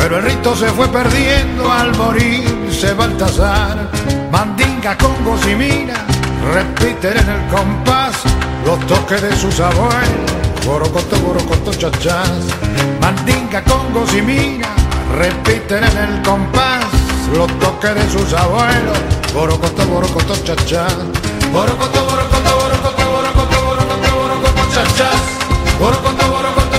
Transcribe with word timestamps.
pero 0.00 0.16
el 0.16 0.24
rito 0.24 0.56
se 0.56 0.66
fue 0.68 0.88
perdiendo 0.88 1.70
al 1.70 1.94
morirse 1.96 2.94
Baltasar. 2.94 3.90
Mandinga, 4.32 4.96
congos 4.96 5.40
y 5.46 5.54
repiten 6.52 7.18
en 7.18 7.28
el 7.28 7.46
compás 7.48 8.16
los 8.64 8.78
toques 8.86 9.20
de 9.20 9.36
sus 9.36 9.60
abuelos. 9.60 10.30
Borocoto, 10.64 11.16
borocoto, 11.20 11.72
chachás. 11.74 12.30
Mandinga, 13.00 13.62
congos 13.64 14.14
y 14.14 14.22
mina 14.22 14.68
repiten 15.18 15.84
en 15.84 15.96
el 15.98 16.22
compás 16.22 16.84
los 17.34 17.46
toques 17.58 17.94
de 17.94 18.10
sus 18.10 18.32
abuelos. 18.32 18.98
Borocoto, 19.34 19.84
borocoto, 19.86 20.34
chachás. 20.44 20.94
Borocoto, 21.52 22.04
borocoto, 22.06 22.50
borocoto, 22.56 23.10
borocoto, 23.10 23.64
borocoto, 23.66 24.16
borocoto, 24.16 24.74
chachás. 24.74 25.20
Borocoto, 25.78 26.30
borocoto, 26.30 26.69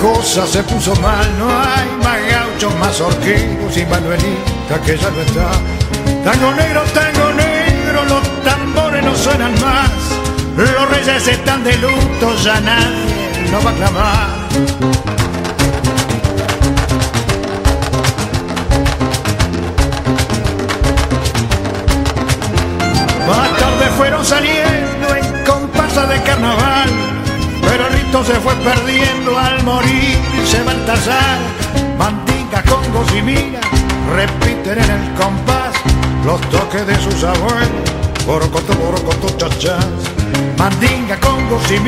cosa 0.00 0.46
se 0.46 0.62
puso 0.62 0.94
mal, 0.96 1.38
no 1.38 1.46
hay 1.48 1.88
más 2.02 2.18
gauchos, 2.30 2.74
más 2.78 3.00
horquillos 3.00 3.76
y 3.76 3.84
Manuelita 3.84 4.80
que 4.84 4.96
ya 4.96 5.10
no 5.10 5.20
está. 5.20 5.50
Tango 6.24 6.52
negro, 6.54 6.82
tango 6.94 7.32
negro, 7.32 8.04
los 8.06 8.42
tambores 8.42 9.04
no 9.04 9.14
suenan 9.14 9.52
más, 9.60 9.90
los 10.56 10.90
reyes 10.90 11.28
están 11.28 11.62
de 11.62 11.76
luto, 11.78 12.36
ya 12.42 12.60
nadie 12.60 13.50
no 13.50 13.62
va 13.62 13.70
a 13.70 13.74
clamar. 13.74 14.99
Se 28.24 28.34
fue 28.40 28.54
perdiendo 28.56 29.38
al 29.38 29.62
morirse 29.64 30.62
Baltasar. 30.64 31.38
Mandinga, 31.98 32.62
congos 32.62 33.14
y 33.14 33.22
mina 33.22 33.60
repiten 34.14 34.78
en 34.78 34.90
el 34.90 35.14
compás 35.14 35.74
los 36.24 36.40
toques 36.50 36.86
de 36.86 36.96
sus 36.96 37.24
abuelos. 37.24 37.90
Borocoto, 38.26 38.74
borocoto, 38.74 39.28
chachás. 39.36 39.86
Mandinga, 40.58 41.18
congos 41.20 41.62
y 41.70 41.78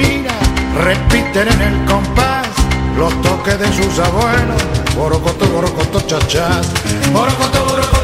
repiten 0.82 1.48
en 1.48 1.60
el 1.60 1.84
compás 1.84 2.48
los 2.96 3.12
toques 3.22 3.58
de 3.58 3.72
sus 3.72 3.98
abuelos. 3.98 4.62
Borocoto, 4.96 5.46
borocoto. 5.46 5.82
Borocoto, 5.92 5.98
borocoto, 7.12 7.64
borocoto, 7.64 8.01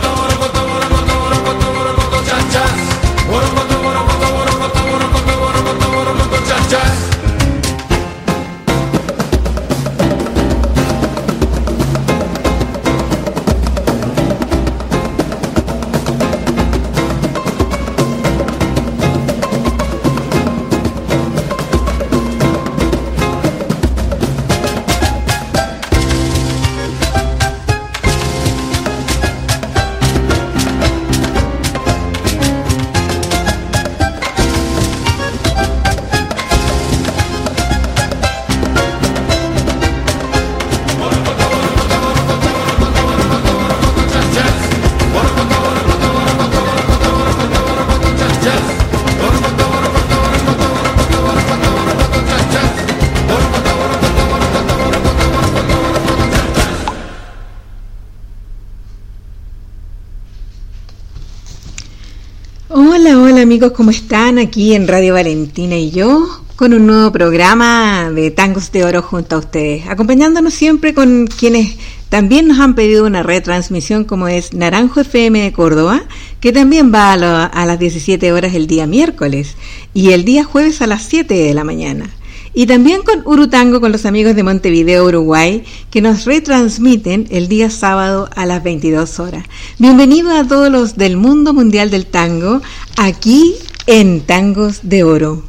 Hola, 63.39 63.45
amigos, 63.45 63.71
¿cómo 63.71 63.93
están? 63.93 64.37
Aquí 64.41 64.75
en 64.75 64.89
Radio 64.89 65.15
Valentina 65.15 65.77
y 65.77 65.93
yo 65.93 66.27
con 66.57 66.75
un 66.75 66.89
nuevo 66.89 67.13
programa 67.13 68.11
de 68.13 68.33
Tangos 68.33 68.73
de 68.73 68.85
Oro 68.85 69.01
junto 69.01 69.37
a 69.37 69.39
ustedes, 69.39 69.87
acompañándonos 69.87 70.53
siempre 70.55 70.93
con 70.93 71.29
quienes 71.29 71.77
también 72.09 72.49
nos 72.49 72.59
han 72.59 72.75
pedido 72.75 73.07
una 73.07 73.23
retransmisión 73.23 74.03
como 74.03 74.27
es 74.27 74.55
Naranjo 74.55 75.03
FM 75.03 75.41
de 75.41 75.53
Córdoba, 75.53 76.03
que 76.41 76.51
también 76.53 76.93
va 76.93 77.13
a, 77.13 77.17
lo- 77.17 77.29
a 77.29 77.65
las 77.65 77.79
17 77.79 78.33
horas 78.33 78.55
el 78.55 78.67
día 78.67 78.89
miércoles 78.89 79.55
y 79.95 80.11
el 80.11 80.25
día 80.25 80.43
jueves 80.43 80.83
a 80.83 80.89
las 80.89 81.05
7 81.05 81.33
de 81.33 81.55
la 81.55 81.63
mañana. 81.63 82.11
Y 82.59 82.67
también 82.67 83.03
con 83.03 83.23
Urutango 83.25 83.81
con 83.81 83.93
los 83.93 84.05
amigos 84.05 84.35
de 84.35 84.43
Montevideo, 84.43 85.05
Uruguay, 85.05 85.63
que 85.93 86.01
nos 86.01 86.25
retransmiten 86.25 87.29
el 87.31 87.47
día 87.47 87.71
sábado 87.71 88.29
a 88.35 88.47
las 88.47 88.65
22 88.65 89.21
horas. 89.21 89.45
Bienvenidos 89.79 90.33
a 90.33 90.45
todos 90.45 90.69
los 90.69 90.97
del 90.97 91.17
mundo 91.17 91.55
mundial 91.55 91.89
del 91.89 92.07
tango, 92.07 92.61
aquí 92.97 93.55
en 93.87 94.23
Tangos 94.23 94.81
de 94.83 95.05
Oro. 95.05 95.45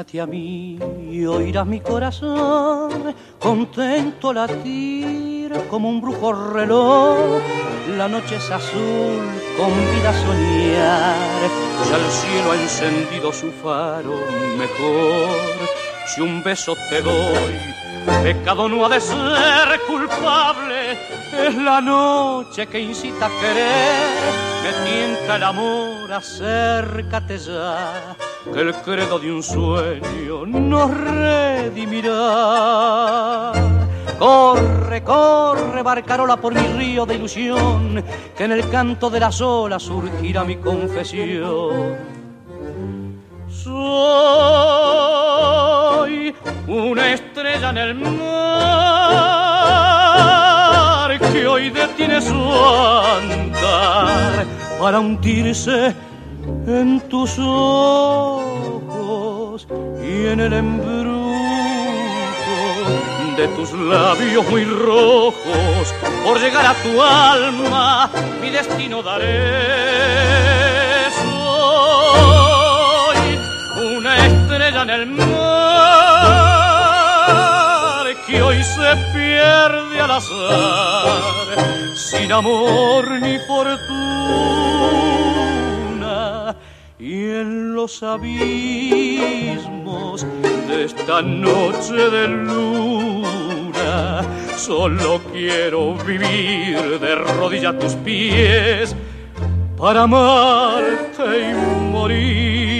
Acércate 0.00 0.20
a 0.22 0.26
mí 0.26 0.78
y 1.12 1.26
oirás 1.26 1.66
mi 1.66 1.80
corazón 1.80 3.14
contento 3.38 4.32
latir 4.32 5.52
como 5.68 5.90
un 5.90 6.00
brujo 6.00 6.32
reloj. 6.32 7.42
La 7.98 8.08
noche 8.08 8.36
es 8.36 8.50
azul, 8.50 9.20
convida 9.58 10.08
a 10.08 10.20
soñar. 10.24 11.50
Ya 11.90 11.96
el 11.96 12.10
cielo 12.10 12.52
ha 12.52 12.62
encendido 12.62 13.30
su 13.30 13.50
faro 13.52 14.14
mejor. 14.56 15.68
Si 16.06 16.22
un 16.22 16.42
beso 16.42 16.74
te 16.88 17.02
doy, 17.02 17.54
pecado 18.22 18.68
no 18.68 18.84
ha 18.84 18.88
de 18.88 19.00
ser 19.00 19.80
culpable. 19.86 20.92
es 21.32 21.54
la 21.54 21.80
noche 21.80 22.66
que 22.66 22.80
incita 22.80 23.26
a 23.26 23.30
querer, 23.40 24.18
me 24.62 24.72
tienta 24.90 25.36
el 25.36 25.42
amor, 25.42 26.12
acércate 26.12 27.38
ya, 27.38 28.16
que 28.52 28.60
el 28.60 28.74
credo 28.74 29.18
de 29.18 29.32
un 29.32 29.42
sueño 29.42 30.46
nos 30.46 30.90
redimirá. 30.90 32.10
Corre, 34.18 35.02
corre, 35.02 35.82
barcarola 35.82 36.36
por 36.36 36.54
mi 36.54 36.66
río 36.76 37.06
de 37.06 37.14
ilusión, 37.14 38.04
que 38.36 38.44
en 38.44 38.52
el 38.52 38.68
canto 38.68 39.08
de 39.08 39.20
las 39.20 39.40
olas 39.40 39.82
surgirá 39.82 40.44
mi 40.44 40.56
confesión. 40.56 42.19
Soy 43.62 43.70
una 46.66 47.12
estrella 47.12 47.70
en 47.70 47.78
el 47.78 47.94
mar 47.94 48.10
que 51.32 51.46
hoy 51.46 51.68
detiene 51.68 52.22
su 52.22 52.32
andar 52.32 54.46
para 54.78 55.00
hundirse 55.00 55.94
en 56.66 57.02
tus 57.10 57.38
ojos 57.38 59.68
y 60.02 60.28
en 60.28 60.40
el 60.40 60.54
embrujo 60.54 61.36
de 63.36 63.46
tus 63.48 63.74
labios 63.74 64.48
muy 64.48 64.64
rojos, 64.64 65.94
por 66.24 66.40
llegar 66.40 66.64
a 66.64 66.72
tu 66.82 67.02
alma, 67.02 68.08
mi 68.40 68.48
destino 68.48 69.02
daré. 69.02 70.69
En 74.82 74.90
el 74.90 75.06
mar 75.06 75.26
que 78.26 78.40
hoy 78.40 78.62
se 78.62 78.96
pierde 79.12 80.00
al 80.00 80.10
azar, 80.10 81.54
sin 81.94 82.32
amor 82.32 83.10
ni 83.20 83.38
fortuna. 83.40 83.76
Y 86.98 87.12
en 87.12 87.74
los 87.74 88.02
abismos 88.02 88.26
de 90.68 90.84
esta 90.84 91.20
noche 91.22 91.94
de 91.94 92.28
luna. 92.28 94.22
Solo 94.56 95.20
quiero 95.32 95.94
vivir 95.94 96.98
de 97.00 97.14
rodillas 97.16 97.74
a 97.74 97.78
tus 97.78 97.94
pies 97.96 98.96
para 99.76 100.02
amarte 100.02 101.50
y 101.50 101.54
morir. 101.90 102.79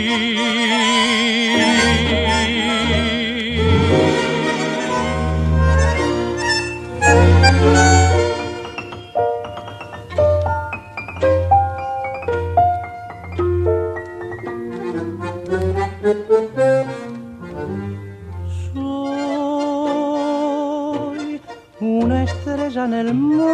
En 22.77 22.95
el 22.95 23.15
mar 23.15 23.51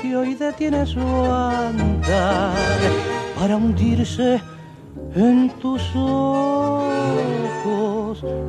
que 0.00 0.16
hoy 0.16 0.34
detiene 0.34 0.86
su 0.86 1.00
andar 1.00 2.54
para 3.38 3.56
hundirse 3.56 4.40
en 5.16 5.50
tus 5.60 5.82
ojos 5.96 6.92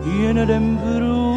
y 0.06 0.26
en 0.26 0.38
el 0.38 0.50
embrujo 0.50 1.34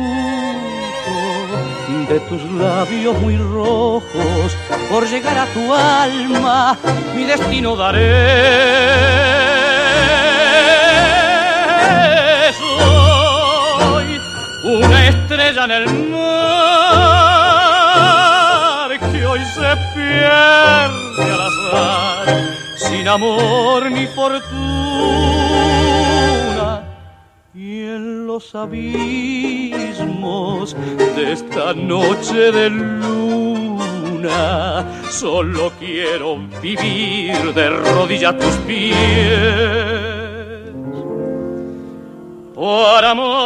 de 2.09 2.21
tus 2.21 2.43
labios 2.53 3.19
muy 3.21 3.37
rojos. 3.37 4.57
Por 4.91 5.09
llegar 5.09 5.39
a 5.39 5.47
tu 5.47 5.73
alma 5.73 6.77
mi 7.15 7.25
destino 7.25 7.75
daré 7.77 9.56
una 14.67 15.09
estrella 15.09 15.65
en 15.65 15.71
el 15.71 15.87
mar 16.11 16.27
que 19.12 19.27
hoy 19.27 19.41
se 19.55 19.77
pierde 19.94 21.33
al 21.33 21.41
azar, 21.41 22.27
sin 22.77 23.06
amor 23.06 23.91
ni 23.91 24.06
fortuna. 24.09 24.43
Y 27.55 27.83
en 27.83 28.27
los 28.27 28.55
abismos 28.55 29.56
de 31.15 31.32
esta 31.32 31.73
noche 31.75 32.50
de 32.50 32.71
luna, 32.71 34.35
solo 35.11 35.73
quiero 35.79 36.39
vivir 36.61 37.55
de 37.55 37.71
rodillas 37.71 38.35
a 38.35 38.39
tus 38.39 38.56
pies. 38.67 40.16
Por 42.56 43.05
amor 43.05 43.37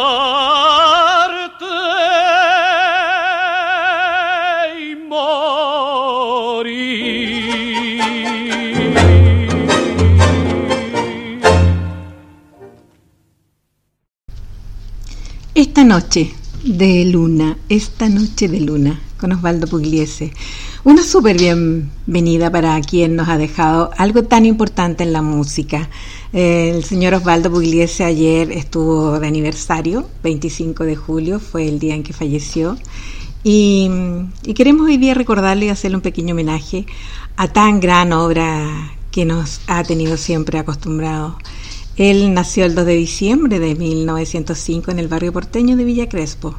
Esta 15.53 15.83
noche 15.83 16.31
de 16.63 17.03
luna, 17.03 17.57
esta 17.67 18.07
noche 18.07 18.47
de 18.47 18.61
luna, 18.61 19.01
con 19.19 19.33
Osvaldo 19.33 19.67
Pugliese. 19.67 20.31
Una 20.85 21.03
súper 21.03 21.37
bienvenida 21.37 22.49
para 22.49 22.79
quien 22.79 23.17
nos 23.17 23.27
ha 23.27 23.37
dejado 23.37 23.91
algo 23.97 24.23
tan 24.23 24.45
importante 24.45 25.03
en 25.03 25.11
la 25.11 25.21
música. 25.21 25.89
El 26.33 26.85
señor 26.85 27.13
Osvaldo 27.13 27.51
Pugliese 27.51 28.05
ayer 28.05 28.53
estuvo 28.53 29.19
de 29.19 29.27
aniversario, 29.27 30.07
25 30.23 30.85
de 30.85 30.95
julio, 30.95 31.41
fue 31.41 31.67
el 31.67 31.77
día 31.77 31.93
en 31.93 32.03
que 32.03 32.13
falleció. 32.13 32.77
Y, 33.43 33.89
queremos 34.55 34.87
hoy 34.87 34.95
día 34.95 35.13
recordarle 35.13 35.65
y 35.65 35.69
hacerle 35.69 35.97
un 35.97 36.01
pequeño 36.01 36.33
homenaje 36.33 36.85
a 37.35 37.49
tan 37.49 37.81
gran 37.81 38.13
obra 38.13 38.93
que 39.11 39.25
nos 39.25 39.59
ha 39.67 39.83
tenido 39.83 40.15
siempre 40.15 40.57
acostumbrados. 40.57 41.33
Él 41.97 42.33
nació 42.33 42.63
el 42.63 42.75
2 42.75 42.85
de 42.85 42.95
diciembre 42.95 43.59
de 43.59 43.75
1905 43.75 44.89
en 44.89 44.99
el 44.99 45.09
barrio 45.09 45.33
porteño 45.33 45.75
de 45.75 45.83
Villa 45.83 46.07
Crespo, 46.07 46.55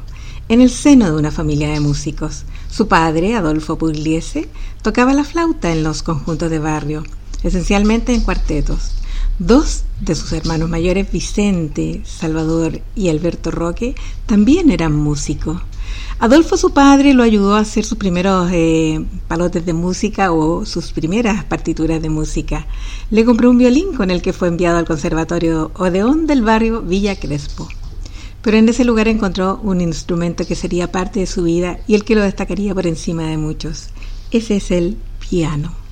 en 0.49 0.61
el 0.61 0.69
seno 0.69 1.07
de 1.07 1.17
una 1.17 1.31
familia 1.31 1.69
de 1.69 1.79
músicos. 1.79 2.43
Su 2.69 2.87
padre, 2.87 3.33
Adolfo 3.33 3.79
Pugliese, 3.79 4.47
tocaba 4.83 5.15
la 5.15 5.23
flauta 5.23 5.71
en 5.71 5.81
los 5.81 6.03
conjuntos 6.03 6.51
de 6.51 6.59
barrio, 6.59 7.03
esencialmente 7.43 8.13
en 8.13 8.21
cuartetos. 8.21 8.91
Dos 9.39 9.83
de 9.99 10.15
sus 10.15 10.31
hermanos 10.33 10.69
mayores, 10.69 11.11
Vicente, 11.11 12.01
Salvador 12.05 12.81
y 12.95 13.09
Alberto 13.09 13.51
Roque, 13.51 13.95
también 14.25 14.69
eran 14.69 14.93
músicos. 14.93 15.61
Adolfo, 16.19 16.55
su 16.55 16.71
padre, 16.71 17.13
lo 17.13 17.23
ayudó 17.23 17.55
a 17.55 17.59
hacer 17.59 17.83
sus 17.83 17.97
primeros 17.97 18.49
eh, 18.53 19.03
palotes 19.27 19.65
de 19.65 19.73
música 19.73 20.31
o 20.31 20.65
sus 20.65 20.91
primeras 20.91 21.43
partituras 21.43 22.01
de 22.01 22.09
música. 22.09 22.67
Le 23.09 23.25
compró 23.25 23.49
un 23.49 23.57
violín 23.57 23.93
con 23.93 24.11
el 24.11 24.21
que 24.21 24.33
fue 24.33 24.47
enviado 24.47 24.77
al 24.77 24.85
Conservatorio 24.85 25.71
Odeón 25.75 26.27
del 26.27 26.41
barrio 26.41 26.81
Villa 26.81 27.19
Crespo. 27.19 27.67
Pero 28.41 28.57
en 28.57 28.69
ese 28.69 28.85
lugar 28.85 29.07
encontró 29.07 29.59
un 29.63 29.81
instrumento 29.81 30.45
que 30.45 30.55
sería 30.55 30.91
parte 30.91 31.21
de 31.21 31.27
su 31.27 31.43
vida 31.43 31.79
y 31.87 31.95
el 31.95 32.05
que 32.05 32.15
lo 32.15 32.21
destacaría 32.21 32.73
por 32.73 32.87
encima 32.87 33.23
de 33.23 33.37
muchos. 33.37 33.89
Ese 34.31 34.57
es 34.57 34.71
el 34.71 34.97
piano. 35.29 35.82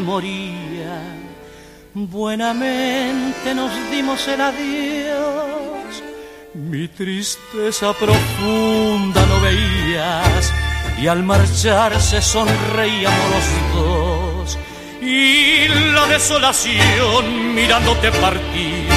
Moría, 0.00 1.02
buenamente 1.94 3.54
nos 3.54 3.70
dimos 3.90 4.26
el 4.28 4.40
adiós. 4.40 6.02
Mi 6.54 6.88
tristeza 6.88 7.92
profunda 7.92 9.26
no 9.26 9.40
veías 9.40 10.52
y 11.00 11.06
al 11.06 11.22
marcharse 11.22 12.20
sonreíamos 12.20 13.44
los 13.74 13.74
dos. 13.74 14.58
Y 15.00 15.68
la 15.68 16.06
desolación 16.06 17.54
mirándote 17.54 18.10
partir, 18.12 18.88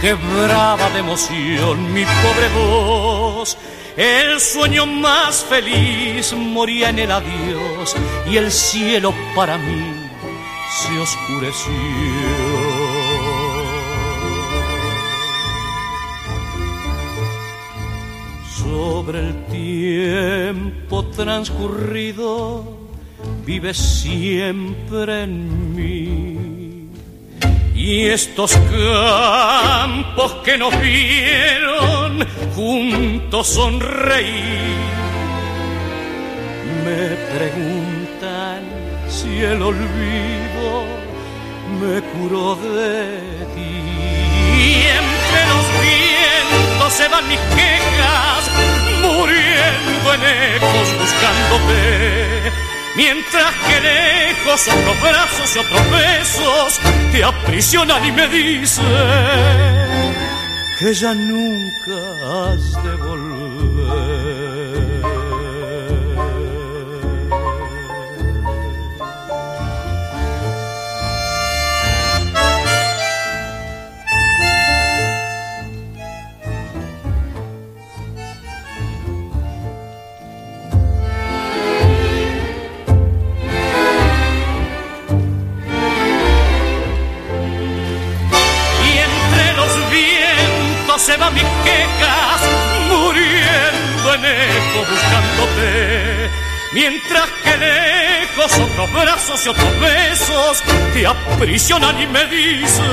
quebraba 0.00 0.90
de 0.90 0.98
emoción 0.98 1.92
mi 1.92 2.04
pobre 2.04 2.48
voz 2.56 3.56
el 3.96 4.40
sueño 4.40 4.86
más 4.86 5.44
feliz 5.44 6.32
moría 6.32 6.88
en 6.90 6.98
el 6.98 7.12
adiós 7.12 7.94
y 8.28 8.36
el 8.36 8.50
cielo 8.50 9.14
para 9.36 9.56
mí 9.56 10.03
se 10.74 10.98
oscureció. 10.98 11.72
Sobre 18.58 19.20
el 19.20 19.44
tiempo 19.46 21.04
transcurrido 21.06 22.64
vive 23.46 23.72
siempre 23.72 25.24
en 25.24 25.76
mí. 25.76 26.90
Y 27.74 28.06
estos 28.06 28.52
campos 28.56 30.32
que 30.44 30.58
nos 30.58 30.72
vieron 30.80 32.26
juntos 32.54 33.46
sonreír. 33.48 34.64
Me 36.84 37.16
preguntan 37.36 38.03
si 39.08 39.40
el 39.42 39.62
olvido 39.62 40.84
me 41.80 42.00
curó 42.12 42.56
de 42.56 43.46
ti. 43.54 43.84
Y 44.56 44.86
entre 45.00 45.40
los 45.52 45.66
vientos 45.82 46.92
se 46.92 47.08
van 47.08 47.28
mis 47.28 47.38
quejas, 47.38 48.50
muriendo 49.02 50.14
en 50.14 50.22
ecos 50.56 50.88
buscándote. 50.98 52.52
Mientras 52.96 53.52
que 53.66 53.80
lejos 53.80 54.68
otros 54.68 55.00
brazos 55.00 55.56
y 55.56 55.58
otros 55.58 55.90
besos 55.90 56.80
te 57.10 57.24
aprisionan 57.24 58.04
y 58.04 58.12
me 58.12 58.28
dicen 58.28 58.84
que 60.78 60.94
ya 60.94 61.12
nunca 61.12 62.52
has 62.52 62.84
de 62.84 62.94
volver. 62.96 63.43
Se 90.98 91.16
van 91.16 91.34
mis 91.34 91.42
quejas, 91.42 92.40
muriendo 92.88 94.14
en 94.14 94.24
eco 94.24 94.78
buscándote. 94.90 96.30
Mientras 96.72 97.28
que 97.42 97.56
lejos 97.56 98.58
otros 98.58 98.92
brazos 98.92 99.46
y 99.46 99.48
otros 99.48 99.80
besos 99.80 100.62
te 100.92 101.06
aprisionan 101.06 102.00
y 102.00 102.06
me 102.06 102.24
dicen 102.26 102.84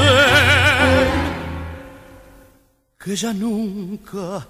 que 3.04 3.16
ya 3.16 3.34
nunca 3.34 4.48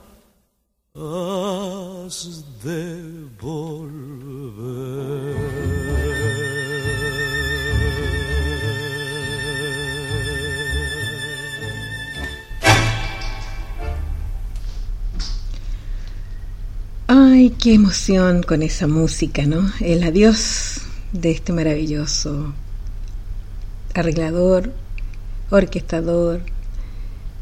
has 0.93 2.43
de 2.63 3.25
volver. 3.39 4.61
Ay, 17.13 17.49
qué 17.49 17.73
emoción 17.73 18.41
con 18.41 18.63
esa 18.63 18.87
música, 18.87 19.45
¿no? 19.45 19.69
El 19.81 20.01
adiós 20.03 20.79
de 21.11 21.31
este 21.31 21.51
maravilloso 21.51 22.53
arreglador, 23.93 24.71
orquestador, 25.49 26.41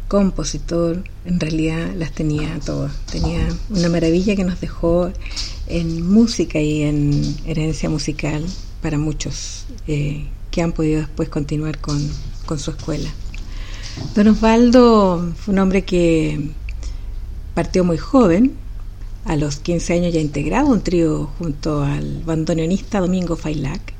compositor, 0.08 1.04
en 1.24 1.40
realidad 1.40 1.94
las 1.96 2.14
tenía 2.14 2.60
todas. 2.66 2.96
Tenía 3.12 3.48
una 3.70 3.90
maravilla 3.90 4.36
que 4.36 4.44
nos 4.44 4.60
dejó 4.60 5.12
en 5.68 6.04
música 6.04 6.60
y 6.60 6.82
en 6.82 7.36
herencia 7.46 7.92
musical 7.92 8.44
para 8.82 8.98
muchos 8.98 9.68
eh, 9.86 10.26
que 10.50 10.64
han 10.64 10.72
podido 10.72 11.02
después 11.02 11.30
continuar 11.30 11.78
con, 11.78 12.02
con 12.48 12.58
su 12.58 12.72
escuela. 12.72 13.12
Don 14.16 14.30
Osvaldo 14.30 15.32
fue 15.38 15.54
un 15.54 15.60
hombre 15.60 15.86
que 15.86 16.50
partió 17.54 17.84
muy 17.84 18.00
joven, 18.00 18.58
a 19.30 19.36
los 19.36 19.58
15 19.58 19.94
años 19.94 20.14
ya 20.14 20.20
integraba 20.20 20.68
un 20.68 20.82
trío 20.82 21.30
junto 21.38 21.84
al 21.84 22.24
bandoneonista 22.26 23.00
Domingo 23.00 23.36
Failac 23.36 23.94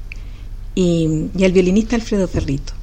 y, 0.74 1.28
y 1.38 1.46
al 1.46 1.52
violinista 1.52 1.96
Alfredo 1.96 2.28
Ferrito. 2.28 2.74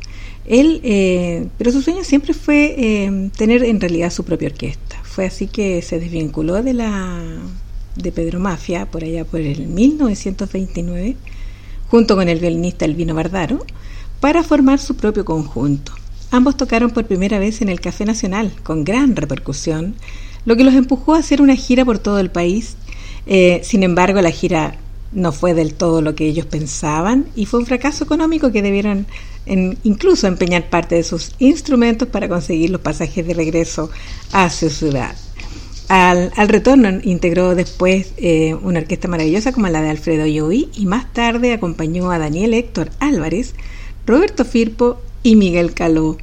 Él, 0.44 0.80
eh, 0.84 1.48
pero 1.58 1.72
su 1.72 1.82
sueño 1.82 2.04
siempre 2.04 2.34
fue 2.34 2.76
eh, 2.78 3.30
tener 3.36 3.64
en 3.64 3.80
realidad 3.80 4.10
su 4.10 4.24
propia 4.24 4.46
orquesta. 4.46 4.96
Fue 5.02 5.26
así 5.26 5.48
que 5.48 5.82
se 5.82 5.98
desvinculó 5.98 6.62
de 6.62 6.72
la 6.72 7.20
de 7.96 8.12
Pedro 8.12 8.38
Mafia 8.38 8.86
por 8.86 9.02
allá 9.02 9.24
por 9.24 9.40
el 9.40 9.66
1929, 9.66 11.16
junto 11.88 12.14
con 12.14 12.28
el 12.28 12.38
violinista 12.38 12.84
Elvino 12.84 13.16
Bardaro, 13.16 13.66
para 14.20 14.44
formar 14.44 14.78
su 14.78 14.94
propio 14.94 15.24
conjunto. 15.24 15.90
Ambos 16.30 16.56
tocaron 16.56 16.90
por 16.90 17.06
primera 17.06 17.40
vez 17.40 17.60
en 17.60 17.70
el 17.70 17.80
Café 17.80 18.04
Nacional, 18.04 18.52
con 18.62 18.84
gran 18.84 19.16
repercusión, 19.16 19.96
lo 20.46 20.56
que 20.56 20.64
los 20.64 20.74
empujó 20.74 21.14
a 21.14 21.18
hacer 21.18 21.42
una 21.42 21.56
gira 21.56 21.84
por 21.84 21.98
todo 21.98 22.18
el 22.18 22.30
país. 22.30 22.76
Eh, 23.26 23.60
sin 23.64 23.82
embargo, 23.82 24.22
la 24.22 24.30
gira 24.30 24.76
no 25.12 25.32
fue 25.32 25.54
del 25.54 25.74
todo 25.74 26.00
lo 26.00 26.14
que 26.14 26.26
ellos 26.26 26.46
pensaban 26.46 27.26
y 27.36 27.46
fue 27.46 27.60
un 27.60 27.66
fracaso 27.66 28.04
económico 28.04 28.52
que 28.52 28.62
debieron 28.62 29.06
incluso 29.84 30.26
empeñar 30.26 30.68
parte 30.68 30.96
de 30.96 31.04
sus 31.04 31.32
instrumentos 31.38 32.08
para 32.08 32.28
conseguir 32.28 32.70
los 32.70 32.80
pasajes 32.80 33.26
de 33.26 33.34
regreso 33.34 33.90
a 34.32 34.50
su 34.50 34.70
ciudad. 34.70 35.14
Al, 35.88 36.32
retorno 36.48 36.88
integró 37.04 37.54
después 37.54 38.12
eh, 38.16 38.54
una 38.54 38.80
orquesta 38.80 39.06
maravillosa 39.06 39.52
como 39.52 39.68
la 39.68 39.82
de 39.82 39.90
Alfredo 39.90 40.26
Yoí 40.26 40.68
y 40.74 40.86
más 40.86 41.12
tarde 41.12 41.52
acompañó 41.52 42.10
a 42.10 42.18
Daniel 42.18 42.54
Héctor 42.54 42.90
Álvarez, 42.98 43.54
Roberto 44.04 44.44
Firpo 44.44 45.00
y 45.22 45.36
Miguel 45.36 45.74
Caló. 45.74 46.18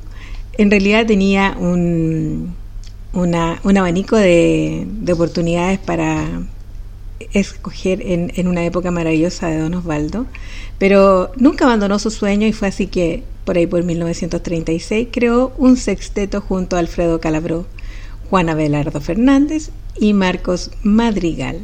En 0.58 0.70
realidad 0.70 1.06
tenía 1.06 1.56
un, 1.58 2.56
un 3.14 3.78
abanico 3.78 4.18
de, 4.18 4.88
oportunidades 5.12 5.80
para 5.80 6.28
escoger 7.32 8.02
en, 8.02 8.48
una 8.48 8.66
época 8.66 8.92
maravillosa 8.92 9.48
de 9.48 9.60
Don 9.60 9.76
Osvaldo, 9.76 10.26
pero 10.78 11.32
nunca 11.38 11.66
abandonó 11.66 12.00
su 12.00 12.12
sueño 12.12 12.48
y 12.48 12.54
fue 12.54 12.68
así 12.68 12.88
que 12.88 13.24
por 13.46 13.58
ahí 13.58 13.68
por 13.68 13.84
1936 13.84 15.10
creó 15.12 15.54
un 15.58 15.78
sexteto 15.78 16.42
junto 16.42 16.76
a 16.76 16.80
Alfredo 16.80 17.20
Calabró, 17.20 17.66
Juan 18.30 18.50
Abelardo 18.50 19.00
Fernández 19.00 19.70
y 19.96 20.14
Marcos 20.14 20.72
Madrigal. 20.82 21.60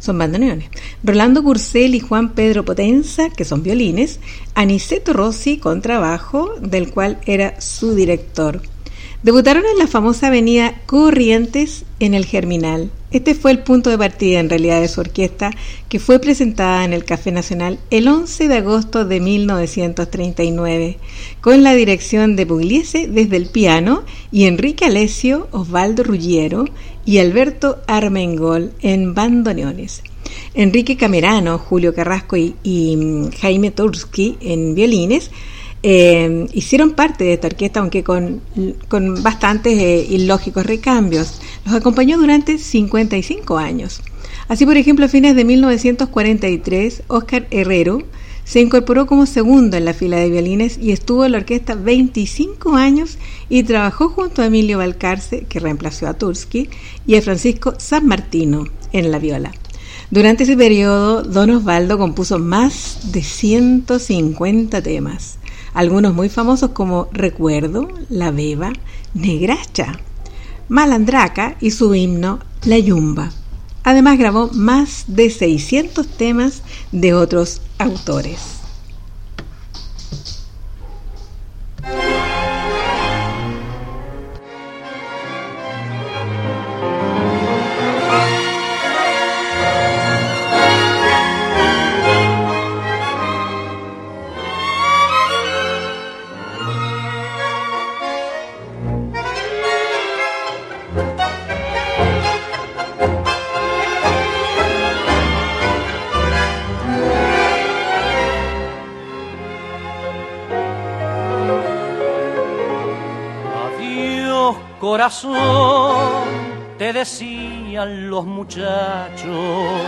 Son 0.00 0.16
bandoneones. 0.16 0.70
Rolando 1.02 1.42
Gurcel 1.42 1.96
y 1.96 2.00
Juan 2.00 2.30
Pedro 2.30 2.64
Potenza, 2.64 3.30
que 3.30 3.44
son 3.44 3.64
violines. 3.64 4.20
Aniceto 4.54 5.12
Rossi, 5.12 5.58
contrabajo, 5.58 6.54
del 6.60 6.92
cual 6.92 7.18
era 7.26 7.60
su 7.60 7.96
director. 7.96 8.62
Debutaron 9.20 9.64
en 9.66 9.78
la 9.78 9.88
famosa 9.88 10.28
avenida 10.28 10.80
Corrientes 10.86 11.84
en 11.98 12.14
el 12.14 12.24
Germinal. 12.24 12.88
Este 13.10 13.34
fue 13.34 13.50
el 13.50 13.58
punto 13.58 13.90
de 13.90 13.98
partida 13.98 14.38
en 14.38 14.48
realidad 14.48 14.80
de 14.80 14.86
su 14.86 15.00
orquesta, 15.00 15.50
que 15.88 15.98
fue 15.98 16.20
presentada 16.20 16.84
en 16.84 16.92
el 16.92 17.04
Café 17.04 17.32
Nacional 17.32 17.80
el 17.90 18.06
11 18.06 18.46
de 18.46 18.56
agosto 18.58 19.04
de 19.04 19.18
1939, 19.18 20.98
con 21.40 21.64
la 21.64 21.74
dirección 21.74 22.36
de 22.36 22.46
Pugliese 22.46 23.08
desde 23.08 23.36
el 23.38 23.46
piano 23.46 24.04
y 24.30 24.44
Enrique 24.44 24.84
Alessio, 24.84 25.48
Osvaldo 25.50 26.04
Ruggiero 26.04 26.66
y 27.04 27.18
Alberto 27.18 27.80
Armengol 27.88 28.70
en 28.82 29.14
bandoneones. 29.14 30.04
Enrique 30.54 30.96
Camerano, 30.96 31.58
Julio 31.58 31.92
Carrasco 31.92 32.36
y, 32.36 32.54
y 32.62 32.96
Jaime 33.40 33.72
Tursky 33.72 34.36
en 34.40 34.76
violines 34.76 35.32
eh, 35.82 36.46
hicieron 36.52 36.92
parte 36.92 37.24
de 37.24 37.34
esta 37.34 37.48
orquesta, 37.48 37.80
aunque 37.80 38.02
con, 38.02 38.40
con 38.88 39.22
bastantes 39.22 39.78
eh, 39.78 40.06
ilógicos 40.10 40.66
recambios. 40.66 41.40
Los 41.64 41.74
acompañó 41.74 42.18
durante 42.18 42.58
55 42.58 43.58
años. 43.58 44.00
Así, 44.48 44.64
por 44.64 44.76
ejemplo, 44.76 45.04
a 45.04 45.08
fines 45.08 45.36
de 45.36 45.44
1943, 45.44 47.02
Oscar 47.08 47.46
Herrero 47.50 48.02
se 48.48 48.60
incorporó 48.60 49.06
como 49.06 49.26
segundo 49.26 49.76
en 49.76 49.84
la 49.84 49.92
fila 49.92 50.16
de 50.16 50.30
violines 50.30 50.78
y 50.80 50.92
estuvo 50.92 51.26
en 51.26 51.32
la 51.32 51.38
orquesta 51.38 51.74
25 51.74 52.76
años 52.76 53.18
y 53.50 53.62
trabajó 53.62 54.08
junto 54.08 54.40
a 54.40 54.46
Emilio 54.46 54.78
Valcarce, 54.78 55.44
que 55.46 55.60
reemplazó 55.60 56.06
a 56.06 56.14
Tursky, 56.14 56.70
y 57.06 57.16
a 57.16 57.22
Francisco 57.22 57.74
San 57.76 58.06
Martino 58.06 58.64
en 58.94 59.10
la 59.10 59.18
viola. 59.18 59.52
Durante 60.10 60.44
ese 60.44 60.56
periodo, 60.56 61.22
Don 61.22 61.50
Osvaldo 61.50 61.98
compuso 61.98 62.38
más 62.38 63.12
de 63.12 63.22
150 63.22 64.80
temas, 64.80 65.38
algunos 65.74 66.14
muy 66.14 66.28
famosos 66.28 66.70
como 66.70 67.08
Recuerdo, 67.12 67.88
La 68.08 68.30
Beba, 68.30 68.72
Negracha, 69.14 69.98
Malandraca 70.68 71.56
y 71.60 71.70
su 71.70 71.94
himno 71.94 72.40
La 72.64 72.78
Yumba. 72.78 73.30
Además 73.84 74.18
grabó 74.18 74.50
más 74.52 75.04
de 75.06 75.30
600 75.30 76.06
temas 76.06 76.62
de 76.92 77.14
otros 77.14 77.62
autores. 77.78 78.57
Te 116.76 116.92
decían 116.92 118.10
los 118.10 118.26
muchachos. 118.26 119.80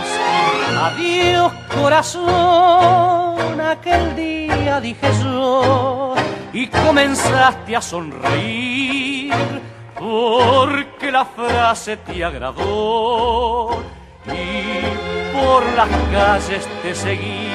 Adiós 0.81 1.53
corazón, 1.79 3.61
aquel 3.61 4.15
día 4.15 4.81
dije 4.81 5.11
yo, 5.21 6.15
y 6.53 6.65
comenzaste 6.67 7.75
a 7.75 7.81
sonreír 7.81 9.31
porque 9.99 11.11
la 11.11 11.25
frase 11.25 11.97
te 11.97 12.25
agradó 12.25 13.77
y 14.25 15.37
por 15.37 15.63
las 15.75 15.89
calles 16.11 16.67
te 16.81 16.95
seguí 16.95 17.51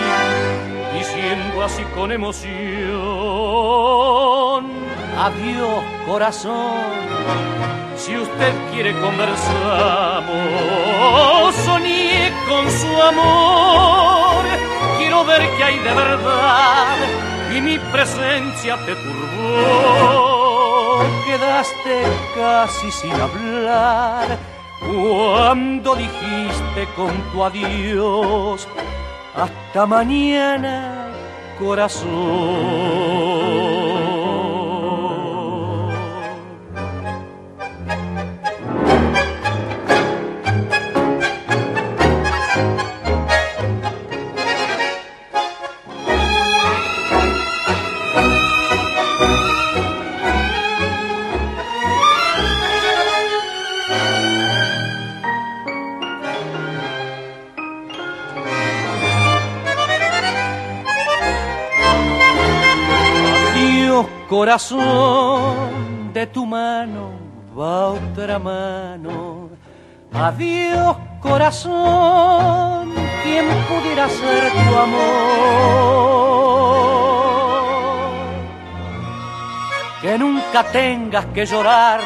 diciendo 0.97 1.65
así 1.65 1.83
con 1.97 2.13
emoción 2.13 4.16
Adiós, 5.19 5.83
corazón. 6.07 6.77
Si 7.97 8.17
usted 8.17 8.55
quiere 8.71 8.93
conversamos, 9.01 10.29
soñé 11.65 12.33
con 12.47 12.71
su 12.71 13.03
amor. 13.03 14.45
Quiero 14.99 15.25
ver 15.25 15.41
qué 15.57 15.65
hay 15.65 15.79
de 15.79 15.95
verdad 15.95 16.97
y 17.55 17.61
mi 17.63 17.79
presencia 17.79 18.77
te 18.85 18.95
turbó. 18.95 21.03
Quedaste 21.25 22.03
casi 22.35 22.91
sin 22.91 23.13
hablar 23.13 24.37
cuando 24.81 25.97
dijiste 25.97 26.87
con 26.95 27.19
tu 27.33 27.43
adiós. 27.43 28.69
Hasta 29.35 29.87
mañana, 29.87 31.09
corazón. 31.59 32.07
Corazón 64.29 66.13
de 66.13 66.27
tu 66.27 66.47
mano 66.47 67.13
va 67.57 67.89
otra 67.89 68.39
mano. 68.39 69.51
Adiós 70.13 70.97
corazón, 71.21 72.93
¿quién 73.23 73.47
pudiera 73.69 74.09
ser 74.09 74.53
tu 74.53 74.77
amor? 74.79 76.07
Que 80.01 80.19
nunca 80.19 80.65
tengas 80.65 81.27
que 81.27 81.47
llorar, 81.47 82.01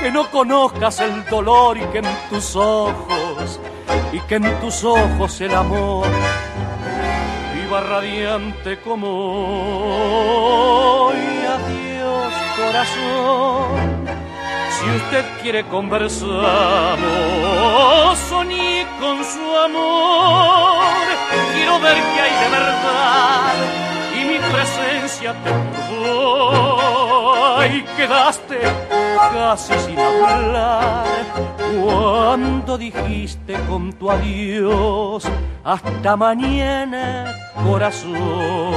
que 0.00 0.10
no 0.10 0.30
conozcas 0.30 1.00
el 1.00 1.24
dolor 1.26 1.78
y 1.78 1.82
que 1.86 1.98
en 1.98 2.06
tus 2.28 2.56
ojos, 2.56 3.60
y 4.12 4.20
que 4.20 4.36
en 4.36 4.60
tus 4.60 4.84
ojos 4.84 5.40
el 5.40 5.54
amor 5.54 6.06
radiante 7.70 8.78
como 8.80 9.08
hoy. 11.06 11.16
Adiós, 11.16 12.32
corazón. 12.56 14.06
Si 14.70 14.84
usted 14.90 15.24
quiere 15.42 15.64
conversamos, 15.64 16.98
soñé 18.28 18.86
con 19.00 19.24
su 19.24 19.56
amor. 19.64 21.06
Quiero 21.54 21.80
ver 21.80 21.96
qué 21.96 22.20
hay 22.20 22.34
de 22.42 22.48
verdad 22.50 23.54
y 24.16 24.24
mi 24.24 24.38
presencia 24.38 25.34
te 25.42 25.50
turbó. 25.50 27.05
Y 27.64 27.82
quedaste 27.96 28.60
casi 29.16 29.74
sin 29.78 29.98
hablar 29.98 31.06
cuando 31.82 32.78
dijiste 32.78 33.54
con 33.68 33.92
tu 33.94 34.10
adiós 34.10 35.24
hasta 35.64 36.16
mañana 36.16 37.34
corazón 37.64 38.74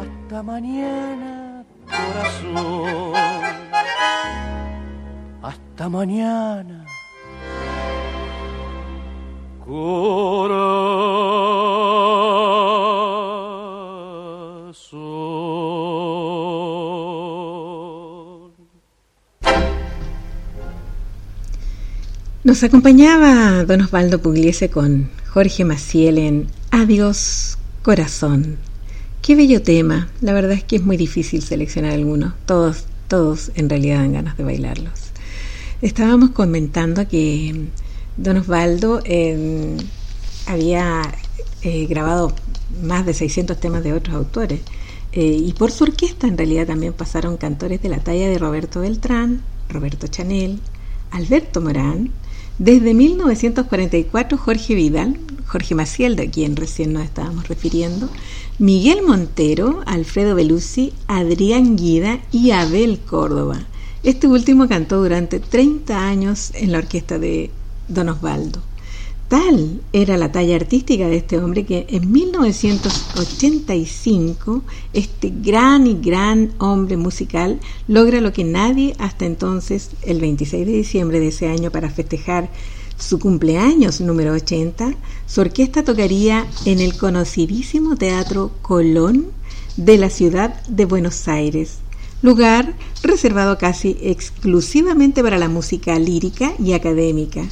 hasta 0.00 0.42
mañana 0.42 1.64
corazón 1.86 3.14
hasta 5.42 5.88
mañana 5.88 6.84
Nos 22.44 22.62
acompañaba 22.62 23.64
don 23.64 23.80
Osvaldo 23.80 24.20
Pugliese 24.20 24.68
con 24.68 25.08
Jorge 25.32 25.64
Maciel 25.64 26.18
en 26.18 26.46
Adiós 26.70 27.56
Corazón. 27.82 28.58
Qué 29.22 29.34
bello 29.34 29.62
tema. 29.62 30.08
La 30.20 30.34
verdad 30.34 30.52
es 30.52 30.62
que 30.62 30.76
es 30.76 30.82
muy 30.82 30.98
difícil 30.98 31.40
seleccionar 31.40 31.92
algunos. 31.92 32.34
Todos, 32.44 32.84
todos 33.08 33.50
en 33.54 33.70
realidad 33.70 34.00
dan 34.00 34.12
ganas 34.12 34.36
de 34.36 34.44
bailarlos. 34.44 34.92
Estábamos 35.80 36.32
comentando 36.32 37.08
que 37.08 37.64
don 38.18 38.36
Osvaldo 38.36 39.00
em, 39.06 39.78
había 40.44 41.00
eh, 41.62 41.86
grabado 41.86 42.34
más 42.82 43.06
de 43.06 43.14
600 43.14 43.58
temas 43.58 43.82
de 43.82 43.94
otros 43.94 44.14
autores. 44.14 44.60
Eh, 45.12 45.24
y 45.46 45.54
por 45.54 45.70
su 45.70 45.84
orquesta 45.84 46.26
en 46.26 46.36
realidad 46.36 46.66
también 46.66 46.92
pasaron 46.92 47.38
cantores 47.38 47.80
de 47.80 47.88
la 47.88 48.00
talla 48.00 48.28
de 48.28 48.36
Roberto 48.36 48.82
Beltrán, 48.82 49.40
Roberto 49.70 50.08
Chanel, 50.08 50.60
Alberto 51.10 51.62
Morán, 51.62 52.10
desde 52.58 52.94
1944, 52.94 54.38
Jorge 54.38 54.74
Vidal, 54.74 55.18
Jorge 55.46 55.74
Maciel, 55.74 56.16
de 56.16 56.30
quien 56.30 56.56
recién 56.56 56.92
nos 56.92 57.04
estábamos 57.04 57.48
refiriendo, 57.48 58.08
Miguel 58.58 59.02
Montero, 59.02 59.82
Alfredo 59.86 60.34
Belusi, 60.34 60.92
Adrián 61.08 61.76
Guida 61.76 62.20
y 62.30 62.52
Abel 62.52 63.00
Córdoba. 63.00 63.60
Este 64.04 64.26
último 64.28 64.68
cantó 64.68 65.02
durante 65.02 65.40
30 65.40 66.06
años 66.06 66.52
en 66.54 66.72
la 66.72 66.78
orquesta 66.78 67.18
de 67.18 67.50
Don 67.88 68.08
Osvaldo. 68.08 68.62
Tal 69.28 69.80
era 69.92 70.16
la 70.18 70.32
talla 70.32 70.56
artística 70.56 71.06
de 71.06 71.16
este 71.16 71.38
hombre 71.38 71.64
que 71.64 71.86
en 71.88 72.12
1985 72.12 74.62
este 74.92 75.32
gran 75.34 75.86
y 75.86 75.94
gran 75.94 76.52
hombre 76.58 76.98
musical 76.98 77.58
logra 77.88 78.20
lo 78.20 78.34
que 78.34 78.44
nadie 78.44 78.94
hasta 78.98 79.24
entonces, 79.24 79.92
el 80.02 80.20
26 80.20 80.66
de 80.66 80.72
diciembre 80.72 81.20
de 81.20 81.28
ese 81.28 81.48
año, 81.48 81.70
para 81.70 81.88
festejar 81.88 82.50
su 82.98 83.18
cumpleaños 83.18 84.02
número 84.02 84.34
80, 84.34 84.94
su 85.26 85.40
orquesta 85.40 85.82
tocaría 85.82 86.46
en 86.66 86.80
el 86.80 86.94
conocidísimo 86.96 87.96
Teatro 87.96 88.50
Colón 88.60 89.28
de 89.76 89.98
la 89.98 90.10
ciudad 90.10 90.62
de 90.68 90.84
Buenos 90.84 91.26
Aires, 91.28 91.78
lugar 92.22 92.74
reservado 93.02 93.58
casi 93.58 93.96
exclusivamente 94.02 95.22
para 95.22 95.38
la 95.38 95.48
música 95.48 95.98
lírica 95.98 96.52
y 96.58 96.74
académica. 96.74 97.48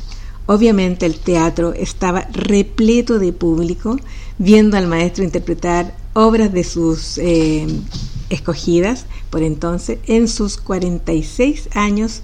Obviamente 0.53 1.07
el 1.07 1.19
teatro 1.19 1.73
estaba 1.73 2.29
repleto 2.31 3.19
de 3.19 3.33
público 3.33 3.97
viendo 4.37 4.77
al 4.77 4.87
maestro 4.87 5.25
interpretar 5.25 5.97
obras 6.13 6.53
de 6.53 6.63
sus 6.63 7.17
eh, 7.17 7.67
escogidas 8.29 9.07
por 9.31 9.43
entonces 9.43 9.99
en 10.07 10.29
sus 10.29 10.59
46 10.59 11.71
años 11.73 12.21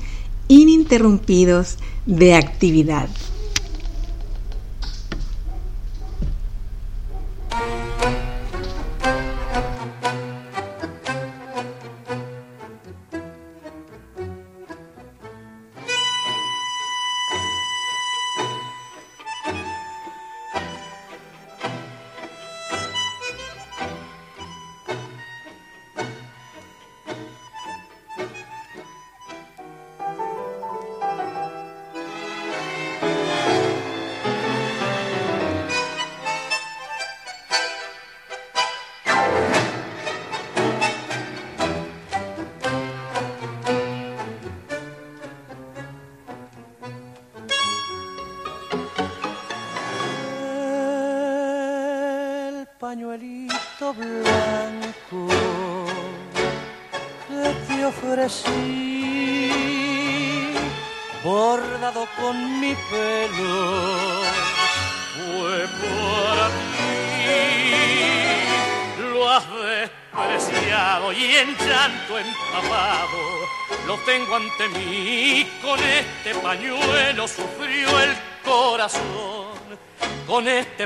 ininterrumpidos 0.47 1.79
de 2.05 2.35
actividad. 2.35 3.09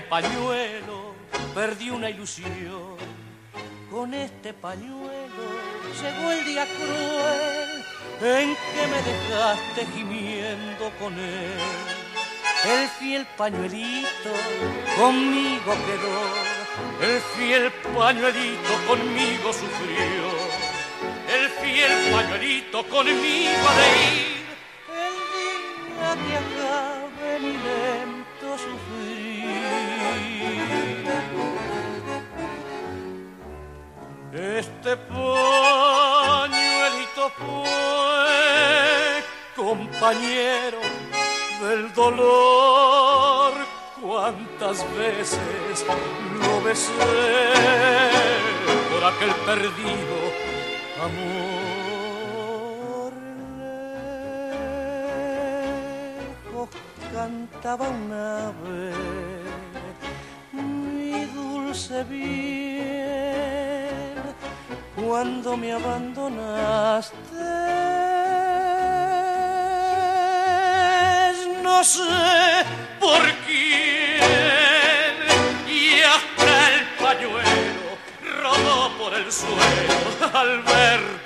Pañuelo 0.01 1.15
perdí 1.55 1.91
una 1.91 2.09
ilusión. 2.09 2.97
Con 3.91 4.15
este 4.15 4.55
pañuelo 4.55 5.45
llegó 6.01 6.31
el 6.31 6.45
día 6.47 6.67
cruel 6.67 7.85
en 8.23 8.57
que 8.57 8.87
me 8.87 9.03
dejaste 9.03 9.87
gimiendo 9.95 10.91
con 10.99 11.13
él. 11.19 11.59
El 12.65 12.89
fiel 12.89 13.27
pañuelito 13.37 14.31
conmigo 14.97 15.75
quedó, 15.87 17.13
el 17.13 17.21
fiel 17.37 17.73
pañuelito 17.95 18.73
conmigo 18.87 19.53
sufrió, 19.53 20.25
el 21.29 21.49
fiel 21.61 21.93
pañuelito 22.13 22.85
conmigo 22.89 23.69
ha 23.69 23.75
de 23.75 23.89
ir. 24.15 24.43
El 25.03 25.15
día 25.99 26.11
que 26.15 26.37
acabe 26.37 27.41
mi 27.41 27.53
lento 27.53 27.92
Este 34.93 35.05
fue 35.15 35.33
compañero 39.57 40.81
del 41.63 41.83
dolor. 41.95 43.53
Cuántas 44.03 44.85
veces 44.95 45.87
lo 46.43 46.53
besé 46.63 46.93
por 48.91 49.03
aquel 49.13 49.33
perdido 49.47 50.17
amor. 51.09 52.33
Lejos 56.45 56.69
cantaba 57.15 57.87
una 57.89 58.22
cuando 65.53 65.57
me 65.57 65.73
abandonaste. 65.73 67.17
No 71.63 71.85
sé 71.85 72.01
por 73.01 73.21
quién 73.47 75.15
y 75.69 76.01
hasta 76.03 76.75
el 76.75 76.81
pañuelo 77.03 77.89
rodó 78.41 78.97
por 78.99 79.13
el 79.15 79.31
suelo 79.31 80.31
al 80.33 80.63
ver. 80.63 81.23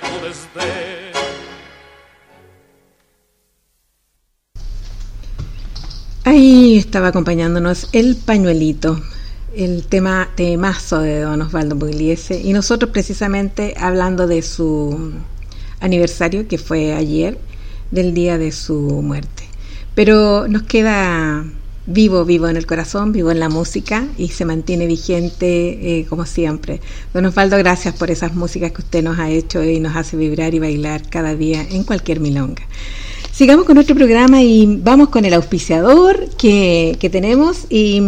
Ahí 6.25 6.77
estaba 6.77 7.07
acompañándonos 7.07 7.87
el 7.93 8.17
pañuelito 8.17 9.01
el 9.57 9.87
tema 9.87 10.29
temazo 10.35 10.99
de 11.01 11.21
don 11.21 11.41
Osvaldo 11.41 11.77
Pugliese 11.77 12.39
y 12.39 12.53
nosotros 12.53 12.91
precisamente 12.91 13.73
hablando 13.77 14.27
de 14.27 14.43
su 14.43 15.13
aniversario 15.79 16.47
que 16.47 16.59
fue 16.59 16.93
ayer 16.93 17.39
del 17.89 18.13
día 18.13 18.37
de 18.37 18.51
su 18.51 18.75
muerte. 19.01 19.43
Pero 19.95 20.47
nos 20.47 20.61
queda 20.63 21.43
vivo, 21.87 22.23
vivo 22.23 22.47
en 22.47 22.55
el 22.55 22.67
corazón, 22.67 23.11
vivo 23.11 23.31
en 23.31 23.39
la 23.39 23.49
música 23.49 24.05
y 24.17 24.27
se 24.27 24.45
mantiene 24.45 24.85
vigente 24.85 25.99
eh, 25.99 26.05
como 26.05 26.27
siempre. 26.27 26.79
Don 27.13 27.25
Osvaldo, 27.25 27.57
gracias 27.57 27.95
por 27.95 28.11
esas 28.11 28.35
músicas 28.35 28.71
que 28.71 28.81
usted 28.81 29.03
nos 29.03 29.17
ha 29.17 29.31
hecho 29.31 29.63
y 29.63 29.79
nos 29.79 29.95
hace 29.95 30.17
vibrar 30.17 30.53
y 30.53 30.59
bailar 30.59 31.09
cada 31.09 31.33
día 31.33 31.65
en 31.67 31.83
cualquier 31.83 32.19
milonga. 32.19 32.61
Sigamos 33.31 33.65
con 33.65 33.75
nuestro 33.75 33.95
programa 33.95 34.41
y 34.43 34.79
vamos 34.83 35.09
con 35.09 35.25
el 35.25 35.33
auspiciador 35.33 36.27
que, 36.37 36.97
que 36.99 37.09
tenemos 37.09 37.65
y, 37.69 38.01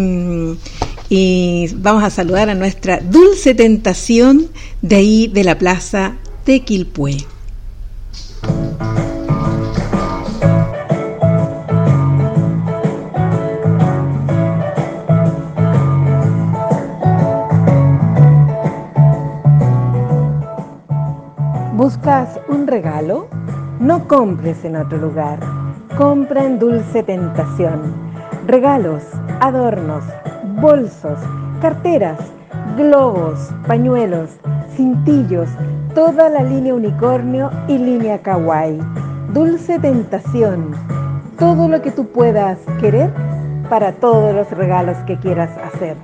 y 1.10 1.74
vamos 1.78 2.04
a 2.04 2.10
saludar 2.10 2.50
a 2.50 2.56
nuestra 2.56 3.00
dulce 3.00 3.56
tentación 3.56 4.48
de 4.82 4.96
ahí 4.96 5.28
de 5.28 5.44
la 5.44 5.58
plaza 5.58 6.16
de 6.46 6.62
Quilpué. 6.62 7.18
¿Buscas 21.74 22.40
un 22.50 22.68
regalo? 22.68 23.28
No 23.80 24.08
compres 24.08 24.64
en 24.66 24.76
otro 24.76 24.98
lugar. 24.98 25.40
Compra 25.98 26.46
en 26.46 26.60
Dulce 26.60 27.04
Tentación. 27.04 27.94
Regalos, 28.46 29.04
adornos, 29.40 30.04
bolsos, 30.62 31.18
carteras, 31.62 32.20
globos, 32.76 33.50
pañuelos, 33.66 34.30
cintillos, 34.76 35.48
toda 35.96 36.30
la 36.30 36.44
línea 36.44 36.74
unicornio 36.74 37.50
y 37.68 37.78
línea 37.78 38.22
kawaii. 38.22 38.80
Dulce 39.34 39.80
tentación, 39.80 40.72
todo 41.38 41.68
lo 41.68 41.82
que 41.82 41.92
tú 41.92 42.08
puedas 42.08 42.58
querer 42.82 43.10
para 43.70 43.94
todos 43.94 44.36
los 44.36 44.50
regalos 44.52 44.98
que 45.08 45.18
quieras 45.18 45.50
hacer. 45.64 45.96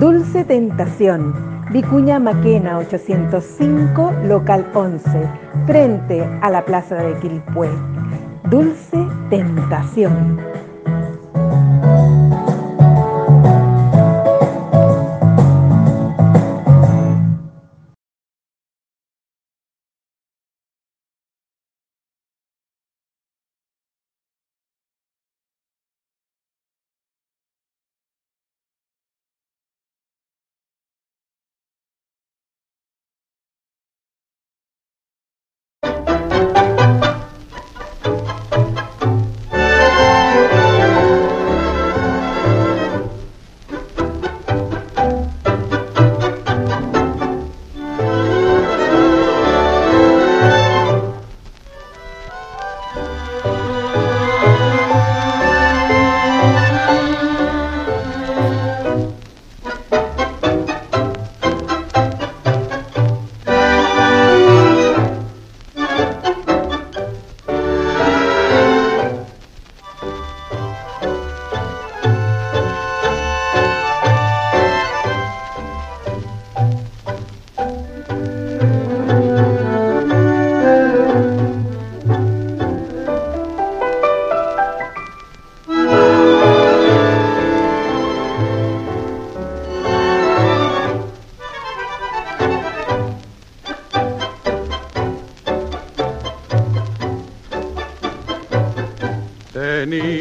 Dulce 0.00 0.44
tentación, 0.44 1.34
Vicuña 1.70 2.18
Maquena 2.18 2.78
805, 2.78 4.12
local 4.24 4.66
11, 4.74 5.08
frente 5.66 6.24
a 6.40 6.50
la 6.50 6.64
plaza 6.64 6.96
de 6.96 7.14
Quilpué. 7.20 7.68
Dulce 8.50 9.06
tentación. 9.30 10.38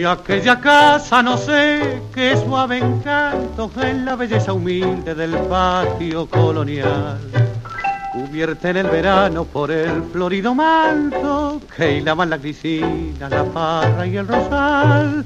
Aquella 0.08 0.58
casa, 0.62 1.22
no 1.22 1.36
sé, 1.36 2.02
qué 2.16 2.38
suave 2.38 2.78
encanto 2.78 3.70
en 3.82 4.06
la 4.06 4.16
belleza 4.16 4.54
humilde 4.54 5.14
del 5.14 5.36
patio 5.50 6.26
colonial. 6.28 7.20
Cubierta 8.14 8.70
en 8.70 8.78
el 8.78 8.88
verano 8.88 9.44
por 9.44 9.70
el 9.70 10.02
florido 10.04 10.56
manto 10.56 11.60
que 11.76 11.98
hilaban 11.98 12.30
la 12.30 12.38
grisina, 12.38 13.28
la 13.28 13.44
parra 13.44 14.08
y 14.08 14.16
el 14.16 14.30
rosal. 14.30 15.26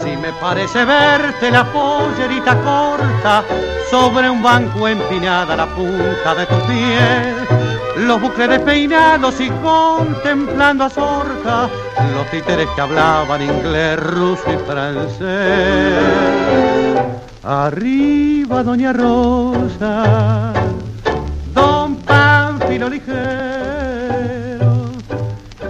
Si 0.00 0.16
me 0.16 0.32
parece 0.40 0.84
verte 0.84 1.48
la 1.48 1.64
pollerita 1.72 2.60
corta 2.64 3.44
sobre 3.88 4.28
un 4.28 4.42
banco 4.42 4.88
empinada 4.88 5.54
la 5.54 5.66
punta 5.66 6.34
de 6.34 6.46
tu 6.46 6.66
piel 6.66 7.75
los 7.96 8.20
bucles 8.20 8.48
despeinados 8.50 9.40
y 9.40 9.48
contemplando 9.50 10.84
a 10.84 10.90
Zorca, 10.90 11.68
los 12.14 12.30
títeres 12.30 12.68
que 12.74 12.80
hablaban 12.80 13.42
inglés, 13.42 13.98
ruso 13.98 14.44
y 14.52 14.56
francés. 14.66 15.94
Arriba 17.42 18.62
Doña 18.62 18.92
Rosa, 18.92 20.52
Don 21.54 21.96
Pánfilo 21.96 22.88
ligero 22.88 23.86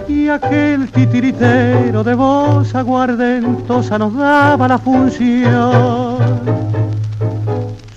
y 0.07 0.27
aquel 0.27 0.91
titiritero 0.91 2.03
de 2.03 2.15
voz 2.15 2.73
aguardentosa 2.75 3.97
nos 3.97 4.13
daba 4.15 4.67
la 4.67 4.77
función. 4.77 6.17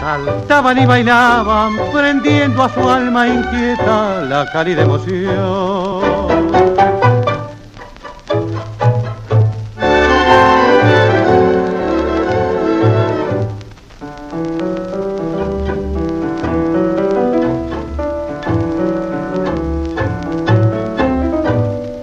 saltaban 0.00 0.78
y 0.78 0.86
bailaban, 0.86 1.76
prendiendo 1.92 2.62
a 2.62 2.68
su 2.68 2.88
alma 2.88 3.26
inquieta 3.26 4.20
la 4.22 4.50
cálida 4.52 4.82
emoción. 4.82 6.04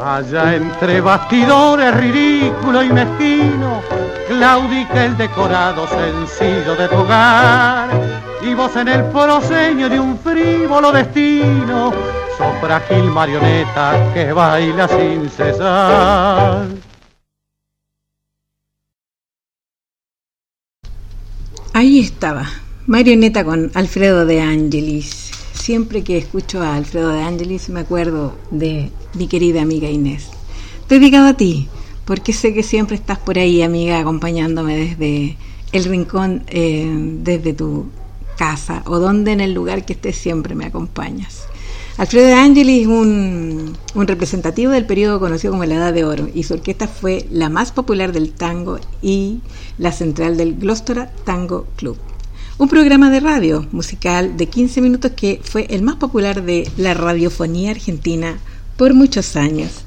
Allá 0.04 0.56
entre 0.56 1.02
bastidores 1.02 1.96
ridículo 1.96 2.84
y 2.84 2.90
mezquino, 2.90 3.82
claudica 4.42 5.06
el 5.06 5.16
decorado 5.18 5.88
sencillo 5.88 6.76
de 6.76 6.88
tu 6.88 6.96
hogar. 6.96 7.90
Y 8.42 8.56
vos 8.56 8.76
en 8.76 8.88
el 8.88 9.04
poroseño 9.12 9.88
de 9.88 10.00
un 10.00 10.18
frívolo 10.18 10.92
destino, 10.92 11.94
sos 12.40 12.58
frágil 12.60 13.04
marioneta 13.12 14.12
que 14.16 14.34
baila 14.34 14.88
sin 14.88 15.30
cesar. 15.30 16.66
Ahí 21.74 22.00
estaba, 22.00 22.48
marioneta 22.88 23.44
con 23.46 23.72
Alfredo 23.76 24.26
de 24.26 24.42
Angelis 24.42 25.30
siempre 25.54 26.04
que 26.04 26.18
escucho 26.18 26.64
a 26.64 26.76
Alfredo 26.76 27.10
de 27.10 27.22
Angelis 27.22 27.70
me 27.70 27.82
acuerdo 27.82 28.36
de 28.50 28.90
mi 29.14 29.28
querida 29.28 29.62
amiga 29.62 29.88
Inés. 29.88 30.32
Dedicado 30.90 31.28
a 31.28 31.34
ti, 31.36 31.70
porque 32.06 32.34
sé 32.34 32.54
que 32.54 32.64
siempre 32.64 32.96
estás 32.96 33.20
por 33.20 33.38
ahí, 33.38 33.62
amiga, 33.62 34.00
acompañándome 34.00 34.76
desde 34.76 35.38
el 35.72 35.86
rincón, 35.86 36.44
eh, 36.48 36.90
desde 37.22 37.54
tu 37.54 37.86
casa 38.38 38.84
o 38.86 39.00
donde 39.00 39.32
en 39.32 39.42
el 39.42 39.54
lugar 39.54 39.86
que 39.86 39.94
estés 39.94 40.16
siempre 40.16 40.56
me 40.56 40.66
acompañas. 40.66 41.46
Alfredo 41.98 42.28
de 42.28 42.34
Angelis 42.34 42.82
es 42.84 42.88
un, 42.88 43.78
un, 43.94 44.08
representativo 44.08 44.72
del 44.72 44.86
periodo 44.86 45.20
conocido 45.20 45.52
como 45.52 45.66
la 45.66 45.76
Edad 45.76 45.94
de 45.94 46.06
Oro 46.06 46.30
y 46.34 46.44
su 46.44 46.54
orquesta 46.54 46.88
fue 46.88 47.28
la 47.30 47.50
más 47.50 47.72
popular 47.72 48.12
del 48.12 48.32
tango 48.32 48.80
y 49.02 49.42
la 49.78 49.92
central 49.92 50.38
del 50.38 50.56
Glostora 50.56 51.12
Tango 51.26 51.68
Club 51.76 51.98
un 52.62 52.70
programa 52.70 53.10
de 53.10 53.20
radio 53.20 53.66
musical 53.72 54.38
de 54.38 54.46
15 54.46 54.82
minutos 54.82 55.14
que 55.14 55.42
fue 55.44 55.66
el 55.72 55.82
más 55.82 55.96
popular 55.96 56.44
de 56.44 56.70
la 56.78 56.94
radiofonía 56.94 57.72
argentina 57.72 58.38
por 58.78 58.94
muchos 58.94 59.36
años. 59.36 59.84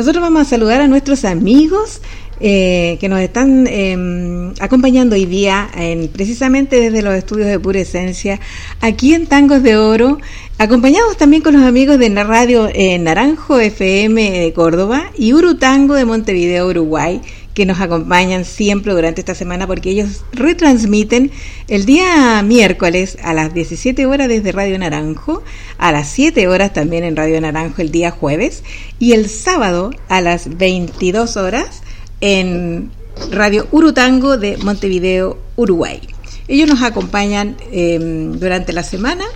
Nosotros 0.00 0.22
vamos 0.22 0.40
a 0.40 0.44
saludar 0.46 0.80
a 0.80 0.88
nuestros 0.88 1.26
amigos 1.26 2.00
eh, 2.40 2.96
que 3.00 3.10
nos 3.10 3.20
están 3.20 3.66
em, 3.66 4.54
acompañando 4.58 5.14
hoy 5.14 5.26
día, 5.26 5.68
en, 5.76 6.08
precisamente 6.08 6.80
desde 6.80 7.02
los 7.02 7.12
estudios 7.12 7.48
de 7.48 7.60
Pura 7.60 7.80
Esencia, 7.80 8.40
aquí 8.80 9.12
en 9.12 9.26
Tangos 9.26 9.62
de 9.62 9.76
Oro, 9.76 10.18
acompañados 10.56 11.18
también 11.18 11.42
con 11.42 11.52
los 11.52 11.64
amigos 11.64 11.98
de 11.98 12.08
radio 12.24 12.70
eh, 12.72 12.98
Naranjo 12.98 13.60
FM 13.60 14.30
de 14.30 14.52
Córdoba 14.54 15.10
y 15.18 15.34
Urutango 15.34 15.92
de 15.92 16.06
Montevideo, 16.06 16.68
Uruguay, 16.68 17.20
que 17.60 17.66
nos 17.66 17.82
acompañan 17.82 18.46
siempre 18.46 18.94
durante 18.94 19.20
esta 19.20 19.34
semana 19.34 19.66
porque 19.66 19.90
ellos 19.90 20.24
retransmiten 20.32 21.30
el 21.68 21.84
día 21.84 22.42
miércoles 22.42 23.18
a 23.22 23.34
las 23.34 23.52
17 23.52 24.06
horas 24.06 24.28
desde 24.28 24.50
Radio 24.50 24.78
Naranjo, 24.78 25.42
a 25.76 25.92
las 25.92 26.08
7 26.08 26.48
horas 26.48 26.72
también 26.72 27.04
en 27.04 27.16
Radio 27.16 27.38
Naranjo 27.38 27.82
el 27.82 27.90
día 27.90 28.12
jueves 28.12 28.64
y 28.98 29.12
el 29.12 29.28
sábado 29.28 29.90
a 30.08 30.22
las 30.22 30.56
22 30.56 31.36
horas 31.36 31.82
en 32.22 32.90
Radio 33.30 33.66
Urutango 33.72 34.38
de 34.38 34.56
Montevideo, 34.56 35.36
Uruguay. 35.56 36.00
Ellos 36.48 36.66
nos 36.66 36.80
acompañan 36.80 37.58
em, 37.72 38.38
durante 38.38 38.72
la 38.72 38.84
semana 38.84 39.26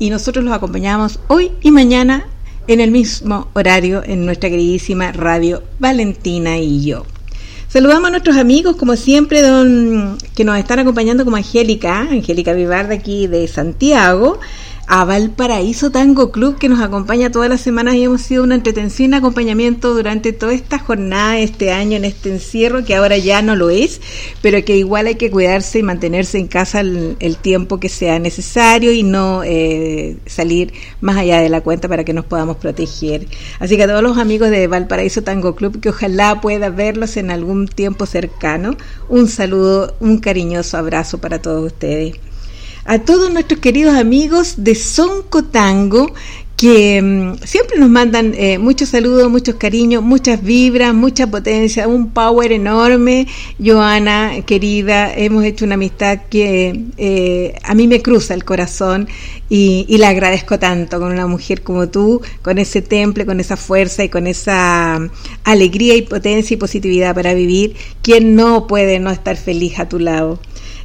y 0.00 0.10
nosotros 0.10 0.44
los 0.44 0.54
acompañamos 0.54 1.20
hoy 1.28 1.52
y 1.62 1.70
mañana 1.70 2.26
en 2.66 2.80
el 2.80 2.90
mismo 2.90 3.46
horario 3.52 4.02
en 4.04 4.26
nuestra 4.26 4.50
queridísima 4.50 5.12
Radio 5.12 5.62
Valentina 5.78 6.58
y 6.58 6.84
yo. 6.84 7.06
Saludamos 7.72 8.08
a 8.08 8.10
nuestros 8.10 8.36
amigos, 8.36 8.74
como 8.74 8.96
siempre, 8.96 9.42
don, 9.42 10.18
que 10.34 10.42
nos 10.42 10.58
están 10.58 10.80
acompañando 10.80 11.24
como 11.24 11.36
Angélica, 11.36 12.00
Angélica 12.00 12.52
Vivar 12.52 12.90
aquí 12.90 13.28
de 13.28 13.46
Santiago, 13.46 14.40
a 14.92 15.04
Valparaíso 15.04 15.92
Tango 15.92 16.32
Club 16.32 16.58
que 16.58 16.68
nos 16.68 16.80
acompaña 16.80 17.30
todas 17.30 17.48
las 17.48 17.60
semanas 17.60 17.94
y 17.94 18.02
hemos 18.02 18.22
sido 18.22 18.42
una 18.42 18.56
entretención 18.56 19.12
y 19.12 19.16
acompañamiento 19.16 19.94
durante 19.94 20.32
toda 20.32 20.52
esta 20.52 20.80
jornada, 20.80 21.38
este 21.38 21.70
año, 21.70 21.96
en 21.96 22.04
este 22.04 22.30
encierro, 22.30 22.84
que 22.84 22.96
ahora 22.96 23.16
ya 23.16 23.40
no 23.40 23.54
lo 23.54 23.70
es, 23.70 24.00
pero 24.42 24.64
que 24.64 24.76
igual 24.76 25.06
hay 25.06 25.14
que 25.14 25.30
cuidarse 25.30 25.78
y 25.78 25.84
mantenerse 25.84 26.38
en 26.38 26.48
casa 26.48 26.80
el, 26.80 27.36
tiempo 27.40 27.78
que 27.78 27.88
sea 27.88 28.18
necesario 28.18 28.90
y 28.90 29.04
no 29.04 29.44
eh, 29.44 30.16
salir 30.26 30.72
más 31.00 31.16
allá 31.16 31.40
de 31.40 31.50
la 31.50 31.60
cuenta 31.60 31.86
para 31.86 32.02
que 32.02 32.12
nos 32.12 32.24
podamos 32.24 32.56
proteger. 32.56 33.28
Así 33.60 33.76
que 33.76 33.84
a 33.84 33.86
todos 33.86 34.02
los 34.02 34.18
amigos 34.18 34.50
de 34.50 34.66
Valparaíso 34.66 35.22
Tango 35.22 35.54
Club, 35.54 35.78
que 35.78 35.90
ojalá 35.90 36.40
pueda 36.40 36.68
verlos 36.68 37.16
en 37.16 37.30
algún 37.30 37.68
tiempo 37.68 38.06
cercano, 38.06 38.76
un 39.08 39.28
saludo, 39.28 39.94
un 40.00 40.18
cariñoso 40.18 40.78
abrazo 40.78 41.18
para 41.18 41.40
todos 41.40 41.64
ustedes 41.64 42.16
a 42.84 42.98
todos 42.98 43.32
nuestros 43.32 43.60
queridos 43.60 43.94
amigos 43.94 44.54
de 44.58 44.74
Sonco 44.74 45.44
Tango 45.44 46.12
que 46.60 47.00
mm, 47.00 47.46
siempre 47.46 47.78
nos 47.78 47.88
mandan 47.88 48.34
eh, 48.36 48.58
muchos 48.58 48.90
saludos, 48.90 49.30
muchos 49.30 49.54
cariños, 49.54 50.02
muchas 50.02 50.42
vibras, 50.42 50.92
mucha 50.92 51.26
potencia, 51.26 51.88
un 51.88 52.10
power 52.10 52.52
enorme. 52.52 53.26
Joana, 53.58 54.42
querida, 54.44 55.10
hemos 55.14 55.42
hecho 55.44 55.64
una 55.64 55.76
amistad 55.76 56.20
que 56.28 56.78
eh, 56.98 57.54
a 57.62 57.74
mí 57.74 57.88
me 57.88 58.02
cruza 58.02 58.34
el 58.34 58.44
corazón 58.44 59.08
y, 59.48 59.86
y, 59.88 59.96
la 59.96 60.10
agradezco 60.10 60.58
tanto 60.58 61.00
con 61.00 61.12
una 61.12 61.26
mujer 61.26 61.62
como 61.62 61.88
tú, 61.88 62.20
con 62.42 62.58
ese 62.58 62.82
temple, 62.82 63.24
con 63.24 63.40
esa 63.40 63.56
fuerza 63.56 64.04
y 64.04 64.10
con 64.10 64.26
esa 64.26 64.98
mm, 65.00 65.10
alegría 65.44 65.94
y 65.96 66.02
potencia 66.02 66.52
y 66.52 66.58
positividad 66.58 67.14
para 67.14 67.32
vivir. 67.32 67.74
¿Quién 68.02 68.36
no 68.36 68.66
puede 68.66 68.98
no 68.98 69.10
estar 69.10 69.38
feliz 69.38 69.78
a 69.78 69.88
tu 69.88 69.98
lado? 69.98 70.38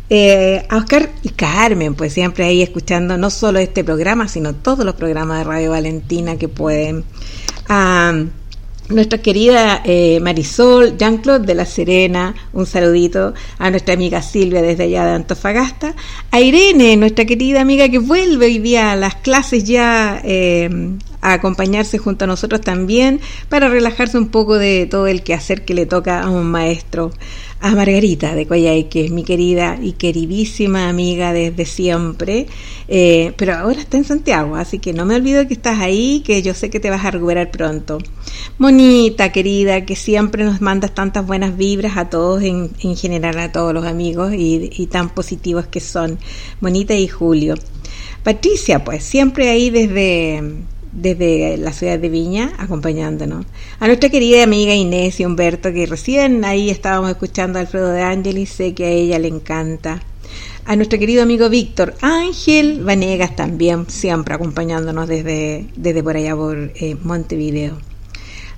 Eh, 0.09 0.65
a 0.69 0.77
Oscar 0.77 1.09
y 1.23 1.29
Carmen, 1.29 1.95
pues 1.95 2.13
siempre 2.13 2.45
ahí 2.45 2.61
escuchando 2.61 3.17
no 3.17 3.29
solo 3.29 3.59
este 3.59 3.83
programa, 3.83 4.27
sino 4.27 4.53
todos 4.53 4.85
los 4.85 4.95
programas 4.95 5.39
de 5.39 5.43
Radio 5.45 5.71
Valentina 5.71 6.37
que 6.37 6.47
pueden. 6.47 7.03
A 7.67 8.13
nuestra 8.89 9.17
querida 9.19 9.81
eh, 9.83 10.19
Marisol, 10.21 10.95
Jean-Claude 10.97 11.47
de 11.47 11.55
La 11.55 11.65
Serena, 11.65 12.35
un 12.53 12.67
saludito. 12.67 13.33
A 13.57 13.71
nuestra 13.71 13.95
amiga 13.95 14.21
Silvia 14.21 14.61
desde 14.61 14.83
allá 14.83 15.05
de 15.05 15.11
Antofagasta. 15.13 15.95
A 16.29 16.39
Irene, 16.39 16.95
nuestra 16.97 17.25
querida 17.25 17.61
amiga 17.61 17.89
que 17.89 17.97
vuelve 17.97 18.45
hoy 18.45 18.59
día 18.59 18.91
a 18.91 18.95
las 18.95 19.15
clases 19.15 19.63
ya 19.63 20.21
eh, 20.23 20.69
a 21.21 21.33
acompañarse 21.33 21.97
junto 21.97 22.25
a 22.25 22.27
nosotros 22.27 22.61
también 22.61 23.19
para 23.49 23.69
relajarse 23.69 24.19
un 24.19 24.27
poco 24.27 24.59
de 24.59 24.85
todo 24.85 25.07
el 25.07 25.23
quehacer 25.23 25.65
que 25.65 25.73
le 25.73 25.87
toca 25.87 26.21
a 26.21 26.29
un 26.29 26.45
maestro 26.45 27.11
a 27.65 27.73
Margarita 27.73 28.35
de 28.35 28.45
Coyhaique, 28.45 29.09
mi 29.09 29.23
querida 29.23 29.79
y 29.81 29.93
queridísima 29.93 30.87
amiga 30.87 31.33
desde 31.33 31.65
siempre, 31.65 32.45
eh, 32.87 33.33
pero 33.37 33.55
ahora 33.55 33.79
está 33.79 33.97
en 33.97 34.03
Santiago, 34.03 34.55
así 34.55 34.77
que 34.77 34.93
no 34.93 35.03
me 35.03 35.15
olvido 35.15 35.47
que 35.47 35.55
estás 35.55 35.79
ahí, 35.79 36.21
que 36.23 36.43
yo 36.43 36.53
sé 36.53 36.69
que 36.69 36.79
te 36.79 36.91
vas 36.91 37.03
a 37.03 37.09
recuperar 37.09 37.49
pronto. 37.49 37.97
Monita, 38.59 39.31
querida, 39.31 39.83
que 39.83 39.95
siempre 39.95 40.43
nos 40.43 40.61
mandas 40.61 40.93
tantas 40.93 41.25
buenas 41.25 41.57
vibras 41.57 41.97
a 41.97 42.07
todos, 42.07 42.43
en, 42.43 42.69
en 42.81 42.95
general 42.95 43.39
a 43.39 43.51
todos 43.51 43.73
los 43.73 43.85
amigos 43.87 44.31
y, 44.35 44.69
y 44.71 44.85
tan 44.85 45.09
positivos 45.09 45.65
que 45.65 45.79
son. 45.79 46.19
Monita 46.61 46.93
y 46.93 47.07
Julio. 47.07 47.55
Patricia, 48.23 48.83
pues 48.83 49.03
siempre 49.03 49.49
ahí 49.49 49.71
desde, 49.71 50.43
desde 50.95 51.57
la 51.57 51.73
ciudad 51.73 51.99
de 51.99 52.09
Viña, 52.09 52.53
acompañándonos. 52.57 53.45
A 53.79 53.87
nuestra 53.87 54.09
querida 54.09 54.43
amiga 54.43 54.73
Inés 54.73 55.19
y 55.19 55.25
Humberto, 55.25 55.71
que 55.71 55.85
recién 55.85 56.43
ahí 56.45 56.69
estábamos 56.69 57.11
escuchando 57.11 57.59
a 57.59 57.61
Alfredo 57.61 57.91
de 57.91 58.01
Ángeles, 58.01 58.49
sé 58.49 58.73
que 58.73 58.85
a 58.85 58.89
ella 58.89 59.19
le 59.19 59.27
encanta. 59.27 60.01
A 60.65 60.75
nuestro 60.75 60.97
querido 60.97 61.21
amigo 61.21 61.49
Víctor 61.49 61.93
Ángel 62.01 62.83
Vanegas 62.83 63.35
también, 63.35 63.87
siempre 63.87 64.33
acompañándonos 64.33 65.07
desde, 65.07 65.67
desde 65.75 66.01
por 66.01 66.17
allá 66.17 66.35
por 66.35 66.71
eh, 66.75 66.95
Montevideo. 67.03 67.77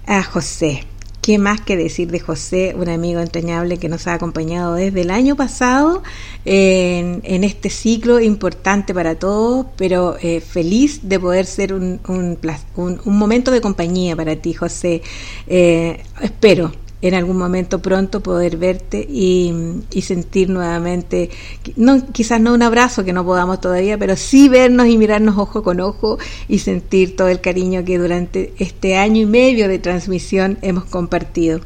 A 0.05 0.23
José, 0.23 0.85
qué 1.27 1.37
más 1.39 1.59
que 1.59 1.75
decir 1.75 2.09
de 2.09 2.21
José, 2.21 2.73
un 2.73 2.87
amigo 2.87 3.19
entrañable 3.19 3.77
que 3.79 3.89
nos 3.89 4.07
ha 4.07 4.13
acompañado 4.13 4.75
desde 4.75 5.01
el 5.01 5.11
año 5.11 5.35
pasado 5.35 6.01
en, 6.45 7.43
este 7.43 7.69
ciclo 7.69 8.21
importante 8.21 8.93
para 8.93 9.15
todos, 9.15 9.65
pero 9.75 10.15
eh, 10.21 10.39
feliz 10.39 11.01
de 11.03 11.19
poder 11.19 11.45
ser 11.45 11.73
un, 11.73 11.99
un, 12.07 13.17
momento 13.17 13.51
de 13.51 13.59
compañía 13.59 14.15
para 14.15 14.37
ti, 14.37 14.53
José. 14.53 15.01
Eh, 15.47 16.01
espero 16.21 16.71
en 17.01 17.13
algún 17.13 17.37
momento 17.37 17.79
pronto 17.79 18.21
poder 18.21 18.57
verte 18.57 19.05
y, 19.09 19.81
sentir 20.01 20.49
nuevamente, 20.49 21.29
no, 21.75 22.05
quizás 22.11 22.41
no 22.41 22.53
un 22.53 22.63
abrazo 22.63 23.05
que 23.05 23.13
no 23.13 23.25
podamos 23.25 23.61
todavía, 23.61 23.97
pero 23.97 24.15
sí 24.15 24.49
vernos 24.49 24.87
y 24.87 24.97
mirarnos 24.97 25.37
ojo 25.37 25.63
con 25.63 25.79
ojo 25.79 26.17
y 26.47 26.59
sentir 26.59 27.15
todo 27.15 27.27
el 27.27 27.41
cariño 27.41 27.83
que 27.85 27.97
durante 27.97 28.53
este 28.57 28.97
año 28.97 29.21
y 29.21 29.25
medio 29.25 29.67
de 29.67 29.79
transmisión 29.79 30.57
hemos 30.61 30.85
compartido. 30.85 31.61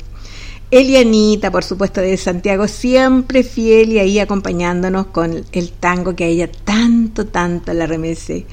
Elianita, 0.71 1.51
por 1.51 1.65
supuesto, 1.65 1.99
de 1.99 2.15
Santiago, 2.15 2.65
siempre 2.65 3.43
fiel 3.43 3.91
y 3.91 3.99
ahí 3.99 4.19
acompañándonos 4.19 5.07
con 5.07 5.43
el 5.51 5.71
tango 5.73 6.15
que 6.15 6.23
a 6.23 6.27
ella 6.27 6.49
tanto, 6.63 7.27
tanto 7.27 7.73
la 7.73 7.87
remece. 7.87 8.45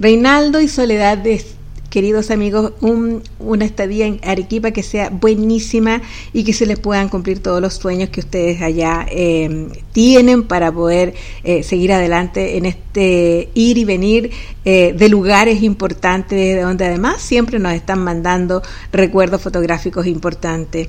Reinaldo 0.00 0.58
y 0.62 0.68
Soledad 0.68 1.18
de 1.18 1.44
queridos 1.88 2.30
amigos, 2.30 2.72
una 2.80 3.64
estadía 3.64 4.06
en 4.06 4.20
Arequipa 4.22 4.70
que 4.70 4.82
sea 4.82 5.10
buenísima 5.10 6.02
y 6.32 6.44
que 6.44 6.52
se 6.52 6.66
les 6.66 6.78
puedan 6.78 7.08
cumplir 7.08 7.40
todos 7.40 7.60
los 7.60 7.74
sueños 7.74 8.10
que 8.10 8.20
ustedes 8.20 8.62
allá 8.62 9.06
eh, 9.10 9.68
tienen 9.92 10.44
para 10.44 10.72
poder 10.72 11.14
eh, 11.44 11.62
seguir 11.62 11.92
adelante 11.92 12.56
en 12.56 12.66
este 12.66 13.50
ir 13.54 13.78
y 13.78 13.84
venir 13.84 14.30
eh, 14.64 14.94
de 14.96 15.08
lugares 15.08 15.62
importantes, 15.62 16.38
de 16.38 16.60
donde 16.60 16.86
además 16.86 17.22
siempre 17.22 17.58
nos 17.58 17.72
están 17.72 18.02
mandando 18.02 18.62
recuerdos 18.92 19.42
fotográficos 19.42 20.06
importantes. 20.06 20.88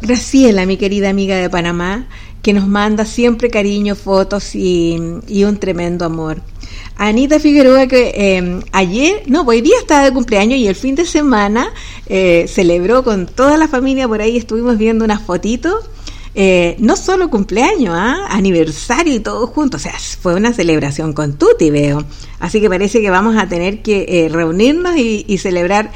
Graciela, 0.00 0.66
mi 0.66 0.76
querida 0.76 1.08
amiga 1.08 1.36
de 1.36 1.50
Panamá, 1.50 2.06
que 2.42 2.52
nos 2.52 2.68
manda 2.68 3.04
siempre 3.04 3.50
cariño, 3.50 3.94
fotos 3.94 4.54
y 4.54 4.96
un 4.98 5.56
tremendo 5.58 6.04
amor. 6.04 6.42
Anita 6.98 7.38
Figueroa 7.38 7.86
que 7.86 8.12
eh, 8.14 8.60
ayer, 8.72 9.22
no, 9.26 9.42
hoy 9.42 9.60
día 9.60 9.76
estaba 9.78 10.04
de 10.04 10.12
cumpleaños 10.12 10.58
y 10.58 10.66
el 10.66 10.74
fin 10.74 10.94
de 10.94 11.04
semana 11.04 11.68
eh, 12.06 12.46
celebró 12.48 13.04
con 13.04 13.26
toda 13.26 13.58
la 13.58 13.68
familia, 13.68 14.08
por 14.08 14.22
ahí 14.22 14.36
estuvimos 14.36 14.78
viendo 14.78 15.04
unas 15.04 15.22
fotitos. 15.22 15.84
Eh, 16.38 16.76
no 16.80 16.96
solo 16.96 17.30
cumpleaños, 17.30 17.94
¿ah? 17.96 18.26
aniversario 18.28 19.14
y 19.14 19.20
todo 19.20 19.46
junto, 19.46 19.78
o 19.78 19.80
sea, 19.80 19.94
fue 20.20 20.34
una 20.34 20.52
celebración 20.52 21.14
con 21.14 21.38
Tuti, 21.38 21.70
veo. 21.70 22.04
Así 22.40 22.60
que 22.60 22.68
parece 22.68 23.00
que 23.00 23.08
vamos 23.08 23.38
a 23.38 23.48
tener 23.48 23.80
que 23.80 24.28
reunirnos 24.30 24.96
y, 24.98 25.38
celebrar 25.38 25.92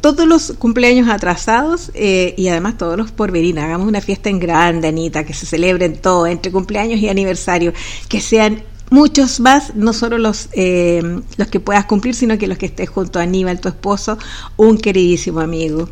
todos 0.00 0.28
los 0.28 0.52
cumpleaños 0.52 1.08
atrasados 1.08 1.90
y 1.96 2.46
además 2.46 2.78
todos 2.78 2.96
los 2.96 3.10
por 3.10 3.32
venir. 3.32 3.58
Hagamos 3.58 3.88
una 3.88 4.00
fiesta 4.00 4.30
en 4.30 4.38
grande, 4.38 4.86
Anita, 4.86 5.24
que 5.24 5.34
se 5.34 5.46
celebren 5.46 5.96
todo, 5.96 6.28
entre 6.28 6.52
cumpleaños 6.52 7.00
y 7.00 7.08
aniversario, 7.08 7.72
que 8.08 8.20
sean 8.20 8.62
muchos 8.90 9.40
más, 9.40 9.74
no 9.74 9.92
solo 9.92 10.18
los, 10.18 10.48
eh, 10.52 11.20
los 11.36 11.48
que 11.48 11.60
puedas 11.60 11.86
cumplir, 11.86 12.14
sino 12.14 12.36
que 12.36 12.46
los 12.46 12.58
que 12.58 12.66
estés 12.66 12.90
junto 12.90 13.18
a 13.18 13.22
Aníbal, 13.22 13.60
tu 13.60 13.68
esposo, 13.68 14.18
un 14.56 14.78
queridísimo 14.78 15.40
amigo. 15.40 15.88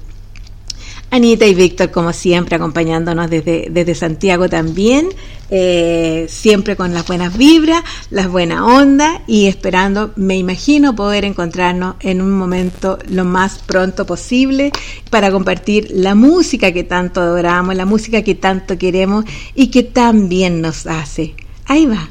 Anita 1.11 1.47
y 1.47 1.55
Víctor, 1.55 1.91
como 1.91 2.13
siempre, 2.13 2.57
acompañándonos 2.57 3.31
desde, 3.31 3.69
desde 3.71 3.95
Santiago 3.95 4.49
también, 4.51 5.09
eh, 5.51 6.27
siempre 6.29 6.77
con 6.77 6.93
las 6.93 7.07
buenas 7.07 7.39
vibras, 7.39 7.83
las 8.11 8.29
buenas 8.29 8.61
ondas 8.61 9.23
y 9.27 9.47
esperando, 9.47 10.13
me 10.17 10.37
imagino, 10.37 10.95
poder 10.95 11.25
encontrarnos 11.25 11.95
en 12.01 12.21
un 12.21 12.33
momento 12.33 12.99
lo 13.09 13.25
más 13.25 13.59
pronto 13.59 14.05
posible 14.05 14.71
para 15.09 15.31
compartir 15.31 15.89
la 15.91 16.15
música 16.15 16.73
que 16.73 16.85
tanto 16.85 17.23
adoramos, 17.23 17.75
la 17.75 17.87
música 17.87 18.21
que 18.21 18.35
tanto 18.35 18.77
queremos 18.77 19.25
y 19.55 19.69
que 19.69 19.85
tan 19.85 20.29
bien 20.29 20.61
nos 20.61 20.87
hace. 20.87 21.35
Ahí 21.65 21.87
va. 21.87 22.11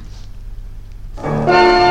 thank 1.17 1.81
you 1.81 1.86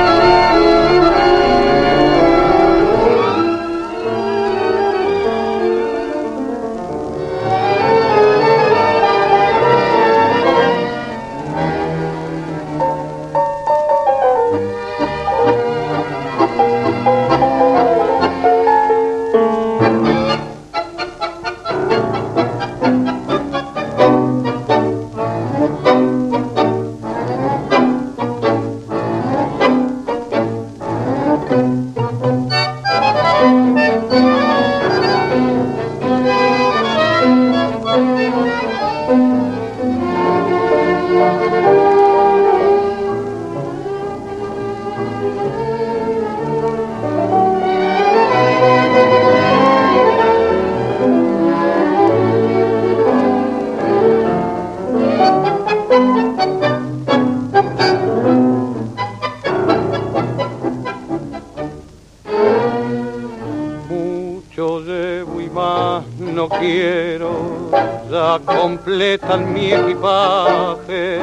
completan 69.19 69.52
mi 69.52 69.73
equipaje. 69.73 71.21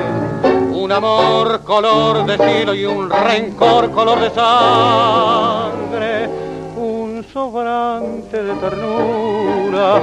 Un 0.71 0.91
amor 0.91 1.61
color 1.63 2.25
de 2.25 2.37
cielo 2.37 2.73
y 2.73 2.85
un 2.85 3.09
rencor 3.09 3.91
color 3.91 4.19
de 4.19 4.29
sangre. 4.31 6.29
Un 6.75 7.23
sobrante 7.31 8.43
de 8.43 8.53
ternura 8.55 10.01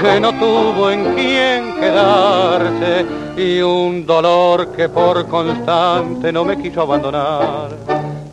que 0.00 0.20
no 0.20 0.32
tuvo 0.38 0.90
en 0.90 1.14
quien 1.14 1.74
quedarse 1.78 3.06
y 3.36 3.60
un 3.60 4.04
dolor 4.06 4.72
que 4.72 4.88
por 4.88 5.26
constante 5.28 6.32
no 6.32 6.44
me 6.44 6.60
quiso 6.60 6.82
abandonar. 6.82 7.70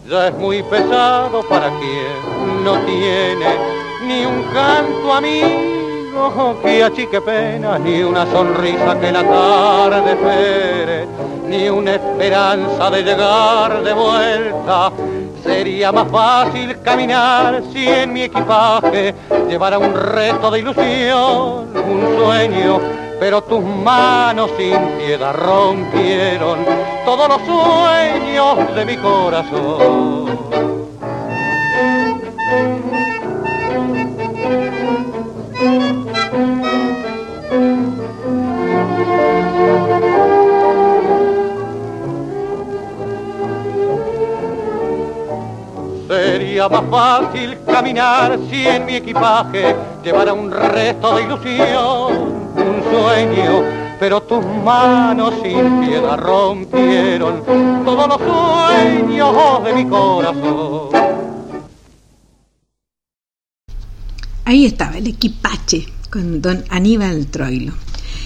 Ya 0.09 0.30
es 0.30 0.34
muy 0.36 0.63
pesado 0.63 1.43
para 1.47 1.69
quien 1.69 2.63
no 2.63 2.80
tiene 2.80 3.47
ni 4.07 4.25
un 4.25 4.43
canto 4.53 5.13
a 5.13 5.21
mí 5.21 5.78
que 6.61 6.84
achique 6.84 7.22
pena, 7.22 7.80
ni 7.80 8.03
una 8.03 8.26
sonrisa 8.26 8.99
que 8.99 9.11
la 9.11 9.24
tarde 9.24 10.11
espere, 10.11 11.07
ni 11.47 11.70
una 11.70 11.95
esperanza 11.95 12.89
de 12.89 13.03
llegar 13.03 13.82
de 13.84 13.93
vuelta. 13.93 14.91
Sería 15.43 15.91
más 15.91 16.07
fácil 16.11 16.82
caminar 16.82 17.63
si 17.72 17.88
en 17.88 18.11
mi 18.11 18.24
equipaje 18.24 19.15
llevara 19.47 19.80
un 19.80 19.93
reto 19.93 20.51
de 20.51 20.59
ilusión, 20.59 21.70
un 21.74 22.17
sueño, 22.20 22.80
pero 23.20 23.41
tus 23.41 23.63
manos 23.63 24.51
sin 24.57 24.78
piedad 24.97 25.34
rompieron 25.34 26.59
todos 27.05 27.30
los 27.30 27.41
sueños 27.41 28.76
de 28.76 28.86
mi 28.86 28.97
corazón. 28.97 30.28
Más 46.68 46.84
fácil 46.89 47.57
caminar 47.66 48.38
si 48.49 48.68
en 48.68 48.86
mi 48.86 48.95
equipaje 48.95 49.76
llevara 50.03 50.34
un 50.34 50.51
resto 50.51 51.16
de 51.16 51.24
ilusión, 51.24 52.14
un 52.55 52.84
sueño, 52.91 53.64
pero 53.99 54.22
tus 54.24 54.43
manos 54.66 55.36
sin 55.41 55.80
piedad 55.80 56.18
rompieron 56.18 57.43
todos 57.86 58.07
los 58.10 58.18
sueños 58.18 59.64
de 59.64 59.74
mi 59.74 59.86
corazón. 59.86 60.89
Ahí 64.43 64.66
estaba 64.66 64.97
el 64.97 65.07
equipache 65.07 65.86
con 66.10 66.41
don 66.41 66.66
Aníbal 66.70 67.28
Troilo. 67.28 67.74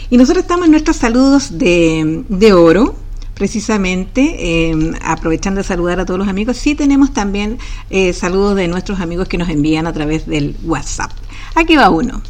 Y 0.10 0.18
nosotros 0.18 0.44
estamos 0.44 0.66
en 0.66 0.72
nuestros 0.72 0.96
saludos 0.98 1.58
de, 1.58 2.24
de 2.30 2.54
oro, 2.54 2.96
precisamente, 3.34 4.70
em, 4.70 4.94
aprovechando 5.04 5.60
de 5.60 5.68
saludar 5.68 6.00
a 6.00 6.06
todos 6.06 6.20
los 6.20 6.28
amigos, 6.28 6.58
sí 6.58 6.76
tenemos 6.76 7.14
también 7.14 7.60
eh, 7.90 8.14
saludos 8.14 8.56
de 8.56 8.68
nuestros 8.68 9.00
amigos 9.00 9.28
que 9.28 9.38
nos 9.38 9.50
envían 9.50 9.88
a 9.88 9.94
través 9.94 10.28
del 10.28 10.56
WhatsApp. 10.64 11.12
Aquí 11.56 11.76
va 11.76 11.90
uno. 11.90 12.22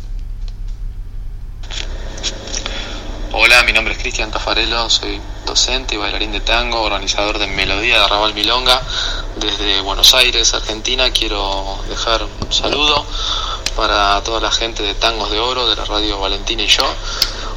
Hola, 3.36 3.64
mi 3.64 3.74
nombre 3.74 3.94
es 3.94 4.00
Cristian 4.00 4.30
Tafarelo, 4.30 4.90
soy 4.92 5.20
docente 5.46 5.96
y 5.96 5.98
bailarín 5.98 6.32
de 6.32 6.40
tango, 6.40 6.82
organizador 6.82 7.40
de 7.40 7.48
Melodía 7.48 7.98
de 7.98 8.04
Arrabal 8.06 8.34
Milonga 8.36 8.80
desde 9.38 9.82
Buenos 9.82 10.14
Aires, 10.14 10.54
Argentina. 10.54 11.10
Quiero 11.12 11.80
dejar 11.90 12.28
un 12.42 12.54
saludo 12.54 13.06
para 13.76 14.22
toda 14.24 14.40
la 14.40 14.52
gente 14.52 14.84
de 14.84 14.94
Tangos 14.96 15.32
de 15.32 15.40
Oro, 15.40 15.68
de 15.68 15.76
la 15.76 15.86
radio 15.86 16.20
Valentina 16.20 16.64
y 16.64 16.68
yo. 16.68 16.84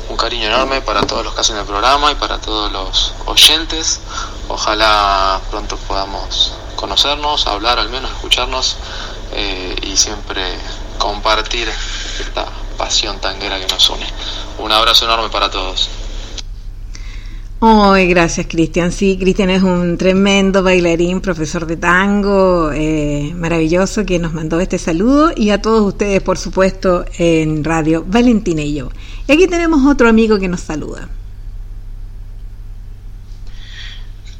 Un 0.08 0.16
cariño 0.16 0.46
enorme 0.46 0.80
para 0.80 1.02
todos 1.02 1.24
los 1.24 1.34
que 1.34 1.40
hacen 1.40 1.56
el 1.56 1.64
programa 1.64 2.12
y 2.12 2.14
para 2.14 2.38
todos 2.38 2.70
los 2.72 3.12
oyentes. 3.26 4.00
Ojalá 4.48 5.40
pronto 5.50 5.76
podamos 5.76 6.52
conocernos, 6.76 7.46
hablar, 7.46 7.78
al 7.78 7.88
menos 7.88 8.10
escucharnos 8.10 8.76
eh, 9.32 9.76
y 9.82 9.96
siempre 9.96 10.58
compartir 10.98 11.72
esta 12.20 12.46
pasión 12.78 13.18
tanguera 13.20 13.58
que 13.58 13.66
nos 13.66 13.88
une. 13.90 14.06
Un 14.58 14.72
abrazo 14.72 15.04
enorme 15.04 15.28
para 15.30 15.50
todos. 15.50 15.88
Ay, 17.58 18.08
gracias 18.08 18.46
Cristian. 18.48 18.92
Sí, 18.92 19.16
Cristian 19.18 19.48
es 19.48 19.62
un 19.62 19.96
tremendo 19.96 20.62
bailarín, 20.62 21.22
profesor 21.22 21.66
de 21.66 21.78
tango, 21.78 22.70
eh, 22.72 23.32
maravilloso, 23.34 24.04
que 24.04 24.18
nos 24.18 24.34
mandó 24.34 24.60
este 24.60 24.78
saludo 24.78 25.32
y 25.34 25.48
a 25.50 25.62
todos 25.62 25.80
ustedes, 25.80 26.22
por 26.22 26.36
supuesto, 26.36 27.06
en 27.16 27.64
Radio 27.64 28.04
Valentina 28.06 28.60
y 28.60 28.74
yo. 28.74 28.90
Y 29.26 29.32
aquí 29.32 29.46
tenemos 29.46 29.90
otro 29.90 30.06
amigo 30.06 30.38
que 30.38 30.48
nos 30.48 30.60
saluda. 30.60 31.08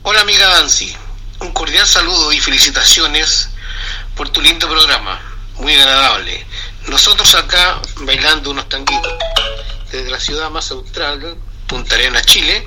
Hola 0.03 0.21
amiga 0.21 0.59
Ansi, 0.59 0.95
un 1.41 1.53
cordial 1.53 1.87
saludo 1.87 2.33
y 2.33 2.39
felicitaciones 2.39 3.49
por 4.15 4.29
tu 4.29 4.43
lindo 4.43 4.69
programa, 4.69 5.21
muy 5.59 5.73
agradable. 5.75 6.45
Nosotros 6.89 7.35
acá 7.35 7.81
bailando 8.03 8.51
unos 8.51 8.69
tanguitos 8.69 9.13
desde 9.91 10.11
la 10.11 10.21
ciudad 10.21 10.51
más 10.51 10.71
austral, 10.71 11.39
Punta 11.67 11.97
Arenas, 11.97 12.25
Chile, 12.27 12.67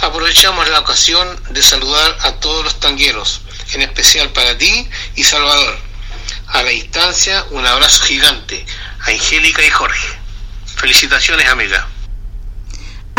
aprovechamos 0.00 0.68
la 0.68 0.80
ocasión 0.80 1.28
de 1.50 1.62
saludar 1.62 2.16
a 2.22 2.32
todos 2.40 2.64
los 2.64 2.80
tangueros, 2.80 3.42
en 3.74 3.82
especial 3.82 4.30
para 4.30 4.56
ti 4.56 4.88
y 5.16 5.22
Salvador. 5.22 5.78
A 6.48 6.62
la 6.62 6.70
distancia, 6.70 7.44
un 7.50 7.66
abrazo 7.66 8.04
gigante 8.04 8.64
a 9.06 9.10
Angélica 9.10 9.64
y 9.64 9.70
Jorge. 9.70 10.08
Felicitaciones, 10.76 11.46
amiga. 11.48 11.86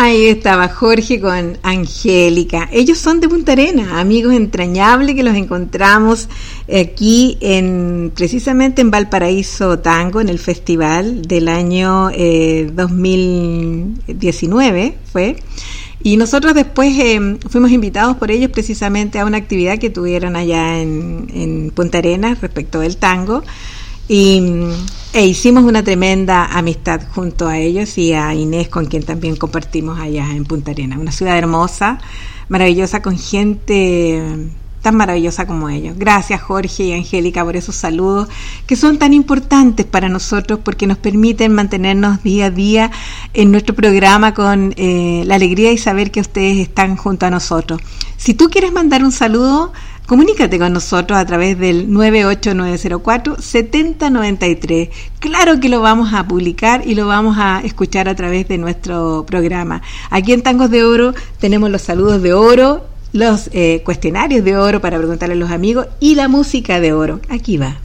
Ahí 0.01 0.27
estaba 0.27 0.69
Jorge 0.69 1.19
con 1.19 1.59
Angélica. 1.61 2.69
Ellos 2.71 2.97
son 2.97 3.19
de 3.19 3.27
Punta 3.27 3.51
Arena, 3.51 3.99
amigos 3.99 4.33
entrañables 4.33 5.13
que 5.13 5.23
los 5.23 5.35
encontramos 5.35 6.29
aquí 6.71 7.37
en 7.41 8.11
precisamente 8.15 8.81
en 8.81 8.91
Valparaíso 8.91 9.79
Tango 9.79 10.21
en 10.21 10.29
el 10.29 10.37
festival 10.39 11.23
del 11.23 11.47
año 11.47 12.09
2019 12.09 14.85
eh, 14.85 14.97
fue. 15.11 15.35
Y 16.01 16.15
nosotros 16.15 16.53
después 16.53 16.97
eh, 16.97 17.37
fuimos 17.49 17.71
invitados 17.71 18.15
por 18.17 18.31
ellos 18.31 18.51
precisamente 18.51 19.19
a 19.19 19.25
una 19.25 19.37
actividad 19.37 19.79
que 19.79 19.89
tuvieron 19.89 20.37
allá 20.37 20.79
en, 20.79 21.27
en 21.33 21.71
Punta 21.71 21.97
Arenas 21.97 22.39
respecto 22.39 22.79
del 22.79 22.95
tango 22.97 23.43
y 24.09 24.41
e 25.13 25.25
hicimos 25.25 25.63
una 25.63 25.83
tremenda 25.83 26.45
amistad 26.45 27.01
junto 27.13 27.47
a 27.47 27.59
ellos 27.59 27.97
y 27.97 28.13
a 28.13 28.33
Inés, 28.33 28.67
con 28.67 28.87
quien 28.87 29.03
también 29.03 29.35
compartimos 29.35 29.99
allá 29.99 30.27
en 30.31 30.45
Punta 30.45 30.71
Arena. 30.71 30.97
Una 30.99 31.11
ciudad 31.11 31.37
hermosa, 31.37 31.99
maravillosa, 32.47 33.03
con 33.03 33.17
gente 33.17 34.49
tan 34.81 34.95
maravillosa 34.95 35.45
como 35.45 35.69
ellos. 35.69 35.97
Gracias 35.97 36.41
Jorge 36.41 36.83
y 36.83 36.93
Angélica 36.93 37.43
por 37.43 37.55
esos 37.55 37.75
saludos 37.75 38.27
que 38.65 38.75
son 38.75 38.97
tan 38.97 39.13
importantes 39.13 39.85
para 39.85 40.09
nosotros 40.09 40.59
porque 40.63 40.87
nos 40.87 40.97
permiten 40.97 41.53
mantenernos 41.53 42.23
día 42.23 42.45
a 42.45 42.51
día 42.51 42.91
en 43.33 43.51
nuestro 43.51 43.75
programa 43.75 44.33
con 44.33 44.73
eh, 44.77 45.23
la 45.25 45.35
alegría 45.35 45.71
y 45.71 45.77
saber 45.77 46.11
que 46.11 46.21
ustedes 46.21 46.57
están 46.57 46.95
junto 46.95 47.25
a 47.25 47.29
nosotros. 47.29 47.81
Si 48.17 48.33
tú 48.33 48.49
quieres 48.49 48.71
mandar 48.71 49.03
un 49.03 49.11
saludo, 49.11 49.71
Comunícate 50.09 50.57
con 50.57 50.73
nosotros 50.73 51.19
a 51.19 51.25
través 51.27 51.59
del 51.59 51.87
98904-7093. 51.89 54.89
Claro 55.19 55.59
que 55.59 55.69
lo 55.69 55.81
vamos 55.81 56.15
a 56.15 56.27
publicar 56.27 56.81
y 56.83 56.95
lo 56.95 57.05
vamos 57.05 57.37
a 57.37 57.61
escuchar 57.63 58.09
a 58.09 58.15
través 58.15 58.47
de 58.47 58.57
nuestro 58.57 59.23
programa. 59.27 59.83
Aquí 60.09 60.33
en 60.33 60.41
Tangos 60.41 60.71
de 60.71 60.83
Oro 60.83 61.13
tenemos 61.37 61.69
los 61.69 61.83
saludos 61.83 62.23
de 62.23 62.33
oro, 62.33 62.87
los 63.13 63.49
eh, 63.53 63.81
cuestionarios 63.83 64.43
de 64.43 64.57
oro 64.57 64.81
para 64.81 64.97
preguntarle 64.97 65.33
a 65.33 65.37
los 65.37 65.51
amigos 65.51 65.87
y 65.99 66.15
la 66.15 66.27
música 66.27 66.79
de 66.79 66.93
oro. 66.93 67.19
Aquí 67.29 67.57
va. 67.57 67.77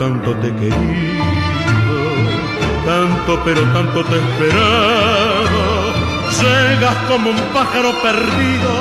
Tanto 0.00 0.34
te 0.36 0.48
he 0.48 0.54
querido, 0.56 1.94
tanto 2.86 3.38
pero 3.44 3.60
tanto 3.74 4.02
te 4.02 4.14
he 4.14 4.18
esperado. 4.18 5.60
Llegas 6.40 6.96
como 7.06 7.28
un 7.28 7.40
pájaro 7.52 7.90
perdido, 8.02 8.72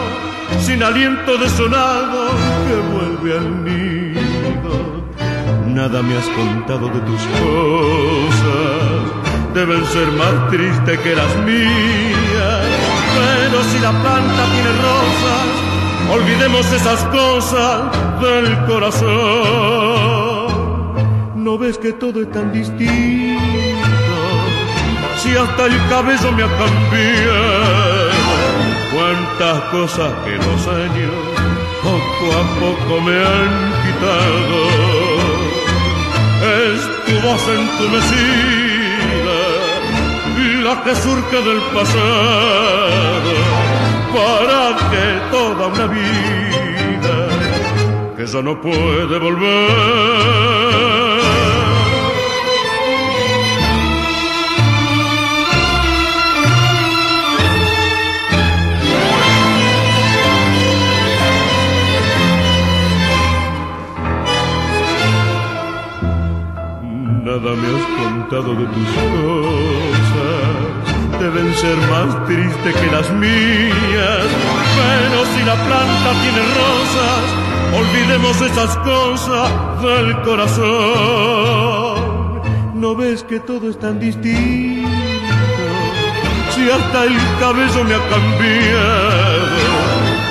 sin 0.61 0.81
aliento 0.81 1.37
desolado, 1.37 2.29
que 2.65 2.75
vuelve 2.93 3.37
al 3.37 3.65
nido. 3.65 5.03
Nada 5.67 6.01
me 6.01 6.17
has 6.17 6.29
contado 6.29 6.87
de 6.87 7.01
tus 7.01 7.21
cosas, 7.43 9.01
deben 9.53 9.85
ser 9.87 10.07
más 10.13 10.49
tristes 10.51 10.99
que 10.99 11.15
las 11.17 11.35
mías. 11.45 12.63
Pero 13.17 13.61
si 13.69 13.79
la 13.79 13.91
planta 13.91 14.43
tiene 14.53 14.71
rosas, 14.87 15.47
olvidemos 16.13 16.65
esas 16.71 17.03
cosas 17.11 17.91
del 18.21 18.57
corazón. 18.67 20.18
¿No 21.49 21.57
ves 21.57 21.79
que 21.79 21.93
todo 21.93 22.21
es 22.21 22.31
tan 22.31 22.51
distinto? 22.53 22.85
Si 25.17 25.35
hasta 25.35 25.65
el 25.65 25.75
cabello 25.89 26.31
me 26.33 26.43
ha 26.43 26.57
cambiado, 26.61 28.11
cuántas 28.93 29.59
cosas 29.71 30.13
que 30.25 30.35
los 30.35 30.67
años 30.67 31.11
poco 31.81 32.25
a 32.41 32.43
poco 32.61 33.01
me 33.01 33.15
han 33.17 33.53
quitado. 33.81 34.59
Es 36.61 36.79
tu 37.07 37.13
voz 37.27 37.43
entumecida, 37.59 39.39
la 40.65 40.75
que 40.83 40.93
surge 40.97 41.37
del 41.49 41.61
pasado, 41.73 43.33
para 44.13 44.61
que 44.91 45.05
toda 45.31 45.65
una 45.65 45.87
vida 45.87 47.15
que 48.15 48.23
ya 48.27 48.41
no 48.43 48.53
puede 48.61 49.17
volver 49.17 50.98
Nada 67.29 67.51
me 67.61 67.67
has 67.67 67.85
disfrutado 67.87 68.55
de 68.55 68.65
tus 68.73 68.87
cosas 68.97 70.49
deben 71.19 71.53
ser 71.53 71.77
más 71.93 72.25
tristes 72.25 72.75
que 72.75 72.87
las 72.91 73.11
mías. 73.11 74.27
Pero 74.79 75.25
si 75.33 75.43
la 75.43 75.53
planta 75.53 76.09
tiene 76.23 76.41
rosas, 76.59 77.21
olvidemos 77.81 78.41
esas 78.41 78.77
cosas 78.77 79.51
del 79.83 80.21
corazón. 80.23 80.69
¿No 82.73 82.95
ves 82.95 83.23
que 83.23 83.39
todo 83.39 83.69
es 83.69 83.77
tan 83.77 83.99
distinto? 83.99 84.89
Si 86.55 86.67
hasta 86.67 87.03
el 87.03 87.15
cabello 87.39 87.83
me 87.83 87.93
ha 87.93 88.09
cambiado, 88.09 89.55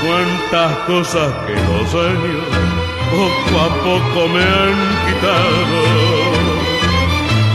cuántas 0.02 0.78
cosas 0.78 1.32
que 1.46 1.54
los 1.54 1.94
años 1.94 2.44
poco 3.12 3.60
a 3.60 3.68
poco 3.84 4.20
me 4.34 4.42
han 4.42 4.74
quitado. 5.06 6.27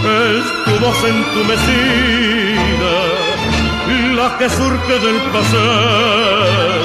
Es 0.05 0.43
tu 0.65 0.71
voz 0.83 0.97
entumecida, 1.05 2.95
la 4.17 4.37
que 4.37 4.49
surge 4.49 4.99
del 4.99 5.21
pasado, 5.31 6.83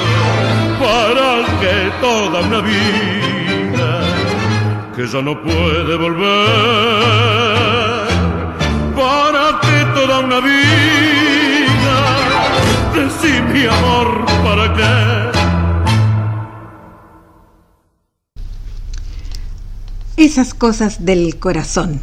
para 0.78 1.44
que 1.60 1.90
toda 2.00 2.40
una 2.42 2.60
vida 2.60 3.90
que 4.94 5.06
ya 5.06 5.20
no 5.20 5.42
puede 5.42 5.96
volver, 5.96 6.46
para 8.94 9.60
que 9.62 9.84
toda 9.94 10.20
una 10.20 10.40
vida, 10.40 11.96
decí 12.94 13.42
mi 13.52 13.66
amor, 13.66 14.24
¿para 14.44 14.74
qué? 14.74 15.28
Esas 20.16 20.54
cosas 20.54 21.04
del 21.04 21.38
corazón, 21.38 22.00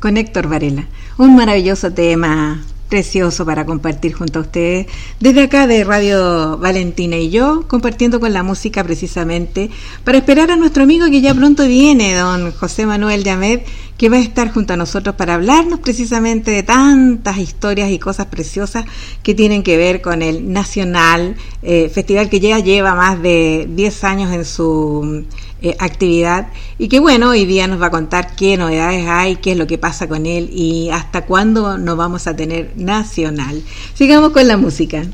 con 0.00 0.16
Héctor 0.16 0.48
Varela. 0.48 0.86
Un 1.18 1.36
maravilloso 1.36 1.92
tema, 1.92 2.62
precioso 2.88 3.44
para 3.44 3.66
compartir 3.66 4.12
junto 4.12 4.38
a 4.38 4.42
ustedes. 4.42 4.86
Desde 5.20 5.42
acá 5.42 5.66
de 5.66 5.84
Radio 5.84 6.58
Valentina 6.58 7.16
y 7.16 7.30
yo, 7.30 7.66
compartiendo 7.66 8.20
con 8.20 8.32
la 8.32 8.42
música 8.42 8.84
precisamente, 8.84 9.70
para 10.04 10.18
esperar 10.18 10.50
a 10.50 10.56
nuestro 10.56 10.84
amigo 10.84 11.06
que 11.06 11.20
ya 11.20 11.34
pronto 11.34 11.66
viene, 11.66 12.14
don 12.14 12.52
José 12.52 12.86
Manuel 12.86 13.24
Yamed, 13.24 13.60
que 13.96 14.08
va 14.08 14.16
a 14.16 14.20
estar 14.20 14.52
junto 14.52 14.74
a 14.74 14.76
nosotros 14.76 15.16
para 15.16 15.34
hablarnos 15.34 15.80
precisamente 15.80 16.50
de 16.50 16.62
tantas 16.62 17.38
historias 17.38 17.90
y 17.90 17.98
cosas 17.98 18.26
preciosas 18.26 18.84
que 19.22 19.34
tienen 19.34 19.62
que 19.62 19.76
ver 19.76 20.02
con 20.02 20.22
el 20.22 20.52
Nacional, 20.52 21.36
eh, 21.62 21.90
festival 21.92 22.28
que 22.28 22.40
ya 22.40 22.58
lleva 22.58 22.94
más 22.94 23.20
de 23.22 23.66
10 23.70 24.04
años 24.04 24.32
en 24.32 24.44
su 24.44 25.24
eh, 25.62 25.74
actividad 25.78 26.48
y 26.76 26.88
que 26.88 27.00
bueno, 27.00 27.30
hoy 27.30 27.46
día 27.46 27.66
nos 27.66 27.80
va 27.80 27.86
a 27.86 27.90
contar 27.90 28.36
qué 28.36 28.56
novedades 28.56 29.06
hay, 29.08 29.36
qué 29.36 29.52
es 29.52 29.56
lo 29.56 29.66
que 29.66 29.78
pasa 29.78 30.06
con 30.06 30.26
él 30.26 30.50
y 30.52 30.90
hasta 30.90 31.24
cuándo 31.24 31.78
nos 31.78 31.96
vamos 31.96 32.26
a 32.26 32.36
tener 32.36 32.72
nacional. 32.76 33.62
Sigamos 33.94 34.30
con 34.32 34.46
la 34.46 34.58
música. 34.58 35.04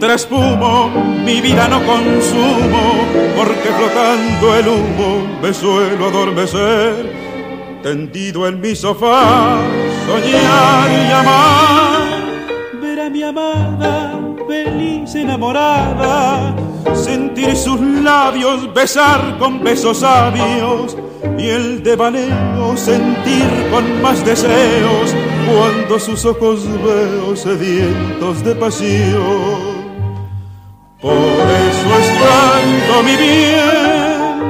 Mientras 0.00 0.28
mi 1.26 1.42
vida 1.42 1.68
no 1.68 1.84
consumo 1.84 3.04
porque 3.36 3.68
flotando 3.68 4.56
el 4.56 4.68
humo 4.68 5.38
me 5.42 5.52
suelo 5.52 6.06
adormecer 6.06 7.12
tendido 7.82 8.48
en 8.48 8.62
mi 8.62 8.74
sofá 8.74 9.58
soñar 10.06 10.90
y 10.90 11.12
amar 11.12 12.80
ver 12.80 13.00
a 13.00 13.10
mi 13.10 13.22
amada 13.22 14.18
feliz 14.48 15.14
enamorada 15.14 16.56
sentir 16.94 17.54
sus 17.54 17.78
labios 17.78 18.72
besar 18.72 19.36
con 19.38 19.62
besos 19.62 19.98
sabios 19.98 20.96
y 21.36 21.48
el 21.48 21.82
devaneo 21.82 22.74
sentir 22.74 23.68
con 23.70 24.00
más 24.00 24.24
deseos 24.24 25.14
cuando 25.46 25.98
sus 25.98 26.24
ojos 26.24 26.66
veo 26.82 27.36
sedientos 27.36 28.42
de 28.42 28.54
pasión. 28.54 29.69
Por 31.00 31.12
eso 31.12 31.88
es 32.00 32.08
mi 33.04 33.16
bien 33.16 34.40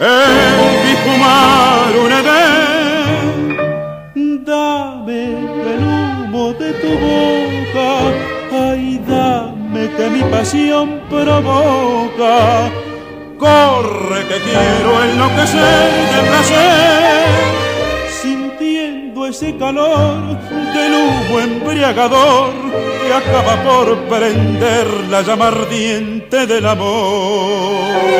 el 0.00 0.96
fumar 1.04 1.92
un 2.04 2.12
edén. 2.20 3.24
Dame 4.44 5.22
el 5.72 5.80
humo 5.84 6.44
de 6.54 6.72
tu 6.74 6.90
boca, 7.06 7.90
ay 8.52 9.00
dame 9.06 9.82
que 9.96 10.06
mi 10.10 10.22
pasión 10.30 10.86
provoca. 11.10 12.70
Corre 13.38 14.20
que 14.28 14.38
quiero 14.40 14.90
enloquecer 15.04 15.90
de 16.12 16.20
placer 16.28 17.26
ese 19.28 19.56
calor 19.56 20.38
del 20.72 20.94
humo 20.94 21.40
embriagador 21.40 22.52
acaba 23.16 23.62
por 23.62 23.98
prender 24.04 24.86
la 25.08 25.22
llama 25.22 25.48
ardiente 25.48 26.46
del 26.46 26.66
amor. 26.66 28.16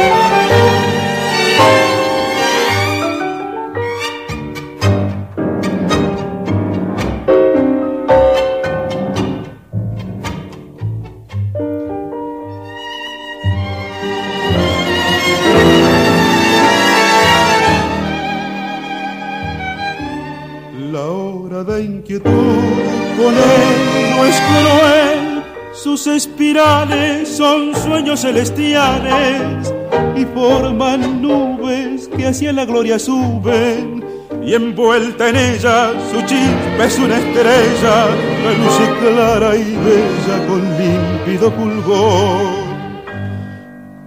Son 27.26 27.74
sueños 27.74 28.22
celestiales 28.22 29.74
y 30.16 30.24
forman 30.24 31.20
nubes 31.20 32.08
que 32.08 32.26
hacia 32.26 32.52
la 32.52 32.64
gloria 32.64 32.98
suben 32.98 34.02
y 34.42 34.54
envuelta 34.54 35.28
en 35.28 35.36
ella 35.36 35.92
su 36.10 36.20
chispa 36.22 36.84
es 36.86 36.98
una 36.98 37.18
estrella, 37.18 38.06
es 38.48 38.88
clara 39.00 39.54
y 39.54 39.64
bella 39.64 40.46
con 40.46 40.62
límpido 40.78 41.50
fulgor. 41.52 42.40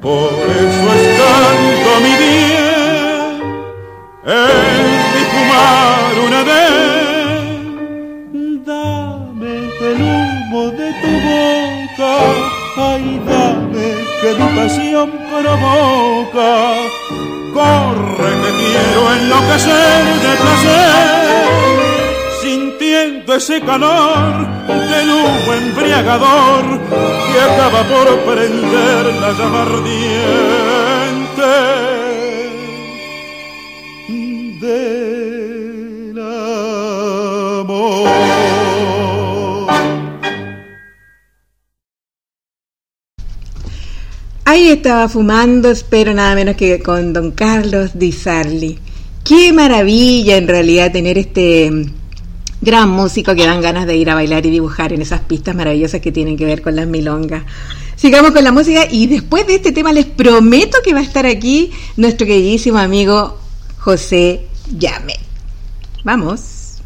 por 0.01 0.31
eso 0.31 0.93
es 0.95 1.17
tanto 1.19 1.89
mi 2.01 2.13
bien 2.17 3.39
el 4.25 5.25
fumar 5.31 6.27
una 6.27 6.43
vez. 6.43 6.78
Pasión 14.99 15.11
provoca. 15.29 16.51
Corre 17.53 18.31
que 18.41 18.51
quiero 18.59 19.01
enloquecer 19.13 20.03
de 20.23 20.33
placer 20.43 21.19
sintiendo 22.41 23.29
ese 23.35 23.61
calor 23.61 24.47
del 24.67 25.09
humo 25.09 25.53
embriagador 25.53 26.63
que 27.31 27.39
acaba 27.41 27.81
por 27.83 28.07
prender 28.19 29.03
la 29.15 29.31
llama 29.31 29.61
ardiente 29.63 30.89
Ahí 44.49 44.69
estaba 44.69 45.07
fumando, 45.07 45.69
espero 45.69 46.11
nada 46.11 46.33
menos 46.33 46.55
que 46.55 46.79
con 46.79 47.13
don 47.13 47.33
Carlos 47.33 47.91
Di 47.93 48.11
Sarli. 48.11 48.79
Qué 49.23 49.53
maravilla 49.53 50.37
en 50.37 50.47
realidad 50.47 50.91
tener 50.91 51.19
este 51.19 51.69
gran 52.59 52.89
músico 52.89 53.35
que 53.35 53.45
dan 53.45 53.61
ganas 53.61 53.85
de 53.85 53.95
ir 53.95 54.09
a 54.09 54.15
bailar 54.15 54.47
y 54.47 54.49
dibujar 54.49 54.91
en 54.91 55.03
esas 55.03 55.21
pistas 55.21 55.53
maravillosas 55.53 56.01
que 56.01 56.11
tienen 56.11 56.35
que 56.35 56.45
ver 56.45 56.63
con 56.63 56.75
las 56.75 56.87
milongas. 56.87 57.43
Sigamos 57.95 58.31
con 58.31 58.43
la 58.43 58.51
música 58.51 58.87
y 58.89 59.05
después 59.05 59.45
de 59.45 59.53
este 59.53 59.71
tema 59.71 59.93
les 59.93 60.07
prometo 60.07 60.79
que 60.83 60.93
va 60.95 61.01
a 61.01 61.03
estar 61.03 61.27
aquí 61.27 61.69
nuestro 61.95 62.25
queridísimo 62.25 62.79
amigo 62.79 63.37
José 63.77 64.47
Llame. 64.75 65.13
Vamos. 66.03 66.79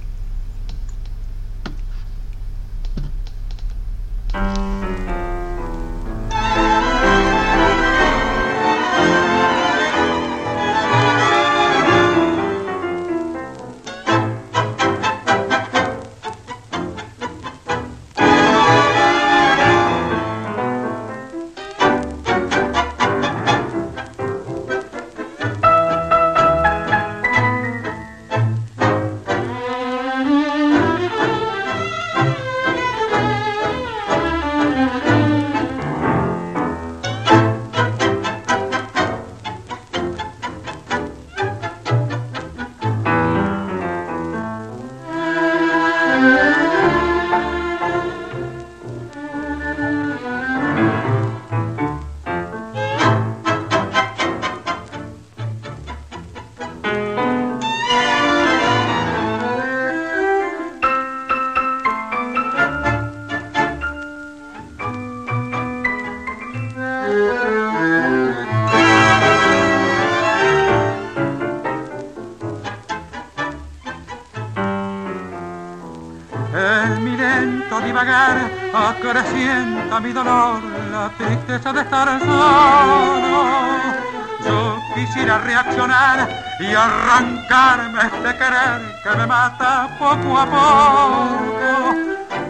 Yo 84.46 84.82
quisiera 84.96 85.38
reaccionar 85.40 86.30
y 86.60 86.74
arrancarme 86.74 88.02
este 88.02 88.38
querer 88.38 88.82
que 89.04 89.10
me 89.18 89.28
mata 89.28 89.90
poco 90.00 90.38
a 90.38 90.46
poco. 90.46 91.96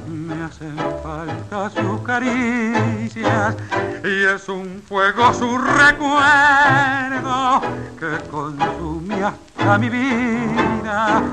me 0.07 0.43
hacen 0.45 0.77
falta 1.09 1.69
sus 1.71 2.01
caricias 2.01 3.55
y 4.03 4.25
es 4.25 4.47
un 4.47 4.83
fuego 4.87 5.33
su 5.33 5.57
recuerdo 5.57 7.61
que 7.99 8.29
consume 8.29 9.23
hasta 9.23 9.79
mi 9.79 9.89
vida 9.89 11.23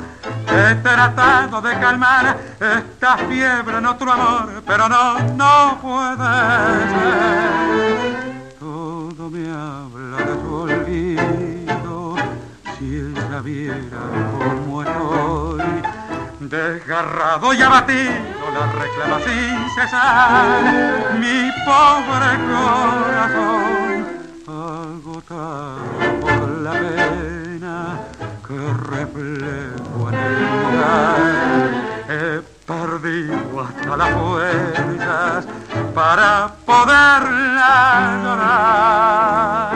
He 0.49 0.75
tratado 0.77 1.61
de 1.61 1.79
calmar 1.79 2.39
esta 2.59 3.19
fiebre 3.19 3.77
en 3.77 3.85
otro 3.87 4.11
amor, 4.13 4.63
pero 4.67 4.89
no, 4.89 5.19
no 5.35 5.79
puede 5.83 6.89
ser. 6.93 8.57
Todo 8.59 9.29
me 9.31 9.51
habla 9.51 10.17
de 10.29 10.35
su 10.41 10.55
olvido, 10.55 12.17
si 12.79 12.87
ella 12.97 13.41
viera 13.43 14.01
cómo 14.39 14.83
estoy. 14.83 15.46
Desgarrado 16.49 17.53
y 17.55 17.61
abatido 17.61 18.13
la 18.55 18.71
reclama 18.71 19.19
sin 19.19 19.69
cesar 19.75 21.15
mi 21.19 21.51
pobre 21.65 22.39
corazón, 22.47 24.07
agotado 24.47 26.21
por 26.21 26.49
la 26.63 26.71
pena 26.71 27.99
que 28.47 28.59
reflejo 28.91 30.09
en 30.09 30.15
el 30.15 30.35
mirar. 30.71 31.71
He 32.09 32.43
perdido 32.65 33.61
hasta 33.61 33.97
las 33.97 34.11
fuerzas 34.11 35.47
para 35.95 36.55
poderla 36.65 38.21
llorar. 38.23 39.76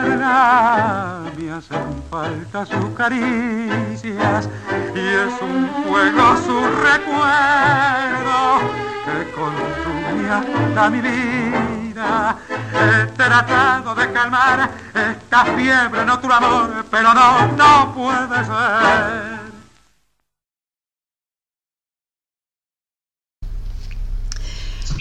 Olvidarla. 0.00 1.20
Me 1.36 1.50
hacen 1.52 2.02
falta 2.10 2.66
sus 2.66 2.90
caricias 2.96 4.48
y 4.94 4.98
es 4.98 5.32
un 5.42 5.68
fuego 5.84 6.36
su 6.44 6.60
recuerdo 6.88 8.60
que 9.04 9.16
consume 9.32 10.30
hasta 10.30 10.90
mi 10.90 11.00
vida. 11.00 12.36
He 12.72 13.06
tratado 13.12 13.94
de 13.94 14.12
calmar 14.12 14.70
esta 14.94 15.44
fiebre 15.44 16.02
en 16.02 16.10
otro 16.10 16.32
amor, 16.32 16.84
pero 16.90 17.14
no, 17.14 17.48
no 17.52 17.94
puede 17.94 18.44
ser. 18.44 19.40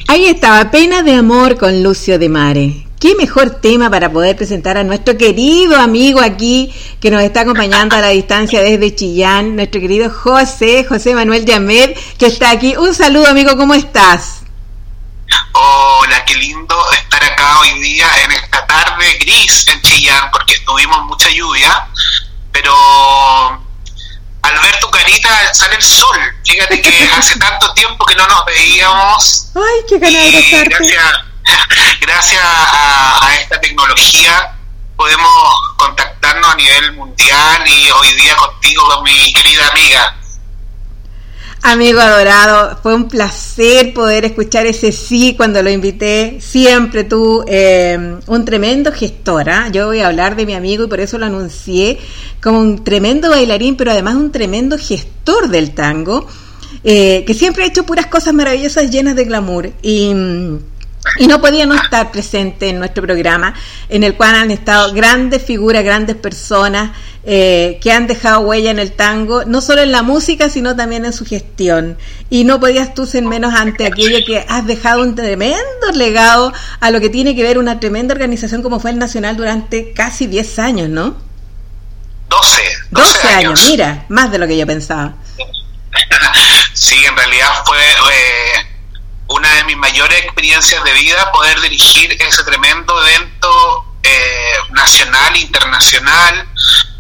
Ahí 0.07 0.26
estaba, 0.26 0.72
Pena 0.72 1.03
de 1.03 1.13
Amor 1.13 1.57
con 1.57 1.84
Lucio 1.84 2.17
de 2.17 2.30
Mare. 2.30 2.88
Qué 3.00 3.16
mejor 3.16 3.62
tema 3.62 3.89
para 3.89 4.12
poder 4.12 4.36
presentar 4.36 4.78
a 4.78 4.84
nuestro 4.84 5.18
querido 5.18 5.80
amigo 5.80 6.20
aquí 6.20 6.76
que 7.00 7.10
nos 7.10 7.22
está 7.22 7.41
acompañando 7.41 7.95
a 7.95 8.02
la 8.02 8.10
distancia 8.10 8.60
desde 8.60 8.93
Chillán, 8.93 9.56
nuestro 9.56 9.80
querido 9.80 10.12
José, 10.12 10.84
José 10.84 11.16
Manuel 11.16 11.45
Yamed, 11.45 11.97
que 12.18 12.26
está 12.26 12.52
aquí. 12.52 12.76
Un 12.76 12.93
saludo 12.93 13.28
amigo, 13.28 13.56
¿cómo 13.56 13.74
estás? 13.74 14.41
Hola, 15.54 16.26
qué 16.26 16.36
lindo 16.36 16.76
estar 16.91 17.24
acá 17.24 17.60
hoy 17.62 17.80
día 17.80 18.06
en 18.26 18.34
esta 18.34 18.68
tarde 18.68 19.18
gris 19.22 19.66
en 19.70 19.82
Chillán, 19.82 20.30
porque 20.34 20.56
tuvimos 20.66 21.06
mucha 21.06 21.30
lluvia, 21.30 21.88
pero 22.52 22.74
al 24.41 24.60
ver 24.62 24.78
tu 24.82 24.91
carita 24.91 25.54
sale 25.54 25.76
el 25.76 25.82
sol. 25.82 26.18
Fíjate 26.45 26.82
que 26.82 27.10
hace 27.18 27.39
tanto 27.39 27.74
tiempo 27.76 28.06
que 28.06 28.16
no 28.16 28.28
nos 28.28 28.43
veíamos. 28.43 29.52
Ay, 29.56 29.86
qué 29.88 30.00
ganas 30.00 30.34
de 30.34 30.66
Gracias 30.66 31.30
gracias 32.02 32.41
a, 32.43 33.30
esta 33.41 33.60
tecnología 33.62 34.56
podemos 34.95 35.30
contactarnos 35.78 36.54
a 36.54 36.56
nivel 36.56 36.93
mundial 36.93 37.64
y 37.66 37.89
hoy 37.89 38.14
día 38.22 38.36
contigo, 38.36 38.84
con 38.93 39.04
mi 39.04 39.34
querida 39.34 39.68
amiga. 39.70 40.16
Amigo 41.62 42.00
adorado, 42.00 42.80
fue 42.82 42.95
un 42.95 43.10
placer 43.10 43.93
poder 43.93 44.26
escuchar 44.26 44.66
ese 44.66 44.91
sí 44.91 45.36
cuando 45.36 45.62
lo 45.62 45.70
invité. 45.70 46.39
Siempre 46.41 47.04
tú, 47.04 47.43
eh, 47.47 48.18
un 48.28 48.45
tremendo 48.45 48.91
gestor. 48.93 49.50
¿ah? 49.50 49.70
Yo 49.70 49.88
voy 49.88 50.00
a 50.00 50.08
hablar 50.08 50.36
de 50.36 50.45
mi 50.45 50.54
amigo 50.54 50.86
y 50.86 50.88
por 50.88 51.02
eso 51.02 51.18
lo 51.18 51.26
anuncié 51.26 52.00
como 52.41 52.60
un 52.60 52.84
tremendo 52.84 53.30
bailarín, 53.30 53.76
pero 53.76 53.91
además 53.91 54.16
un 54.16 54.32
tremendo 54.32 54.78
gestor 54.78 55.50
del 55.50 55.72
tango, 55.74 56.28
eh, 56.86 57.24
que 57.28 57.34
siempre 57.34 57.64
ha 57.64 57.68
hecho 57.68 57.86
puras 57.86 58.06
cosas 58.08 58.34
maravillosas 58.34 58.89
llenas 58.89 59.16
de 59.16 59.26
glamour. 59.26 59.72
Y 59.82 60.14
y 61.18 61.28
no 61.28 61.41
podía 61.41 61.66
no 61.66 61.76
estar 61.76 62.12
presente 62.12 62.70
en 62.70 62.80
nuestro 62.80 63.04
programa, 63.04 63.54
en 63.88 64.04
el 64.04 64.16
cual 64.16 64.36
han 64.36 64.52
estado 64.52 64.93
grandes 64.93 65.43
figuras, 65.43 65.84
grandes 65.84 66.16
personas 66.16 66.91
eh, 67.24 67.80
que 67.82 67.91
han 67.91 68.08
dejado 68.08 68.41
huella 68.41 68.72
en 68.72 68.80
el 68.80 68.91
tango, 68.91 69.43
no 69.45 69.62
solo 69.62 69.82
en 69.82 69.91
la 69.91 70.04
música, 70.04 70.50
sino 70.50 70.76
también 70.76 71.06
en 71.06 71.14
su 71.14 71.26
gestión. 71.26 71.97
Y 72.30 72.43
no 72.43 72.60
podías 72.60 72.93
tú 72.93 73.06
ser 73.06 73.24
menos 73.24 73.54
ante 73.54 73.86
aquello 73.86 74.20
que 74.26 74.45
has 74.47 74.66
dejado 74.66 75.02
un 75.02 75.16
tremendo 75.16 75.91
legado 75.93 76.54
a 76.80 76.91
lo 76.91 77.00
que 77.00 77.10
tiene 77.10 77.36
que 77.36 77.43
ver 77.43 77.58
una 77.58 77.80
tremenda 77.80 78.14
organización 78.14 78.62
como 78.62 78.80
fue 78.80 78.91
el 78.91 79.00
Nacional 79.00 79.38
durante 79.38 79.93
casi 79.93 80.28
10 80.28 80.60
años, 80.60 80.89
¿no? 80.89 81.18
12. 82.30 82.62
12, 82.91 83.28
años. 83.30 83.66
mira, 83.68 84.06
más 84.10 84.32
de 84.32 84.38
lo 84.38 84.47
que 84.47 84.58
yo 84.58 84.68
pensaba. 84.68 85.16
sí, 86.74 86.95
en 87.06 87.16
realidad 87.16 87.50
fue... 87.66 87.78
Eh 87.78 88.59
una 89.30 89.53
de 89.55 89.63
mis 89.65 89.77
mayores 89.77 90.23
experiencias 90.23 90.84
de 90.84 90.93
vida 90.93 91.32
poder 91.32 91.59
dirigir 91.61 92.15
ese 92.19 92.43
tremendo 92.43 93.05
evento 93.05 93.86
eh, 94.03 94.53
nacional 94.71 95.36
internacional 95.38 96.47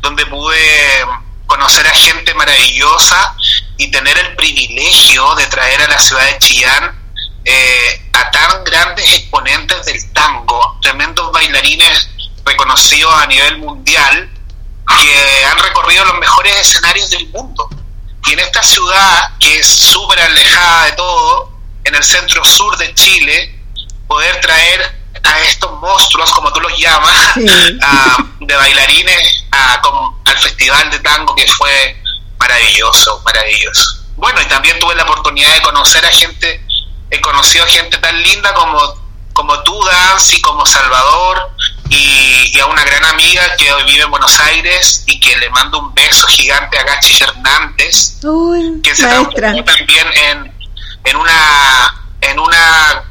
donde 0.01 0.25
pude 0.27 1.05
conocer 1.47 1.87
a 1.87 1.93
gente 1.93 2.33
maravillosa 2.35 3.35
y 3.77 3.89
tener 3.89 4.17
el 4.17 4.35
privilegio 4.35 5.35
de 5.35 5.47
traer 5.47 5.81
a 5.81 5.87
la 5.87 5.99
ciudad 5.99 6.25
de 6.25 6.37
Chillán 6.39 6.99
eh, 7.45 8.09
a 8.13 8.29
tan 8.29 8.63
grandes 8.63 9.11
exponentes 9.13 9.85
del 9.85 10.13
tango, 10.13 10.77
tremendos 10.81 11.31
bailarines 11.31 12.09
reconocidos 12.45 13.13
a 13.13 13.25
nivel 13.25 13.57
mundial 13.57 14.29
que 14.87 15.45
han 15.45 15.57
recorrido 15.57 16.05
los 16.05 16.19
mejores 16.19 16.55
escenarios 16.57 17.09
del 17.09 17.27
mundo. 17.29 17.69
Y 18.25 18.33
en 18.33 18.39
esta 18.39 18.61
ciudad, 18.61 19.37
que 19.39 19.59
es 19.59 19.67
súper 19.67 20.19
alejada 20.19 20.85
de 20.85 20.91
todo, 20.93 21.38
en 21.83 21.95
el 21.95 22.03
centro 22.03 22.43
sur 22.45 22.77
de 22.77 22.93
Chile, 22.93 23.59
poder 24.07 24.39
traer 24.41 24.99
a 25.23 25.39
estos 25.41 25.71
monstruos, 25.79 26.31
como 26.31 26.51
tú 26.53 26.59
los 26.61 26.77
llamas, 26.77 27.35
de 28.39 28.55
bailarines 28.55 29.45
al 29.51 30.37
Festival 30.37 30.89
de 30.89 30.99
Tango 30.99 31.35
que 31.35 31.47
fue 31.47 31.97
maravilloso, 32.39 33.21
maravilloso. 33.25 34.05
Bueno, 34.15 34.41
y 34.41 34.45
también 34.45 34.79
tuve 34.79 34.95
la 34.95 35.03
oportunidad 35.03 35.53
de 35.53 35.61
conocer 35.61 36.05
a 36.05 36.11
gente, 36.11 36.61
he 37.09 37.21
conocido 37.21 37.65
a 37.65 37.67
gente 37.67 37.97
tan 37.97 38.21
linda 38.21 38.53
como, 38.53 38.79
como 39.33 39.61
tú, 39.63 39.83
Dancy, 39.83 40.41
como 40.41 40.65
Salvador, 40.65 41.51
y, 41.89 42.59
a 42.59 42.65
una 42.67 42.83
gran 42.83 43.05
amiga 43.05 43.55
que 43.57 43.71
hoy 43.71 43.83
vive 43.83 44.03
en 44.03 44.11
Buenos 44.11 44.39
Aires 44.41 45.03
y 45.07 45.19
que 45.19 45.35
le 45.37 45.49
mando 45.49 45.79
un 45.79 45.93
beso 45.93 46.27
gigante 46.27 46.77
a 46.77 46.83
Gachi 46.83 47.13
Fernández, 47.13 48.19
que 48.83 48.95
se 48.95 49.03
también 49.07 50.07
en 50.13 50.58
en 51.03 51.15
una, 51.15 52.05
en 52.21 52.39
una 52.39 53.03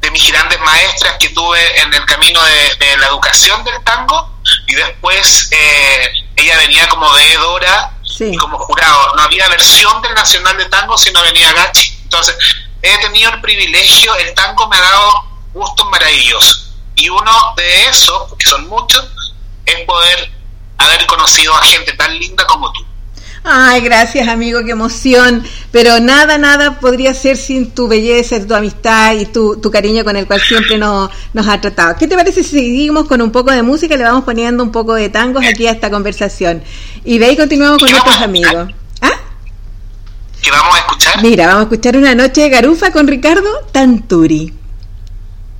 de 0.00 0.10
mis 0.10 0.30
grandes 0.30 0.60
maestras 0.60 1.16
que 1.18 1.28
tuve 1.30 1.80
en 1.80 1.92
el 1.92 2.04
camino 2.06 2.40
de, 2.42 2.96
la 2.96 3.06
educación 3.06 3.62
del 3.64 3.82
tango 3.84 4.38
y 4.66 4.74
después 4.74 5.48
eh, 5.52 6.12
ella 6.36 6.56
venía 6.58 6.88
como 6.88 7.10
veedora 7.12 7.92
y 8.18 8.36
como 8.36 8.58
jurado. 8.58 9.14
No 9.16 9.22
había 9.22 9.48
versión 9.48 10.00
del 10.02 10.14
Nacional 10.14 10.56
de 10.56 10.66
Tango, 10.66 10.96
sino 10.98 11.22
venía 11.22 11.52
Gachi. 11.52 11.98
Entonces, 12.02 12.36
he 12.82 12.98
tenido 12.98 13.30
el 13.32 13.40
privilegio, 13.40 14.14
el 14.16 14.34
tango 14.34 14.68
me 14.68 14.76
ha 14.76 14.80
dado 14.80 15.24
gustos 15.52 15.88
maravillosos. 15.90 16.72
Y 16.96 17.08
uno 17.08 17.54
de 17.56 17.86
esos, 17.86 18.34
que 18.38 18.46
son 18.46 18.68
muchos, 18.68 19.06
es 19.64 19.84
poder 19.86 20.30
haber 20.78 21.06
conocido 21.06 21.54
a 21.54 21.62
gente 21.62 21.92
tan 21.94 22.18
linda 22.18 22.46
como 22.46 22.72
tú. 22.72 22.84
Ay, 23.42 23.80
gracias 23.80 24.28
amigo, 24.28 24.60
qué 24.64 24.72
emoción. 24.72 25.42
Pero 25.72 25.98
nada, 25.98 26.36
nada 26.36 26.78
podría 26.78 27.14
ser 27.14 27.36
sin 27.36 27.70
tu 27.70 27.88
belleza, 27.88 28.46
tu 28.46 28.54
amistad 28.54 29.14
y 29.14 29.26
tu, 29.26 29.58
tu 29.60 29.70
cariño 29.70 30.04
con 30.04 30.16
el 30.16 30.26
cual 30.26 30.40
siempre 30.40 30.76
nos, 30.76 31.10
nos 31.32 31.48
ha 31.48 31.60
tratado. 31.60 31.96
¿Qué 31.98 32.06
te 32.06 32.16
parece 32.16 32.42
si 32.42 32.50
seguimos 32.50 33.06
con 33.06 33.22
un 33.22 33.32
poco 33.32 33.50
de 33.50 33.62
música 33.62 33.96
le 33.96 34.04
vamos 34.04 34.24
poniendo 34.24 34.62
un 34.62 34.70
poco 34.70 34.94
de 34.94 35.08
tangos 35.08 35.44
aquí 35.46 35.66
a 35.66 35.70
esta 35.70 35.90
conversación? 35.90 36.62
Y 37.04 37.18
de 37.18 37.26
ahí 37.26 37.36
continuamos 37.36 37.78
con 37.78 37.90
nuestros 37.90 38.20
amigos. 38.20 38.68
¿Ah? 39.00 39.12
¿Qué 40.42 40.50
vamos 40.50 40.74
a 40.74 40.78
escuchar? 40.78 41.22
Mira, 41.22 41.46
vamos 41.46 41.60
a 41.60 41.64
escuchar 41.64 41.96
una 41.96 42.14
noche 42.14 42.42
de 42.42 42.50
garufa 42.50 42.92
con 42.92 43.08
Ricardo 43.08 43.48
Tanturi. 43.72 44.52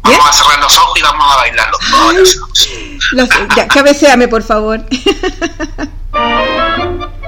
Vamos 0.02 0.28
a 0.28 0.32
cerrar 0.32 0.58
los 0.60 0.76
ojos 0.76 0.98
y 0.98 1.02
vamos 1.02 1.26
a 1.30 1.36
bailar 1.36 1.70
los 1.70 1.80
dos. 1.90 3.26
ya, 3.56 3.68
cabeceame, 3.68 4.28
por 4.28 4.42
favor. 4.42 4.84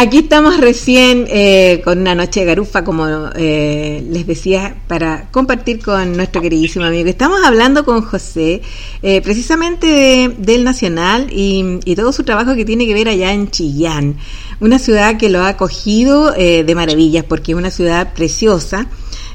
Aquí 0.00 0.16
estamos 0.16 0.56
recién 0.56 1.26
eh, 1.28 1.82
con 1.84 1.98
una 1.98 2.14
noche 2.14 2.40
de 2.40 2.46
garufa, 2.46 2.84
como 2.84 3.06
eh, 3.36 4.02
les 4.10 4.26
decía, 4.26 4.74
para 4.88 5.30
compartir 5.30 5.82
con 5.82 6.16
nuestro 6.16 6.40
queridísimo 6.40 6.86
amigo. 6.86 7.06
Estamos 7.10 7.44
hablando 7.44 7.84
con 7.84 8.00
José, 8.00 8.62
eh, 9.02 9.20
precisamente 9.20 10.34
del 10.38 10.64
Nacional 10.64 11.26
y, 11.30 11.80
y, 11.84 11.96
todo 11.96 12.12
su 12.12 12.24
trabajo 12.24 12.54
que 12.54 12.64
tiene 12.64 12.86
que 12.86 12.94
ver 12.94 13.10
allá 13.10 13.34
en 13.34 13.50
Chillán, 13.50 14.16
una 14.60 14.78
ciudad 14.78 15.18
que 15.18 15.28
lo 15.28 15.40
ha 15.40 15.48
acogido 15.48 16.32
de 16.32 16.74
maravillas, 16.74 17.26
porque 17.26 17.52
es 17.52 17.58
una 17.58 17.70
ciudad 17.70 18.14
preciosa 18.14 18.88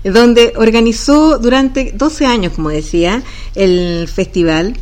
donde 0.04 0.54
organizó 0.56 1.38
durante 1.38 1.92
12 1.96 2.26
años, 2.26 2.54
como 2.54 2.70
decía, 2.70 3.22
el 3.54 4.08
festival 4.08 4.76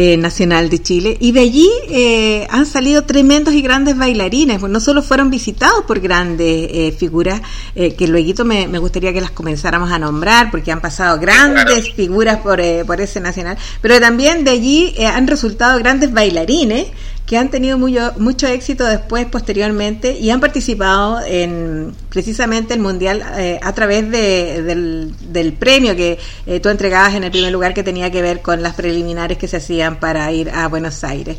eh, 0.00 0.16
Nacional 0.16 0.70
de 0.70 0.80
Chile. 0.80 1.16
Y 1.18 1.32
de 1.32 1.40
allí 1.40 1.68
eh, 1.88 2.46
han 2.50 2.66
salido 2.66 3.02
tremendos 3.02 3.52
y 3.52 3.62
grandes 3.62 3.98
bailarines, 3.98 4.60
pues 4.60 4.70
no 4.70 4.78
solo 4.78 5.02
fueron 5.02 5.28
visitados 5.28 5.86
por 5.88 5.98
grandes 5.98 6.68
eh, 6.70 6.94
figuras 6.96 7.42
que 7.74 8.06
luego 8.06 8.44
me, 8.44 8.68
me, 8.68 8.78
gustaría 8.78 9.12
que 9.12 9.20
las 9.20 9.32
comenzáramos 9.32 9.90
a 9.90 9.98
nombrar 9.98 10.52
porque 10.52 10.70
han 10.70 10.80
pasado 10.80 11.18
grandes 11.18 11.92
figuras 11.94 12.38
por, 12.38 12.60
por 12.86 13.00
ese 13.00 13.18
Nacional, 13.18 13.58
pero 13.80 13.98
también 13.98 14.44
de 14.44 14.52
allí 14.52 14.94
han 15.04 15.26
resultado 15.26 15.76
grandes 15.80 16.12
bailarines 16.12 16.86
que 17.28 17.36
han 17.36 17.50
tenido 17.50 17.76
mucho, 17.76 18.14
mucho 18.16 18.46
éxito 18.46 18.86
después, 18.86 19.26
posteriormente, 19.26 20.18
y 20.18 20.30
han 20.30 20.40
participado 20.40 21.20
en 21.26 21.92
precisamente 22.08 22.72
el 22.72 22.80
Mundial 22.80 23.22
eh, 23.36 23.60
a 23.62 23.74
través 23.74 24.10
de, 24.10 24.62
del, 24.62 25.52
premio 25.52 25.94
que 25.94 26.18
eh, 26.46 26.58
tú 26.60 26.70
entregabas 26.70 27.14
en 27.16 27.24
el 27.24 27.30
primer 27.30 27.52
lugar 27.52 27.74
que 27.74 27.82
tenía 27.82 28.10
que 28.10 28.22
ver 28.22 28.40
con 28.40 28.62
las 28.62 28.72
preliminares 28.72 29.36
que 29.36 29.46
se 29.46 29.58
hacían 29.58 30.00
para 30.00 30.32
ir 30.32 30.48
a 30.48 30.68
Buenos 30.68 31.04
Aires. 31.04 31.36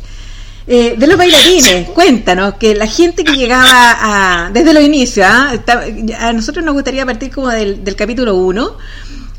Eh, 0.68 0.94
de 0.96 1.06
los 1.08 1.16
bailarines, 1.16 1.88
cuéntanos, 1.88 2.54
que 2.54 2.76
la 2.76 2.86
gente 2.86 3.24
que 3.24 3.32
llegaba 3.32 3.64
a, 4.46 4.50
desde 4.52 4.72
los 4.72 4.84
inicios, 4.84 5.26
¿ah? 5.28 5.60
a 6.20 6.32
nosotros 6.32 6.64
nos 6.64 6.74
gustaría 6.74 7.04
partir 7.04 7.32
como 7.32 7.48
del, 7.48 7.82
del 7.82 7.96
capítulo 7.96 8.36
1, 8.36 8.76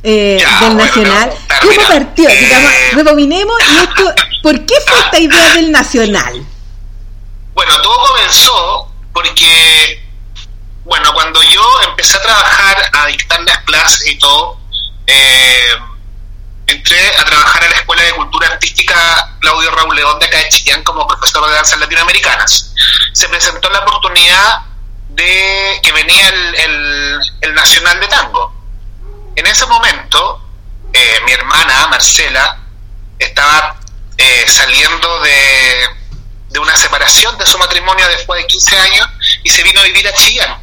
eh, 0.03 0.43
del 0.61 0.77
Nacional. 0.77 1.33
¿Cómo 1.61 1.87
partió? 1.87 2.29
Digamos, 2.29 2.71
rebobinemos 2.93 3.55
y 3.69 3.77
esto, 3.77 4.15
¿por 4.41 4.65
qué 4.65 4.75
fue 4.85 4.99
esta 4.99 5.19
idea 5.19 5.53
del 5.55 5.71
Nacional? 5.71 6.45
Bueno, 7.53 7.81
todo 7.81 8.07
comenzó 8.07 8.91
porque, 9.13 10.03
bueno, 10.85 11.13
cuando 11.13 11.41
yo 11.43 11.63
empecé 11.87 12.17
a 12.17 12.21
trabajar, 12.21 12.77
a 12.93 13.05
dictar 13.07 13.41
las 13.41 13.59
clases 13.59 14.07
y 14.07 14.17
todo, 14.17 14.57
eh, 15.05 15.75
entré 16.67 17.07
a 17.17 17.25
trabajar 17.25 17.63
en 17.63 17.69
la 17.71 17.75
Escuela 17.77 18.03
de 18.03 18.11
Cultura 18.13 18.47
Artística 18.47 19.37
Claudio 19.39 19.71
Raúl 19.71 19.95
León 19.95 20.17
de 20.19 20.25
acá 20.25 20.37
de 20.37 20.49
Chillán 20.49 20.83
como 20.83 21.07
profesor 21.07 21.47
de 21.47 21.55
danzas 21.55 21.79
latinoamericanas. 21.79 22.73
Se 23.13 23.27
presentó 23.27 23.69
la 23.69 23.79
oportunidad 23.79 24.61
de 25.09 25.79
que 25.83 25.91
venía 25.91 26.29
el, 26.29 27.19
el 27.41 27.53
Nacional 27.53 27.99
de 27.99 28.07
Tango 28.07 28.60
en 29.41 29.47
ese 29.47 29.65
momento, 29.65 30.39
eh, 30.93 31.19
mi 31.25 31.31
hermana 31.31 31.87
Marcela 31.87 32.59
estaba 33.17 33.75
eh, 34.15 34.45
saliendo 34.47 35.19
de, 35.21 35.89
de, 36.49 36.59
una 36.59 36.77
separación 36.77 37.35
de 37.39 37.45
su 37.47 37.57
matrimonio 37.57 38.07
después 38.09 38.39
de 38.39 38.47
15 38.47 38.77
años 38.77 39.07
y 39.43 39.49
se 39.49 39.63
vino 39.63 39.79
a 39.81 39.83
vivir 39.83 40.07
a 40.07 40.13
Chillán. 40.13 40.61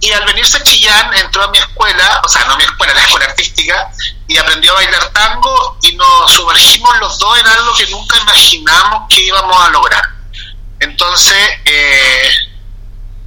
Y 0.00 0.10
al 0.10 0.24
venirse 0.24 0.56
a 0.56 0.62
Chillán 0.62 1.12
entró 1.18 1.42
a 1.42 1.48
mi 1.48 1.58
escuela, 1.58 2.22
o 2.24 2.28
sea, 2.28 2.46
no 2.46 2.54
a 2.54 2.56
mi 2.56 2.64
escuela, 2.64 2.94
la 2.94 3.02
escuela 3.02 3.26
artística, 3.26 3.90
y 4.26 4.38
aprendió 4.38 4.72
a 4.72 4.76
bailar 4.76 5.12
tango 5.12 5.76
y 5.82 5.92
nos 5.96 6.32
sumergimos 6.32 6.98
los 6.98 7.18
dos 7.18 7.38
en 7.38 7.46
algo 7.46 7.74
que 7.74 7.86
nunca 7.88 8.18
imaginamos 8.20 9.06
que 9.10 9.20
íbamos 9.20 9.66
a 9.66 9.68
lograr. 9.68 10.02
Entonces, 10.78 11.36
eh, 11.66 12.30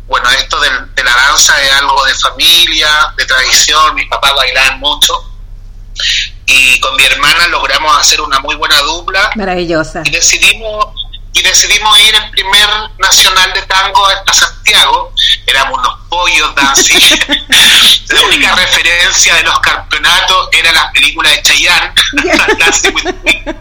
bueno, 0.07 0.29
esto 0.31 0.59
de, 0.59 0.69
la 1.03 1.11
danza 1.11 1.61
es 1.61 1.71
algo 1.73 2.05
de 2.05 2.13
familia, 2.15 3.13
de 3.17 3.25
tradición, 3.25 3.95
mis 3.95 4.07
papás 4.07 4.33
bailaban 4.35 4.79
mucho 4.79 5.13
y 6.45 6.79
con 6.79 6.95
mi 6.95 7.03
hermana 7.03 7.47
logramos 7.47 7.97
hacer 7.97 8.21
una 8.21 8.39
muy 8.39 8.55
buena 8.55 8.79
dupla. 8.81 9.31
Maravillosa. 9.35 10.01
Y 10.05 10.11
decidimos 10.11 10.87
y 11.35 11.41
decidimos 11.41 11.99
ir 11.99 12.13
el 12.13 12.29
primer 12.29 12.69
nacional 12.99 13.51
de 13.53 13.63
tango 13.63 14.05
a 14.05 14.33
Santiago. 14.33 15.11
Éramos 15.47 15.79
unos 15.79 15.99
pollos 16.07 16.53
dancy. 16.53 16.93
la 18.09 18.21
única 18.21 18.55
referencia 18.55 19.33
de 19.35 19.43
los 19.43 19.59
campeonatos 19.59 20.49
era 20.51 20.71
las 20.71 20.91
películas 20.91 21.33
de 21.33 21.41
Chayanne, 21.41 21.93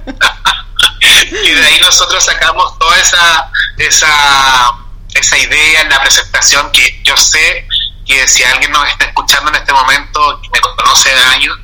y 1.45 1.51
de 1.51 1.65
ahí 1.65 1.81
nosotros 1.81 2.23
sacamos 2.23 2.79
toda 2.79 2.99
esa 2.99 3.51
esa 3.79 4.73
esa 5.15 5.39
idea 5.39 5.83
en 5.83 5.89
la 5.89 6.01
presentación 6.01 6.71
que 6.73 7.01
yo 7.05 7.17
sé 7.17 7.67
que 8.07 8.27
si 8.27 8.43
alguien 8.43 8.73
nos 8.73 8.89
está 8.89 9.07
escuchando 9.07 9.51
en 9.51 9.57
este 9.57 9.73
momento 9.73 10.41
y 10.43 10.49
me 10.51 10.61
conoce 10.61 11.15
de 11.15 11.23
años, 11.23 11.59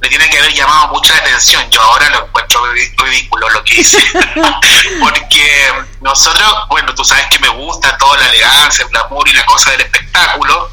le 0.00 0.08
tiene 0.08 0.30
que 0.30 0.38
haber 0.38 0.52
llamado 0.54 0.88
mucha 0.88 1.14
atención. 1.16 1.68
Yo 1.70 1.80
ahora 1.82 2.08
lo 2.10 2.24
encuentro 2.24 2.62
ridículo 2.72 3.50
lo 3.50 3.62
que 3.64 3.80
hice. 3.80 3.98
Porque 5.00 5.72
nosotros, 6.00 6.54
bueno, 6.68 6.94
tú 6.94 7.04
sabes 7.04 7.26
que 7.26 7.38
me 7.38 7.48
gusta 7.48 7.96
toda 7.98 8.18
la 8.18 8.28
elegancia, 8.28 8.84
el 8.84 8.90
glamour 8.90 9.28
y 9.28 9.32
la 9.32 9.44
cosa 9.44 9.72
del 9.72 9.82
espectáculo. 9.82 10.70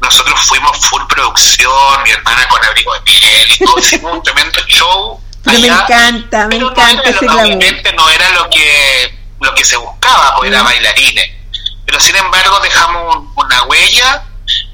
Nosotros 0.00 0.40
fuimos 0.46 0.76
full 0.86 1.02
producción, 1.08 2.02
mi 2.04 2.10
hermana 2.10 2.46
con 2.48 2.64
abrigo 2.64 2.94
de 2.94 3.00
piel 3.00 3.52
y 3.52 3.64
todo, 3.64 3.78
hicimos 3.78 4.12
un 4.12 4.22
tremendo 4.22 4.60
show. 4.68 5.20
me 5.44 5.66
encanta, 5.66 6.46
me 6.46 6.56
encanta 6.56 7.02
ese 7.02 7.18
glamour. 7.18 7.44
Obviamente 7.44 7.92
no 7.94 8.08
era 8.10 8.30
lo 8.30 8.48
que, 8.48 9.18
lo 9.40 9.54
que 9.54 9.64
se 9.64 9.76
buscaba, 9.76 10.36
porque 10.36 10.50
era 10.50 10.62
bailarines 10.62 11.41
pero 11.92 12.02
sin 12.02 12.16
embargo 12.16 12.58
dejamos 12.60 13.24
una 13.36 13.64
huella 13.64 14.24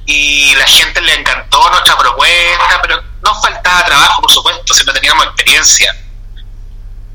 y 0.07 0.55
la 0.55 0.64
gente 0.69 1.01
le 1.01 1.14
encantó 1.14 1.69
nuestra 1.69 1.99
propuesta, 1.99 2.79
pero 2.81 3.03
nos 3.21 3.43
faltaba 3.43 3.85
trabajo, 3.85 4.23
por 4.23 4.31
supuesto, 4.31 4.73
si 4.73 4.85
no 4.85 4.93
teníamos 4.93 5.27
experiencia. 5.27 5.97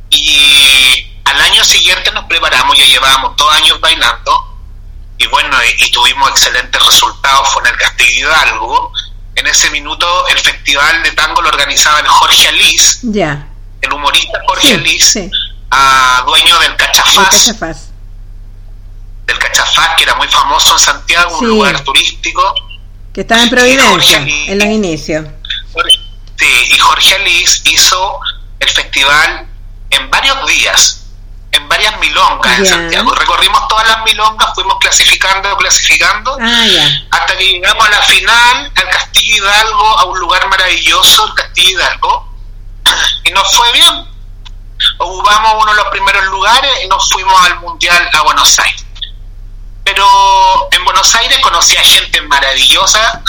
Y 0.09 1.09
al 1.23 1.41
año 1.41 1.63
siguiente 1.63 2.11
nos 2.11 2.25
preparamos, 2.25 2.77
ya 2.77 2.85
llevábamos 2.85 3.37
dos 3.37 3.49
años 3.53 3.79
bailando, 3.79 4.57
y 5.17 5.25
bueno, 5.27 5.57
y, 5.79 5.89
tuvimos 5.91 6.31
excelentes 6.31 6.85
resultados, 6.85 7.47
fue 7.47 7.61
en 7.61 7.69
el 7.69 7.77
Castillo 7.77 8.27
Hidalgo. 8.27 8.91
En 9.35 9.47
ese 9.47 9.69
minuto 9.69 10.27
el 10.27 10.37
festival 10.37 11.01
de 11.01 11.11
tango 11.13 11.41
lo 11.41 11.47
organizaba 11.47 12.01
el 12.01 12.07
Jorge 12.07 12.49
Alice, 12.49 12.99
el 13.81 13.93
humorista 13.93 14.37
Jorge 14.47 14.73
Alice, 14.73 15.31
dueño 16.25 16.59
del 16.59 16.75
Cachafaz 16.75 17.92
del 19.25 19.39
Cachafaz, 19.39 19.95
que 19.97 20.03
era 20.03 20.15
muy 20.15 20.27
famoso 20.27 20.73
en 20.73 20.79
Santiago, 20.79 21.37
un 21.39 21.47
lugar 21.47 21.79
turístico. 21.81 22.53
Que 23.13 23.21
estaba 23.21 23.43
en 23.43 23.49
Providencia, 23.49 24.17
en 24.17 24.59
los 24.59 24.67
inicios. 24.67 25.25
Sí, 26.35 26.67
y 26.71 26.77
Jorge 26.77 27.15
Alice 27.15 27.61
hizo 27.65 28.19
el 28.59 28.69
festival 28.69 29.47
en 29.91 30.09
varios 30.09 30.45
días, 30.47 31.05
en 31.51 31.69
varias 31.69 31.97
milongas 31.99 32.59
en 32.59 32.65
Santiago. 32.65 33.13
Recorrimos 33.13 33.67
todas 33.67 33.87
las 33.87 34.03
milongas, 34.03 34.53
fuimos 34.55 34.77
clasificando, 34.79 35.55
clasificando, 35.57 36.37
ah, 36.41 36.65
hasta 37.11 37.37
que 37.37 37.45
llegamos 37.45 37.87
a 37.87 37.91
la 37.91 38.01
final, 38.01 38.71
al 38.75 38.89
Castillo 38.89 39.35
Hidalgo, 39.37 39.99
a 39.99 40.05
un 40.05 40.19
lugar 40.19 40.47
maravilloso, 40.49 41.27
el 41.27 41.33
Castillo 41.35 41.77
Hidalgo, 41.77 42.33
y 43.23 43.31
nos 43.31 43.55
fue 43.55 43.71
bien. 43.73 44.07
Ocupamos 44.97 45.63
uno 45.63 45.71
de 45.71 45.77
los 45.77 45.87
primeros 45.87 46.25
lugares 46.25 46.71
y 46.83 46.87
nos 46.87 47.09
fuimos 47.09 47.39
al 47.45 47.59
Mundial 47.59 48.09
a 48.13 48.21
Buenos 48.23 48.59
Aires. 48.59 48.82
Pero 49.83 50.69
en 50.71 50.85
Buenos 50.85 51.13
Aires 51.15 51.39
conocí 51.39 51.75
a 51.75 51.83
gente 51.83 52.21
maravillosa 52.21 53.21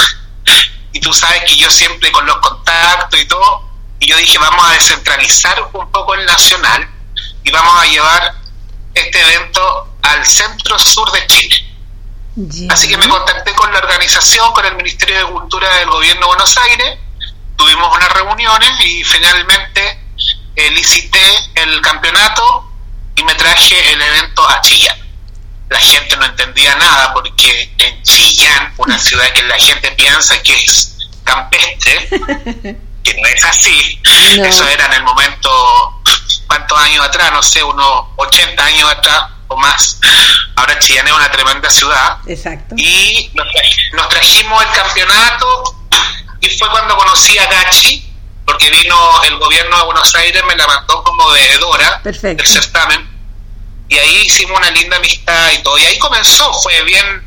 y 0.93 1.01
tú 1.01 1.13
sabes 1.13 1.43
que 1.45 1.57
yo 1.57 1.69
siempre 1.71 2.13
con 2.13 2.25
los 2.27 2.37
contactos 2.39 3.21
y 3.21 3.27
todo, 3.27 3.69
y 3.99 4.07
yo 4.07 4.17
dije 4.17 4.39
vamos 4.39 4.65
a 4.69 4.73
descentralizar 4.73 5.71
un 5.73 5.91
poco 5.91 6.15
el 6.15 6.25
nacional 6.25 6.89
y 7.43 7.51
vamos 7.51 7.83
a 7.83 7.87
llevar 7.87 8.35
este 8.95 9.21
evento 9.21 9.97
al 10.03 10.25
centro 10.25 10.79
sur 10.79 11.11
de 11.13 11.27
Chile. 11.27 11.57
Así 12.71 12.89
que 12.89 12.97
me 12.97 13.09
contacté 13.09 13.53
con 13.55 13.73
la 13.73 13.79
organización, 13.79 14.53
con 14.53 14.65
el 14.65 14.77
Ministerio 14.77 15.19
de 15.19 15.33
Cultura 15.33 15.69
del 15.77 15.89
Gobierno 15.89 16.21
de 16.23 16.27
Buenos 16.27 16.57
Aires, 16.59 16.99
tuvimos 17.57 17.97
unas 17.97 18.13
reuniones 18.13 18.71
y 18.81 19.05
finalmente 19.05 20.01
eh, 20.57 20.71
licité 20.71 21.23
el 21.55 21.81
campeonato 21.81 22.71
y 23.17 23.25
me 23.25 23.35
traje 23.35 23.93
el 23.93 24.03
evento 24.03 24.49
a 24.49 24.61
Chillán 24.61 25.04
la 25.69 25.79
gente 25.79 26.17
no 26.17 26.25
entendía 26.25 26.75
nada 26.77 27.13
porque 27.15 27.73
en 27.79 28.03
Chillán, 28.03 28.75
una 28.77 28.99
ciudad 28.99 29.33
que 29.33 29.43
la 29.45 29.59
gente 29.59 29.91
piensa 29.93 30.41
que 30.43 30.55
es 30.55 30.97
campestre, 31.25 32.09
que 33.03 33.15
no 33.21 33.29
es 33.29 33.45
así, 33.45 34.01
eso 34.05 34.69
era 34.69 34.87
en 34.87 34.93
el 34.95 35.03
momento, 35.03 36.01
¿cuántos 36.47 36.79
años 36.79 37.05
atrás? 37.05 37.33
No 37.33 37.43
sé, 37.43 37.63
unos 37.63 38.05
80 38.17 38.65
años 38.65 38.91
atrás 38.91 39.25
o 39.49 39.57
más. 39.57 39.99
Ahora 40.57 40.79
Chillán 40.79 41.07
es 41.07 41.13
una 41.13 41.31
tremenda 41.31 41.71
ciudad. 41.71 42.19
Exacto. 42.27 42.75
Y 42.79 43.31
nos, 43.35 44.09
trajimos 44.09 44.63
el 44.63 44.71
campeonato 44.71 45.77
y 46.41 46.51
fue 46.51 46.69
cuando 46.71 46.97
conocí 46.97 47.39
a 47.39 47.47
Gachi, 47.47 48.13
porque 48.45 48.71
vino 48.71 49.23
el 49.25 49.39
gobierno 49.39 49.79
de 49.79 49.85
Buenos 49.85 50.15
Aires, 50.15 50.43
me 50.47 50.57
la 50.57 50.67
mandó 50.67 51.03
como 51.03 51.31
veedora 51.31 52.01
del 52.05 52.47
certamen 52.47 53.14
y 53.89 53.99
ahí 53.99 54.23
hicimos 54.23 54.59
una 54.59 54.71
linda 54.71 54.97
amistad 54.97 55.53
y 55.53 55.63
todo. 55.63 55.79
Y 55.79 55.85
ahí 55.85 55.99
comenzó, 55.99 56.53
fue 56.63 56.83
bien, 56.83 57.23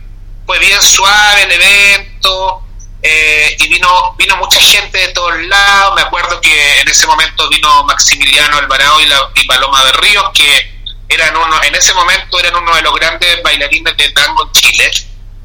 fue 0.46 0.60
bien 0.60 0.82
suave 0.82 1.44
el 1.44 1.52
evento, 1.52 2.64
eh, 3.02 3.56
y 3.60 3.68
vino, 3.68 4.16
vino 4.18 4.36
mucha 4.38 4.60
gente 4.60 4.98
de 4.98 5.08
todos 5.10 5.40
lados. 5.44 5.96
Me 5.96 6.02
acuerdo 6.02 6.42
que 6.42 6.82
en 6.82 6.88
ese 6.88 7.06
momento 7.06 7.48
vino 7.50 7.84
Maximiliano 7.84 8.58
Alvarado 8.58 9.00
y, 9.02 9.06
la, 9.06 9.30
y 9.36 9.46
Paloma 9.46 9.84
de 9.86 9.92
Ríos, 9.94 10.26
que 10.34 10.78
eran 11.10 11.36
uno, 11.38 11.62
en 11.64 11.76
ese 11.76 11.94
momento 11.94 12.40
eran 12.40 12.56
uno 12.56 12.76
de 12.76 12.82
los 12.82 12.94
grandes 12.96 13.42
bailarines 13.44 13.96
de 13.96 14.10
tango 14.10 14.46
en 14.46 14.52
Chile, 14.52 14.92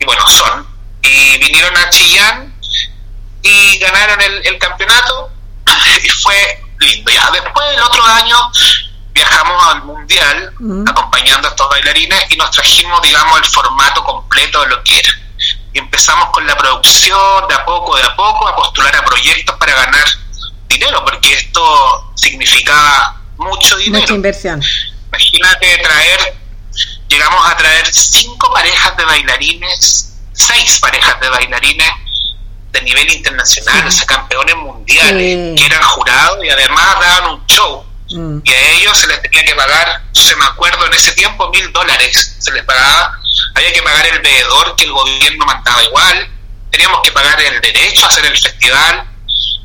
y 0.01 0.05
bueno, 0.05 0.27
son. 0.29 0.67
Y 1.03 1.39
vinieron 1.39 1.77
a 1.77 1.91
Chillán 1.91 2.55
y 3.43 3.79
ganaron 3.79 4.21
el, 4.21 4.47
el 4.47 4.59
campeonato, 4.59 5.31
y 6.05 6.09
fue 6.09 6.65
lindo. 6.81 7.11
Ya 7.11 7.31
después, 7.31 7.67
el 7.75 7.83
otro 7.83 8.05
año, 8.07 8.37
viajamos 9.15 9.63
al 9.69 9.85
mundial 9.85 10.55
acompañando 10.87 11.49
a 11.49 11.51
estos 11.51 11.69
bailarines 11.69 12.25
y 12.31 12.37
nos 12.37 12.51
trajimos, 12.51 13.01
digamos, 13.03 13.39
el 13.39 13.45
formato 13.47 14.03
completo 14.05 14.63
de 14.63 14.69
lo 14.69 14.83
que 14.83 14.99
era. 14.99 15.09
Y 15.73 15.79
empezamos 15.79 16.31
con 16.31 16.47
la 16.47 16.57
producción 16.57 17.49
de 17.49 17.55
a 17.55 17.65
poco, 17.65 17.97
de 17.97 18.03
a 18.05 18.17
poco, 18.17 18.49
a 18.49 18.57
postular 18.57 18.95
a 18.97 19.05
proyectos 19.05 19.57
para 19.57 19.75
ganar 19.75 20.07
dinero, 20.69 21.05
porque 21.05 21.35
esto 21.35 22.13
significaba 22.15 23.21
mucho 23.37 23.77
dinero. 23.77 24.03
Mucha 24.03 24.15
inversión. 24.15 24.63
Imagínate 25.09 25.79
traer, 25.79 26.39
llegamos 27.09 27.51
a 27.51 27.57
traer 27.57 27.87
cinco 27.93 28.53
parejas 28.53 28.97
de 28.97 29.05
bailarines, 29.05 30.15
seis 30.33 30.79
parejas 30.79 31.21
de 31.21 31.29
bailarines 31.29 31.91
de 32.73 32.83
nivel 32.83 33.11
internacional, 33.11 33.87
o 33.87 33.91
sea, 33.91 34.07
campeones 34.07 34.57
mundiales, 34.57 35.59
que 35.59 35.67
eran 35.67 35.83
jurados 35.83 36.43
y 36.43 36.49
además 36.49 37.01
daban 37.01 37.31
un 37.33 37.47
show 37.47 37.85
Mm. 38.13 38.41
Y 38.45 38.53
a 38.53 38.71
ellos 38.73 38.99
se 38.99 39.07
les 39.07 39.21
tenía 39.23 39.45
que 39.45 39.55
pagar, 39.55 40.03
se 40.13 40.37
me 40.37 40.45
acuerdo 40.45 40.87
en 40.87 40.93
ese 40.95 41.13
tiempo, 41.13 41.51
mil 41.51 41.73
dólares 41.73 42.37
se 42.39 42.53
les 42.53 42.65
pagaba. 42.65 43.19
Había 43.55 43.73
que 43.73 43.83
pagar 43.83 44.07
el 44.07 44.21
veedor 44.21 44.77
que 44.77 44.85
el 44.85 44.93
gobierno 44.93 45.47
mandaba 45.47 45.83
igual. 45.85 46.29
Teníamos 46.71 47.01
que 47.03 47.13
pagar 47.13 47.41
el 47.41 47.61
derecho 47.61 48.07
a 48.07 48.09
hacer 48.09 48.25
el 48.25 48.37
festival. 48.37 49.05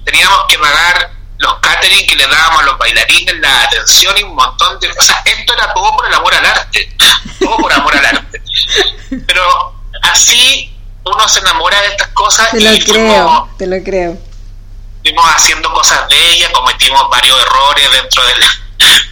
Teníamos 0.03 0.39
que 0.49 0.57
pagar 0.59 1.11
los 1.37 1.53
catering 1.59 2.07
que 2.07 2.15
le 2.15 2.27
dábamos 2.27 2.61
a 2.61 2.65
los 2.65 2.77
bailarines, 2.77 3.39
la 3.39 3.63
atención 3.63 4.15
y 4.17 4.23
un 4.23 4.35
montón 4.35 4.79
de... 4.79 4.89
O 4.89 5.03
sea, 5.03 5.21
esto 5.25 5.53
era 5.53 5.73
todo 5.73 5.95
por 5.95 6.07
el 6.07 6.13
amor 6.13 6.33
al 6.33 6.45
arte. 6.45 6.95
Todo 7.39 7.57
por 7.57 7.71
amor 7.71 7.95
al 7.95 8.05
arte. 8.05 8.41
Pero 9.25 9.75
así 10.01 10.73
uno 11.05 11.29
se 11.29 11.39
enamora 11.39 11.79
de 11.81 11.87
estas 11.87 12.07
cosas. 12.09 12.51
Te 12.51 12.59
lo 12.59 12.77
creo, 12.85 13.49
te 13.57 13.67
lo 13.67 13.83
creo 13.83 14.26
fuimos 15.07 15.25
haciendo 15.35 15.71
cosas 15.73 16.07
bellas, 16.09 16.51
cometimos 16.51 17.09
varios 17.09 17.39
errores 17.39 17.91
dentro 17.91 18.25
de, 18.25 18.33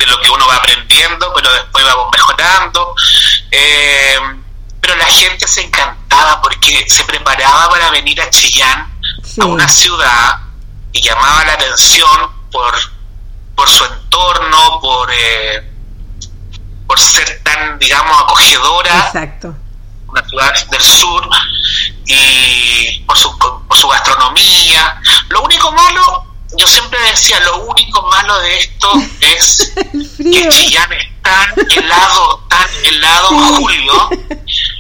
lo 0.07 0.19
que 0.19 0.29
uno 0.29 0.45
va 0.47 0.57
aprendiendo, 0.57 1.31
pero 1.33 1.53
después 1.53 1.85
vamos 1.85 2.07
mejorando. 2.11 2.95
Eh, 3.51 4.19
pero 4.81 4.95
la 4.97 5.05
gente 5.05 5.47
se 5.47 5.61
encantaba 5.61 6.41
porque 6.41 6.85
se 6.87 7.03
preparaba 7.05 7.69
para 7.69 7.89
venir 7.91 8.21
a 8.21 8.29
Chillán, 8.29 8.93
a 9.41 9.45
una 9.45 9.67
ciudad, 9.67 10.39
y 10.91 11.01
llamaba 11.01 11.45
la 11.45 11.53
atención 11.53 12.31
por, 12.51 12.75
por 13.55 13.69
su 13.69 13.85
entorno, 13.85 14.79
por, 14.81 15.09
eh, 15.11 15.71
por 16.87 16.99
ser 16.99 17.41
tan, 17.43 17.79
digamos, 17.79 18.21
acogedora. 18.21 18.99
Exacto 19.07 19.55
una 20.15 20.29
ciudad 20.29 20.53
del 20.71 20.81
sur, 20.81 21.29
y 22.05 22.99
por 23.05 23.17
su, 23.17 23.37
por 23.37 23.77
su 23.77 23.87
gastronomía. 23.87 25.01
Lo 25.29 25.43
único 25.43 25.71
malo, 25.71 26.25
yo 26.57 26.67
siempre 26.67 26.99
decía, 27.09 27.39
lo 27.41 27.57
único 27.65 28.01
malo 28.03 28.39
de 28.39 28.57
esto 28.57 28.93
es 29.21 29.73
que 30.17 30.49
Chillán 30.49 30.91
es 30.93 31.07
tan 31.21 31.53
helado, 31.71 32.45
tan 32.49 32.67
helado, 32.85 33.27
Julio. 33.29 34.09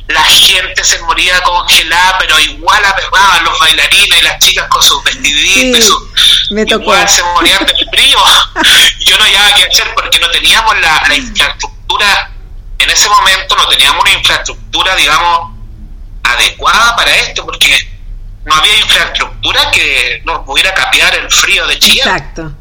La 0.07 0.23
gente 0.23 0.83
se 0.83 1.01
moría 1.01 1.41
congelada, 1.41 2.17
pero 2.19 2.39
igual 2.39 2.85
aperraban 2.85 3.43
los 3.43 3.59
bailarines 3.59 4.19
y 4.19 4.23
las 4.23 4.37
chicas 4.39 4.67
con 4.69 4.81
sus 4.83 5.03
vestiditos. 5.03 6.03
Igual 6.51 7.09
se 7.09 7.23
morían 7.23 7.65
de 7.65 7.73
frío. 7.91 8.19
Yo 9.05 9.17
no 9.17 9.23
había 9.23 9.53
qué 9.55 9.63
hacer 9.63 9.93
porque 9.95 10.19
no 10.19 10.29
teníamos 10.29 10.79
la, 10.79 11.03
la 11.07 11.15
infraestructura 11.15 12.34
en 12.79 12.89
ese 12.89 13.09
momento 13.09 13.55
no 13.55 13.67
teníamos 13.67 14.03
una 14.03 14.13
infraestructura, 14.13 14.95
digamos, 14.95 15.51
adecuada 16.23 16.95
para 16.95 17.15
esto, 17.17 17.45
porque 17.45 17.89
no 18.45 18.55
había 18.55 18.77
infraestructura 18.77 19.71
que 19.71 20.21
nos 20.25 20.45
pudiera 20.45 20.73
capear 20.73 21.15
el 21.15 21.29
frío 21.31 21.65
de 21.67 21.79
Chile. 21.79 22.01
Exacto. 22.01 22.51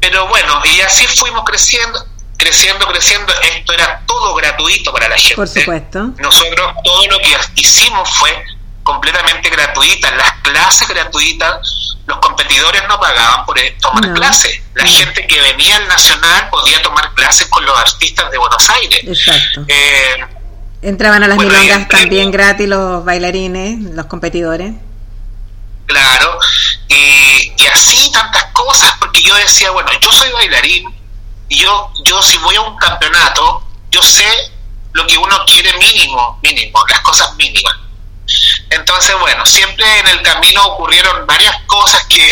Pero 0.00 0.26
bueno, 0.28 0.60
y 0.64 0.80
así 0.80 1.06
fuimos 1.06 1.44
creciendo, 1.44 2.04
creciendo, 2.36 2.86
creciendo. 2.86 3.32
Esto 3.56 3.72
era 3.72 4.02
todo 4.06 4.34
gratuito 4.34 4.92
para 4.92 5.08
la 5.08 5.16
gente. 5.16 5.36
Por 5.36 5.48
supuesto. 5.48 6.12
Nosotros 6.18 6.74
todo 6.82 7.06
lo 7.06 7.18
que 7.18 7.36
hicimos 7.56 8.08
fue 8.16 8.44
completamente 8.82 9.50
gratuita, 9.50 10.10
las 10.12 10.32
clases 10.42 10.88
gratuitas, 10.88 11.60
los 12.10 12.18
competidores 12.18 12.82
no 12.88 12.98
pagaban 12.98 13.46
por 13.46 13.58
tomar 13.80 14.12
clases. 14.14 14.60
La 14.74 14.84
gente 14.84 15.26
que 15.26 15.40
venía 15.40 15.76
al 15.76 15.86
Nacional 15.86 16.50
podía 16.50 16.82
tomar 16.82 17.14
clases 17.14 17.46
con 17.46 17.64
los 17.64 17.78
artistas 17.78 18.30
de 18.30 18.38
Buenos 18.38 18.68
Aires. 18.68 19.00
Exacto. 19.04 19.64
Eh, 19.68 20.26
Entraban 20.82 21.22
a 21.22 21.28
las 21.28 21.38
milongas 21.38 21.88
también 21.88 22.30
gratis 22.30 22.66
los 22.66 23.04
bailarines, 23.04 23.80
los 23.94 24.06
competidores. 24.06 24.72
Claro, 25.86 26.38
y, 26.88 27.52
y 27.56 27.66
así 27.72 28.10
tantas 28.12 28.44
cosas, 28.52 28.94
porque 28.98 29.22
yo 29.22 29.34
decía, 29.34 29.70
bueno, 29.70 29.90
yo 30.00 30.12
soy 30.12 30.30
bailarín, 30.32 30.88
y 31.48 31.58
yo, 31.58 31.92
yo 32.04 32.22
si 32.22 32.38
voy 32.38 32.56
a 32.56 32.60
un 32.62 32.76
campeonato, 32.76 33.62
yo 33.90 34.00
sé 34.02 34.26
lo 34.92 35.06
que 35.06 35.18
uno 35.18 35.36
quiere 35.46 35.72
mínimo, 35.78 36.38
mínimo, 36.42 36.84
las 36.88 37.00
cosas 37.00 37.34
mínimas 37.36 37.74
entonces, 38.70 39.16
bueno, 39.18 39.44
siempre 39.44 39.84
en 39.98 40.06
el 40.06 40.22
camino 40.22 40.64
ocurrieron 40.66 41.26
varias 41.26 41.54
cosas 41.66 42.06
que, 42.06 42.30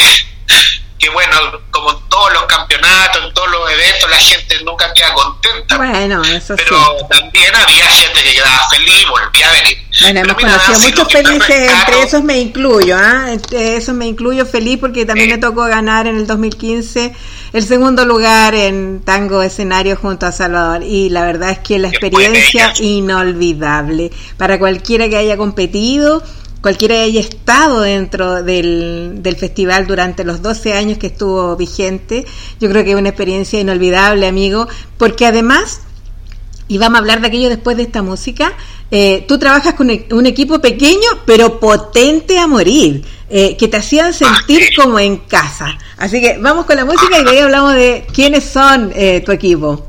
que 0.98 1.08
bueno, 1.10 1.36
como 1.70 1.90
en 1.90 2.08
todos 2.08 2.32
los 2.32 2.44
campeonatos, 2.44 3.24
en 3.24 3.34
todos 3.34 3.50
los 3.50 3.70
eventos, 3.72 4.08
la 4.08 4.16
gente 4.16 4.56
nunca 4.64 4.92
queda 4.94 5.12
contenta. 5.14 5.76
Bueno, 5.76 6.22
eso 6.24 6.54
Pero 6.56 6.96
también 7.10 7.54
había 7.54 7.86
gente 7.90 8.22
que 8.22 8.34
quedaba 8.34 8.68
feliz, 8.70 9.06
volvía 9.08 9.48
a 9.48 9.52
venir. 9.52 9.78
Bueno, 10.00 10.20
hemos 10.20 10.34
conocido 10.34 10.78
muchos 10.78 11.12
felices, 11.12 11.70
entre 11.72 12.02
esos 12.02 12.22
me 12.22 12.38
incluyo, 12.38 12.96
¿ah? 12.96 13.32
Entre 13.32 13.76
esos 13.76 13.94
me 13.94 14.06
incluyo 14.06 14.46
feliz 14.46 14.78
porque 14.78 15.04
también 15.04 15.30
me 15.30 15.38
tocó 15.38 15.64
ganar 15.64 16.06
en 16.06 16.16
el 16.16 16.26
2015 16.26 17.12
el 17.52 17.62
segundo 17.62 18.04
lugar 18.04 18.54
en 18.54 19.00
tango 19.04 19.42
escenario 19.42 19.96
junto 19.96 20.26
a 20.26 20.32
Salvador. 20.32 20.82
Y 20.82 21.10
la 21.10 21.24
verdad 21.24 21.50
es 21.50 21.58
que 21.58 21.78
la 21.78 21.88
experiencia 21.88 22.72
inolvidable. 22.80 24.10
Para 24.36 24.58
cualquiera 24.58 25.08
que 25.08 25.16
haya 25.16 25.36
competido 25.36 26.22
cualquiera 26.60 26.96
que 26.96 27.02
haya 27.02 27.20
estado 27.20 27.82
dentro 27.82 28.42
del, 28.42 29.20
del, 29.22 29.36
festival 29.36 29.86
durante 29.86 30.24
los 30.24 30.42
12 30.42 30.72
años 30.72 30.98
que 30.98 31.06
estuvo 31.06 31.56
vigente, 31.56 32.26
yo 32.60 32.68
creo 32.68 32.84
que 32.84 32.90
es 32.90 32.96
una 32.96 33.10
experiencia 33.10 33.60
inolvidable, 33.60 34.26
amigo, 34.26 34.66
porque 34.96 35.26
además, 35.26 35.82
y 36.68 36.78
vamos 36.78 36.96
a 36.96 36.98
hablar 37.00 37.20
de 37.20 37.28
aquello 37.28 37.48
después 37.48 37.76
de 37.76 37.82
esta 37.84 38.02
música, 38.02 38.52
eh, 38.90 39.24
tú 39.26 39.38
trabajas 39.38 39.74
con 39.74 39.90
e, 39.90 40.06
un 40.12 40.26
equipo 40.26 40.60
pequeño 40.60 41.08
pero 41.24 41.58
potente 41.58 42.38
a 42.38 42.46
morir, 42.46 43.04
eh, 43.30 43.56
que 43.56 43.68
te 43.68 43.78
hacían 43.78 44.12
sentir 44.12 44.68
como 44.76 44.98
en 44.98 45.16
casa. 45.16 45.76
Así 45.96 46.20
que 46.20 46.38
vamos 46.38 46.66
con 46.66 46.76
la 46.76 46.84
música 46.84 47.18
y 47.18 47.24
de 47.24 47.30
ahí 47.30 47.38
hablamos 47.38 47.74
de 47.74 48.06
quiénes 48.14 48.44
son 48.44 48.92
eh, 48.94 49.22
tu 49.24 49.32
equipo. 49.32 49.86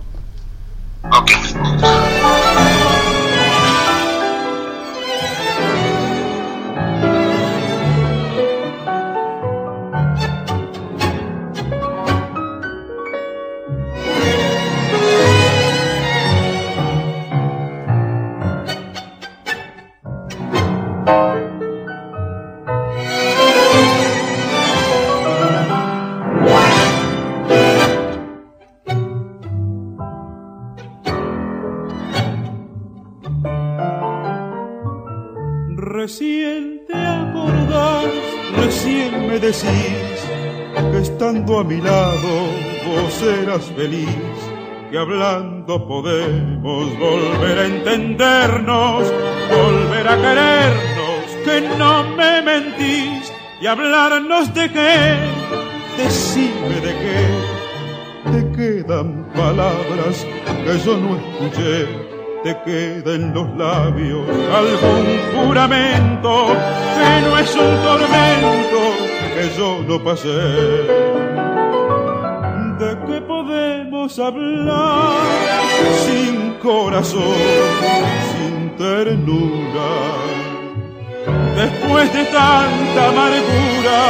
Que 39.52 41.00
estando 41.02 41.60
a 41.60 41.64
mi 41.64 41.82
lado 41.82 42.30
vos 42.86 43.22
eras 43.24 43.66
feliz, 43.76 44.08
que 44.91 44.97
hablando 44.97 45.88
podemos 45.88 47.00
volver 47.00 47.58
a 47.58 47.66
entendernos, 47.66 49.12
volver 49.50 50.08
a 50.08 50.18
querernos, 50.18 51.26
que 51.43 51.62
no 51.80 52.04
me 52.16 52.43
mentís 52.43 53.34
y 53.60 53.66
hablarnos 53.66 54.54
de 54.54 54.72
qué, 54.72 55.18
decime 55.97 56.76
de 56.82 56.93
qué, 57.02 58.32
te 58.32 58.52
quedan 58.56 59.26
palabras 59.34 60.28
que 60.64 60.78
yo 60.86 60.95
no 60.95 61.18
escuché, 61.18 61.88
te 62.43 62.56
queda 62.66 63.16
en 63.16 63.34
los 63.34 63.58
labios 63.58 64.28
algún 64.54 65.47
juramento 65.47 66.56
que 67.00 67.28
no 67.28 67.38
es 67.39 67.56
un 67.56 67.84
tormento 67.84 69.09
que 69.34 69.50
yo 69.58 69.84
no 69.88 70.04
pasé. 70.04 70.28
¿De 72.80 72.98
qué 73.08 73.22
podemos 73.22 74.18
hablar 74.20 75.18
sin 76.06 76.54
corazón, 76.62 77.36
sin 78.32 78.76
ternura? 78.78 79.92
Después 81.56 82.14
de 82.14 82.24
tanta 82.26 83.10
amargura, 83.10 84.02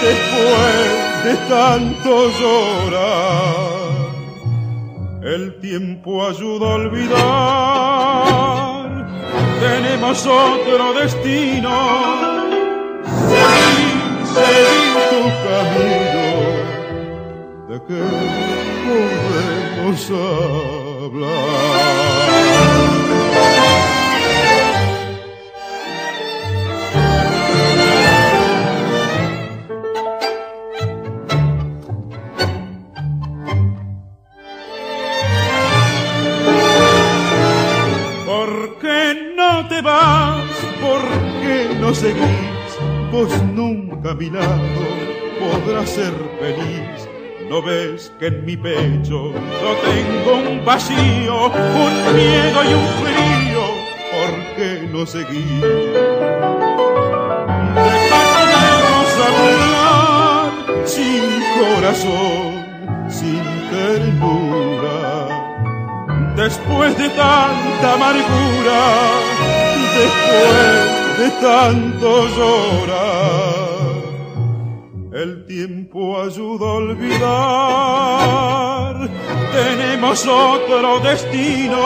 después 0.00 0.76
de 1.24 1.34
tanto 1.48 2.10
llorar. 2.38 3.86
El 5.24 5.58
tiempo 5.60 6.24
ayuda 6.24 6.66
a 6.66 6.74
olvidar, 6.76 7.16
tenemos 9.60 10.24
otro 10.24 10.92
destino. 10.92 12.35
Seguir 14.36 14.94
tu 15.10 15.20
camino, 15.44 16.26
de 17.68 17.76
qué 17.86 18.02
podemos 18.84 20.00
hablar. 20.10 21.56
vas? 39.86 40.46
Nunca 43.16 44.10
a 44.10 44.14
mi 44.14 44.28
lado 44.28 44.60
podrás 45.40 45.88
ser 45.88 46.12
feliz. 46.38 47.08
¿No 47.48 47.62
ves 47.62 48.12
que 48.18 48.26
en 48.26 48.44
mi 48.44 48.58
pecho 48.58 49.32
yo 49.32 49.76
tengo 49.86 50.50
un 50.50 50.62
vacío, 50.66 51.46
un 51.46 52.14
miedo 52.14 52.62
y 52.62 52.74
un 52.74 52.86
frío? 53.00 53.62
¿Por 54.12 54.30
qué 54.56 54.86
no 54.92 55.06
qué 55.06 55.32
hablar 59.24 60.52
sin 60.84 61.24
corazón, 61.58 62.66
sin 63.08 63.42
ternura? 63.70 64.98
Después 66.36 66.98
de 66.98 67.08
tanta 67.08 67.94
amargura, 67.94 68.80
después 69.96 71.05
de 71.18 71.30
tanto 71.40 72.28
llorar. 72.28 73.66
El 75.12 75.46
tiempo 75.46 76.20
ayuda 76.20 76.66
a 76.66 76.72
olvidar, 76.84 78.14
tenemos 79.52 80.26
otro 80.26 81.00
destino. 81.00 81.82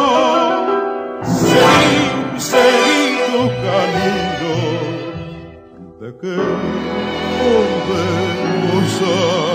Seguir, 1.22 2.41
seguir 2.41 3.18
tu 3.31 3.43
camino, 3.66 4.55
de 6.00 6.09
que 6.18 6.34
podemos 7.41 8.91
hablar. 9.00 9.50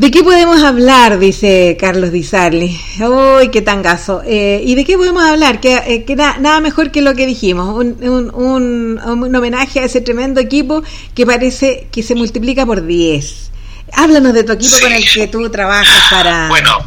¿De 0.00 0.10
qué 0.10 0.24
podemos 0.24 0.62
hablar? 0.62 1.18
Dice 1.18 1.76
Carlos 1.78 2.10
Di 2.10 2.22
Sarli. 2.22 2.80
¡Uy, 3.00 3.50
qué 3.50 3.60
tangazo! 3.60 4.22
Eh, 4.24 4.62
¿Y 4.64 4.74
de 4.74 4.86
qué 4.86 4.96
podemos 4.96 5.22
hablar? 5.22 5.60
Que, 5.60 5.74
eh, 5.74 6.16
nada 6.16 6.60
mejor 6.62 6.90
que 6.90 7.02
lo 7.02 7.14
que 7.14 7.26
dijimos. 7.26 7.68
Un, 7.68 8.98
homenaje 9.04 9.80
a 9.80 9.84
ese 9.84 10.00
tremendo 10.00 10.40
equipo 10.40 10.82
que 11.14 11.26
parece 11.26 11.88
que 11.92 12.02
se 12.02 12.14
multiplica 12.14 12.64
por 12.64 12.86
10. 12.86 13.50
Háblanos 13.92 14.32
de 14.32 14.42
tu 14.42 14.52
equipo 14.52 14.80
con 14.80 14.90
el 14.90 15.04
que 15.06 15.26
tú 15.26 15.50
trabajas 15.50 16.10
para... 16.10 16.48
Bueno, 16.48 16.78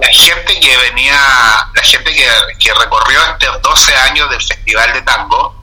la 0.00 0.06
gente 0.06 0.60
que 0.60 0.76
venía, 0.76 1.18
la 1.74 1.82
gente 1.82 2.12
que, 2.12 2.24
que 2.60 2.72
recorrió 2.72 3.18
estos 3.32 3.62
12 3.62 3.96
años 3.96 4.30
del 4.30 4.40
Festival 4.40 4.92
de 4.92 5.02
Tango, 5.02 5.57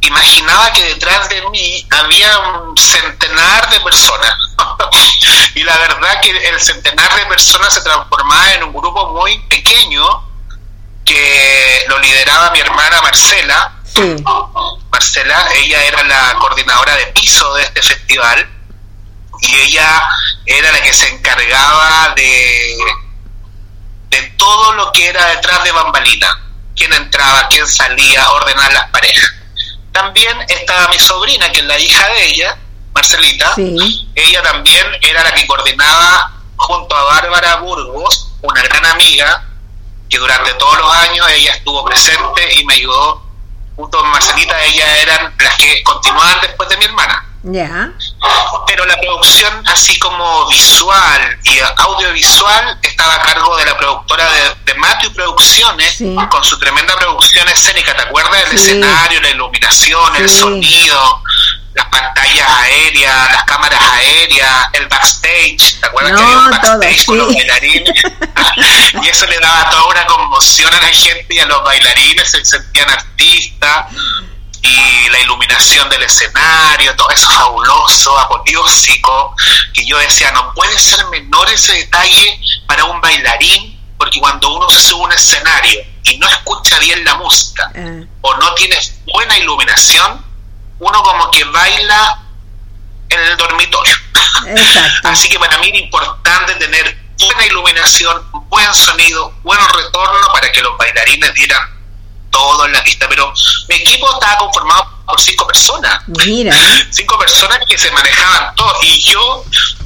imaginaba 0.00 0.72
que 0.72 0.84
detrás 0.84 1.28
de 1.28 1.42
mí 1.50 1.86
había 1.90 2.38
un 2.38 2.76
centenar 2.76 3.70
de 3.70 3.80
personas. 3.80 4.34
y 5.54 5.62
la 5.64 5.76
verdad 5.78 6.20
que 6.20 6.30
el 6.30 6.60
centenar 6.60 7.14
de 7.16 7.26
personas 7.26 7.72
se 7.72 7.80
transformaba 7.82 8.54
en 8.54 8.64
un 8.64 8.72
grupo 8.72 9.08
muy 9.10 9.38
pequeño 9.48 10.04
que 11.04 11.84
lo 11.88 11.98
lideraba 11.98 12.50
mi 12.50 12.60
hermana 12.60 13.00
Marcela. 13.02 13.74
Marcela, 14.90 15.48
ella 15.54 15.82
era 15.84 16.04
la 16.04 16.34
coordinadora 16.38 16.94
de 16.96 17.06
piso 17.06 17.52
de 17.54 17.64
este 17.64 17.82
festival 17.82 18.48
y 19.40 19.54
ella 19.54 20.06
era 20.46 20.70
la 20.70 20.80
que 20.80 20.92
se 20.92 21.08
encargaba 21.08 22.12
de, 22.14 22.78
de 24.10 24.22
todo 24.36 24.72
lo 24.74 24.92
que 24.92 25.08
era 25.08 25.26
detrás 25.26 25.64
de 25.64 25.72
bambalina. 25.72 26.44
Quién 26.76 26.92
entraba, 26.92 27.48
quién 27.48 27.66
salía, 27.66 28.30
ordenar 28.30 28.72
las 28.72 28.88
parejas 28.90 29.37
también 29.98 30.40
estaba 30.48 30.88
mi 30.88 30.98
sobrina, 30.98 31.50
que 31.50 31.58
es 31.58 31.66
la 31.66 31.78
hija 31.78 32.08
de 32.08 32.26
ella, 32.26 32.56
Marcelita. 32.94 33.54
Ella 34.14 34.42
también 34.42 34.86
era 35.02 35.24
la 35.24 35.34
que 35.34 35.46
coordinaba 35.46 36.32
junto 36.56 36.96
a 36.96 37.02
Bárbara 37.04 37.56
Burgos, 37.56 38.30
una 38.42 38.62
gran 38.62 38.86
amiga, 38.86 39.44
que 40.08 40.18
durante 40.18 40.54
todos 40.54 40.78
los 40.78 40.92
años 40.94 41.28
ella 41.30 41.52
estuvo 41.52 41.84
presente 41.84 42.54
y 42.54 42.64
me 42.64 42.74
ayudó. 42.74 43.22
Junto 43.74 43.98
con 43.98 44.08
Marcelita, 44.10 44.60
ellas 44.64 44.88
eran 45.02 45.34
las 45.38 45.56
que 45.56 45.82
continuaban 45.82 46.40
después 46.42 46.68
de 46.68 46.76
mi 46.76 46.84
hermana. 46.84 47.27
Ya. 47.42 47.92
Pero 48.66 48.84
la 48.84 48.96
producción, 49.00 49.62
así 49.66 49.98
como 49.98 50.48
visual 50.48 51.38
y 51.44 51.58
audiovisual, 51.76 52.78
estaba 52.82 53.14
a 53.14 53.22
cargo 53.22 53.56
de 53.56 53.64
la 53.64 53.76
productora 53.76 54.24
de, 54.32 54.72
de 54.72 54.78
Matthew 54.78 55.12
Producciones, 55.12 55.98
con 56.30 56.44
su 56.44 56.58
tremenda 56.58 56.96
producción 56.96 57.48
escénica. 57.48 57.94
¿Te 57.94 58.02
acuerdas? 58.02 58.50
El 58.50 58.56
escenario, 58.56 59.20
la 59.20 59.30
iluminación, 59.30 60.16
el 60.16 60.28
sonido, 60.28 61.22
las 61.74 61.86
pantallas 61.86 62.48
aéreas, 62.48 63.32
las 63.32 63.44
cámaras 63.44 63.80
aéreas, 63.80 64.66
el 64.72 64.86
backstage. 64.88 65.80
¿Te 65.80 65.86
acuerdas 65.86 66.12
que 66.12 66.22
había 66.22 66.38
un 66.38 66.50
backstage 66.50 67.06
con 67.06 67.18
los 67.18 67.34
bailarines? 67.34 68.02
y 69.02 69.08
eso 69.08 69.26
le 69.26 69.38
daba 69.38 69.70
toda 69.70 69.86
una 69.86 70.06
conmoción 70.06 70.74
a 70.74 70.80
la 70.80 70.88
gente 70.88 71.34
y 71.34 71.38
a 71.38 71.46
los 71.46 71.62
bailarines, 71.62 72.28
se 72.28 72.44
sentían 72.44 72.90
artistas 72.90 73.86
y 74.62 75.08
la 75.10 75.20
iluminación 75.20 75.88
del 75.88 76.02
escenario, 76.02 76.94
todo 76.96 77.10
eso 77.10 77.30
fabuloso, 77.30 78.18
apoteósico, 78.18 79.34
que 79.72 79.86
yo 79.86 79.98
decía, 79.98 80.30
no 80.32 80.52
puede 80.54 80.76
ser 80.78 81.06
menor 81.06 81.48
ese 81.50 81.74
detalle 81.74 82.40
para 82.66 82.84
un 82.84 83.00
bailarín, 83.00 83.78
porque 83.96 84.20
cuando 84.20 84.48
uno 84.56 84.68
se 84.68 84.80
sube 84.80 85.02
a 85.02 85.04
un 85.06 85.12
escenario 85.12 85.80
y 86.04 86.18
no 86.18 86.28
escucha 86.28 86.78
bien 86.78 87.04
la 87.04 87.14
música 87.14 87.70
ah. 87.74 88.04
o 88.22 88.34
no 88.36 88.54
tiene 88.54 88.78
buena 89.12 89.38
iluminación, 89.38 90.24
uno 90.80 91.02
como 91.02 91.30
que 91.30 91.44
baila 91.44 92.22
en 93.08 93.20
el 93.20 93.36
dormitorio. 93.36 93.94
Así 95.04 95.28
que 95.28 95.38
para 95.38 95.58
mí 95.58 95.68
era 95.68 95.78
importante 95.78 96.54
tener 96.54 96.98
buena 97.18 97.46
iluminación, 97.46 98.22
buen 98.48 98.74
sonido, 98.74 99.32
buen 99.42 99.60
retorno 99.60 100.28
para 100.32 100.50
que 100.52 100.60
los 100.60 100.76
bailarines 100.76 101.34
dieran 101.34 101.77
todo 102.30 102.66
en 102.66 102.72
la 102.72 102.82
pista, 102.82 103.08
pero 103.08 103.32
mi 103.68 103.76
equipo 103.76 104.10
estaba 104.12 104.38
conformado 104.38 104.98
por 105.06 105.20
cinco 105.20 105.46
personas. 105.46 106.02
Mira. 106.26 106.54
Cinco 106.90 107.18
personas 107.18 107.60
que 107.68 107.78
se 107.78 107.90
manejaban 107.90 108.54
todo. 108.54 108.72
Y 108.82 109.00
yo 109.00 109.44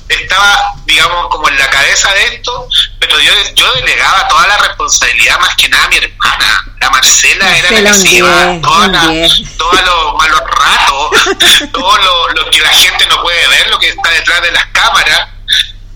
estaba, 0.08 0.74
digamos, 0.84 1.28
como 1.28 1.48
en 1.48 1.58
la 1.58 1.70
cabeza 1.70 2.12
de 2.12 2.34
esto, 2.34 2.68
pero 2.98 3.18
yo, 3.20 3.32
yo 3.54 3.72
delegaba 3.74 4.28
toda 4.28 4.46
la 4.48 4.58
responsabilidad 4.58 5.38
más 5.40 5.54
que 5.56 5.68
nada 5.68 5.84
a 5.84 5.88
mi 5.88 5.96
hermana. 5.96 6.64
La 6.80 6.90
Marcela, 6.90 7.56
era 7.58 7.70
la 7.70 7.90
que 7.90 7.94
se 7.94 8.08
llevaba 8.08 8.60
todos 8.60 8.88
los 9.84 10.14
malos 10.16 10.40
ratos, 10.40 11.70
todo 11.72 11.96
lo, 11.98 12.28
lo, 12.30 12.50
que 12.50 12.60
la 12.60 12.70
gente 12.70 13.06
no 13.06 13.22
puede 13.22 13.46
ver, 13.48 13.70
lo 13.70 13.78
que 13.78 13.88
está 13.88 14.10
detrás 14.10 14.42
de 14.42 14.50
las 14.50 14.66
cámaras. 14.66 15.28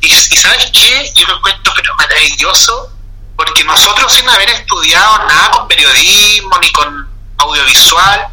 Y, 0.00 0.06
y 0.06 0.36
¿sabes 0.36 0.70
qué? 0.72 1.12
Yo 1.16 1.26
lo 1.26 1.36
encuentro 1.38 1.72
pero 1.74 1.94
maravilloso 1.96 2.95
porque 3.36 3.64
nosotros 3.64 4.12
sin 4.12 4.28
haber 4.28 4.48
estudiado 4.50 5.18
nada 5.26 5.50
con 5.50 5.68
periodismo 5.68 6.58
ni 6.58 6.70
con 6.72 7.08
audiovisual, 7.38 8.28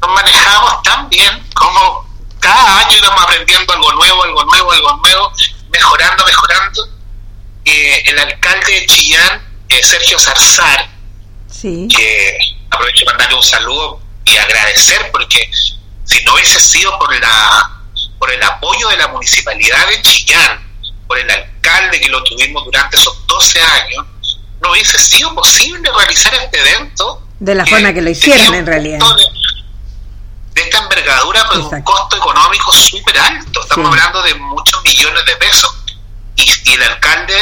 nos 0.00 0.14
manejamos 0.14 0.82
tan 0.82 1.08
bien 1.08 1.48
como 1.54 2.06
cada 2.40 2.80
año 2.80 2.96
íbamos 2.96 3.24
aprendiendo 3.24 3.72
algo 3.72 3.92
nuevo, 3.92 4.22
algo 4.22 4.44
nuevo, 4.44 4.72
algo 4.72 4.96
nuevo, 5.02 5.32
mejorando, 5.70 6.24
mejorando. 6.24 6.88
Eh, 7.64 8.02
el 8.06 8.18
alcalde 8.18 8.80
de 8.80 8.86
Chillán, 8.86 9.42
eh, 9.68 9.80
Sergio 9.82 10.18
Zarzar, 10.18 10.90
que 11.62 12.38
aprovecho 12.70 13.06
para 13.06 13.16
mandarle 13.16 13.36
un 13.36 13.42
saludo 13.42 14.00
y 14.24 14.36
agradecer 14.36 15.10
porque 15.10 15.50
si 16.04 16.22
no 16.24 16.34
hubiese 16.34 16.60
sido 16.60 16.96
por 16.98 17.18
la 17.18 17.70
por 18.18 18.30
el 18.30 18.42
apoyo 18.42 18.88
de 18.88 18.96
la 18.98 19.08
municipalidad 19.08 19.86
de 19.88 20.02
Chillán, 20.02 20.62
por 21.06 21.18
el 21.18 21.30
alcalde 21.30 22.00
que 22.00 22.08
lo 22.08 22.22
tuvimos 22.24 22.64
durante 22.64 22.96
esos 22.96 23.26
12 23.26 23.60
años, 23.60 24.06
no 24.60 24.70
hubiese 24.70 24.98
sido 24.98 25.34
posible 25.34 25.90
realizar 25.96 26.34
este 26.34 26.60
evento. 26.60 27.22
De 27.38 27.54
la 27.54 27.66
forma 27.66 27.92
que 27.92 28.02
lo 28.02 28.10
hicieron 28.10 28.54
en 28.54 28.66
realidad. 28.66 28.98
De, 28.98 30.62
esta 30.62 30.78
envergadura 30.78 31.44
con 31.46 31.62
un 31.62 31.82
costo 31.82 32.16
económico 32.16 32.72
súper 32.72 33.18
alto. 33.18 33.60
Estamos 33.62 33.90
hablando 33.90 34.22
de 34.22 34.34
muchos 34.34 34.82
millones 34.84 35.24
de 35.26 35.36
pesos. 35.36 35.74
Y, 36.36 36.70
y 36.70 36.74
el 36.74 36.82
alcalde 36.82 37.34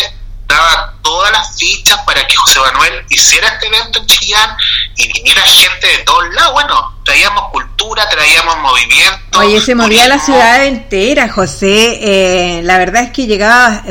daba 0.47 0.95
todas 1.03 1.33
las 1.33 1.59
fichas 1.59 1.99
para 2.05 2.27
que 2.27 2.37
José 2.37 2.61
Manuel 2.61 3.05
hiciera 3.09 3.49
este 3.49 3.67
evento 3.67 3.99
en 3.99 4.07
Chillán 4.07 4.57
y 4.97 5.13
viniera 5.13 5.43
gente 5.43 5.87
de 5.87 5.99
todos 5.99 6.25
lados. 6.35 6.53
Bueno, 6.53 6.95
traíamos 7.05 7.51
cultura, 7.51 8.09
traíamos 8.09 8.57
movimiento. 8.59 9.39
Oye, 9.39 9.61
se 9.61 9.75
movía 9.75 10.07
la 10.09 10.19
ciudad 10.19 10.65
entera, 10.65 11.29
José. 11.29 11.99
Eh, 12.03 12.63
la 12.63 12.79
verdad 12.79 13.05
es 13.05 13.13
que 13.13 13.27
llegaba 13.27 13.83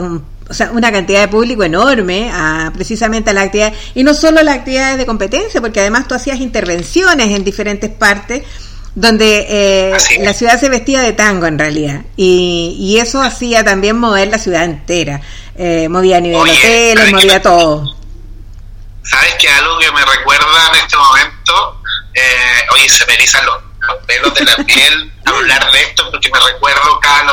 o 0.52 0.54
sea, 0.54 0.70
una 0.72 0.92
cantidad 0.92 1.22
de 1.22 1.28
público 1.30 1.64
enorme 1.64 2.30
a 2.32 2.72
precisamente 2.74 3.30
a 3.30 3.34
la 3.34 3.44
actividad, 3.44 3.74
y 3.96 4.04
no 4.04 4.14
solo 4.14 4.44
las 4.44 4.58
actividades 4.58 4.98
de 4.98 5.06
competencia, 5.06 5.62
porque 5.62 5.80
además 5.80 6.08
tú 6.08 6.14
hacías 6.14 6.40
intervenciones 6.40 7.30
en 7.30 7.44
diferentes 7.46 7.90
partes 7.90 8.44
donde 8.94 9.48
eh, 9.50 9.98
la 10.20 10.34
ciudad 10.34 10.60
se 10.60 10.68
vestía 10.68 11.00
de 11.02 11.14
tango 11.14 11.48
en 11.48 11.58
realidad, 11.58 12.02
y, 12.18 12.76
y 12.78 13.00
eso 13.00 13.22
hacía 13.22 13.64
también 13.64 13.98
mover 13.98 14.28
la 14.28 14.38
ciudad 14.38 14.66
entera. 14.66 15.22
Eh, 15.56 15.88
movía 15.90 16.18
a 16.18 16.22
nivel 16.22 16.38
hoteles, 16.38 17.12
movía 17.12 17.42
todo. 17.42 17.96
¿Sabes 19.04 19.36
que 19.36 19.50
algo 19.50 19.80
que 19.80 19.92
me 19.92 20.06
recuerda 20.06 20.70
en 20.74 20.80
este 20.80 20.98
momento? 20.98 21.82
Eh, 22.14 22.66
oye, 22.74 22.90
se 22.90 23.06
me 23.06 23.14
erizan 23.14 23.46
los, 23.46 23.56
pelos 24.06 24.34
de 24.34 24.46
la 24.46 24.58
piel 24.58 25.12
hablar 25.26 25.72
de 25.72 25.82
esto 25.82 26.10
porque 26.12 26.30
me 26.30 26.40
recuerdo 26.52 27.00
cada 27.00 27.24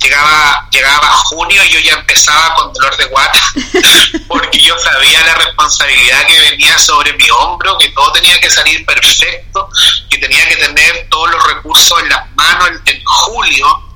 llegaba 0.00 0.68
llegaba 0.70 1.08
junio 1.08 1.62
y 1.64 1.68
yo 1.70 1.80
ya 1.80 1.92
empezaba 1.94 2.54
con 2.54 2.72
dolor 2.72 2.96
de 2.96 3.04
guata 3.06 3.40
porque 4.28 4.58
yo 4.60 4.76
sabía 4.78 5.22
la 5.24 5.34
responsabilidad 5.34 6.26
que 6.26 6.38
venía 6.38 6.78
sobre 6.78 7.12
mi 7.14 7.28
hombro 7.30 7.76
que 7.78 7.90
todo 7.90 8.12
tenía 8.12 8.38
que 8.40 8.50
salir 8.50 8.84
perfecto 8.86 9.68
que 10.08 10.18
tenía 10.18 10.48
que 10.48 10.56
tener 10.56 11.06
todos 11.10 11.30
los 11.30 11.46
recursos 11.46 12.00
en 12.02 12.08
las 12.08 12.30
manos 12.34 12.70
en 12.86 13.02
julio 13.04 13.90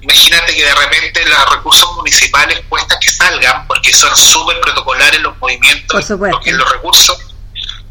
Imagínate 0.00 0.54
que 0.54 0.64
de 0.64 0.74
repente 0.74 1.24
los 1.26 1.50
recursos 1.50 1.96
municipales 1.96 2.60
cuesta 2.68 2.96
que 3.00 3.10
salgan 3.10 3.66
porque 3.66 3.92
son 3.92 4.16
súper 4.16 4.60
protocolares 4.60 5.20
los 5.20 5.36
movimientos, 5.38 6.10
los 6.10 6.70
recursos. 6.70 7.18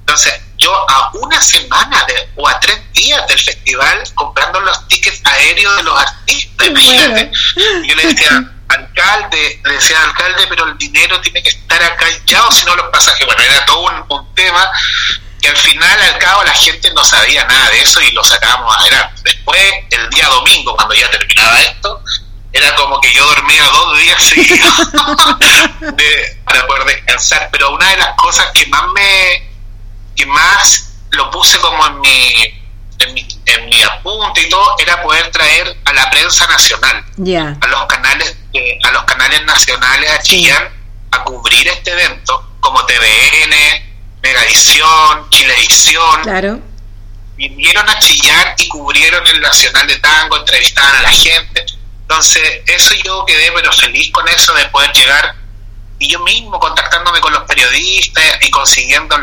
Entonces, 0.05 0.39
yo 0.57 0.71
a 0.89 1.09
una 1.13 1.41
semana 1.41 2.05
de, 2.07 2.29
o 2.35 2.47
a 2.47 2.59
tres 2.59 2.79
días 2.93 3.25
del 3.27 3.39
festival 3.39 4.03
comprando 4.13 4.59
los 4.61 4.87
tickets 4.87 5.19
aéreos 5.25 5.75
de 5.77 5.83
los 5.83 5.99
artistas, 5.99 6.67
imagínate. 6.67 7.31
Yo 7.87 7.95
le 7.95 8.05
decía, 8.05 8.51
alcalde, 8.69 9.61
le 9.63 9.73
decía 9.73 10.01
alcalde, 10.03 10.45
pero 10.47 10.65
el 10.65 10.77
dinero 10.77 11.19
tiene 11.21 11.41
que 11.41 11.49
estar 11.49 11.81
acá 11.83 12.05
ya 12.27 12.45
o 12.45 12.51
si 12.51 12.65
no 12.67 12.75
los 12.75 12.87
pasajes. 12.89 13.25
Bueno, 13.25 13.41
era 13.41 13.65
todo 13.65 13.79
un, 13.79 14.05
un 14.07 14.35
tema 14.35 14.69
que 15.41 15.49
al 15.49 15.57
final, 15.57 16.01
al 16.01 16.17
cabo, 16.19 16.43
la 16.43 16.53
gente 16.53 16.93
no 16.93 17.03
sabía 17.03 17.43
nada 17.45 17.69
de 17.71 17.81
eso 17.81 17.99
y 18.01 18.11
lo 18.11 18.23
sacábamos 18.23 18.77
adelante. 18.77 19.21
Después, 19.23 19.73
el 19.89 20.09
día 20.11 20.27
domingo, 20.27 20.75
cuando 20.75 20.93
ya 20.93 21.09
terminaba 21.09 21.61
esto, 21.61 22.03
era 22.53 22.73
como 22.75 23.01
que 23.01 23.11
yo 23.13 23.25
dormía 23.25 23.63
dos 23.65 23.97
días 23.97 24.23
seguidos 24.23 24.73
para 26.45 26.67
poder 26.67 26.85
descansar. 26.85 27.49
Pero 27.51 27.71
una 27.71 27.89
de 27.89 27.97
las 27.97 28.15
cosas 28.15 28.47
que 28.53 28.65
más 28.67 28.83
me, 28.93 29.54
que 30.15 30.25
más 30.25 30.93
lo 31.11 31.29
puse 31.31 31.59
como 31.59 31.85
en 31.87 32.01
mi, 32.01 32.33
en 32.99 33.13
mi, 33.13 33.27
en 33.45 33.69
mi 33.69 33.81
apunte 33.83 34.41
y 34.41 34.49
todo, 34.49 34.75
era 34.79 35.01
poder 35.01 35.29
traer 35.31 35.77
a 35.85 35.93
la 35.93 36.09
prensa 36.09 36.47
nacional, 36.47 37.03
a 37.61 37.67
los 37.67 37.85
canales, 37.85 38.37
a 38.83 38.91
los 38.91 39.03
canales 39.03 39.45
nacionales 39.45 40.11
a 40.11 40.21
Chillán 40.21 40.69
a 41.11 41.23
cubrir 41.23 41.67
este 41.67 41.91
evento, 41.91 42.57
como 42.59 42.85
TVN, 42.85 43.55
Megavisión, 44.21 45.29
Chilevisión. 45.29 46.21
Claro. 46.23 46.59
Vinieron 47.37 47.87
a 47.89 47.99
chillar 47.99 48.55
y 48.57 48.67
cubrieron 48.69 49.25
el 49.27 49.41
Nacional 49.41 49.87
de 49.87 49.99
Tango, 49.99 50.37
entrevistaban 50.37 50.95
a 50.95 51.01
la 51.01 51.11
gente. 51.11 51.65
Entonces, 52.01 52.61
eso 52.65 52.95
yo 53.03 53.25
quedé 53.25 53.51
pero 53.51 53.71
feliz 53.73 54.09
con 54.11 54.27
eso 54.29 54.53
de 54.53 54.65
poder 54.69 54.91
llegar 54.93 55.35
y 55.99 56.07
yo 56.09 56.19
mismo 56.19 56.59
contactándome 56.59 57.19
con 57.19 57.33
los 57.33 57.43
periodistas 57.43 58.23
y 58.41 58.51
consiguiendo 58.51 59.17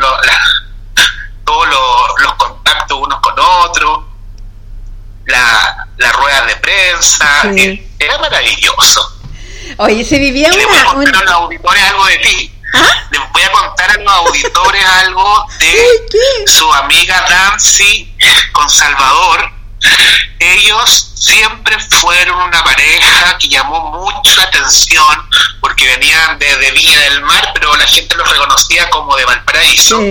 todos 1.45 1.67
los, 1.67 2.33
contactos 2.35 2.97
unos 2.97 3.19
con 3.19 3.33
otros, 3.39 3.99
la, 5.25 5.87
las 5.97 6.13
ruedas 6.15 6.47
de 6.47 6.55
prensa, 6.57 7.43
era 7.99 8.17
maravilloso. 8.17 9.13
Oye, 9.77 10.03
se 10.03 10.19
vivía 10.19 10.49
una... 10.93 11.21
los 11.21 11.31
auditores 11.31 11.83
algo 11.83 12.05
de 12.05 12.17
ti. 12.19 12.51
¿Ah? 12.75 13.07
Les 13.11 13.21
voy 13.31 13.43
a 13.43 13.51
contar 13.51 13.91
a 13.91 13.97
los 13.97 14.13
auditores 14.13 14.85
algo 14.85 15.45
de 15.59 16.07
su 16.47 16.73
amiga 16.73 17.25
Nancy 17.29 18.13
con 18.51 18.69
Salvador. 18.69 19.51
Ellos 20.39 21.11
siempre 21.15 21.77
fueron 21.79 22.41
una 22.41 22.63
pareja 22.63 23.37
que 23.37 23.47
llamó 23.47 23.91
mucho 23.91 24.35
la 24.35 24.43
atención 24.43 25.29
porque 25.61 25.85
venían 25.85 26.39
de, 26.39 26.71
Villa 26.71 26.99
del 27.01 27.21
Mar, 27.21 27.51
pero 27.53 27.75
la 27.75 27.87
gente 27.87 28.15
los 28.15 28.29
reconocía 28.29 28.89
como 28.89 29.15
de 29.15 29.25
Valparaíso. 29.25 30.01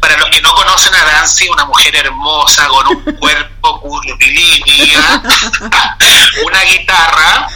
Para 0.00 0.16
los 0.16 0.30
que 0.30 0.40
no 0.40 0.54
conocen 0.54 0.94
a 0.94 1.04
Nancy, 1.04 1.48
una 1.48 1.64
mujer 1.66 1.94
hermosa 1.96 2.66
con 2.68 2.86
un 2.88 3.02
cuerpo 3.20 3.80
curvilínea, 3.80 5.22
una 6.46 6.62
guitarra. 6.62 7.48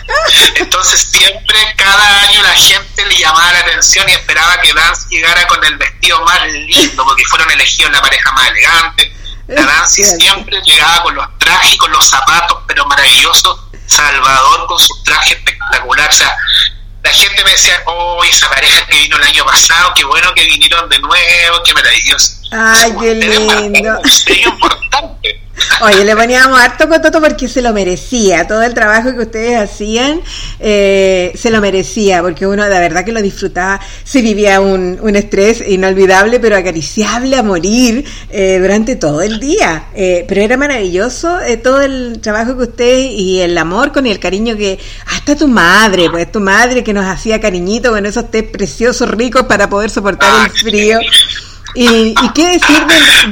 Entonces 0.57 1.01
siempre, 1.01 1.75
cada 1.77 2.21
año 2.21 2.43
la 2.43 2.55
gente 2.55 3.07
le 3.07 3.19
llamaba 3.19 3.53
la 3.53 3.61
atención 3.61 4.09
y 4.09 4.12
esperaba 4.12 4.61
que 4.61 4.73
Nancy 4.75 5.16
llegara 5.16 5.47
con 5.47 5.65
el 5.65 5.77
vestido 5.77 6.21
más 6.25 6.47
lindo, 6.47 7.05
porque 7.05 7.25
fueron 7.25 7.51
elegidos 7.51 7.93
la 7.93 8.03
pareja 8.03 8.33
más 8.33 8.49
elegante. 8.49 9.12
La 9.49 9.62
Nancy 9.66 10.05
siempre 10.05 10.61
llegaba 10.62 11.03
con 11.03 11.15
los 11.15 11.39
trajes 11.39 11.75
y 11.75 11.79
con 11.79 11.93
los 11.93 12.07
zapatos, 12.07 12.59
pero 12.66 12.87
maravillosos. 12.87 13.61
Salvador 13.87 14.66
con 14.66 14.79
su 14.79 15.03
traje 15.03 15.35
espectacular. 15.35 16.09
O 16.09 16.12
sea, 16.12 16.35
la 17.05 17.12
gente 17.12 17.44
me 17.44 17.51
decía, 17.51 17.82
oh, 17.86 18.24
esa 18.24 18.48
pareja 18.48 18.86
que 18.86 18.97
vino 18.97 19.16
el 19.18 19.24
año 19.24 19.44
pasado, 19.44 19.93
qué 19.94 20.05
bueno 20.05 20.32
que 20.35 20.44
vinieron 20.44 20.89
de 20.89 20.98
nuevo, 21.01 21.62
qué 21.62 21.74
maravilloso. 21.74 22.40
Ay, 22.51 22.94
qué 22.98 23.14
lindo. 23.14 24.01
Es 24.02 24.24
importante. 24.47 25.44
Oye, 25.82 26.05
le 26.05 26.16
poníamos 26.16 26.59
harto 26.59 26.89
cototo 26.89 27.20
porque 27.20 27.48
se 27.48 27.60
lo 27.60 27.72
merecía. 27.72 28.47
Todo 28.47 28.62
el 28.62 28.74
trabajo 28.74 29.12
que 29.12 29.20
ustedes 29.20 29.56
hacían 29.56 30.20
eh, 30.60 31.32
se 31.35 31.51
lo 31.51 31.60
merecía, 31.60 32.22
porque 32.22 32.47
uno 32.47 32.64
de 32.64 32.70
verdad 32.70 33.05
que 33.05 33.12
lo 33.12 33.20
disfrutaba. 33.22 33.81
Se 34.05 34.22
vivía 34.22 34.60
un, 34.60 34.98
un 35.01 35.16
estrés 35.16 35.62
inolvidable, 35.66 36.40
pero 36.40 36.56
acariciable 36.56 37.36
a 37.36 37.43
morir 37.43 38.05
eh, 38.31 38.59
durante 38.60 38.97
todo 38.97 39.22
el 39.22 39.40
día. 39.40 39.86
Eh, 39.94 40.24
pero 40.28 40.40
era 40.43 40.56
maravilloso 40.56 41.39
todo 41.62 41.82
el 41.82 42.20
trabajo 42.20 42.56
que 42.56 42.64
ustedes 42.64 43.12
y 43.12 43.40
el 43.40 43.56
amor 43.59 43.93
con 43.93 44.06
el 44.06 44.18
cariño 44.18 44.56
que. 44.56 44.78
Hasta 45.06 45.36
tu 45.36 45.48
madre, 45.48 46.10
pues 46.10 46.31
tu 46.31 46.40
madre 46.40 46.85
que 46.85 46.93
nos 46.93 47.06
hacía 47.06 47.40
cariñito 47.40 47.90
con 47.90 48.05
esos 48.06 48.31
té 48.31 48.43
preciosos, 48.43 49.10
ricos 49.10 49.44
para 49.44 49.68
poder 49.68 49.90
soportar 49.90 50.47
el 50.47 50.52
frío. 50.52 50.98
Y, 51.74 52.14
qué 52.34 52.46
decir 52.46 52.76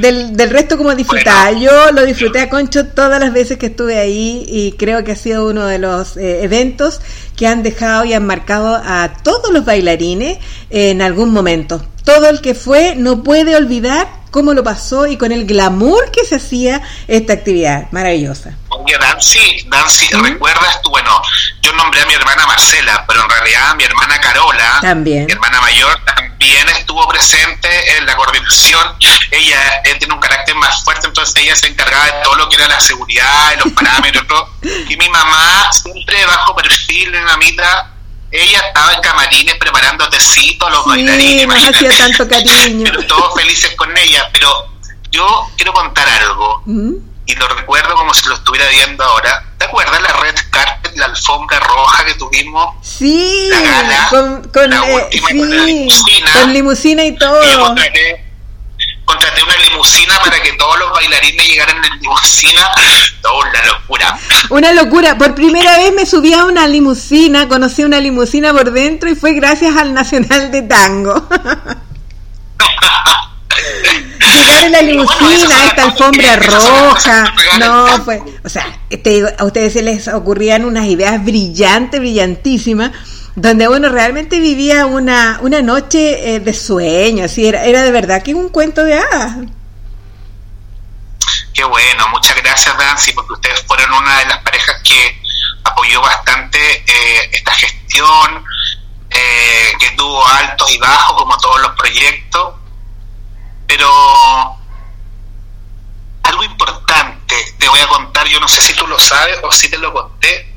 del, 0.01 0.35
del, 0.35 0.49
resto 0.49 0.77
como 0.77 0.93
disfrutaba. 0.95 1.51
Yo 1.53 1.91
lo 1.91 2.05
disfruté 2.05 2.41
a 2.41 2.49
Concho 2.49 2.87
todas 2.87 3.19
las 3.19 3.31
veces 3.31 3.57
que 3.57 3.67
estuve 3.67 3.97
ahí 3.97 4.45
y 4.47 4.73
creo 4.73 5.03
que 5.03 5.13
ha 5.13 5.15
sido 5.15 5.47
uno 5.47 5.65
de 5.65 5.79
los 5.79 6.17
eh, 6.17 6.43
eventos 6.43 6.99
que 7.37 7.47
han 7.47 7.63
dejado 7.63 8.03
y 8.03 8.13
han 8.13 8.25
marcado 8.25 8.75
a 8.75 9.13
todos 9.23 9.51
los 9.51 9.63
bailarines 9.63 10.39
en 10.69 11.01
algún 11.01 11.31
momento. 11.31 11.81
Todo 12.03 12.29
el 12.29 12.41
que 12.41 12.53
fue 12.53 12.95
no 12.95 13.23
puede 13.23 13.55
olvidar 13.55 14.22
cómo 14.33 14.55
lo 14.55 14.63
pasó 14.63 15.05
y 15.05 15.15
con 15.15 15.31
el 15.31 15.45
glamour 15.45 16.11
que 16.11 16.25
se 16.25 16.35
hacía 16.35 16.81
esta 17.07 17.33
actividad 17.33 17.89
maravillosa. 17.91 18.57
Oye, 18.69 18.97
Nancy, 18.99 19.63
Nancy, 19.67 20.09
¿recuerdas 20.11 20.81
tú? 20.81 20.89
Bueno, 20.89 21.21
yo 21.61 21.71
nombré 21.73 22.01
a 22.01 22.05
mi 22.07 22.15
hermana 22.15 22.47
Marcela, 22.47 23.05
pero 23.07 23.23
en 23.23 23.29
realidad 23.29 23.75
mi 23.75 23.83
hermana 23.83 24.19
Carola, 24.19 24.79
también. 24.81 25.27
mi 25.27 25.33
hermana 25.33 25.61
mayor, 25.61 26.03
también 26.03 26.67
estuvo 26.69 27.07
presente 27.07 27.97
en 27.97 28.07
la 28.07 28.15
coordinación. 28.15 28.95
Ella, 29.29 29.59
tiene 29.99 30.13
un 30.15 30.19
carácter 30.19 30.55
más 30.55 30.83
fuerte, 30.83 31.05
entonces 31.05 31.35
ella 31.43 31.55
se 31.55 31.67
encargaba 31.67 32.05
de 32.05 32.13
todo 32.23 32.35
lo 32.35 32.49
que 32.49 32.55
era 32.55 32.67
la 32.67 32.79
seguridad, 32.79 33.53
los 33.63 33.71
parámetros, 33.73 34.27
todo. 34.27 34.49
Y 34.89 34.97
mi 34.97 35.09
mamá, 35.09 35.71
siempre 35.71 36.25
bajo 36.25 36.55
perfil, 36.55 37.13
en 37.13 37.25
la 37.25 37.37
mitad, 37.37 37.92
ella 38.33 38.59
estaba 38.67 38.93
en 38.93 39.01
camarines 39.01 39.55
preparando 39.55 40.09
tecitos 40.09 40.67
a 40.67 40.71
los 40.71 40.85
bailarines. 40.85 41.47
No 41.47 41.53
hacía 41.53 41.97
tanto 41.97 42.27
cariño. 42.27 42.83
pero 42.85 43.05
todos 43.07 43.33
felices 43.35 43.73
con 43.75 43.95
ella. 43.97 44.27
Pero 44.33 44.49
yo 45.11 45.47
quiero 45.55 45.73
contar 45.73 46.07
algo. 46.09 46.61
¿Mm? 46.65 46.91
y 47.25 47.35
lo 47.35 47.47
recuerdo 47.47 47.95
como 47.95 48.13
si 48.13 48.27
lo 48.27 48.35
estuviera 48.35 48.67
viendo 48.67 49.01
ahora. 49.01 49.45
¿Te 49.57 49.63
acuerdas 49.63 50.01
la 50.01 50.11
red 50.11 50.35
carpet, 50.49 50.93
la 50.97 51.05
alfombra 51.05 51.57
roja 51.61 52.03
que 52.03 52.15
tuvimos? 52.15 52.75
Sí, 52.85 53.47
La 53.49 54.07
con, 54.09 54.43
con, 54.49 54.69
la 54.69 54.85
eh, 54.89 54.95
última, 54.95 55.29
sí, 55.29 55.37
con 55.37 55.49
la 55.57 55.63
limusina. 55.63 56.33
con 56.33 56.53
limusina 56.53 57.03
y 57.05 57.07
Y 57.07 57.17
todo. 57.17 57.59
contraté, 57.65 58.25
contraté 59.13 59.43
una 59.43 59.55
limusina 59.69 60.19
para 60.23 60.41
que 60.41 60.53
todos 60.53 60.79
los 60.79 60.91
bailarines 60.91 61.47
llegaran 61.47 61.77
en 61.77 61.99
limusina. 61.99 62.69
Todo 63.21 63.39
una 63.49 63.65
locura. 63.65 64.19
Una 64.49 64.73
locura. 64.73 65.17
Por 65.17 65.35
primera 65.35 65.77
vez 65.77 65.93
me 65.93 66.05
subí 66.05 66.33
a 66.33 66.45
una 66.45 66.67
limusina, 66.67 67.47
conocí 67.47 67.83
una 67.83 67.99
limusina 67.99 68.53
por 68.53 68.71
dentro 68.71 69.09
y 69.09 69.15
fue 69.15 69.33
gracias 69.33 69.75
al 69.77 69.93
Nacional 69.93 70.51
de 70.51 70.61
Tango. 70.63 71.27
Llegar 74.33 74.63
en 74.63 74.71
la 74.71 74.81
limusina, 74.81 75.65
esta 75.65 75.83
alfombra 75.83 76.35
roja, 76.37 77.33
no, 77.59 78.03
fue, 78.03 78.21
o 78.43 78.49
sea, 78.49 78.65
te 78.89 79.09
digo, 79.09 79.27
a 79.37 79.45
ustedes 79.45 79.73
se 79.73 79.83
les 79.83 80.07
ocurrían 80.07 80.65
unas 80.65 80.85
ideas 80.85 81.23
brillantes, 81.23 81.99
brillantísimas, 81.99 82.91
donde 83.35 83.67
uno 83.67 83.89
realmente 83.89 84.39
vivía 84.39 84.85
una, 84.85 85.39
una 85.41 85.61
noche 85.61 86.35
eh, 86.35 86.39
de 86.39 86.53
sueño, 86.53 87.25
así 87.25 87.47
era, 87.47 87.65
era 87.65 87.81
de 87.81 87.91
verdad 87.91 88.21
que 88.21 88.33
un 88.35 88.49
cuento 88.49 88.83
de 88.83 88.95
hadas. 88.95 89.37
Qué 91.53 91.63
bueno, 91.63 92.07
muchas 92.09 92.35
gracias 92.37 92.75
Nancy, 92.77 93.11
porque 93.13 93.33
ustedes 93.33 93.63
fueron 93.65 93.91
una 93.93 94.19
de 94.19 94.25
las 94.25 94.37
parejas 94.39 94.75
que 94.83 95.21
apoyó 95.63 96.01
bastante 96.01 96.59
eh, 96.59 97.29
esta 97.31 97.53
gestión, 97.53 98.43
eh, 99.09 99.73
que 99.79 99.91
tuvo 99.91 100.25
altos 100.27 100.71
y 100.71 100.77
bajos 100.77 101.17
como 101.17 101.37
todos 101.37 101.61
los 101.61 101.71
proyectos, 101.71 102.55
pero 103.67 103.87
algo 106.23 106.43
importante 106.43 107.35
te 107.57 107.67
voy 107.67 107.79
a 107.79 107.87
contar, 107.87 108.27
yo 108.27 108.39
no 108.39 108.47
sé 108.47 108.61
si 108.61 108.73
tú 108.73 108.85
lo 108.87 108.99
sabes 108.99 109.37
o 109.43 109.51
si 109.51 109.69
te 109.69 109.77
lo 109.77 109.93
conté, 109.93 110.52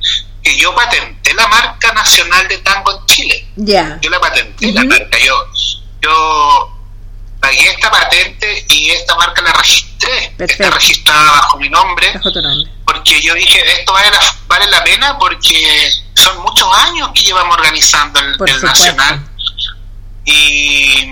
que 0.47 0.57
yo 0.57 0.73
patenté 0.77 1.35
la 1.35 1.49
marca 1.49 1.93
nacional 1.93 2.47
de 2.47 2.59
tango 2.59 2.93
en 2.93 3.07
Chile. 3.07 3.49
Ya. 3.57 3.99
Yo 4.01 4.11
la 4.11 4.21
patenté, 4.21 4.71
la 4.73 4.85
marca. 4.85 5.19
Yo, 5.19 5.35
yo 6.01 6.73
pagué 7.41 7.69
esta 7.69 7.91
patente 7.91 8.65
y 8.69 8.91
esta 8.91 9.17
marca 9.17 9.43
la 9.43 9.53
registré. 9.55 10.33
Perfecto. 10.37 10.63
Está 10.63 10.71
registrada 10.77 11.33
bajo 11.33 11.59
mi 11.59 11.69
nombre 11.69 12.13
Bajo 12.15 12.31
nombre. 12.31 12.71
porque 12.85 13.21
yo 13.21 13.35
dije, 13.35 13.59
esto 13.81 13.93
vale 13.93 14.09
la, 14.11 14.21
vale 14.47 14.67
la 14.69 14.85
pena 14.85 15.19
porque 15.19 15.91
son 16.15 16.41
muchos 16.43 16.69
años 16.87 17.11
que 17.13 17.23
llevamos 17.23 17.57
organizando 17.57 18.21
el. 18.21 18.37
Nacional. 18.63 19.29
Y, 20.25 21.09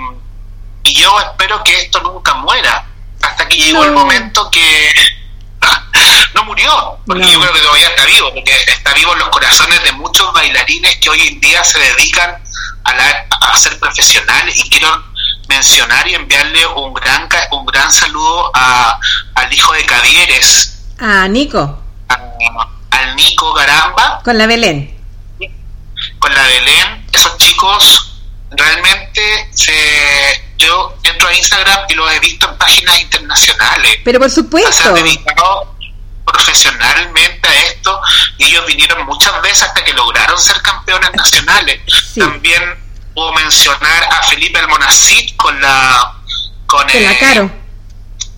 y 0.85 0.94
yo 0.94 1.19
espero 1.20 1.62
que 1.65 1.77
esto 1.82 2.01
nunca 2.02 2.35
muera 2.35 2.86
hasta 3.20 3.48
que 3.48 3.56
llegó 3.56 3.82
el 3.85 3.94
No. 3.94 4.01
momento 4.01 4.48
que 4.51 4.90
no 6.35 6.45
murió, 6.45 6.99
porque 7.07 7.23
No. 7.24 7.31
yo 7.32 7.41
creo 7.41 7.53
que 7.53 7.61
todavía 7.61 7.89
está 7.89 8.05
vivo, 8.07 8.32
porque 8.35 8.53
está 8.69 8.93
vivo 8.95 9.12
en 9.12 9.19
los 9.20 9.28
corazones 9.28 9.82
de 9.85 9.93
muchos 9.93 10.32
bailarines 10.32 10.97
que 10.97 11.11
hoy 11.11 11.27
en 11.28 11.41
día 11.41 11.62
se 11.65 11.78
dedican 11.78 12.36
a, 12.85 12.95
la- 12.95 13.27
a 13.41 13.57
ser 13.57 13.78
profesionales 13.78 14.57
y 14.65 14.69
quiero 14.69 15.05
mencionar 15.49 16.07
y 16.09 16.15
enviarle 16.15 16.66
un 16.66 16.95
gran 16.95 17.28
un 17.51 17.66
gran 17.66 17.91
saludo 17.93 18.51
a, 18.55 18.99
al 19.35 19.53
hijo 19.53 19.73
de 19.73 19.85
Cavieres, 19.86 20.70
Ah, 21.01 21.27
Nico, 21.28 21.78
a- 22.09 22.69
al 22.91 23.16
Nico 23.16 23.53
Garamba, 23.53 24.20
con 24.24 24.39
la 24.39 24.47
Belén. 24.47 24.97
con 26.19 26.35
la 26.35 26.43
Belén, 26.43 27.07
esos 27.12 27.36
chicos 27.39 28.14
realmente 28.56 29.48
se 29.52 30.43
yo 30.56 30.97
entro 31.02 31.28
a 31.28 31.35
Instagram 31.35 31.81
y 31.89 31.94
los 31.94 32.12
he 32.12 32.20
visto 32.20 32.48
en 32.48 32.56
páginas 32.59 33.01
internacionales. 33.01 33.98
Pero 34.05 34.18
por 34.20 34.31
se 34.31 34.40
han 34.40 34.44
supuesto. 34.44 34.93
dedicado 34.94 35.74
profesionalmente 36.24 37.48
a 37.48 37.55
esto 37.55 38.01
y 38.39 38.44
ellos 38.47 38.66
vinieron 38.66 39.05
muchas 39.06 39.40
veces 39.43 39.62
hasta 39.64 39.85
que 39.85 39.93
lograron 39.93 40.39
ser 40.39 40.60
campeones 40.62 41.10
nacionales. 41.14 41.81
Sí. 42.12 42.20
También 42.20 42.62
puedo 43.14 43.32
mencionar 43.32 44.05
a 44.10 44.22
Felipe 44.24 44.59
Almonacid 44.59 45.36
con 45.36 45.60
la 45.60 46.12
con 46.66 46.82
Con 46.89 47.02
la 47.02 47.12
eh, 47.12 47.18
Caro. 47.20 47.51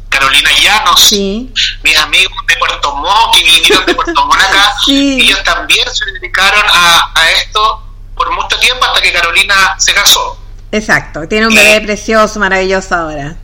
Carolina 0.09 0.51
Llanos, 0.63 1.01
Sí. 1.01 1.53
mis 1.83 1.97
amigos 1.99 2.33
de 2.47 2.57
Puerto 2.57 2.95
Montt 2.97 3.35
que 3.37 3.45
vinieron 3.45 3.85
de 3.87 3.95
Puerto 3.95 4.27
Montt 4.27 4.41
acá, 4.43 4.75
Sí. 4.85 5.19
ellos 5.21 5.43
también 5.45 5.87
se 5.95 6.05
dedicaron 6.13 6.65
a, 6.69 7.11
a 7.15 7.31
esto 7.33 7.83
por 8.17 8.33
mucho 8.33 8.59
tiempo 8.59 8.85
hasta 8.85 9.01
que 9.01 9.13
Carolina 9.13 9.75
se 9.79 9.95
casó. 9.95 10.41
Exacto. 10.73 11.29
Tiene 11.29 11.47
un 11.47 11.55
bebé 11.55 11.81
precioso, 11.83 12.41
maravilloso 12.41 12.95
ahora. 12.95 13.37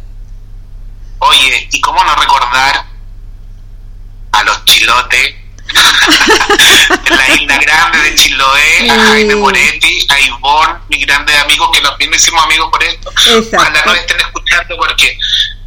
Oye, 1.19 1.69
¿y 1.71 1.81
cómo 1.81 2.03
no 2.03 2.15
recordar 2.17 2.85
a 4.33 4.43
los 4.45 4.65
chilotes 4.65 5.37
en 7.05 7.17
la 7.17 7.29
isla 7.29 7.59
grande 7.59 7.99
de 7.99 8.15
Chiloé, 8.15 8.91
a. 8.91 8.95
Jaime 8.95 9.37
Moretti, 9.37 10.07
a 10.11 10.21
Ivonne, 10.21 10.81
mis 10.89 11.07
grandes 11.07 11.39
amigos 11.39 11.71
que 11.73 11.81
también 11.81 12.11
nos 12.11 12.21
hicimos 12.21 12.45
amigos 12.45 12.69
por 12.71 12.83
esto? 12.83 13.11
Exacto. 13.11 13.57
Ojalá 13.57 13.83
nos 13.87 13.97
estén 13.97 14.21
escuchando 14.21 14.77
porque 14.77 15.19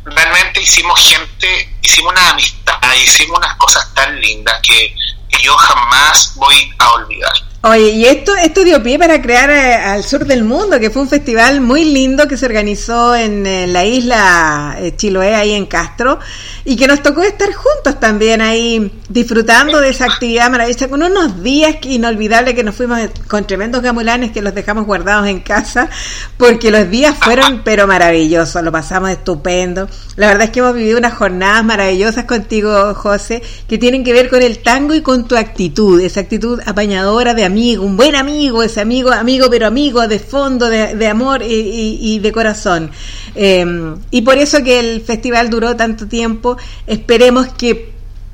realmente 0.04 0.62
hicimos 0.62 1.00
gente, 1.00 1.78
hicimos 1.82 2.12
una 2.12 2.30
amistad, 2.32 2.94
hicimos 3.02 3.38
unas 3.38 3.56
cosas 3.56 3.94
tan 3.94 4.20
lindas 4.20 4.60
que, 4.62 4.94
que 5.30 5.42
yo 5.42 5.56
jamás 5.58 6.34
voy 6.36 6.74
a 6.78 6.92
olvidar. 6.92 7.34
Oye, 7.68 7.90
y 7.94 8.06
esto, 8.06 8.36
esto 8.36 8.64
dio 8.64 8.84
pie 8.84 9.00
para 9.00 9.20
crear 9.24 9.50
eh, 9.50 9.74
al 9.74 10.04
sur 10.04 10.28
del 10.28 10.44
mundo, 10.44 10.80
que 10.80 10.92
fue 10.92 11.02
un 11.02 11.08
festival 11.10 11.62
muy 11.62 11.84
lindo 11.84 12.28
que 12.28 12.38
se 12.38 12.46
organizó 12.46 13.16
en, 13.16 13.48
eh, 13.48 13.66
la 13.66 13.84
isla 13.84 14.78
eh, 14.80 14.96
Chiloé, 14.96 15.34
ahí 15.34 15.54
en 15.54 15.66
Castro, 15.66 16.20
y 16.64 16.76
que 16.76 16.86
nos 16.86 17.02
tocó 17.02 17.24
estar 17.24 17.52
juntos 17.54 18.00
también 18.00 18.40
ahí, 18.42 18.92
disfrutando 19.10 19.82
de 19.82 19.90
esa 19.90 20.06
actividad 20.06 20.52
maravillosa, 20.52 20.90
con 20.90 21.02
unos 21.02 21.42
días 21.42 21.78
inolvidables 21.82 22.54
que 22.54 22.64
nos 22.64 22.76
fuimos 22.76 23.00
con 23.28 23.48
tremendos 23.48 23.82
gamulanes 23.82 24.30
que 24.30 24.44
los 24.44 24.54
dejamos 24.54 24.86
guardados 24.86 25.28
en 25.28 25.40
casa, 25.40 25.90
porque 26.38 26.70
los 26.70 26.88
días 26.92 27.16
fueron 27.20 27.64
pero 27.64 27.88
maravillosos, 27.88 28.62
lo 28.62 28.72
pasamos 28.72 29.10
estupendo. 29.10 29.90
La 30.18 30.28
verdad 30.28 30.44
es 30.44 30.50
que 30.52 30.60
hemos 30.60 30.76
vivido 30.76 31.00
unas 31.00 31.16
jornadas 31.16 31.66
maravillosas 31.66 32.26
contigo, 32.26 32.94
José, 32.94 33.42
que 33.68 33.80
tienen 33.80 34.04
que 34.04 34.14
ver 34.14 34.30
con 34.30 34.44
el 34.44 34.60
tango 34.60 34.94
y 34.94 35.02
con 35.02 35.28
tu 35.28 35.36
actitud, 35.36 36.00
esa 36.00 36.20
actitud 36.20 36.62
apañadora 36.68 37.34
de 37.34 37.55
amigo, 37.56 37.86
un 37.86 37.96
buen 37.96 38.16
amigo, 38.16 38.64
ese 38.64 38.82
amigo, 38.82 39.12
amigo 39.12 39.48
pero 39.50 39.68
amigo 39.68 40.06
de 40.10 40.20
fondo, 40.20 40.68
de, 40.68 41.08
amor 41.08 41.42
y, 41.42 42.20
de 42.20 42.32
corazón. 42.34 42.92
Eh, 43.34 43.66
y 44.12 44.22
por 44.24 44.38
eso 44.38 44.62
que 44.62 44.78
el 44.78 45.02
festival 45.02 45.50
duró 45.50 45.74
tanto 45.78 46.06
tiempo, 46.06 46.58
esperemos 46.86 47.48
que 47.54 47.94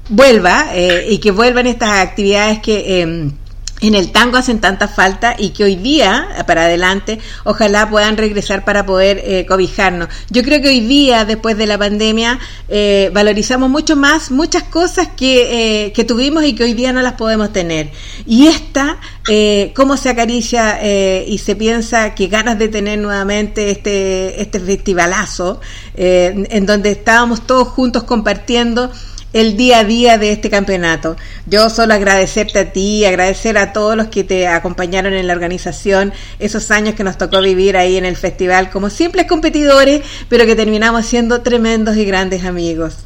vuelva 0.09 0.71
eh, 0.73 1.05
y 1.07 1.19
que 1.19 1.29
vuelvan 1.29 1.67
estas 1.67 1.99
actividades 1.99 2.59
que... 2.61 3.31
en 3.81 3.95
el 3.95 4.11
tango 4.11 4.37
hacen 4.37 4.61
tanta 4.61 4.87
falta 4.87 5.35
y 5.37 5.49
que 5.49 5.63
hoy 5.63 5.75
día, 5.75 6.27
para 6.45 6.65
adelante, 6.65 7.19
ojalá 7.43 7.89
puedan 7.89 8.15
regresar 8.15 8.63
para 8.63 8.85
poder 8.85 9.21
eh, 9.23 9.45
cobijarnos. 9.47 10.07
Yo 10.29 10.43
creo 10.43 10.61
que 10.61 10.69
hoy 10.69 10.81
día, 10.81 11.25
después 11.25 11.57
de 11.57 11.65
la 11.65 11.79
pandemia, 11.79 12.39
eh, 12.69 13.09
valorizamos 13.13 13.69
mucho 13.69 13.95
más 13.95 14.29
muchas 14.29 14.63
cosas 14.63 15.09
que, 15.17 15.85
eh, 15.87 15.93
que 15.93 16.03
tuvimos 16.03 16.43
y 16.43 16.53
que 16.53 16.63
hoy 16.63 16.73
día 16.73 16.93
no 16.93 17.01
las 17.01 17.13
podemos 17.13 17.51
tener. 17.51 17.91
Y 18.27 18.47
esta, 18.47 18.99
cómo 19.75 19.97
se 19.97 20.09
acaricia 20.09 20.79
y 21.25 21.37
se 21.37 21.55
piensa 21.55 22.13
que 22.13 22.27
ganas 22.27 22.59
de 22.59 22.67
tener 22.67 22.99
nuevamente 22.99 23.71
este, 23.71 24.41
este 24.41 24.59
festivalazo, 24.59 25.59
en 25.95 26.65
donde 26.65 26.91
estábamos 26.91 27.45
todos 27.47 27.67
juntos 27.69 28.03
compartiendo 28.03 28.91
el 29.33 29.57
día 29.57 29.79
a 29.79 29.83
día 29.83 30.17
de 30.17 30.31
este 30.31 30.49
campeonato. 30.49 31.15
Yo 31.45 31.69
solo 31.69 31.93
agradecerte 31.93 32.59
a 32.59 32.73
ti, 32.73 33.05
agradecer 33.05 33.57
a 33.57 33.73
todos 33.73 33.95
los 33.95 34.07
que 34.07 34.23
te 34.23 34.47
acompañaron 34.47 35.13
en 35.13 35.27
la 35.27 35.33
organización, 35.33 36.13
esos 36.39 36.71
años 36.71 36.95
que 36.95 37.03
nos 37.03 37.17
tocó 37.17 37.41
vivir 37.41 37.77
ahí 37.77 37.97
en 37.97 38.05
el 38.05 38.17
festival 38.17 38.69
como 38.69 38.89
simples 38.89 39.27
competidores, 39.27 40.03
pero 40.29 40.45
que 40.45 40.55
terminamos 40.55 41.05
siendo 41.05 41.41
tremendos 41.41 41.95
y 41.97 42.05
grandes 42.05 42.45
amigos. 42.45 43.05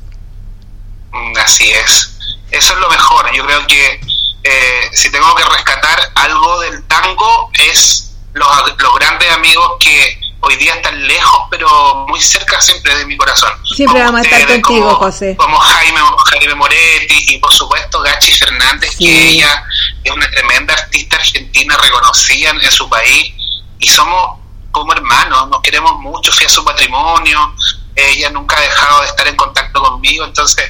Mm, 1.12 1.38
Así 1.38 1.70
es. 1.72 2.12
Eso 2.52 2.74
es 2.74 2.80
lo 2.80 2.90
mejor. 2.90 3.26
Yo 3.36 3.46
creo 3.46 3.68
que 3.68 4.00
eh, 4.44 4.90
si 4.92 5.12
tengo 5.12 5.34
que 5.36 5.44
rescatar 5.44 6.00
algo 6.16 6.60
del 6.62 6.84
tango 6.84 7.50
es 7.70 8.14
los, 8.34 8.48
los 8.78 8.96
grandes 9.00 9.32
amigos 9.32 9.72
que 9.80 10.25
hoy 10.46 10.56
día 10.58 10.76
están 10.76 11.08
lejos, 11.08 11.42
pero 11.50 12.06
muy 12.08 12.22
cerca 12.22 12.62
siempre 12.62 12.96
de 12.96 13.06
mi 13.06 13.18
corazón. 13.18 13.50
Siempre 13.76 14.00
Como 14.02 14.12
vamos 14.14 14.22
a 14.22 14.30
estar 14.30 14.48
contigo, 14.62 14.86
como- 14.94 14.98
José. 15.06 15.36
Como 15.38 15.58
Jaime, 15.58 16.00
Jaime 16.32 16.56
Moretti 16.56 17.26
y 17.34 17.38
por 17.40 17.52
supuesto 17.52 18.00
Gachi 18.02 18.32
Fernández, 18.32 18.92
Sí. 18.98 19.06
que 19.06 19.30
ella 19.30 19.64
es 20.04 20.12
una 20.12 20.30
tremenda 20.30 20.74
artista 20.76 21.16
argentina 21.18 21.76
reconocida 21.78 22.52
en 22.52 22.72
su 22.72 22.88
país 22.90 23.34
y 23.80 23.88
somos 23.88 24.40
como 24.72 24.92
hermanos, 24.94 25.48
nos 25.50 25.62
queremos 25.62 25.94
mucho, 26.00 26.32
fui 26.32 26.46
a 26.46 26.50
su 26.50 26.62
matrimonio, 26.64 27.54
ella 27.96 28.30
nunca 28.30 28.58
ha 28.58 28.62
dejado 28.62 29.02
de 29.02 29.08
estar 29.08 29.28
en 29.28 29.36
contacto 29.36 29.82
conmigo, 29.82 30.26
entonces, 30.26 30.70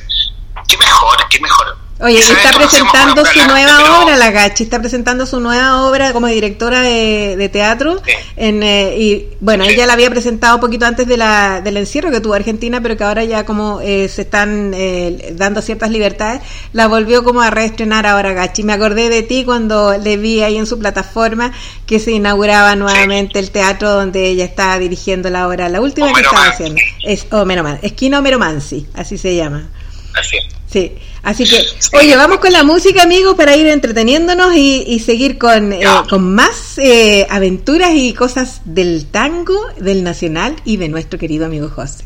qué 0.67 0.77
mejor, 0.77 1.27
qué 1.29 1.39
mejor. 1.39 1.77
Oye, 2.01 2.19
está 2.19 2.51
presentando 2.57 3.23
su 3.25 3.47
nueva 3.47 4.03
obra, 4.03 4.17
la 4.17 4.29
Gachi, 4.29 4.63
está 4.63 4.79
presentando 4.79 5.25
su 5.25 5.39
nueva 5.39 5.85
obra 5.85 6.11
como 6.11 6.27
directora 6.27 6.81
de, 6.81 7.49
teatro. 7.51 8.01
En, 8.35 8.63
eh, 8.63 8.97
y 8.97 9.27
bueno, 9.39 9.63
ella 9.63 9.85
la 9.85 9.93
había 9.93 10.09
presentado 10.09 10.55
un 10.55 10.61
poquito 10.61 10.85
antes 10.85 11.07
de 11.07 11.15
la, 11.15 11.61
del 11.61 11.77
encierro 11.77 12.11
que 12.11 12.19
tuvo 12.19 12.33
Argentina, 12.33 12.81
pero 12.81 12.97
que 12.97 13.03
ahora 13.05 13.23
ya 13.23 13.45
como 13.45 13.79
eh, 13.81 14.09
se 14.09 14.23
están 14.23 14.73
eh, 14.75 15.33
dando 15.35 15.61
ciertas 15.61 15.89
libertades, 15.89 16.41
la 16.73 16.87
volvió 16.87 17.23
como 17.23 17.41
a 17.41 17.49
reestrenar 17.49 18.05
ahora 18.05 18.33
Gachi. 18.33 18.63
Me 18.63 18.73
acordé 18.73 19.07
de 19.07 19.23
ti 19.23 19.45
cuando 19.45 19.97
le 19.97 20.17
vi 20.17 20.41
ahí 20.41 20.57
en 20.57 20.65
su 20.65 20.77
plataforma 20.77 21.53
que 21.85 21.99
se 21.99 22.11
inauguraba 22.11 22.75
nuevamente 22.75 23.39
el 23.39 23.51
teatro 23.51 23.89
donde 23.89 24.27
ella 24.27 24.43
estaba 24.43 24.77
dirigiendo 24.79 25.29
la 25.29 25.47
obra, 25.47 25.69
la 25.69 25.79
última 25.79 26.11
que 26.11 26.21
estaba 26.21 26.47
haciendo. 26.47 26.81
Es 27.05 27.25
Homero 27.31 27.65
Esquina 27.81 28.19
Homero 28.19 28.39
así 28.43 29.17
se 29.17 29.35
llama. 29.37 29.69
Así 30.13 30.37
Sí, 30.75 30.91
así 31.25 31.43
que, 31.43 31.61
oye, 31.97 32.15
vamos 32.15 32.37
con 32.37 32.53
la 32.53 32.63
música, 32.63 33.03
amigos, 33.03 33.35
para 33.35 33.57
ir 33.57 33.67
entreteniéndonos 33.67 34.55
y, 34.55 34.99
seguir 35.05 35.37
con, 35.37 35.73
eh, 35.73 35.83
con 36.09 36.33
más 36.33 36.77
eh, 36.77 37.27
aventuras 37.29 37.91
y 37.93 38.13
cosas 38.13 38.61
del 38.63 39.05
tango, 39.07 39.59
del 39.77 40.03
nacional 40.03 40.55
y 40.63 40.77
de 40.77 40.87
nuestro 40.87 41.19
querido 41.19 41.45
amigo 41.45 41.67
José. 41.67 42.05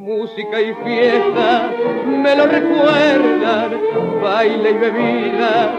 Música 0.00 0.62
y 0.62 0.72
fiesta 0.82 1.70
me 2.06 2.34
lo 2.34 2.46
recuerdan, 2.46 3.78
baile 4.22 4.70
y 4.70 4.78
bebida 4.78 5.74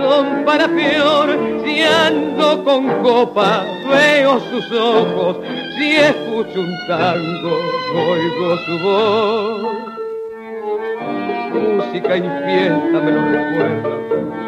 son 0.00 0.46
para 0.46 0.66
peor. 0.66 1.38
Si 1.62 1.82
ando 1.82 2.64
con 2.64 2.88
copa, 3.02 3.66
veo 3.86 4.40
sus 4.40 4.72
ojos, 4.72 5.40
si 5.76 5.96
escucho 5.96 6.58
un 6.58 6.74
tango, 6.88 7.60
oigo 7.94 8.56
su 8.64 8.78
voz. 8.82 9.62
Música 11.52 12.16
y 12.16 12.22
fiesta 12.22 13.00
me 13.04 13.12
lo 13.12 13.20
recuerdan 13.26 14.45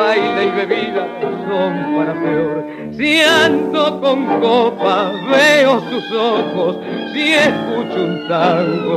baile 0.00 0.42
y 0.46 0.50
bebida 0.50 1.06
son 1.46 1.72
para 1.96 2.14
peor. 2.22 2.56
Si 2.96 3.10
ando 3.20 3.82
con 4.00 4.18
copa, 4.40 5.12
veo 5.30 5.72
sus 5.90 6.06
ojos, 6.12 6.78
si 7.12 7.24
escucho 7.34 7.98
un 8.08 8.16
tango, 8.28 8.96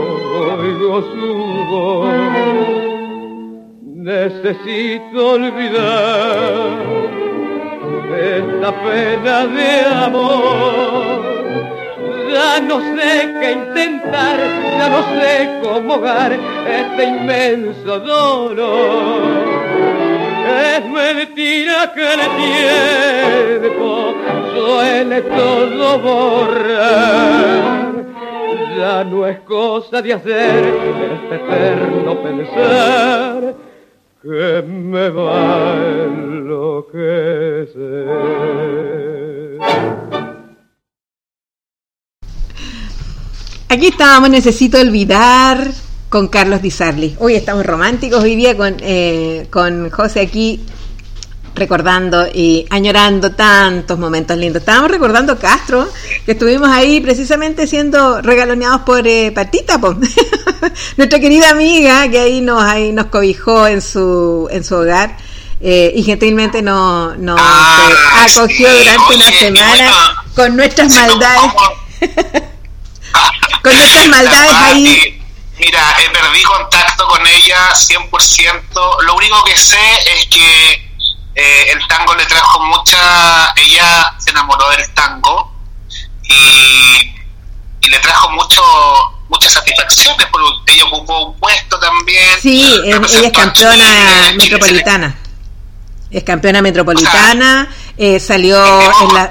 oigo 0.60 0.94
su 1.12 1.30
voz. 1.72 2.20
Necesito 4.12 5.20
olvidar 5.38 6.72
esta 8.36 8.70
pena 8.84 9.36
de 9.58 9.70
amor. 10.08 11.18
Ya 12.34 12.50
no 12.62 12.76
sé 12.96 13.12
qué 13.40 13.50
intentar, 13.52 14.38
ya 14.78 14.86
no 14.90 15.02
sé 15.20 15.32
cómo 15.64 15.94
ahogar 15.94 16.32
este 16.32 17.02
inmenso 17.04 17.92
dolor 18.00 20.03
es 20.54 20.86
mentira 20.86 21.94
que 21.94 22.14
el 22.14 22.20
tiempo 23.62 24.14
suele 24.56 25.22
todo 25.22 26.00
borrar. 26.00 27.94
Ya 28.78 29.04
no 29.04 29.28
es 29.28 29.40
cosa 29.42 30.02
de 30.02 30.14
hacer 30.14 30.66
este 30.66 31.36
eterno 31.36 32.22
pensar 32.22 33.56
que 34.22 34.64
me 34.68 35.10
va 35.10 35.74
a 35.74 35.76
enloquecer. 36.06 37.64
Aquí 43.70 43.88
estábamos, 43.88 44.30
necesito 44.30 44.80
olvidar 44.80 45.58
con 46.14 46.28
Carlos 46.28 46.62
Di 46.62 46.70
Sarli. 46.70 47.16
Hoy 47.18 47.34
estamos 47.34 47.66
románticos 47.66 48.24
hoy 48.24 48.36
día 48.36 48.56
con, 48.56 48.78
eh, 48.82 49.48
con 49.50 49.90
José 49.90 50.22
aquí 50.22 50.64
recordando 51.56 52.28
y 52.32 52.68
añorando 52.70 53.32
tantos 53.32 53.98
momentos 53.98 54.38
lindos. 54.38 54.60
Estábamos 54.60 54.92
recordando 54.92 55.40
Castro, 55.40 55.90
que 56.24 56.34
estuvimos 56.34 56.70
ahí 56.70 57.02
precisamente 57.02 57.66
siendo 57.66 58.22
regaloneados 58.22 58.82
por 58.82 59.08
eh, 59.08 59.32
Patita, 59.32 59.80
nuestra 60.98 61.20
querida 61.20 61.50
amiga 61.50 62.08
que 62.08 62.20
ahí 62.20 62.42
nos 62.42 62.62
ahí 62.62 62.92
nos 62.92 63.08
cobijó 63.08 63.66
en 63.66 63.82
su 63.82 64.48
en 64.52 64.64
su 64.64 64.76
hogar 64.76 65.18
eh, 65.62 65.94
y 65.96 66.04
gentilmente 66.04 66.62
nos, 66.62 67.18
nos 67.18 67.40
ah, 67.42 67.90
acogió 68.30 68.70
durante 68.72 69.16
una 69.16 69.32
semana 69.32 69.92
con 70.36 70.56
nuestras 70.56 70.94
maldades. 70.94 71.54
con 73.64 73.76
nuestras 73.76 74.08
maldades 74.10 74.54
ahí 74.54 75.13
Mira, 75.64 75.96
eh, 75.98 76.10
perdí 76.12 76.44
contacto 76.44 77.08
con 77.08 77.26
ella 77.26 77.70
100%. 77.74 79.02
Lo 79.06 79.16
único 79.16 79.42
que 79.46 79.56
sé 79.56 79.80
es 80.14 80.28
que 80.28 80.74
eh, 81.36 81.66
el 81.72 81.88
tango 81.88 82.14
le 82.16 82.26
trajo 82.26 82.60
mucha... 82.66 83.54
Ella 83.56 84.14
se 84.18 84.32
enamoró 84.32 84.70
del 84.72 84.94
tango 84.94 85.54
y, 86.24 87.90
le 87.90 88.00
trajo 88.00 88.30
mucho 88.32 88.62
muchas 89.30 89.54
satisfacciones 89.54 90.28
porque 90.32 90.74
ella 90.74 90.84
ocupó 90.86 91.28
un 91.28 91.40
puesto 91.40 91.80
también. 91.80 92.42
Sí, 92.42 92.82
ella 92.84 93.00
es 93.06 93.32
campeona 93.32 94.34
metropolitana. 94.36 95.16
Es 96.12 96.24
campeona 96.24 96.62
metropolitana, 96.62 97.74
eh, 97.98 98.20
salió 98.20 98.62
en 99.02 99.14
la... 99.14 99.30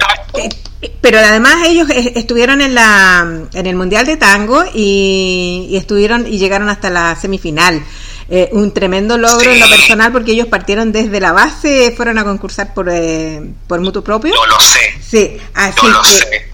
Pero 1.01 1.19
además 1.19 1.67
ellos 1.67 1.89
estuvieron 1.91 2.61
en 2.61 2.75
la 2.75 3.47
en 3.53 3.67
el 3.67 3.77
mundial 3.77 4.05
de 4.05 4.17
tango 4.17 4.65
y, 4.75 5.71
estuvieron 5.75 6.27
y 6.27 6.39
llegaron 6.39 6.69
hasta 6.69 6.91
la 6.91 7.15
semifinal. 7.15 7.85
Eh, 8.29 8.49
un 8.53 8.73
tremendo 8.73 9.19
logro 9.19 9.51
en 9.51 9.61
lo 9.61 9.69
personal 9.69 10.11
porque 10.11 10.33
ellos 10.33 10.47
partieron 10.47 10.91
desde 10.91 11.21
la 11.21 11.33
base, 11.33 11.93
fueron 11.97 12.19
a 12.19 12.25
concursar 12.25 12.75
por 12.75 12.89
eh, 12.89 13.41
por 13.69 13.81
mutuo 13.81 14.03
propio. 14.03 14.33
Yo 14.35 14.47
lo 14.47 14.59
sé. 14.61 14.99
Sí, 15.01 15.37
así 15.55 15.87
que 16.31 16.51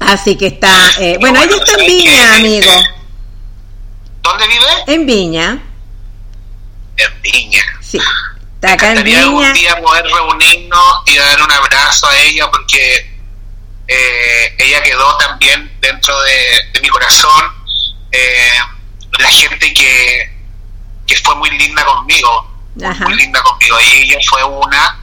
así 0.00 0.36
que 0.36 0.46
está. 0.48 0.90
Eh, 0.98 1.16
bueno, 1.18 1.42
ella 1.42 1.56
está 1.56 1.80
en 1.80 1.86
Viña, 1.86 2.34
amigo. 2.34 2.72
¿Dónde 4.22 4.48
vive? 4.48 4.94
En 4.94 5.06
Viña. 5.06 5.62
En 6.96 7.22
Viña. 7.22 7.62
Sí. 7.80 7.98
Está 8.56 8.72
acá 8.74 8.92
en 8.92 9.04
Viña. 9.04 9.20
algún 9.20 9.52
día 9.54 9.80
poder 9.80 10.04
reunirnos 10.04 10.94
y 11.06 11.16
dar 11.16 11.42
un 11.42 11.52
abrazo 11.52 12.08
a 12.08 12.16
ella 12.18 12.50
porque 12.50 13.15
eh, 13.88 14.54
ella 14.58 14.82
quedó 14.82 15.16
también 15.18 15.70
dentro 15.80 16.14
de, 16.22 16.80
mi 16.80 16.88
corazón, 16.88 17.44
eh, 18.12 18.58
la 19.18 19.30
gente 19.30 19.72
que, 19.72 20.30
que 21.06 21.16
fue 21.16 21.34
muy 21.36 21.50
linda 21.50 21.84
conmigo, 21.84 22.50
muy 22.74 23.14
linda 23.14 23.42
conmigo, 23.42 23.76
y 23.80 24.02
ella 24.02 24.18
fue 24.28 24.44
una 24.44 24.98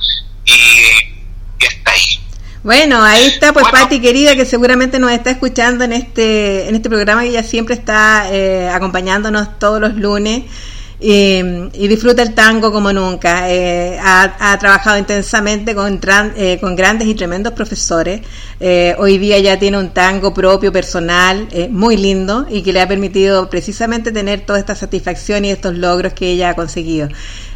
y, 0.45 1.15
está 1.60 1.91
ahí. 1.91 2.19
Bueno, 2.61 3.03
ahí 3.03 3.26
está 3.26 3.53
pues 3.53 3.65
Patti 3.69 4.01
querida 4.01 4.35
que 4.35 4.45
seguramente 4.45 4.99
nos 4.99 5.11
está 5.11 5.31
escuchando 5.31 5.84
en 5.84 5.93
este 5.93 6.68
en 6.68 6.76
este 6.76 6.89
programa 6.89 7.22
que 7.22 7.30
ella 7.30 7.43
siempre 7.43 7.76
está 7.76 8.27
eh, 8.31 8.69
acompañándonos 8.69 9.60
todos 9.60 9.80
los 9.81 9.95
lunes 9.95 10.43
y, 11.04 11.88
disfruta 11.88 12.24
el 12.24 12.34
tango 12.34 12.72
como 12.72 12.94
nunca. 12.94 13.50
Eh, 13.50 14.00
ha, 14.02 14.58
trabajado 14.60 14.98
intensamente 14.98 15.76
con, 15.76 16.00
eh, 16.36 16.58
con 16.62 16.76
grandes 16.76 17.08
y 17.08 17.16
tremendos 17.16 17.54
profesores. 17.54 18.22
hoy 18.98 19.18
día 19.18 19.40
ya 19.40 19.60
tiene 19.60 19.78
un 19.78 19.90
tango 19.90 20.34
propio, 20.34 20.72
personal, 20.72 21.48
muy 21.70 21.98
lindo 21.98 22.46
y 22.50 22.62
que 22.62 22.72
le 22.72 22.82
ha 22.82 22.88
permitido 22.88 23.50
precisamente 23.50 24.12
tener 24.12 24.42
toda 24.42 24.60
esta 24.60 24.76
satisfacción 24.76 25.46
y 25.46 25.52
estos 25.52 25.76
logros 25.76 26.14
que 26.14 26.32
ella 26.32 26.50
ha 26.50 26.54
conseguido. 26.56 27.10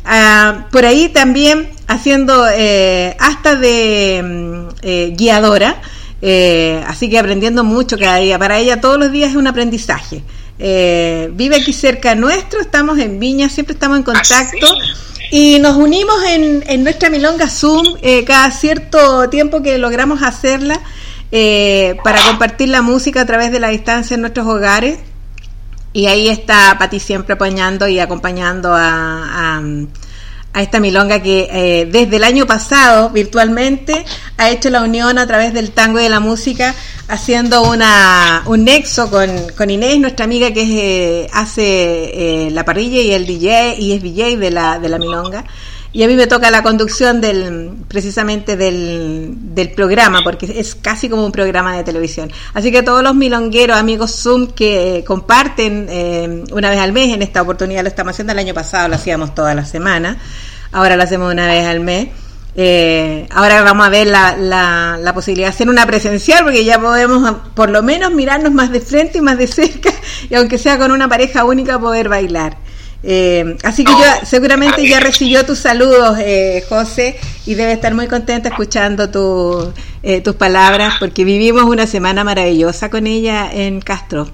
Ah, 0.10 0.68
por 0.72 0.86
ahí 0.86 1.10
también 1.10 1.68
haciendo 1.88 2.48
eh, 2.50 3.16
hasta 3.20 3.56
de 3.56 4.22
mm, 4.24 4.76
eh, 4.82 5.14
guiadora, 5.18 5.82
eh, 6.22 6.82
así 6.88 7.10
que 7.10 7.20
aprendiendo 7.20 7.66
mucho 7.66 7.98
cada 7.98 8.18
día. 8.18 8.40
Para 8.40 8.58
ella 8.58 8.80
todos 8.80 8.98
los 8.98 9.12
días 9.12 9.32
es 9.32 9.36
un 9.36 9.48
aprendizaje. 9.48 10.24
Vive 10.58 11.56
aquí 11.56 11.74
cerca 11.74 12.16
nuestro, 12.16 12.60
estamos 12.60 12.98
en 13.00 13.20
Viña, 13.20 13.50
siempre 13.50 13.74
estamos 13.74 13.98
en 13.98 14.04
contacto. 14.04 14.68
Y 15.30 15.60
nos 15.60 15.76
unimos 15.76 16.16
en, 16.30 16.64
en 16.68 16.84
nuestra 16.84 17.10
milonga 17.10 17.50
Zoom 17.50 17.98
cada 18.26 18.50
cierto 18.52 19.30
tiempo 19.30 19.62
que 19.62 19.78
logramos 19.78 20.24
hacerla 20.24 20.80
para 22.04 22.22
compartir 22.24 22.70
la 22.70 22.82
música 22.82 23.22
a 23.22 23.26
través 23.26 23.52
de 23.52 23.60
la 23.60 23.68
distancia 23.70 24.16
en 24.16 24.22
nuestros 24.22 24.48
hogares. 24.48 25.00
Y 25.94 26.06
ahí 26.06 26.28
está 26.30 26.76
Pati 26.78 27.00
siempre 27.00 27.34
apoyando 27.34 27.88
y 27.88 28.00
acompañando 28.00 28.74
a, 28.74 29.58
a, 29.58 29.62
esta 30.62 30.80
milonga 30.80 31.22
que 31.22 31.48
eh, 31.52 31.86
desde 31.86 32.18
el 32.18 32.24
año 32.24 32.46
pasado 32.46 33.10
virtualmente 33.10 34.06
ha 34.38 34.50
hecho 34.50 34.70
la 34.70 34.82
unión 34.82 35.18
a 35.18 35.28
través 35.28 35.54
del 35.54 35.72
tango 35.72 36.00
y 36.00 36.04
de 36.04 36.10
la 36.10 36.20
música, 36.20 36.76
haciendo 37.08 37.64
una, 37.64 38.44
un 38.46 38.64
nexo 38.64 39.10
con, 39.10 39.30
con 39.58 39.70
Inés, 39.70 40.00
nuestra 40.00 40.26
amiga 40.26 40.52
que 40.52 40.64
eh, 41.24 41.30
hace 41.34 42.48
eh, 42.48 42.52
la 42.52 42.66
parrilla 42.66 43.02
y 43.02 43.12
el 43.12 43.26
DJ 43.26 43.76
y 43.80 43.94
es 43.94 44.02
DJ 44.02 44.38
de 44.38 44.52
la, 44.52 44.80
de 44.80 44.90
la 44.90 44.98
milonga 44.98 45.46
y 45.98 46.04
a 46.04 46.08
mí 46.08 46.16
me 46.16 46.28
toca 46.28 46.52
la 46.52 46.62
conducción 46.62 47.22
del 47.22 47.72
precisamente 47.88 48.56
del, 48.56 49.34
del, 49.56 49.72
programa, 49.72 50.22
porque 50.24 50.60
es 50.60 50.76
casi 50.76 51.10
como 51.10 51.26
un 51.26 51.32
programa 51.32 51.76
de 51.76 51.84
televisión. 51.84 52.32
Así 52.54 52.72
que 52.72 52.84
todos 52.84 53.02
los 53.02 53.16
milongueros, 53.16 53.76
amigos 53.76 54.12
Zoom 54.22 54.46
que 54.46 55.04
comparten 55.08 55.88
eh, 55.90 56.44
una 56.52 56.70
vez 56.70 56.78
al 56.82 56.94
mes, 56.94 57.16
en 57.16 57.24
esta 57.24 57.42
oportunidad 57.42 57.82
lo 57.82 57.88
estamos 57.88 58.12
haciendo, 58.12 58.34
el 58.34 58.38
año 58.38 58.54
pasado 58.54 58.90
lo 58.90 58.94
hacíamos 58.94 59.34
toda 59.34 59.56
la 59.56 59.66
semana, 59.66 60.20
ahora 60.72 60.98
lo 60.98 61.02
hacemos 61.02 61.34
una 61.34 61.48
vez 61.48 61.66
al 61.66 61.80
mes. 61.80 62.10
Eh, 62.56 63.28
ahora 63.32 63.64
vamos 63.64 63.88
a 63.88 63.90
ver 63.90 64.06
la, 64.06 64.38
la, 64.38 65.00
la, 65.02 65.14
posibilidad 65.16 65.48
de 65.48 65.56
hacer 65.56 65.68
una 65.68 65.88
presencial 65.88 66.44
porque 66.44 66.64
ya 66.64 66.80
podemos 66.80 67.38
por 67.56 67.72
lo 67.72 67.82
menos 67.82 68.14
mirarnos 68.14 68.52
más 68.52 68.72
de 68.72 68.82
frente 68.82 69.18
y 69.18 69.22
más 69.22 69.40
de 69.40 69.48
cerca 69.48 69.90
y 70.30 70.36
aunque 70.36 70.60
sea 70.60 70.78
con 70.78 70.92
una 70.92 71.10
pareja 71.10 71.44
única 71.44 71.80
poder 71.80 72.08
bailar. 72.08 72.67
Eh, 73.04 73.58
así 73.64 73.84
que 73.84 73.92
yo 73.92 74.06
seguramente 74.26 74.88
ya 74.88 75.00
recibió 75.00 75.46
tus 75.46 75.60
saludos, 75.60 76.18
eh, 76.20 76.66
José, 76.68 77.20
y 77.46 77.56
debe 77.56 77.74
estar 77.74 77.94
muy 77.94 78.08
contenta 78.08 78.50
escuchando 78.50 79.10
tu, 79.10 79.74
eh, 80.04 80.22
tus 80.22 80.36
palabras, 80.36 80.96
porque 81.00 81.24
vivimos 81.24 81.64
una 81.64 81.88
semana 81.88 82.24
maravillosa 82.24 82.90
con 82.90 83.08
ella 83.08 83.50
en 83.52 83.82
Castro. 83.82 84.30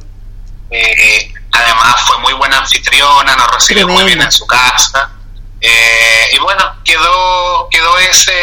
además 1.52 2.02
fue 2.08 2.18
muy 2.20 2.34
buena 2.34 2.60
anfitriona, 2.60 3.36
nos 3.36 3.52
recibió 3.54 3.88
muy 3.88 4.06
bien 4.06 4.22
en 4.22 4.32
su 4.32 4.46
casa, 4.48 5.12
y 5.62 6.40
bueno, 6.40 6.64
quedó, 6.84 7.68
quedó 7.70 8.00
ese 8.00 8.34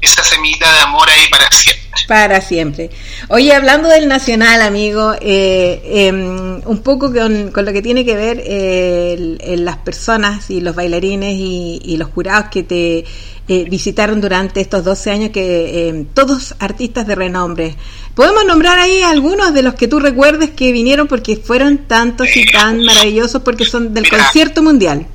esa 0.00 0.24
semilla 0.24 0.72
de 0.72 0.80
amor 0.80 1.08
ahí 1.10 1.28
para 1.28 1.50
siempre. 1.50 1.80
Para 2.08 2.40
siempre. 2.40 2.90
Oye, 3.28 3.54
hablando 3.54 3.88
del 3.88 4.08
Nacional, 4.08 4.62
amigo, 4.62 5.14
eh, 5.20 5.80
em, 6.08 6.60
un 6.64 6.82
poco 6.82 7.12
con, 7.12 7.52
lo 7.54 7.72
que 7.72 7.82
tiene 7.82 8.04
que 8.04 8.16
ver 8.16 8.42
eh, 8.44 9.56
las 9.58 9.76
personas 9.78 10.50
y 10.50 10.60
los 10.60 10.74
bailarines 10.74 11.34
y, 11.36 11.96
los 11.98 12.08
jurados 12.08 12.46
que 12.50 12.62
te 12.62 13.04
eh, 13.48 13.64
visitaron 13.68 14.20
durante 14.20 14.60
estos 14.60 14.84
12 14.84 15.10
años, 15.10 15.30
que 15.30 15.88
em, 15.88 16.06
todos 16.06 16.54
artistas 16.58 17.06
de 17.06 17.14
renombre. 17.14 17.76
¿Podemos 18.14 18.44
nombrar 18.44 18.78
ahí 18.78 19.02
algunos 19.02 19.52
de 19.52 19.62
los 19.62 19.74
que 19.74 19.86
tú 19.86 20.00
recuerdes 20.00 20.50
que 20.50 20.72
vinieron 20.72 21.06
porque 21.06 21.36
fueron 21.36 21.86
tantos 21.86 22.34
y 22.34 22.50
tan 22.50 22.82
maravillosos 22.82 23.42
porque 23.42 23.64
son 23.64 23.92
del 23.92 24.08
concierto 24.08 24.62
mundial? 24.62 25.06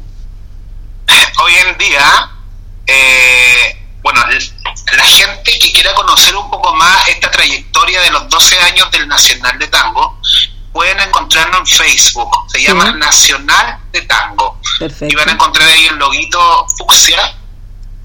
Hoy 1.43 1.53
en 1.69 1.77
día, 1.77 2.31
bueno, 4.01 4.21
la 4.95 5.03
gente 5.03 5.57
que 5.59 5.71
quiera 5.71 5.93
conocer 5.95 6.35
un 6.35 6.49
poco 6.49 6.73
más 6.75 7.07
esta 7.07 7.31
trayectoria 7.31 8.01
de 8.01 8.11
los 8.11 8.29
12 8.29 8.59
años 8.61 8.91
del 8.91 9.07
Nacional 9.07 9.57
de 9.57 9.67
Tango, 9.67 10.19
pueden 10.71 10.99
encontrarnos 10.99 11.59
en 11.59 11.65
Facebook. 11.65 12.31
Se 12.47 12.61
llama 12.61 12.91
Nacional 12.91 13.79
de 13.91 14.01
Tango. 14.01 14.59
Y 15.01 15.15
van 15.15 15.29
a 15.29 15.31
encontrar 15.33 15.69
ahí 15.69 15.87
el 15.87 15.95
loguito 15.95 16.67
fucsia. 16.77 17.37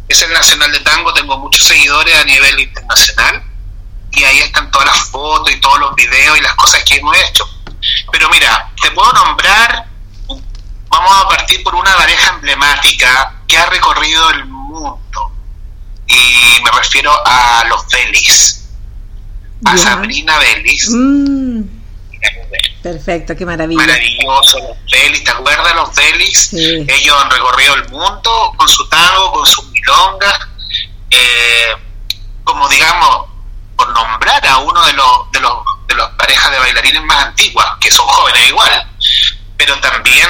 Es 0.09 0.23
el 0.23 0.33
Nacional 0.33 0.73
de 0.73 0.81
Tango. 0.81 1.13
Tengo 1.13 1.37
muchos 1.39 1.67
seguidores 1.67 2.17
a 2.17 2.25
nivel 2.25 2.61
internacional. 2.61 3.43
Y 4.13 4.25
ahí 4.25 4.39
están 4.39 4.71
todas 4.71 4.87
las 4.87 5.07
fotos 5.07 5.53
y 5.53 5.61
todos 5.61 5.79
los 5.81 5.95
videos 5.95 6.39
y 6.39 6.41
las 6.41 6.55
cosas 6.55 6.83
que 6.85 6.97
hemos 6.97 7.17
hecho. 7.17 7.49
Pero 8.13 8.29
mira, 8.31 8.71
te 8.81 8.91
puedo 8.91 9.13
nombrar, 9.13 9.87
vamos 10.89 11.13
a 11.25 11.29
partir 11.29 11.63
por 11.63 11.75
una 11.75 11.97
pareja 11.97 12.31
emblemática 12.31 13.43
que 13.47 13.57
ha 13.57 13.67
recorrido 13.67 14.31
el 14.31 14.45
mundo 14.47 15.33
y 16.11 16.63
me 16.63 16.71
refiero 16.71 17.13
a 17.25 17.65
los 17.69 17.87
Belis, 17.89 18.69
a 19.65 19.77
Sabrina 19.77 20.39
Belis. 20.39 20.91
Mm. 20.91 21.63
Perfecto, 22.83 23.37
qué 23.37 23.45
maravilla. 23.45 23.81
Maravilloso, 23.81 24.59
los 24.59 24.77
Belis, 24.91 25.25
¿te 25.25 25.31
acuerdas 25.31 25.75
los 25.75 25.95
Belis? 25.95 26.53
Ellos 26.53 27.17
han 27.23 27.31
recorrido 27.31 27.75
el 27.75 27.89
mundo 27.89 28.53
con 28.57 28.69
su 28.69 28.89
tango, 28.89 29.33
con 29.33 29.47
sus 29.47 29.67
milongas, 29.71 30.39
eh, 31.11 31.75
como 32.45 32.69
digamos, 32.69 33.27
por 33.77 33.89
nombrar 33.93 34.47
a 34.47 34.59
uno 34.59 34.85
de 34.87 34.93
los, 34.95 35.33
de 35.33 35.41
los 35.41 35.53
de 35.91 35.97
las 35.97 36.09
parejas 36.11 36.51
de 36.53 36.59
bailarines 36.59 37.03
más 37.03 37.27
antiguas, 37.27 37.67
que 37.81 37.91
son 37.91 38.07
jóvenes 38.07 38.49
igual, 38.49 38.87
pero 39.57 39.79
también 39.81 40.29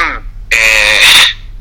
eh, 0.51 1.01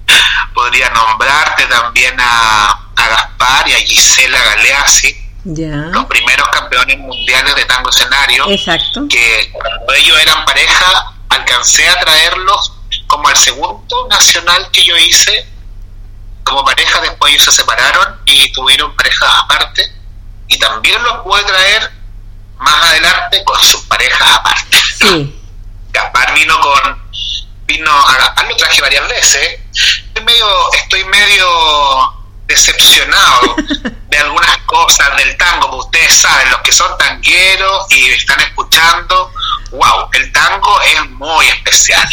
podría 0.53 0.89
nombrarte 0.89 1.65
también 1.65 2.15
a 2.19 2.78
a 2.99 3.07
Gaspar 3.07 3.67
y 3.69 3.73
a 3.73 3.77
Gisela 3.77 4.41
Galeazzi, 4.41 5.15
los 5.45 6.05
primeros 6.05 6.47
campeones 6.49 6.97
mundiales 6.97 7.55
de 7.55 7.65
tango 7.65 7.89
escenario, 7.89 8.45
que 9.09 9.49
cuando 9.53 9.93
ellos 9.93 10.19
eran 10.19 10.45
pareja 10.45 11.13
alcancé 11.29 11.87
a 11.87 11.99
traerlos 11.99 12.73
como 13.07 13.27
al 13.27 13.37
segundo 13.37 14.07
nacional 14.09 14.69
que 14.71 14.85
yo 14.85 14.97
hice 14.97 15.47
como 16.43 16.65
pareja, 16.65 16.99
después 17.01 17.33
ellos 17.33 17.45
se 17.45 17.51
separaron 17.51 18.19
y 18.25 18.51
tuvieron 18.51 18.95
parejas 18.95 19.29
aparte 19.43 19.83
y 20.47 20.57
también 20.57 21.01
los 21.03 21.17
pude 21.19 21.43
traer 21.43 21.91
más 22.57 22.83
adelante 22.85 23.43
con 23.43 23.59
sus 23.61 23.81
parejas 23.83 24.27
aparte. 24.29 24.77
Gaspar 25.91 26.33
vino 26.33 26.59
con 26.59 27.09
vino 27.65 27.91
a 27.91 28.17
Gaspar 28.17 28.47
lo 28.47 28.55
traje 28.55 28.81
varias 28.81 29.07
veces 29.07 29.59
estoy 29.73 30.23
medio 30.23 30.73
estoy 30.73 31.03
medio 31.05 32.18
decepcionado 32.49 33.55
de 34.09 34.17
algunas 34.17 34.57
cosas 34.65 35.15
del 35.17 35.37
tango, 35.37 35.69
porque 35.69 35.85
ustedes 35.85 36.13
saben, 36.13 36.49
los 36.49 36.59
que 36.61 36.71
son 36.71 36.97
tangueros 36.97 37.85
y 37.91 38.07
están 38.09 38.41
escuchando, 38.41 39.31
wow, 39.71 40.09
el 40.13 40.31
tango 40.31 40.81
es 40.81 41.09
muy 41.11 41.47
especial. 41.47 42.09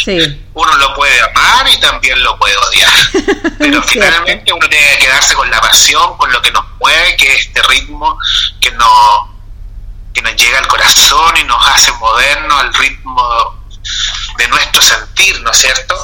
Uno 0.53 0.75
lo 0.75 0.93
puede 0.93 1.19
amar 1.21 1.67
y 1.69 1.79
también 1.79 2.23
lo 2.23 2.37
puede 2.37 2.55
odiar, 2.55 2.93
pero 3.59 3.81
finalmente 3.81 4.53
uno 4.53 4.69
tiene 4.69 4.87
que 4.91 5.05
quedarse 5.05 5.33
con 5.33 5.49
la 5.49 5.59
pasión, 5.59 6.15
con 6.17 6.31
lo 6.31 6.41
que 6.41 6.51
nos 6.51 6.65
mueve, 6.79 7.17
que 7.17 7.33
es 7.33 7.47
este 7.47 7.61
ritmo 7.63 8.17
que 8.61 8.71
nos, 8.71 9.21
que 10.13 10.21
nos 10.21 10.35
llega 10.35 10.59
al 10.59 10.67
corazón 10.67 11.35
y 11.37 11.43
nos 11.45 11.67
hace 11.67 11.91
movernos 11.93 12.61
al 12.61 12.73
ritmo 12.75 13.57
de 14.37 14.47
nuestro 14.49 14.81
sentir, 14.83 15.41
¿no 15.41 15.49
es 15.49 15.57
cierto? 15.57 15.95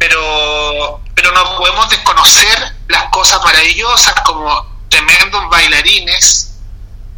Pero, 0.00 1.00
pero 1.14 1.30
no 1.30 1.56
podemos 1.56 1.88
desconocer 1.88 2.75
las 2.88 3.04
cosas 3.10 3.40
maravillosas 3.44 4.14
como 4.24 4.84
tremendos 4.88 5.48
bailarines, 5.50 6.52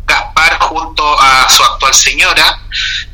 Gaspar 0.06 0.58
junto 0.60 1.20
a 1.20 1.46
su 1.50 1.62
actual 1.62 1.94
señora, 1.94 2.62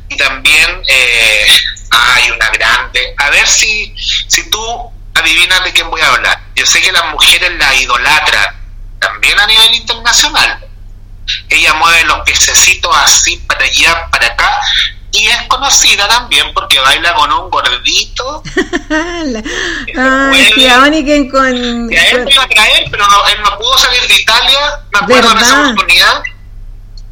y 0.07 0.15
también 0.15 0.81
eh, 0.87 1.45
hay 1.91 2.31
una 2.31 2.49
grande. 2.49 3.13
A 3.17 3.29
ver 3.29 3.45
si, 3.45 3.93
si 3.97 4.49
tú 4.49 4.91
adivinas 5.13 5.63
de 5.63 5.73
quién 5.73 5.89
voy 5.89 6.01
a 6.01 6.07
hablar. 6.07 6.41
Yo 6.55 6.65
sé 6.65 6.81
que 6.81 6.91
las 6.91 7.05
mujeres 7.11 7.51
la 7.57 7.75
idolatran, 7.75 8.55
también 8.99 9.39
a 9.39 9.47
nivel 9.47 9.73
internacional. 9.75 10.67
Ella 11.49 11.73
mueve 11.73 12.03
los 12.05 12.19
piececitos 12.21 12.95
así 12.95 13.37
para 13.37 13.65
allá, 13.65 14.07
para 14.11 14.27
acá, 14.27 14.61
y 15.15 15.27
es 15.27 15.43
conocida 15.47 16.07
también 16.07 16.53
porque 16.53 16.79
baila 16.79 17.13
con 17.13 17.31
un 17.31 17.49
gordito. 17.49 18.43
Ay, 18.89 20.65
a 20.67 20.79
con. 21.31 21.45
él 21.55 22.25
me 22.25 22.31
iba 22.31 22.43
a 22.43 22.47
traer, 22.47 22.87
pero 22.91 23.05
no, 23.07 23.27
él 23.27 23.41
no 23.43 23.57
pudo 23.57 23.77
salir 23.77 24.01
de 24.07 24.15
Italia, 24.21 24.59
me 24.91 24.99
acuerdo 24.99 25.33
de 25.33 25.41
esa 25.41 25.61
oportunidad. 25.71 26.23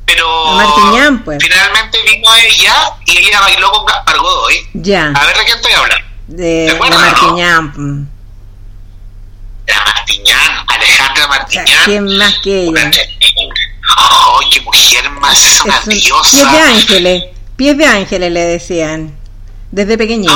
pero 0.06 0.46
Martiñán, 0.56 1.24
pues. 1.24 1.38
finalmente 1.42 1.98
vino 2.04 2.36
ella 2.36 2.76
y 3.06 3.18
ella 3.18 3.40
bailó 3.42 3.72
con 3.72 3.86
Gaspar 3.86 4.18
Godoy. 4.18 4.68
Ya. 4.74 5.12
A 5.16 5.26
ver 5.26 5.38
de 5.38 5.44
quién 5.46 5.56
estoy 5.58 5.72
hablando. 5.74 6.06
De, 6.28 6.66
¿Te 6.70 6.76
acuerdas, 6.76 7.00
de 7.00 7.06
no? 7.06 7.12
Martiñán. 7.12 7.74
pues. 7.74 8.14
La 9.76 9.84
Martiñán, 9.86 10.66
Alejandra 10.68 11.26
O 11.26 11.28
sea, 11.28 11.28
Martiñán. 11.28 11.86
¿Quién 11.86 12.18
más 12.18 12.36
que 12.44 12.64
ella? 12.64 12.92
¡Ay, 13.96 14.50
qué 14.52 14.62
mujer 14.62 15.10
más! 15.12 15.38
Es 15.46 15.62
una 15.62 15.76
Es 15.78 15.84
un- 15.86 15.90
pies 15.92 16.04
diosa. 16.06 16.52
de 16.52 16.60
ángeles. 16.62 17.24
Pies 17.64 17.78
de 17.78 17.86
ángeles 17.86 18.30
le 18.30 18.42
decían. 18.42 19.18
Desde 19.72 19.98
pequeñita. 19.98 20.34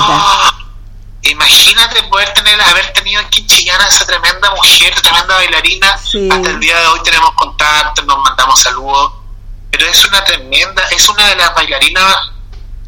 Imagínate 1.23 2.01
poder 2.03 2.31
tener, 2.33 2.61
haber 2.61 2.93
tenido 2.93 3.19
en 3.19 3.27
Quinchillana 3.27 3.85
esa 3.85 4.05
tremenda 4.05 4.49
mujer, 4.51 4.95
tremenda 5.01 5.35
bailarina. 5.35 5.97
Sí. 5.97 6.29
Hasta 6.31 6.51
el 6.51 6.59
día 6.61 6.79
de 6.79 6.87
hoy 6.87 7.01
tenemos 7.03 7.31
contacto, 7.33 8.01
nos 8.03 8.17
mandamos 8.23 8.61
saludos. 8.61 9.11
Pero 9.71 9.85
es 9.87 10.05
una 10.05 10.23
tremenda, 10.23 10.81
es 10.95 11.09
una 11.09 11.27
de 11.27 11.35
las 11.35 11.53
bailarinas 11.53 12.15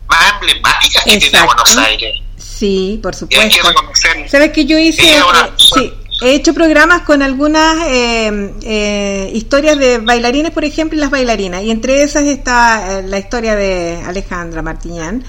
más 0.08 0.32
emblemáticas 0.32 1.04
que 1.04 1.18
tiene. 1.18 1.42
Buenos 1.44 1.78
Aires. 1.78 2.14
Sí, 2.38 2.98
por 3.04 3.14
Y 3.30 3.36
hay 3.36 3.50
que 3.50 3.56
supuesto. 3.58 3.68
reconocer. 3.68 4.30
¿Sabes 4.30 4.54
que 4.54 4.66
yo 4.66 4.78
hice? 4.78 5.18
Eh, 5.18 5.22
sí, 5.58 5.94
he 6.22 6.34
hecho 6.34 6.54
programas 6.54 7.02
con 7.02 7.22
algunas 7.22 7.78
eh, 7.88 8.54
eh, 8.64 9.32
historias 9.34 9.78
de 9.78 10.00
bailarines, 10.00 10.52
por 10.52 10.66
ejemplo, 10.66 10.98
y 10.98 11.02
las 11.02 11.10
bailarinas. 11.10 11.64
Y 11.64 11.72
entre 11.72 12.04
esas 12.04 12.24
está 12.24 13.00
eh, 13.00 13.04
la 13.08 13.18
historia 13.20 13.56
de 13.56 14.02
Alejandra 14.06 14.62
Martiñán. 14.62 15.24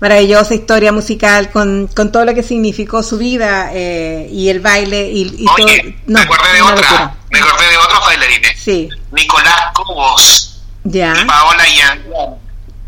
Maravillosa 0.00 0.54
historia 0.54 0.90
musical 0.90 1.50
con, 1.50 1.86
con 1.94 2.10
todo 2.10 2.24
lo 2.24 2.34
que 2.34 2.42
significó 2.42 3.04
su 3.04 3.18
vida 3.18 3.70
eh, 3.72 4.28
y 4.32 4.48
el 4.48 4.58
baile 4.58 5.08
y, 5.10 5.22
y 5.38 5.44
todo. 5.44 5.64
Oye, 5.64 5.96
No, 6.06 6.18
me 6.18 6.24
acordé 6.24 6.52
de 6.54 6.62
otra, 6.62 6.74
locura. 6.90 7.16
me 7.30 7.38
acordé 7.38 7.68
de 7.70 7.76
otros 7.76 8.00
bailarines. 8.06 8.58
Sí, 8.60 8.88
Nicolás 9.12 9.54
Cobos 9.74 10.60
ya. 10.82 11.14
y 11.22 11.24
Paola 11.24 11.64
Yan. 11.78 12.02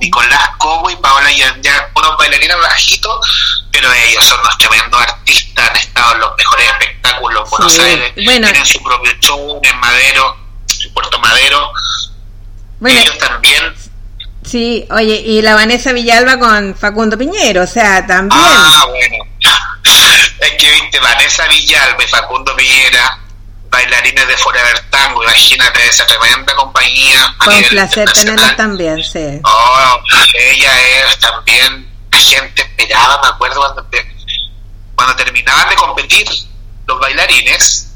Nicolás 0.00 0.50
Cobo 0.58 0.90
y 0.90 0.96
Paola 0.96 1.30
ya 1.32 1.54
unos 1.94 2.16
bailarines 2.18 2.56
bajitos, 2.60 3.64
pero 3.72 3.92
ellos 3.92 4.24
son 4.24 4.40
unos 4.40 4.58
tremendos 4.58 5.00
artistas, 5.00 5.70
han 5.70 5.76
estado 5.76 6.14
en 6.14 6.20
los 6.20 6.30
mejores 6.36 6.66
espectáculos 6.70 7.44
en 7.44 7.50
Buenos 7.50 7.72
Sí, 7.72 7.80
Aires, 7.80 8.12
bueno. 8.24 8.46
tienen 8.48 8.66
su 8.66 8.82
propio 8.82 9.12
show 9.20 9.60
en 9.62 9.78
Madero, 9.80 10.36
en 10.84 10.92
Puerto 10.92 11.18
Madero, 11.20 11.70
Bueno, 12.80 13.00
ellos 13.00 13.18
también. 13.18 13.74
sí, 14.44 14.84
oye, 14.90 15.14
y 15.24 15.40
la 15.42 15.54
Vanessa 15.54 15.92
Villalba 15.92 16.38
con 16.38 16.74
Facundo 16.74 17.16
Piñero, 17.16 17.62
o 17.62 17.66
sea, 17.66 18.06
también. 18.06 18.40
Ah, 18.44 18.86
bueno. 18.88 19.24
es 20.40 20.50
que 20.58 20.70
viste, 20.70 20.98
Vanessa 21.00 21.46
Villalba 21.48 22.02
y 22.04 22.08
Facundo 22.08 22.54
Piñera, 22.56 23.18
bailarines 23.74 24.26
de 24.28 24.36
Forever 24.36 24.78
Tango, 24.90 25.22
imagínate 25.22 25.86
esa 25.86 26.06
tremenda 26.06 26.54
compañía. 26.56 27.34
Con 27.38 27.54
nivel 27.54 27.68
placer 27.70 28.08
internacional. 28.08 28.56
también, 28.56 29.04
sí. 29.04 29.40
Oh, 29.44 30.00
ella 30.38 30.80
es 31.10 31.18
también 31.18 31.90
la 32.10 32.18
gente 32.18 32.62
esperaba, 32.62 33.20
me 33.22 33.28
acuerdo 33.28 33.60
cuando, 33.60 33.82
te- 33.86 34.16
cuando 34.94 35.16
terminaban 35.16 35.68
de 35.68 35.74
competir 35.76 36.26
los 36.86 36.98
bailarines, 37.00 37.90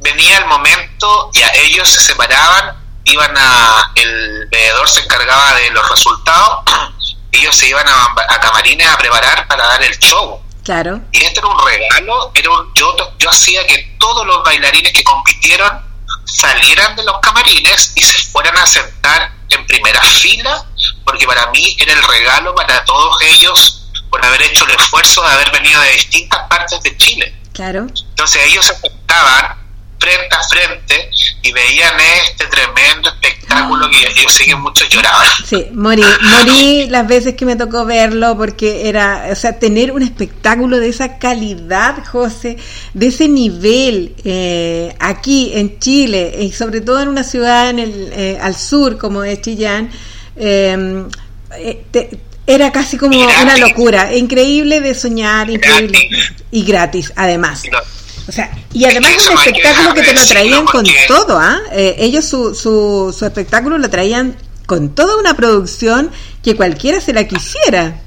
venía 0.00 0.38
el 0.38 0.46
momento 0.46 1.30
y 1.32 1.42
a 1.42 1.54
ellos 1.54 1.88
se 1.88 2.00
separaban, 2.00 2.76
iban 3.04 3.32
a, 3.36 3.92
el 3.94 4.48
veedor 4.50 4.88
se 4.88 5.00
encargaba 5.00 5.54
de 5.54 5.70
los 5.70 5.88
resultados, 5.88 6.64
ellos 7.32 7.56
se 7.56 7.68
iban 7.68 7.86
a, 7.88 8.14
a 8.28 8.40
camarines 8.40 8.88
a 8.88 8.98
preparar 8.98 9.46
para 9.46 9.64
dar 9.66 9.82
el 9.82 9.96
show. 9.98 10.41
Claro. 10.64 11.00
Y 11.12 11.22
este 11.24 11.40
era 11.40 11.48
un 11.48 11.66
regalo, 11.66 12.30
era 12.34 12.50
un- 12.50 12.72
yo, 12.74 12.96
yo 13.18 13.30
hacía 13.30 13.66
que 13.66 13.96
todos 13.98 14.26
los 14.26 14.42
bailarines 14.44 14.92
que 14.92 15.02
compitieron 15.04 15.70
salieran 16.24 16.94
de 16.96 17.04
los 17.04 17.18
camarines 17.20 17.92
y 17.96 18.02
se 18.02 18.18
fueran 18.30 18.56
a 18.56 18.66
sentar 18.66 19.32
en 19.50 19.66
primera 19.66 20.00
fila, 20.02 20.64
porque 21.04 21.26
para 21.26 21.46
mí 21.48 21.76
era 21.78 21.92
el 21.92 22.02
regalo 22.02 22.54
para 22.54 22.84
todos 22.84 23.16
ellos 23.22 23.88
por 24.10 24.24
haber 24.24 24.42
hecho 24.42 24.64
el 24.64 24.70
esfuerzo 24.72 25.22
de 25.22 25.32
haber 25.32 25.50
venido 25.50 25.80
de 25.80 25.90
distintas 25.92 26.40
partes 26.48 26.82
de 26.82 26.96
Chile. 26.96 27.36
Claro. 27.52 27.86
Entonces 28.10 28.42
ellos 28.46 28.64
se 28.64 28.74
sentaban 28.76 29.56
frente 30.02 30.34
a 30.34 30.42
frente 30.42 31.10
y 31.42 31.52
veían 31.52 31.92
este 32.24 32.46
tremendo 32.46 33.08
espectáculo 33.10 33.88
que 33.90 33.98
ellos 33.98 34.32
siguen 34.34 34.60
muchos 34.60 34.88
lloraban. 34.88 35.26
Sí, 35.46 35.66
morí, 35.72 36.02
morí 36.22 36.86
las 36.88 37.06
veces 37.06 37.34
que 37.34 37.44
me 37.44 37.56
tocó 37.56 37.84
verlo 37.84 38.36
porque 38.36 38.88
era, 38.88 39.26
o 39.30 39.34
sea, 39.34 39.58
tener 39.58 39.92
un 39.92 40.02
espectáculo 40.02 40.78
de 40.80 40.88
esa 40.88 41.18
calidad, 41.18 42.04
José, 42.06 42.56
de 42.94 43.06
ese 43.06 43.28
nivel 43.28 44.14
eh, 44.24 44.94
aquí 44.98 45.52
en 45.54 45.78
Chile 45.78 46.34
y 46.40 46.52
sobre 46.52 46.80
todo 46.80 47.00
en 47.02 47.08
una 47.08 47.22
ciudad 47.24 47.70
en 47.70 47.78
el, 47.78 48.12
eh, 48.14 48.38
al 48.40 48.56
sur 48.56 48.98
como 48.98 49.22
es 49.24 49.40
Chillán, 49.42 49.90
eh, 50.36 51.04
eh, 51.58 51.84
te- 51.90 52.10
era 52.46 52.72
casi 52.72 52.96
como 52.96 53.16
una 53.42 53.56
locura, 53.58 54.14
increíble 54.16 54.80
de 54.80 54.94
soñar, 54.94 55.48
increíble 55.48 56.08
y 56.50 56.64
gratis 56.64 57.12
además. 57.14 57.62
O 58.28 58.32
sea, 58.32 58.50
y 58.72 58.84
además 58.84 59.12
Es 59.16 59.26
que 59.26 59.32
un 59.34 59.38
que 59.40 59.50
espectáculo 59.50 59.94
que 59.94 60.02
te 60.02 60.14
lo 60.14 60.26
traían 60.26 60.64
con 60.64 60.84
todo, 61.08 61.38
¿ah? 61.38 61.58
Eh, 61.72 61.96
ellos 61.98 62.24
su, 62.24 62.54
su, 62.54 63.14
su 63.16 63.24
espectáculo 63.26 63.78
lo 63.78 63.90
traían 63.90 64.36
con 64.66 64.94
toda 64.94 65.18
una 65.18 65.34
producción 65.34 66.10
que 66.42 66.56
cualquiera 66.56 67.00
se 67.00 67.12
la 67.12 67.26
quisiera. 67.26 68.00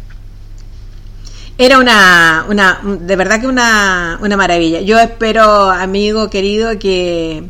Era 1.58 1.80
una, 1.80 2.46
una 2.50 2.82
de 2.84 3.16
verdad 3.16 3.40
que 3.40 3.48
una, 3.48 4.18
una 4.22 4.38
maravilla. 4.38 4.82
Yo 4.82 5.00
espero, 5.00 5.70
amigo 5.70 6.30
querido, 6.30 6.80
que 6.80 7.44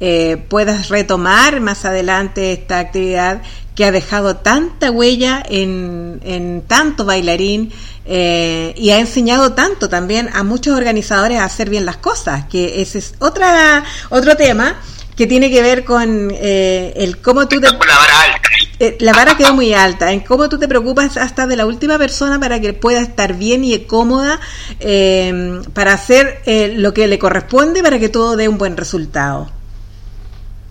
eh, 0.00 0.36
puedas 0.48 0.88
retomar 0.88 1.60
más 1.60 1.84
adelante 1.86 2.52
esta 2.52 2.78
actividad 2.78 3.40
que 3.76 3.84
ha 3.84 3.92
dejado 3.92 4.36
tanta 4.36 4.90
huella 4.90 5.42
en, 5.48 6.20
en 6.24 6.62
tanto 6.62 7.04
bailarín 7.04 7.72
eh, 8.06 8.74
y 8.76 8.90
ha 8.90 8.98
enseñado 8.98 9.52
tanto 9.52 9.88
también 9.88 10.30
a 10.32 10.42
muchos 10.42 10.76
organizadores 10.76 11.38
a 11.38 11.44
hacer 11.44 11.70
bien 11.70 11.84
las 11.84 11.98
cosas, 11.98 12.46
que 12.46 12.80
ese 12.80 12.98
es 12.98 13.14
otra, 13.20 13.84
otro 14.08 14.34
tema 14.36 14.80
que 15.16 15.26
tiene 15.26 15.50
que 15.50 15.62
ver 15.62 15.84
con 15.84 16.30
eh, 16.32 16.92
el 16.96 17.18
cómo 17.18 17.46
tú 17.48 17.60
te... 17.60 17.68
Con 17.68 17.86
la 17.86 17.98
vara 17.98 18.20
alta. 18.22 18.48
Eh, 18.78 18.98
la 19.00 19.12
vara 19.12 19.36
quedó 19.36 19.54
muy 19.54 19.72
alta, 19.72 20.12
en 20.12 20.20
cómo 20.20 20.50
tú 20.50 20.58
te 20.58 20.68
preocupas 20.68 21.16
hasta 21.16 21.46
de 21.46 21.56
la 21.56 21.64
última 21.64 21.96
persona 21.98 22.38
para 22.38 22.60
que 22.60 22.74
pueda 22.74 23.00
estar 23.00 23.34
bien 23.34 23.64
y 23.64 23.78
cómoda 23.80 24.38
eh, 24.80 25.62
para 25.72 25.94
hacer 25.94 26.42
eh, 26.44 26.74
lo 26.76 26.92
que 26.92 27.06
le 27.06 27.18
corresponde 27.18 27.82
para 27.82 27.98
que 27.98 28.10
todo 28.10 28.36
dé 28.36 28.48
un 28.48 28.58
buen 28.58 28.76
resultado. 28.76 29.50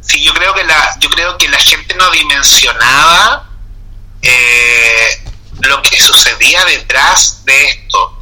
Sí, 0.06 0.23
yo 0.23 0.34
creo 0.34 0.53
que 0.53 0.64
la, 0.64 0.98
yo 0.99 1.10
creo 1.10 1.38
que 1.38 1.48
la 1.49 1.57
gente 1.57 1.95
no 1.95 2.10
dimensionaba 2.11 3.49
eh, 4.22 5.23
lo 5.61 5.82
que 5.82 5.99
sucedía 5.99 6.64
detrás 6.65 7.44
de 7.45 7.65
esto, 7.65 8.18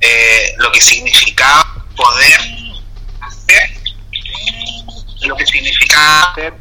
eh, 0.00 0.54
lo 0.58 0.72
que 0.72 0.80
significaba 0.80 1.86
poder 1.96 2.40
hacer, 3.20 3.70
lo 5.22 5.36
que 5.36 5.46
significaba 5.46 6.32
hacer. 6.32 6.54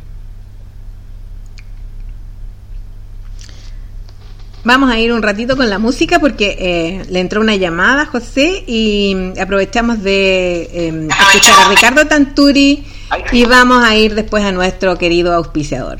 Vamos 4.63 4.91
a 4.91 4.99
ir 4.99 5.11
un 5.11 5.23
ratito 5.23 5.57
con 5.57 5.69
la 5.71 5.79
música 5.79 6.19
porque 6.19 6.55
eh, 6.59 7.05
le 7.09 7.19
entró 7.19 7.41
una 7.41 7.55
llamada, 7.55 8.05
José, 8.05 8.63
y 8.67 9.33
aprovechamos 9.39 10.03
de 10.03 10.69
eh, 10.71 11.07
escuchar 11.09 11.59
a 11.65 11.69
Ricardo 11.69 12.05
Tanturi 12.05 12.85
y 13.31 13.45
vamos 13.45 13.83
a 13.83 13.95
ir 13.95 14.15
después 14.15 14.43
a 14.43 14.51
nuestro 14.51 14.97
querido 14.97 15.33
auspiciador. 15.33 15.99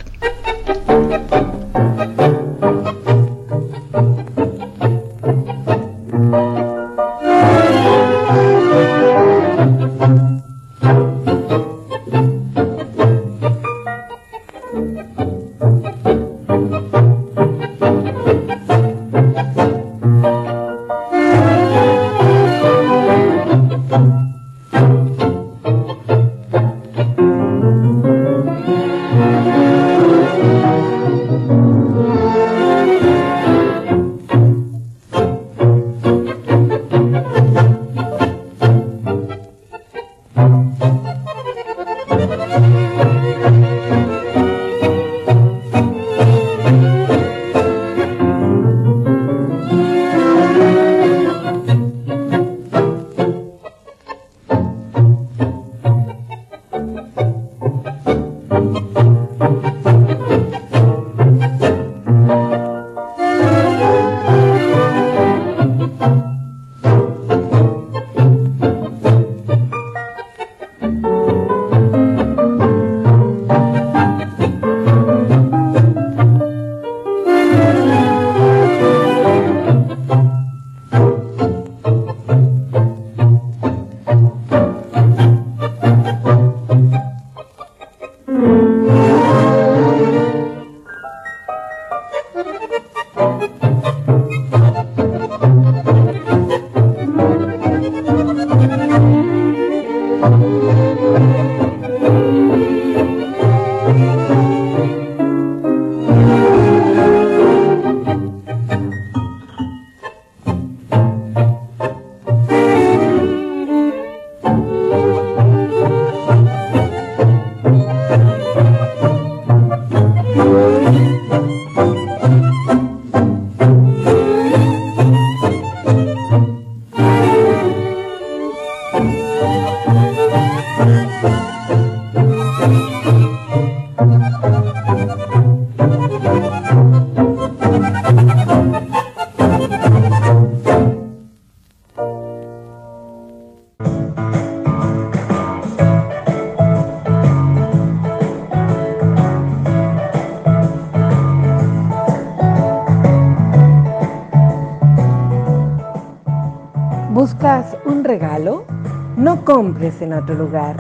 En 159.82 160.14
otro 160.14 160.36
lugar. 160.36 160.76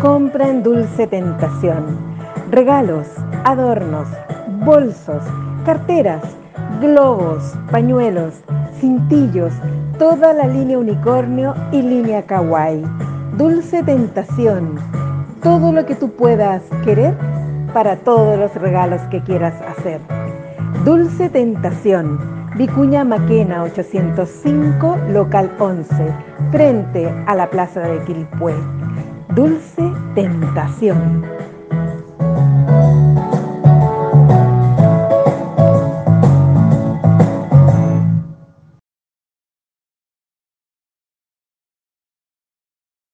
Compra 0.00 0.48
en 0.48 0.62
Dulce 0.62 1.06
Tentación. 1.06 1.98
Regalos, 2.50 3.06
adornos, 3.44 4.08
bolsos, 4.64 5.22
carteras, 5.66 6.22
globos, 6.80 7.54
pañuelos, 7.70 8.40
cintillos, 8.80 9.52
toda 9.98 10.32
la 10.32 10.46
línea 10.46 10.78
unicornio 10.78 11.54
y 11.72 11.82
línea 11.82 12.22
kawaii. 12.22 12.86
Dulce 13.36 13.82
Tentación. 13.82 14.76
Todo 15.42 15.70
lo 15.70 15.84
que 15.84 15.94
tú 15.94 16.10
puedas 16.12 16.62
querer 16.84 17.14
para 17.74 17.96
todos 17.96 18.38
los 18.38 18.54
regalos 18.54 19.02
que 19.10 19.20
quieras 19.20 19.54
hacer. 19.60 20.00
Dulce 20.86 21.28
Tentación. 21.28 22.37
Vicuña 22.58 23.04
Maquena 23.04 23.62
805, 23.62 24.98
local 25.12 25.54
11 25.60 26.12
frente 26.50 27.08
a 27.28 27.36
la 27.36 27.48
plaza 27.48 27.82
de 27.82 28.02
Quilpué. 28.02 28.52
Dulce 29.32 29.92
tentación. 30.16 31.37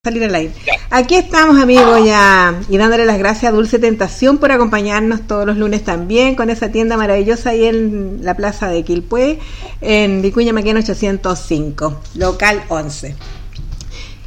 Salir 0.04 0.24
al 0.24 0.34
aire. 0.34 0.52
Aquí 0.90 1.14
estamos, 1.14 1.58
amigos, 1.58 2.04
ya 2.04 2.60
y 2.68 2.76
dándole 2.76 3.06
las 3.06 3.16
gracias 3.16 3.50
a 3.50 3.56
Dulce 3.56 3.78
Tentación 3.78 4.36
por 4.36 4.52
acompañarnos 4.52 5.26
todos 5.26 5.46
los 5.46 5.56
lunes 5.56 5.82
también 5.82 6.34
con 6.34 6.50
esa 6.50 6.70
tienda 6.70 6.98
maravillosa 6.98 7.50
ahí 7.50 7.64
en 7.64 8.18
la 8.20 8.36
plaza 8.36 8.68
de 8.68 8.84
Quilpué, 8.84 9.38
en 9.80 10.20
Vicuña 10.20 10.52
Maquena 10.52 10.80
805, 10.80 12.02
local 12.16 12.64
11. 12.68 13.16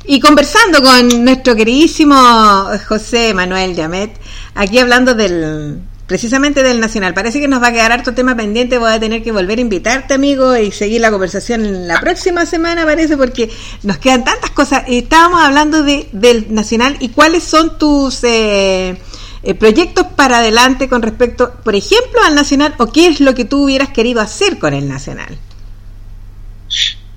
Y 0.06 0.20
conversando 0.20 0.82
con 0.82 1.24
nuestro 1.24 1.56
queridísimo 1.56 2.16
José 2.88 3.36
Manuel 3.36 3.76
Yamet, 3.76 4.20
aquí 4.56 4.80
hablando 4.80 5.14
del 5.14 5.80
precisamente 6.08 6.64
del 6.64 6.80
Nacional. 6.80 7.14
Parece 7.14 7.40
que 7.40 7.48
nos 7.48 7.62
va 7.62 7.68
a 7.68 7.72
quedar 7.72 7.92
harto 7.92 8.14
tema 8.14 8.36
pendiente. 8.36 8.78
Voy 8.78 8.92
a 8.92 9.00
tener 9.00 9.22
que 9.22 9.32
volver 9.32 9.60
a 9.60 9.62
invitarte, 9.62 10.14
amigo, 10.14 10.56
y 10.56 10.72
seguir 10.72 11.02
la 11.02 11.12
conversación 11.12 11.88
la 11.88 12.00
próxima 12.00 12.46
semana, 12.46 12.86
parece, 12.86 13.18
porque 13.18 13.52
nos 13.84 13.98
quedan 13.98 14.24
tantas 14.24 14.50
cosas. 14.52 14.86
Estábamos 14.88 15.42
hablando 15.42 15.84
de, 15.84 16.10
del 16.14 16.54
Nacional 16.54 16.96
y 17.02 17.10
cuáles 17.10 17.44
son 17.44 17.78
tus 17.78 18.24
eh, 18.24 19.00
eh, 19.44 19.54
proyectos 19.54 20.08
para 20.16 20.40
adelante 20.40 20.88
con 20.88 21.02
respecto, 21.02 21.54
por 21.64 21.76
ejemplo, 21.76 22.24
al 22.26 22.36
Nacional 22.36 22.74
o 22.78 22.92
qué 22.92 23.08
es 23.08 23.20
lo 23.20 23.36
que 23.36 23.46
tú 23.46 23.66
hubieras 23.66 23.90
querido 23.90 24.22
hacer 24.22 24.58
con 24.58 24.74
el 24.74 24.88
Nacional. 24.88 25.38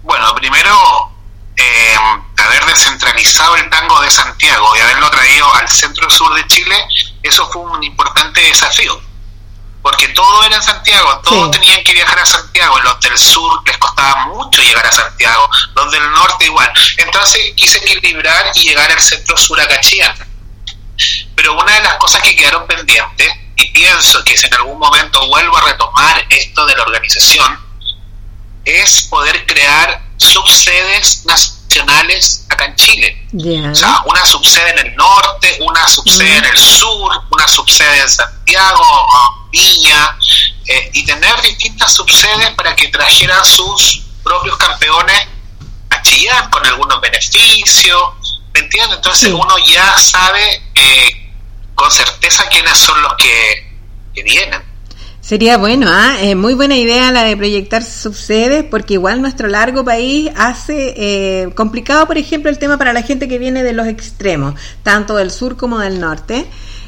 Bueno, 0.03 0.27
primero 0.35 0.71
eh, 1.57 1.95
descentralizado 2.71 3.57
el 3.57 3.69
tango 3.69 4.01
de 4.01 4.11
Santiago 4.11 4.77
y 4.77 4.81
haberlo 4.81 5.11
traído 5.11 5.55
al 5.55 5.69
centro 5.69 6.09
sur 6.11 6.35
de 6.35 6.47
Chile, 6.47 6.77
eso 7.23 7.49
fue 7.51 7.63
un 7.63 7.83
importante 7.83 8.41
desafío. 8.41 9.01
Porque 9.83 10.09
todo 10.09 10.45
era 10.45 10.57
en 10.57 10.63
Santiago, 10.63 11.21
todos 11.25 11.51
tenían 11.53 11.83
que 11.83 11.95
viajar 11.95 12.19
a 12.19 12.27
Santiago, 12.27 12.79
los 12.81 13.01
del 13.01 13.17
sur 13.17 13.63
les 13.67 13.79
costaba 13.79 14.27
mucho 14.27 14.63
llegar 14.63 14.87
a 14.87 14.93
Santiago, 14.93 15.49
los 15.75 15.91
del 15.91 16.11
norte 16.13 16.45
igual. 16.45 16.71
Entonces 16.99 17.53
quise 17.57 17.79
equilibrar 17.79 18.51
y 18.55 18.69
llegar 18.69 18.91
al 18.91 19.01
centro 19.01 19.37
sur 19.37 19.59
a 19.61 19.67
Cachía. 19.67 20.15
Pero 21.35 21.55
una 21.55 21.73
de 21.73 21.83
las 21.83 21.95
cosas 21.95 22.23
que 22.23 22.37
quedaron 22.37 22.67
pendientes, 22.67 23.33
y 23.57 23.71
pienso 23.73 24.23
que 24.25 24.37
si 24.37 24.47
en 24.47 24.55
algún 24.55 24.79
momento 24.79 25.27
vuelvo 25.29 25.57
a 25.57 25.63
retomar 25.63 26.27
esto 26.29 26.67
de 26.67 26.77
la 26.77 26.83
organización, 26.83 27.59
es 28.67 29.03
poder 29.05 29.47
crear 29.47 30.03
subsedes 30.19 31.25
nacionales 31.25 31.60
acá 32.49 32.65
en 32.65 32.75
Chile. 32.77 33.29
O 33.71 33.75
sea, 33.75 34.03
una 34.07 34.25
subsede 34.25 34.71
en 34.71 34.87
el 34.87 34.97
norte, 34.97 35.59
una 35.61 35.87
subsede 35.89 36.37
en 36.37 36.45
el 36.45 36.59
sur, 36.59 37.13
una 37.31 37.47
subsede 37.47 38.01
en 38.01 38.09
Santiago, 38.09 39.09
Viña, 39.53 40.17
eh, 40.67 40.91
y 40.93 41.05
tener 41.05 41.41
distintas 41.43 41.93
subsedes 41.93 42.51
para 42.51 42.75
que 42.75 42.89
trajeran 42.89 43.45
sus 43.45 44.03
propios 44.23 44.57
campeones 44.57 45.29
a 45.91 46.03
Chillán 46.03 46.51
con 46.51 46.65
algunos 46.67 47.01
beneficios, 47.01 48.41
¿me 48.55 48.61
entiendes? 48.61 48.97
Entonces 48.97 49.33
uno 49.33 49.55
ya 49.67 49.99
sabe 49.99 50.63
eh, 50.75 51.33
con 51.75 51.91
certeza 51.91 52.49
quiénes 52.49 52.77
son 52.79 53.01
los 53.03 53.15
que, 53.15 53.79
que 54.15 54.23
vienen. 54.23 54.70
Sería 55.31 55.59
bueno, 55.59 55.87
¿ah? 55.89 56.17
muy 56.35 56.55
buena 56.55 56.77
idea 56.77 57.13
la 57.13 57.23
de 57.23 57.37
proyectar 57.37 57.85
subsedes, 57.85 58.65
porque 58.65 58.95
igual 58.95 59.23
nuestro 59.23 59.47
largo 59.47 59.85
país 59.85 60.29
hace 60.35 60.93
eh, 60.97 61.51
complicado, 61.55 62.05
por 62.09 62.19
ejemplo, 62.19 62.51
el 62.51 62.59
tema 62.59 62.79
para 62.79 62.93
la 62.93 63.03
gente 63.03 63.29
que 63.29 63.39
viene 63.39 63.63
de 63.63 63.73
los 63.73 63.87
extremos, 63.87 64.57
tanto 64.83 65.15
del 65.15 65.31
sur 65.31 65.57
como 65.57 65.79
del 65.79 66.01
norte. 66.01 66.47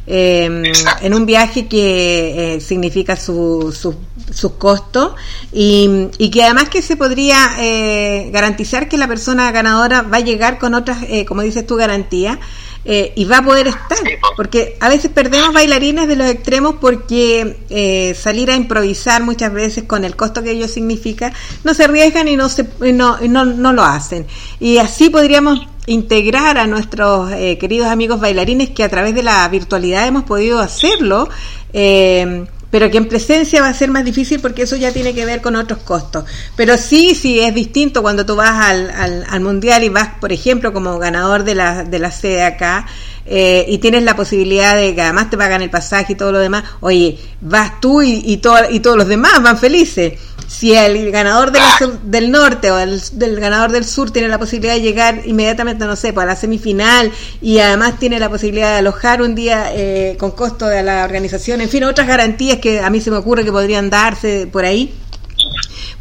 Em, 0.09 0.65
en 1.03 1.15
un 1.15 1.25
viaje 1.25 1.69
que 1.69 2.57
eh, 2.57 2.61
significa 2.61 3.15
sus 3.15 3.79
su, 3.79 3.95
su 4.33 4.59
costos 4.59 5.13
y, 5.53 6.09
y, 6.19 6.29
que 6.33 6.43
además 6.43 6.69
que 6.69 6.83
se 6.83 6.97
podría 6.97 7.53
eh, 7.61 8.29
garantizar 8.33 8.89
que 8.89 8.99
la 8.99 9.07
persona 9.07 9.53
ganadora 9.53 10.03
va 10.03 10.17
a 10.17 10.21
llegar 10.21 10.59
con 10.59 10.75
otras, 10.75 11.05
eh, 11.05 11.25
como 11.25 11.43
dices 11.43 11.65
tú, 11.65 11.77
garantías 11.77 12.39
eh, 12.85 13.13
y 13.15 13.25
va 13.25 13.39
a 13.39 13.45
poder 13.45 13.69
estar, 13.69 13.99
porque 14.37 14.77
a 14.81 14.89
veces 14.89 15.11
perdemos 15.11 15.53
bailarines 15.53 16.09
de 16.09 16.17
los 16.17 16.29
extremos 16.29 16.77
porque 16.81 17.59
eh, 17.71 18.15
salir 18.19 18.51
a 18.51 18.57
improvisar 18.57 19.23
muchas 19.23 19.53
veces 19.53 19.85
con 19.85 20.05
el 20.05 20.17
costo 20.17 20.43
que 20.43 20.51
ello 20.51 20.67
significa, 20.67 21.33
no 21.65 21.75
se 21.75 21.85
arriesgan 21.85 22.29
y 22.29 22.37
no, 22.37 22.49
se, 22.49 22.67
no, 22.93 23.19
no, 23.21 23.45
no 23.45 23.73
lo 23.73 23.85
hacen. 23.85 24.27
Y 24.59 24.79
así 24.79 25.11
podríamos 25.11 25.67
integrar 25.87 26.59
a 26.59 26.67
nuestros 26.67 27.31
eh, 27.33 27.59
queridos 27.59 27.89
amigos 27.89 28.21
bailarines 28.21 28.71
que 28.71 28.85
a 28.85 28.89
través 28.89 29.15
de 29.15 29.23
la 29.23 29.47
virtualidad 29.49 30.07
hemos 30.07 30.25
podido 30.25 30.61
hacerlo. 30.61 31.29
Eh, 31.73 32.47
pero 32.73 32.91
que 32.91 32.97
en 32.97 33.07
presencia 33.07 33.61
va 33.61 33.69
a 33.69 33.75
ser 33.75 33.91
más 33.91 34.03
difícil 34.03 34.41
porque 34.41 34.63
eso 34.63 34.77
ya 34.77 34.93
tiene 34.93 35.15
que 35.15 35.27
ver 35.27 35.43
con 35.43 35.57
otros 35.57 35.81
costos. 35.81 36.25
Pero 36.57 36.79
sí, 36.79 37.15
sí, 37.15 37.39
es 37.39 37.55
distinto 37.55 38.01
cuando 38.01 38.25
tú 38.25 38.35
vas 38.35 38.65
al, 38.65 38.91
al, 39.29 39.41
mundial 39.41 39.85
y 39.85 39.91
vas, 39.91 40.09
por 40.19 40.33
ejemplo, 40.33 40.73
como 40.73 40.99
ganador 40.99 41.45
de 41.45 41.55
la, 41.55 41.85
de 41.85 41.99
la 41.99 42.11
sede 42.11 42.43
acá 42.45 42.87
eh, 43.27 43.67
y 43.69 43.77
tienes 43.77 44.05
la 44.05 44.17
posibilidad 44.17 44.75
de 44.75 44.95
que 44.95 45.03
además 45.03 45.29
te 45.29 45.37
pagan 45.37 45.61
el 45.61 45.69
pasaje 45.69 46.15
y 46.15 46.17
todo 46.17 46.33
lo 46.33 46.39
demás, 46.39 46.65
oye, 46.81 47.19
vas 47.43 47.79
tú 47.79 48.01
y, 48.01 48.23
y, 48.25 48.41
y 48.71 48.81
todos 48.81 48.97
los 48.97 49.07
demás 49.07 49.43
van 49.43 49.59
felices 49.59 50.15
si 50.53 50.75
el 50.75 51.11
ganador 51.11 51.51
del 52.03 52.31
norte 52.31 52.71
o 52.71 52.79
el 52.79 53.01
del 53.13 53.41
ganador 53.41 53.73
del 53.73 53.87
sur 53.87 54.11
tiene 54.11 54.29
la 54.29 54.39
posibilidad 54.39 54.75
de 54.75 54.83
llegar 54.83 55.23
inmediatamente, 55.25 55.87
no 55.87 55.97
sé, 55.97 56.13
para 56.13 56.27
pues, 56.27 56.37
la 56.37 56.41
semifinal 56.41 57.11
y 57.41 57.59
además 57.59 57.99
tiene 57.99 58.19
la 58.19 58.29
posibilidad 58.29 58.73
de 58.73 58.79
alojar 58.79 59.23
un 59.23 59.35
día 59.35 59.73
eh, 59.73 60.17
con 60.19 60.33
costo 60.33 60.67
de 60.67 60.83
la 60.83 61.05
organización, 61.05 61.63
en 61.63 61.71
fin, 61.71 61.85
otras 61.85 62.07
garantías 62.07 62.59
que 62.59 62.81
a 62.81 62.91
mí 62.91 63.01
se 63.01 63.11
me 63.11 63.17
ocurre 63.17 63.45
que 63.45 63.51
podrían 63.51 63.89
darse 63.89 64.47
por 64.47 64.67
ahí, 64.67 64.95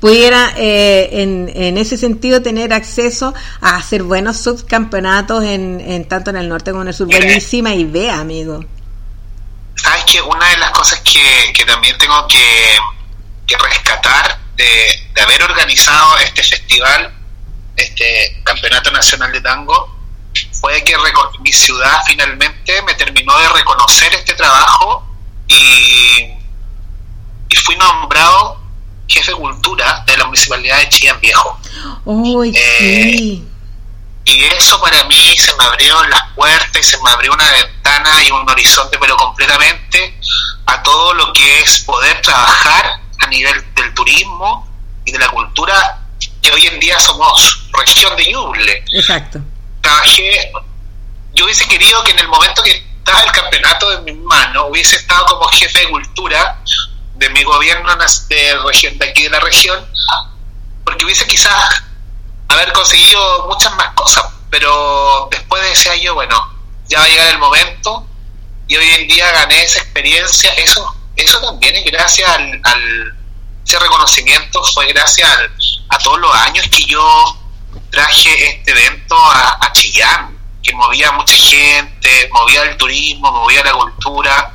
pudiera 0.02 0.54
eh, 0.58 1.22
en, 1.22 1.50
en, 1.56 1.78
ese 1.78 1.98
sentido 1.98 2.42
tener 2.42 2.74
acceso 2.74 3.34
a 3.62 3.78
hacer 3.78 4.04
buenos 4.04 4.38
subcampeonatos 4.38 5.46
en, 5.46 5.80
en 5.80 6.06
tanto 6.10 6.32
en 6.32 6.36
el 6.38 6.50
norte 6.50 6.72
como 6.72 6.82
en 6.82 6.90
el 6.90 6.94
sur. 6.94 7.08
Buenísima 7.08 7.74
idea, 7.74 8.20
amigo. 8.20 8.66
Sabes 9.76 10.04
que 10.06 10.22
una 10.22 10.50
de 10.50 10.58
las 10.58 10.72
cosas 10.72 11.00
que, 11.00 11.54
que 11.54 11.64
también 11.64 11.98
tengo 11.98 12.28
que 12.28 12.38
que 13.52 13.58
rescatar 13.58 14.41
de, 14.62 15.10
de 15.14 15.22
haber 15.22 15.44
organizado 15.44 16.18
este 16.20 16.44
festival, 16.44 17.14
este 17.76 18.42
Campeonato 18.44 18.92
Nacional 18.92 19.32
de 19.32 19.42
Tango, 19.42 19.98
fue 20.60 20.84
que 20.84 20.96
mi 21.40 21.52
ciudad 21.52 22.02
finalmente 22.06 22.82
me 22.84 22.94
terminó 22.94 23.38
de 23.40 23.50
reconocer 23.50 24.14
este 24.14 24.34
trabajo 24.36 25.06
y, 25.48 26.28
y 27.50 27.56
fui 27.56 27.76
nombrado 27.76 28.62
jefe 29.08 29.32
de 29.32 29.38
cultura 29.38 30.04
de 30.06 30.18
la 30.18 30.26
municipalidad 30.26 30.78
de 30.78 30.90
Chillán 30.90 31.20
Viejo. 31.20 31.60
Eh, 32.54 33.42
y 34.24 34.44
eso 34.44 34.80
para 34.80 35.04
mí 35.06 35.36
se 35.38 35.54
me 35.58 35.66
abrió 35.66 36.04
las 36.06 36.32
puertas 36.36 36.78
y 36.80 36.84
se 36.84 37.02
me 37.02 37.10
abrió 37.10 37.34
una 37.34 37.52
ventana 37.52 38.24
y 38.24 38.32
un 38.32 38.50
horizonte, 38.50 38.98
pero 39.00 39.18
completamente 39.18 40.18
a 40.68 40.82
todo 40.84 41.14
lo 41.16 41.34
que 41.34 41.60
es 41.60 41.80
poder 41.80 42.22
trabajar 42.22 43.01
a 43.22 43.28
nivel 43.28 43.74
del 43.76 43.94
turismo 43.94 44.68
y 45.06 45.12
de 45.12 45.20
la 45.20 45.30
cultura 45.30 46.00
que 46.42 46.52
hoy 46.52 46.68
en 46.68 46.80
día 46.80 47.00
somos 47.00 47.70
región 47.74 48.16
de 48.16 48.32
Ñuble. 48.32 48.84
Exacto. 48.94 49.40
Trabajé, 49.82 50.52
yo 51.34 51.46
hubiese 51.46 51.68
querido 51.68 52.04
que 52.04 52.12
en 52.12 52.20
el 52.20 52.28
momento 52.28 52.62
que 52.64 52.72
estaba 52.72 53.22
el 53.22 53.32
campeonato 53.32 53.92
en 53.94 54.04
mis 54.06 54.18
manos 54.18 54.66
hubiese 54.70 54.96
estado 54.96 55.26
como 55.26 55.48
jefe 55.50 55.80
de 55.82 55.90
cultura 55.90 56.60
de 57.16 57.30
mi 57.30 57.44
gobierno 57.44 57.96
de, 58.30 58.58
región, 58.66 58.98
de 58.98 59.10
aquí 59.10 59.24
de 59.24 59.30
la 59.30 59.40
región, 59.40 59.86
porque 60.84 61.06
hubiese 61.06 61.28
quizás 61.28 61.84
haber 62.48 62.74
conseguido 62.74 63.48
muchas 63.48 63.76
más 63.76 63.94
cosas, 63.94 64.26
pero 64.50 65.28
después 65.32 65.62
decía 65.70 65.96
yo, 65.98 66.16
bueno, 66.16 66.36
ya 66.88 67.00
va 67.00 67.06
a 67.06 67.08
llegar 67.08 67.28
el 67.28 67.38
momento 67.38 68.08
y 68.68 68.76
hoy 68.76 68.90
en 68.90 69.08
día 69.08 69.32
gané 69.32 69.64
esa 69.64 69.80
experiencia, 69.80 70.52
eso 70.54 70.96
eso 71.16 71.42
también 71.42 71.76
es 71.76 71.86
gracias 71.86 72.30
al, 72.30 73.18
ese 73.66 73.80
reconocimiento, 73.80 74.64
fue 74.74 74.88
gracias 74.88 75.30
a 75.90 75.98
todos 76.00 76.20
los 76.20 76.36
años 76.36 76.66
que 76.70 76.84
yo 76.86 77.38
traje 77.90 78.50
este 78.50 78.72
evento 78.72 79.16
a, 79.16 79.58
a 79.62 79.72
Chillán, 79.74 80.38
que 80.64 80.74
movía 80.74 81.12
mucha 81.12 81.36
gente, 81.36 82.30
movía 82.32 82.64
el 82.64 82.78
turismo, 82.78 83.32
movía 83.32 83.64
la 83.64 83.74
cultura, 83.74 84.54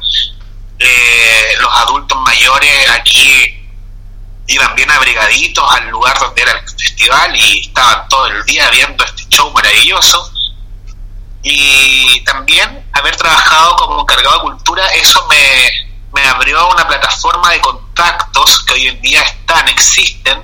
eh, 0.79 1.55
los 1.59 1.75
adultos 1.75 2.21
mayores 2.21 2.91
aquí 2.91 3.57
iban 4.49 4.75
bien 4.75 4.91
abrigaditos 4.91 5.65
al 5.73 5.89
lugar 5.89 6.19
donde 6.19 6.43
era 6.43 6.53
el 6.53 6.69
festival 6.69 7.35
y 7.35 7.67
estaban 7.67 8.07
todo 8.09 8.27
el 8.27 8.45
día 8.45 8.69
viendo 8.71 9.05
este 9.05 9.25
show 9.29 9.51
maravilloso. 9.53 10.33
Y 11.43 12.21
también 12.25 12.89
haber 12.93 13.17
trabajado 13.17 13.77
como 13.77 14.01
encargado 14.03 14.37
de 14.37 14.43
cultura, 14.43 14.87
eso 14.95 15.27
me, 15.29 15.86
me 16.13 16.23
abrió 16.25 16.69
una 16.71 16.87
plataforma 16.87 17.51
de 17.51 17.61
contactos 17.61 18.65
que 18.65 18.75
hoy 18.75 18.87
en 18.89 19.03
día 19.03 19.23
están, 19.23 19.69
existen, 19.69 20.43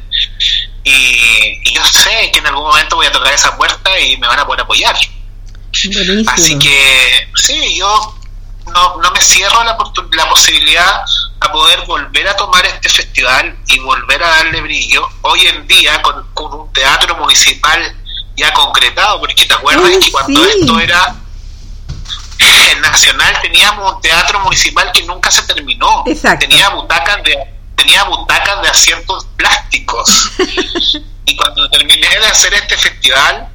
y, 0.84 1.72
yo 1.72 1.84
sé 1.84 2.30
que 2.32 2.40
en 2.40 2.46
algún 2.46 2.64
momento 2.64 2.96
voy 2.96 3.06
a 3.06 3.12
tocar 3.12 3.32
esa 3.32 3.56
puerta 3.56 3.98
y 4.00 4.16
me 4.16 4.26
van 4.26 4.38
a 4.38 4.46
poder 4.46 4.62
apoyar. 4.62 4.96
Así 6.26 6.58
que 6.58 7.28
sí, 7.34 7.76
yo 7.78 8.14
no, 8.66 8.96
no 8.98 9.10
me 9.10 9.20
cierro 9.20 9.64
la, 9.64 9.76
la 10.12 10.28
posibilidad 10.28 11.04
a 11.40 11.52
poder 11.52 11.84
volver 11.86 12.28
a 12.28 12.36
tomar 12.36 12.64
este 12.66 12.88
festival 12.88 13.56
y 13.66 13.78
volver 13.80 14.22
a 14.22 14.28
darle 14.28 14.60
brillo 14.60 15.08
hoy 15.22 15.46
en 15.46 15.66
día 15.66 16.00
con, 16.02 16.24
un 16.34 16.72
teatro 16.72 17.16
municipal 17.16 17.96
ya 18.36 18.52
concretado, 18.52 19.20
porque 19.20 19.46
te 19.46 19.54
acuerdas 19.54 19.90
que 20.00 20.10
cuando 20.10 20.44
esto 20.44 20.78
era 20.78 21.14
el 22.72 22.80
Nacional 22.80 23.38
teníamos 23.42 23.94
un 23.94 24.00
teatro 24.00 24.40
municipal 24.40 24.90
que 24.92 25.02
nunca 25.02 25.30
se 25.30 25.42
terminó. 25.42 26.04
Tenía 26.38 26.68
butacas 26.70 27.22
de 27.24 27.36
tenía 27.76 28.04
butacas 28.04 28.62
de 28.62 28.68
asientos 28.68 29.26
plásticos. 29.36 30.30
y 31.24 31.36
cuando 31.36 31.68
terminé 31.70 32.08
de 32.08 32.26
hacer 32.26 32.54
este 32.54 32.76
festival, 32.76 33.48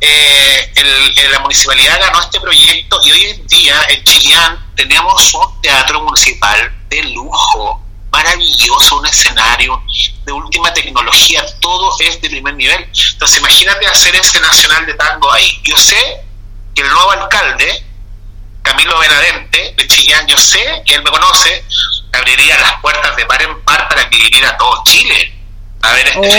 eh, 0.00 0.72
el, 0.74 1.30
la 1.30 1.40
municipalidad 1.40 2.00
ganó 2.00 2.20
este 2.20 2.40
proyecto 2.40 3.00
y 3.04 3.12
hoy 3.12 3.24
en 3.26 3.46
día 3.46 3.80
en 3.88 4.04
Chillán 4.04 4.66
tenemos 4.76 5.34
un 5.34 5.60
teatro 5.62 6.02
municipal 6.02 6.72
de 6.88 7.02
lujo, 7.04 7.82
maravilloso, 8.10 8.98
un 8.98 9.06
escenario 9.06 9.82
de 10.24 10.32
última 10.32 10.72
tecnología, 10.74 11.44
todo 11.60 11.94
es 12.00 12.20
de 12.20 12.28
primer 12.28 12.54
nivel. 12.54 12.88
Entonces 13.12 13.38
imagínate 13.38 13.86
hacer 13.86 14.14
ese 14.16 14.40
nacional 14.40 14.84
de 14.86 14.94
tango 14.94 15.32
ahí. 15.32 15.60
Yo 15.64 15.76
sé 15.76 15.96
que 16.74 16.82
el 16.82 16.88
nuevo 16.88 17.10
alcalde, 17.12 17.85
Camilo 18.66 18.98
Benavente, 18.98 19.74
de 19.76 19.86
Chillán, 19.86 20.26
yo 20.26 20.36
sé 20.36 20.82
que 20.84 20.94
él 20.96 21.02
me 21.02 21.10
conoce, 21.10 21.64
abriría 22.12 22.58
las 22.58 22.80
puertas 22.82 23.16
de 23.16 23.24
par 23.24 23.40
en 23.42 23.62
par 23.62 23.88
para 23.88 24.08
que 24.10 24.18
viniera 24.18 24.56
todo 24.56 24.82
Chile 24.84 25.36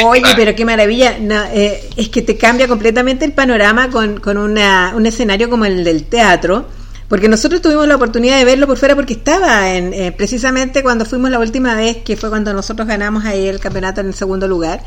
Oye, 0.04 0.34
pero 0.36 0.56
qué 0.56 0.66
maravilla. 0.66 1.18
Eh, 1.54 1.90
es 1.96 2.10
que 2.10 2.22
te 2.22 2.38
cambia 2.38 2.68
completamente 2.68 3.26
el 3.26 3.34
panorama 3.34 3.90
con, 3.90 4.20
con 4.20 4.38
una, 4.38 4.94
un 4.96 5.06
escenario 5.06 5.50
como 5.50 5.66
el 5.66 5.84
del 5.84 6.06
teatro. 6.06 6.68
Porque 7.08 7.30
nosotros 7.30 7.62
tuvimos 7.62 7.88
la 7.88 7.96
oportunidad 7.96 8.38
de 8.38 8.44
verlo 8.44 8.68
por 8.68 8.78
fuera 8.78 8.94
porque 8.94 9.14
estaba 9.14 9.74
en, 9.74 9.94
eh, 9.94 10.12
precisamente 10.12 10.84
cuando 10.84 11.06
fuimos 11.06 11.32
la 11.32 11.40
última 11.40 11.74
vez, 11.74 11.98
que 12.04 12.18
fue 12.18 12.28
cuando 12.30 12.52
nosotros 12.52 12.86
ganamos 12.86 13.24
ahí 13.24 13.48
el 13.48 13.62
campeonato 13.62 14.02
en 14.02 14.08
el 14.08 14.14
segundo 14.14 14.46
lugar. 14.46 14.84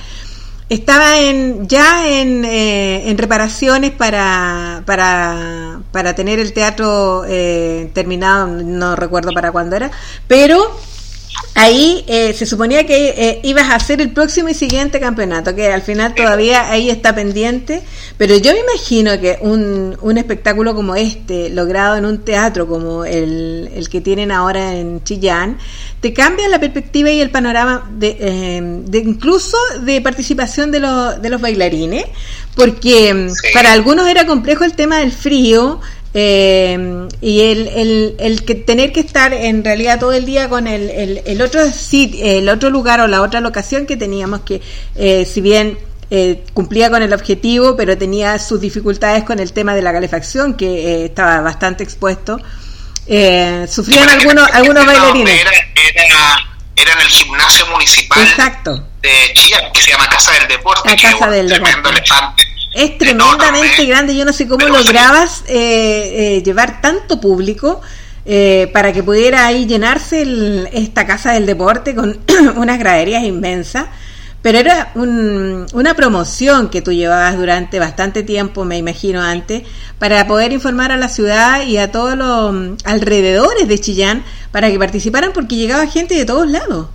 Estaba 0.70 1.18
en, 1.18 1.68
ya 1.68 2.08
en, 2.08 2.46
eh, 2.46 3.10
en 3.10 3.18
reparaciones 3.18 3.90
para, 3.90 4.82
para, 4.86 5.80
para 5.92 6.14
tener 6.14 6.38
el 6.38 6.54
teatro 6.54 7.24
terminado, 7.92 8.46
no 8.46 8.96
recuerdo 8.96 9.32
para 9.32 9.52
cuándo 9.52 9.76
era, 9.76 9.90
pero 10.26 10.80
ahí 11.54 12.04
eh, 12.06 12.32
se 12.32 12.46
suponía 12.46 12.86
que 12.86 13.08
eh, 13.16 13.40
ibas 13.42 13.68
a 13.70 13.74
hacer 13.74 14.00
el 14.00 14.10
próximo 14.12 14.48
y 14.48 14.54
siguiente 14.54 15.00
campeonato, 15.00 15.54
que 15.54 15.70
al 15.72 15.82
final 15.82 16.14
todavía 16.14 16.70
ahí 16.70 16.90
está 16.90 17.14
pendiente, 17.14 17.82
pero 18.16 18.36
yo 18.36 18.52
me 18.52 18.60
imagino 18.60 19.20
que 19.20 19.38
un, 19.40 19.96
un 20.00 20.18
espectáculo 20.18 20.74
como 20.74 20.94
este, 20.94 21.50
logrado 21.50 21.96
en 21.96 22.04
un 22.06 22.18
teatro 22.18 22.66
como 22.66 23.04
el, 23.04 23.70
el 23.74 23.88
que 23.88 24.00
tienen 24.00 24.32
ahora 24.32 24.74
en 24.74 25.02
Chillán, 25.04 25.58
te 26.00 26.14
cambia 26.14 26.48
la 26.48 26.58
perspectiva 26.58 27.10
y 27.10 27.20
el 27.20 27.30
panorama 27.30 27.90
de, 27.92 28.16
eh, 28.18 28.60
de 28.62 28.98
incluso 28.98 29.56
de 29.82 30.00
participación 30.00 30.70
de, 30.70 30.80
los 30.80 31.20
de 31.20 31.28
los 31.28 31.40
bailarines, 31.40 32.04
porque 32.54 33.28
para 33.52 33.72
algunos 33.72 34.08
era 34.08 34.26
complejo 34.26 34.64
el 34.64 34.72
tema 34.72 34.98
del 34.98 35.12
frío, 35.12 35.80
eh, 36.12 37.06
y 37.20 37.40
el, 37.42 37.68
el, 37.68 38.16
el, 38.18 38.44
que 38.44 38.56
tener 38.56 38.92
que 38.92 38.98
estar 38.98 39.32
en 39.32 39.62
realidad 39.62 40.00
todo 40.00 40.12
el 40.12 40.26
día 40.26 40.48
con 40.48 40.66
el, 40.66 40.90
el, 41.24 41.40
otro 41.40 41.60
el 41.62 42.48
otro 42.48 42.70
lugar 42.70 43.00
o 43.00 43.06
la 43.06 43.22
otra 43.22 43.40
locación 43.40 43.86
que 43.86 43.96
teníamos 43.96 44.40
que 44.40 44.60
eh, 44.96 45.24
si 45.24 45.40
bien 45.40 45.78
eh, 46.10 46.42
cumplía 46.52 46.90
con 46.90 47.04
el 47.04 47.12
objetivo 47.12 47.76
pero 47.76 47.96
tenía 47.96 48.40
sus 48.40 48.60
dificultades 48.60 49.22
con 49.22 49.38
el 49.38 49.52
tema 49.52 49.76
de 49.76 49.82
la 49.82 49.92
calefacción 49.92 50.54
que 50.54 51.04
estaba 51.04 51.42
bastante 51.42 51.84
expuesto 51.84 52.40
sufrían 53.68 54.08
algunos 54.08 54.50
algunos 54.52 54.84
bailarines. 54.86 55.40
era, 55.40 55.50
era, 56.74 56.92
en 56.92 57.00
el 57.00 57.08
gimnasio 57.08 57.66
municipal 57.68 58.20
Exacto. 58.26 58.84
de 59.00 59.10
Chía 59.34 59.70
que 59.72 59.80
se 59.80 59.92
llama 59.92 60.08
Casa 60.08 60.32
del 60.32 60.48
Deporte 60.48 60.88
la 60.90 60.96
Casa 60.96 61.30
del 61.30 61.48
Deporte. 61.48 61.88
elefante 61.90 62.49
es 62.72 62.98
tremendamente 62.98 63.84
grande. 63.86 64.16
Yo 64.16 64.24
no 64.24 64.32
sé 64.32 64.46
cómo 64.46 64.66
lograbas 64.66 65.44
eh, 65.48 66.36
eh, 66.36 66.42
llevar 66.42 66.80
tanto 66.80 67.20
público 67.20 67.80
eh, 68.24 68.70
para 68.72 68.92
que 68.92 69.02
pudiera 69.02 69.46
ahí 69.46 69.66
llenarse 69.66 70.68
esta 70.72 71.06
casa 71.06 71.32
del 71.32 71.46
deporte 71.46 71.94
con 71.94 72.18
unas 72.56 72.78
graderías 72.78 73.24
inmensas. 73.24 73.86
Pero 74.42 74.56
era 74.56 74.90
una 74.94 75.92
promoción 75.94 76.70
que 76.70 76.80
tú 76.80 76.92
llevabas 76.92 77.36
durante 77.36 77.78
bastante 77.78 78.22
tiempo, 78.22 78.64
me 78.64 78.78
imagino 78.78 79.20
antes, 79.20 79.64
para 79.98 80.26
poder 80.26 80.52
informar 80.52 80.92
a 80.92 80.96
la 80.96 81.10
ciudad 81.10 81.66
y 81.66 81.76
a 81.76 81.92
todos 81.92 82.16
los 82.16 82.82
alrededores 82.84 83.68
de 83.68 83.78
Chillán 83.78 84.24
para 84.50 84.70
que 84.70 84.78
participaran 84.78 85.34
porque 85.34 85.56
llegaba 85.56 85.86
gente 85.86 86.14
de 86.14 86.24
todos 86.24 86.48
lados. 86.48 86.88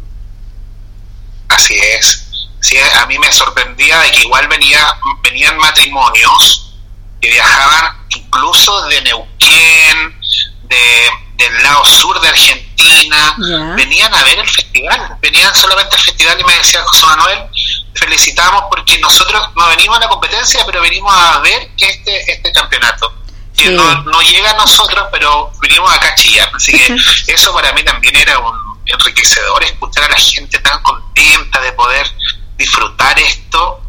Así 1.50 1.76
es 2.00 2.25
sí, 2.66 2.78
a 2.80 3.06
mí 3.06 3.20
me 3.20 3.32
sorprendía 3.32 4.00
de 4.00 4.12
que 4.12 4.24
igual 4.24 4.48
venía, 4.48 4.86
venían 5.22 5.58
matrimonios 5.58 6.74
que 7.22 7.30
viajaban 7.30 8.06
incluso 8.10 8.82
de 8.88 9.02
Neuquén, 9.04 10.20
de, 10.64 11.10
del 11.36 11.64
lado 11.64 11.86
sur 11.86 12.20
de 12.20 12.30
Argentina, 12.30 13.36
venían 13.76 14.14
a 14.14 14.24
ver 14.24 14.40
el 14.40 14.50
festival, 14.50 15.18
venían 15.22 15.54
solamente 15.54 15.96
al 15.96 16.02
festival 16.02 16.40
y 16.40 16.44
me 16.44 16.58
decía 16.58 16.82
José 16.84 17.06
Manuel, 17.06 17.40
felicitamos 17.94 18.64
porque 18.70 18.98
nosotros 18.98 19.42
no 19.56 19.68
venimos 19.68 19.98
a 19.98 20.02
la 20.02 20.08
competencia, 20.08 20.66
pero 20.66 20.82
venimos 20.82 21.14
a 21.16 21.40
ver 21.40 21.72
este, 21.78 22.32
este 22.32 22.52
campeonato. 22.52 23.14
Que 23.56 23.70
no, 23.70 24.04
no 24.04 24.22
llega 24.22 24.52
a 24.52 24.56
nosotros, 24.56 25.08
pero 25.14 25.50
venimos 25.62 25.90
acá 25.94 26.10
a 26.10 26.16
chillar. 26.16 26.52
Así 26.54 26.78
que 26.78 26.94
eso 27.34 27.54
para 27.54 27.72
mí 27.72 27.84
también 27.84 28.14
era 28.18 28.38
un 28.40 28.82
enriquecedor, 28.86 29.64
escuchar 29.64 30.04
a 30.04 30.10
la 30.10 30.18
gente 30.18 30.60
tan 30.60 30.82
contenta 30.84 31.62
de 31.62 31.72
poder 31.72 32.06
disfrutar 32.58 33.18
esto. 33.20 33.82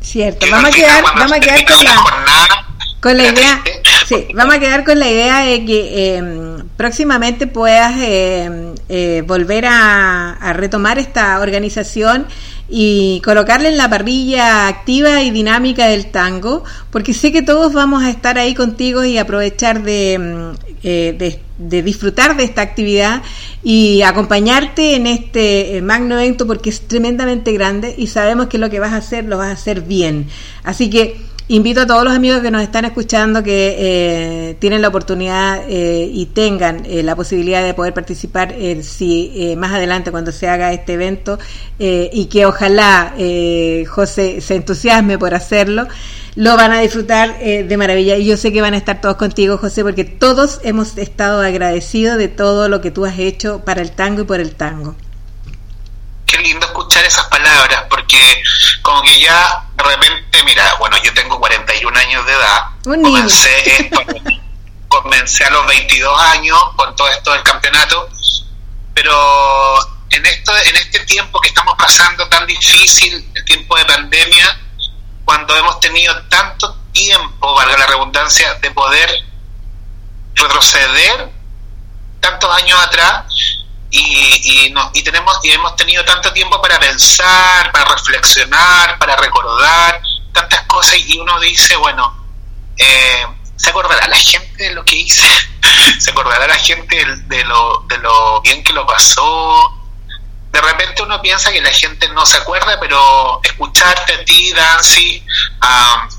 Cierto, 0.00 0.46
vamos 0.50 0.70
a 0.70 0.74
quedar, 0.74 1.02
vamos 1.02 1.32
a 1.32 1.40
quedar 1.40 1.64
con 1.64 1.84
la, 1.84 2.66
con 3.00 3.16
la 3.16 3.28
idea, 3.28 3.62
Sí, 4.08 4.28
vamos 4.32 4.54
a 4.54 4.58
quedar 4.58 4.84
con 4.84 4.98
la 4.98 5.06
idea 5.06 5.40
de 5.40 5.66
que 5.66 6.16
em, 6.16 6.66
próximamente 6.78 7.46
puedas 7.46 7.92
em, 7.98 8.74
eh, 8.88 9.22
volver 9.26 9.66
a, 9.66 10.52
retomar 10.54 10.98
esta 10.98 11.38
organización 11.40 12.26
y 12.68 13.20
colocarle 13.24 13.68
en 13.68 13.78
la 13.78 13.88
parrilla 13.88 14.68
activa 14.68 15.22
y 15.22 15.30
dinámica 15.30 15.86
del 15.86 16.10
tango, 16.10 16.64
porque 16.90 17.14
sé 17.14 17.32
que 17.32 17.42
todos 17.42 17.72
vamos 17.72 18.02
a 18.02 18.10
estar 18.10 18.38
ahí 18.38 18.54
contigo 18.54 19.04
y 19.04 19.16
aprovechar 19.16 19.82
de, 19.82 20.14
em, 20.14 20.54
eh, 20.82 21.40
de, 21.58 21.82
disfrutar 21.82 22.36
de 22.36 22.44
esta 22.44 22.62
actividad 22.62 23.22
y 23.64 24.02
acompañarte 24.02 24.94
en 24.94 25.08
este 25.08 25.76
eh, 25.76 25.82
magno 25.82 26.16
evento 26.16 26.46
porque 26.46 26.70
es 26.70 26.86
tremendamente 26.86 27.52
grande 27.52 27.94
y 27.98 28.06
sabemos 28.06 28.46
que 28.46 28.58
lo 28.58 28.70
que 28.70 28.78
vas 28.78 28.92
a 28.92 28.98
hacer 28.98 29.24
lo 29.24 29.38
vas 29.38 29.48
a 29.48 29.52
hacer 29.52 29.80
bien. 29.80 30.28
Así 30.62 30.88
que 30.88 31.16
Invito 31.50 31.80
a 31.80 31.86
todos 31.86 32.04
los 32.04 32.12
amigos 32.12 32.42
que 32.42 32.50
nos 32.50 32.60
están 32.60 32.84
escuchando 32.84 33.42
que 33.42 33.74
eh, 33.78 34.56
tienen 34.58 34.82
la 34.82 34.88
oportunidad 34.88 35.62
eh, 35.66 36.06
y 36.12 36.26
tengan 36.26 36.84
eh, 36.84 37.02
la 37.02 37.16
posibilidad 37.16 37.64
de 37.64 37.72
poder 37.72 37.94
participar 37.94 38.54
si 38.82 39.54
más 39.56 39.72
adelante 39.72 40.10
cuando 40.10 40.30
se 40.30 40.46
haga 40.46 40.74
este 40.74 40.92
evento 40.92 41.38
y 41.78 42.26
que 42.26 42.44
ojalá 42.44 43.14
José 43.88 44.42
se 44.42 44.56
entusiasme 44.56 45.18
por 45.18 45.34
hacerlo, 45.34 45.88
lo 46.34 46.54
van 46.56 46.72
a 46.72 46.80
disfrutar 46.80 47.38
de 47.38 47.76
maravilla. 47.78 48.16
Y 48.16 48.26
yo 48.26 48.36
sé 48.36 48.52
que 48.52 48.60
van 48.60 48.74
a 48.74 48.76
estar 48.76 49.00
todos 49.00 49.16
contigo 49.16 49.56
José 49.56 49.82
porque 49.82 50.04
todos 50.04 50.60
hemos 50.64 50.98
estado 50.98 51.40
agradecidos 51.40 52.18
de 52.18 52.28
todo 52.28 52.68
lo 52.68 52.82
que 52.82 52.90
tú 52.90 53.06
has 53.06 53.18
hecho 53.18 53.64
para 53.64 53.80
el 53.80 53.92
tango 53.92 54.22
y 54.22 54.24
por 54.24 54.40
el 54.40 54.54
tango 54.54 54.96
qué 56.28 56.38
lindo 56.38 56.66
escuchar 56.66 57.04
esas 57.04 57.26
palabras, 57.26 57.84
porque 57.88 58.42
como 58.82 59.02
que 59.02 59.18
ya 59.18 59.64
de 59.74 59.82
repente, 59.82 60.44
mira, 60.44 60.74
bueno, 60.78 60.96
yo 61.02 61.12
tengo 61.14 61.40
41 61.40 61.98
años 61.98 62.26
de 62.26 62.32
edad, 62.32 62.64
comencé 62.84 63.82
esto, 63.82 64.00
comencé 64.88 65.44
a 65.44 65.50
los 65.50 65.66
22 65.66 66.20
años 66.20 66.58
con 66.76 66.94
todo 66.94 67.08
esto 67.08 67.32
del 67.32 67.42
campeonato, 67.42 68.08
pero 68.94 69.78
en 70.10 70.26
esto, 70.26 70.52
en 70.56 70.76
este 70.76 71.00
tiempo 71.06 71.40
que 71.40 71.48
estamos 71.48 71.74
pasando 71.78 72.28
tan 72.28 72.46
difícil, 72.46 73.26
el 73.34 73.44
tiempo 73.46 73.76
de 73.76 73.86
pandemia, 73.86 74.60
cuando 75.24 75.56
hemos 75.56 75.80
tenido 75.80 76.14
tanto 76.28 76.76
tiempo, 76.92 77.54
valga 77.54 77.78
la 77.78 77.86
redundancia, 77.86 78.54
de 78.54 78.70
poder 78.70 79.10
retroceder 80.34 81.30
tantos 82.20 82.54
años 82.54 82.78
atrás, 82.80 83.24
y, 83.90 84.66
y, 84.66 84.70
no, 84.70 84.90
y 84.92 85.02
tenemos 85.02 85.38
y 85.42 85.50
hemos 85.50 85.74
tenido 85.76 86.04
tanto 86.04 86.32
tiempo 86.32 86.60
para 86.60 86.78
pensar, 86.78 87.72
para 87.72 87.84
reflexionar, 87.86 88.98
para 88.98 89.16
recordar 89.16 90.00
tantas 90.32 90.62
cosas 90.66 90.98
y 91.06 91.18
uno 91.18 91.40
dice, 91.40 91.76
bueno, 91.76 92.14
eh, 92.76 93.26
¿se 93.56 93.70
acordará 93.70 94.06
la 94.08 94.18
gente 94.18 94.64
de 94.64 94.74
lo 94.74 94.84
que 94.84 94.96
hice? 94.96 95.26
¿Se 95.98 96.10
acordará 96.10 96.46
la 96.46 96.58
gente 96.58 97.04
de 97.26 97.44
lo, 97.44 97.84
de 97.88 97.98
lo 97.98 98.40
bien 98.42 98.62
que 98.62 98.72
lo 98.72 98.86
pasó? 98.86 99.74
De 100.52 100.60
repente 100.60 101.02
uno 101.02 101.20
piensa 101.20 101.52
que 101.52 101.60
la 101.60 101.72
gente 101.72 102.08
no 102.10 102.24
se 102.24 102.38
acuerda, 102.38 102.78
pero 102.80 103.40
escucharte 103.42 104.14
a 104.14 104.24
ti, 104.24 104.52
Dancy, 104.52 105.24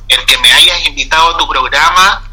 el 0.08 0.26
que 0.26 0.38
me 0.38 0.52
hayas 0.52 0.86
invitado 0.86 1.36
a 1.36 1.38
tu 1.38 1.48
programa, 1.48 2.24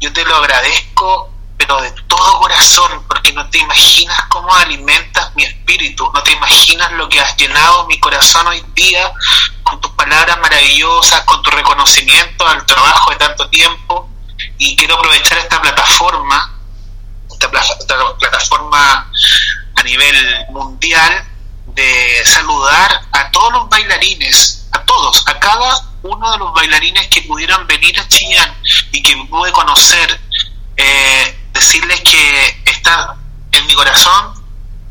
yo 0.00 0.12
te 0.12 0.24
lo 0.24 0.36
agradezco 0.36 1.29
pero 1.70 1.82
de 1.82 1.92
todo 2.08 2.40
corazón, 2.40 3.04
porque 3.06 3.32
no 3.32 3.48
te 3.48 3.58
imaginas 3.58 4.18
cómo 4.28 4.52
alimentas 4.56 5.30
mi 5.36 5.44
espíritu, 5.44 6.10
no 6.12 6.20
te 6.22 6.32
imaginas 6.32 6.90
lo 6.92 7.08
que 7.08 7.20
has 7.20 7.36
llenado 7.36 7.86
mi 7.86 8.00
corazón 8.00 8.48
hoy 8.48 8.64
día 8.74 9.12
con 9.62 9.80
tus 9.80 9.92
palabras 9.92 10.36
maravillosas, 10.40 11.20
con 11.26 11.40
tu 11.42 11.50
reconocimiento 11.50 12.44
al 12.44 12.66
trabajo 12.66 13.12
de 13.12 13.16
tanto 13.18 13.48
tiempo. 13.50 14.08
Y 14.58 14.74
quiero 14.74 14.96
aprovechar 14.96 15.38
esta 15.38 15.62
plataforma, 15.62 16.58
esta, 17.30 17.48
plataforma 18.18 19.08
a 19.76 19.82
nivel 19.84 20.46
mundial, 20.50 21.24
de 21.66 22.22
saludar 22.24 23.02
a 23.12 23.30
todos 23.30 23.52
los 23.52 23.68
bailarines, 23.68 24.66
a 24.72 24.82
todos, 24.82 25.22
a 25.28 25.38
cada 25.38 25.86
uno 26.02 26.32
de 26.32 26.38
los 26.38 26.52
bailarines 26.52 27.06
que 27.06 27.22
pudieron 27.22 27.64
venir 27.68 27.98
a 28.00 28.08
Chillán 28.08 28.56
y 28.90 29.02
que 29.02 29.16
pude 29.28 29.52
conocer. 29.52 30.20
Eh, 30.76 31.36
decirles 31.60 32.00
que 32.00 32.62
está 32.64 33.16
en 33.52 33.66
mi 33.66 33.74
corazón 33.74 34.34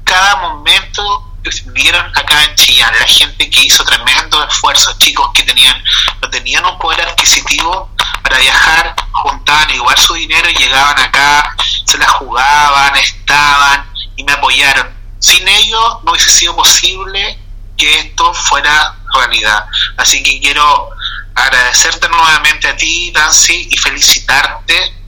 cada 0.03 0.35
momento 0.35 1.25
que 1.43 1.49
vivieron 1.71 2.05
acá 2.15 2.43
en 2.43 2.53
Chillán, 2.55 2.93
la 2.99 3.07
gente 3.07 3.49
que 3.49 3.63
hizo 3.63 3.83
tremendo 3.83 4.47
esfuerzo, 4.47 4.95
chicos 4.99 5.31
que 5.33 5.43
tenían, 5.43 5.75
no 6.21 6.29
tenían 6.29 6.63
un 6.65 6.77
poder 6.77 7.01
adquisitivo 7.01 7.89
para 8.21 8.37
viajar, 8.37 8.95
juntaban 9.11 9.71
igual 9.71 9.97
su 9.97 10.13
dinero 10.13 10.47
y 10.49 10.53
llegaban 10.53 10.99
acá, 10.99 11.55
se 11.85 11.97
la 11.97 12.07
jugaban, 12.07 12.95
estaban 12.97 13.89
y 14.15 14.23
me 14.23 14.33
apoyaron. 14.33 14.93
Sin 15.17 15.47
ellos 15.47 15.97
no 16.03 16.11
hubiese 16.11 16.29
sido 16.29 16.55
posible 16.55 17.39
que 17.77 17.99
esto 17.99 18.31
fuera 18.33 18.95
realidad. 19.15 19.65
Así 19.97 20.21
que 20.21 20.39
quiero 20.39 20.89
agradecerte 21.33 22.09
nuevamente 22.09 22.67
a 22.67 22.75
ti, 22.75 23.11
Dancy, 23.11 23.69
y 23.71 23.77
felicitarte 23.77 24.98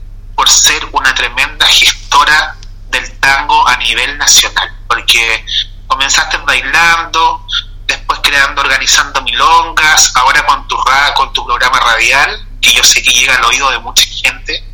por 0.42 0.50
ser 0.50 0.84
una 0.90 1.14
tremenda 1.14 1.64
gestora 1.68 2.56
del 2.88 3.12
tango 3.20 3.68
a 3.68 3.76
nivel 3.76 4.18
nacional, 4.18 4.76
porque 4.88 5.46
comenzaste 5.86 6.36
bailando, 6.38 7.46
después 7.86 8.18
creando, 8.24 8.60
organizando 8.60 9.22
milongas, 9.22 10.10
ahora 10.16 10.44
con 10.44 10.66
tu, 10.66 10.76
con 11.14 11.32
tu 11.32 11.46
programa 11.46 11.78
radial, 11.78 12.44
que 12.60 12.72
yo 12.72 12.82
sé 12.82 13.04
que 13.04 13.12
llega 13.12 13.36
al 13.36 13.44
oído 13.44 13.70
de 13.70 13.78
mucha 13.78 14.04
gente. 14.04 14.64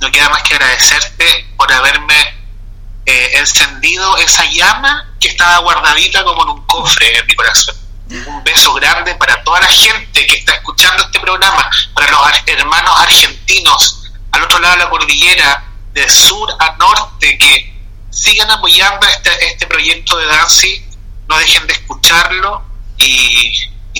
No 0.00 0.12
queda 0.12 0.28
más 0.28 0.42
que 0.42 0.52
agradecerte 0.52 1.54
por 1.56 1.72
haberme 1.72 2.20
eh, 3.06 3.30
encendido 3.38 4.18
esa 4.18 4.44
llama 4.44 5.14
que 5.18 5.28
estaba 5.28 5.60
guardadita 5.60 6.24
como 6.24 6.42
en 6.42 6.50
un 6.50 6.66
cofre 6.66 7.20
en 7.20 7.26
mi 7.26 7.34
corazón. 7.34 7.74
Un 8.10 8.44
beso 8.44 8.74
grande 8.74 9.14
para 9.14 9.42
toda 9.44 9.60
la 9.60 9.68
gente 9.68 10.26
que 10.26 10.34
está 10.34 10.52
escuchando 10.52 11.04
este 11.04 11.20
programa, 11.20 11.70
para 11.94 12.10
los 12.10 12.20
hermanos 12.48 13.00
argentinos 13.00 14.03
al 14.34 14.42
otro 14.42 14.58
lado 14.58 14.74
de 14.74 14.84
la 14.84 14.90
cordillera, 14.90 15.64
de 15.92 16.08
sur 16.08 16.48
a 16.58 16.76
norte, 16.76 17.38
que 17.38 17.72
sigan 18.10 18.50
apoyando 18.50 19.06
este, 19.06 19.30
este 19.46 19.66
proyecto 19.66 20.16
de 20.16 20.26
Dancy, 20.26 20.84
no 21.28 21.38
dejen 21.38 21.66
de 21.66 21.72
escucharlo 21.72 22.62
y, 22.98 23.52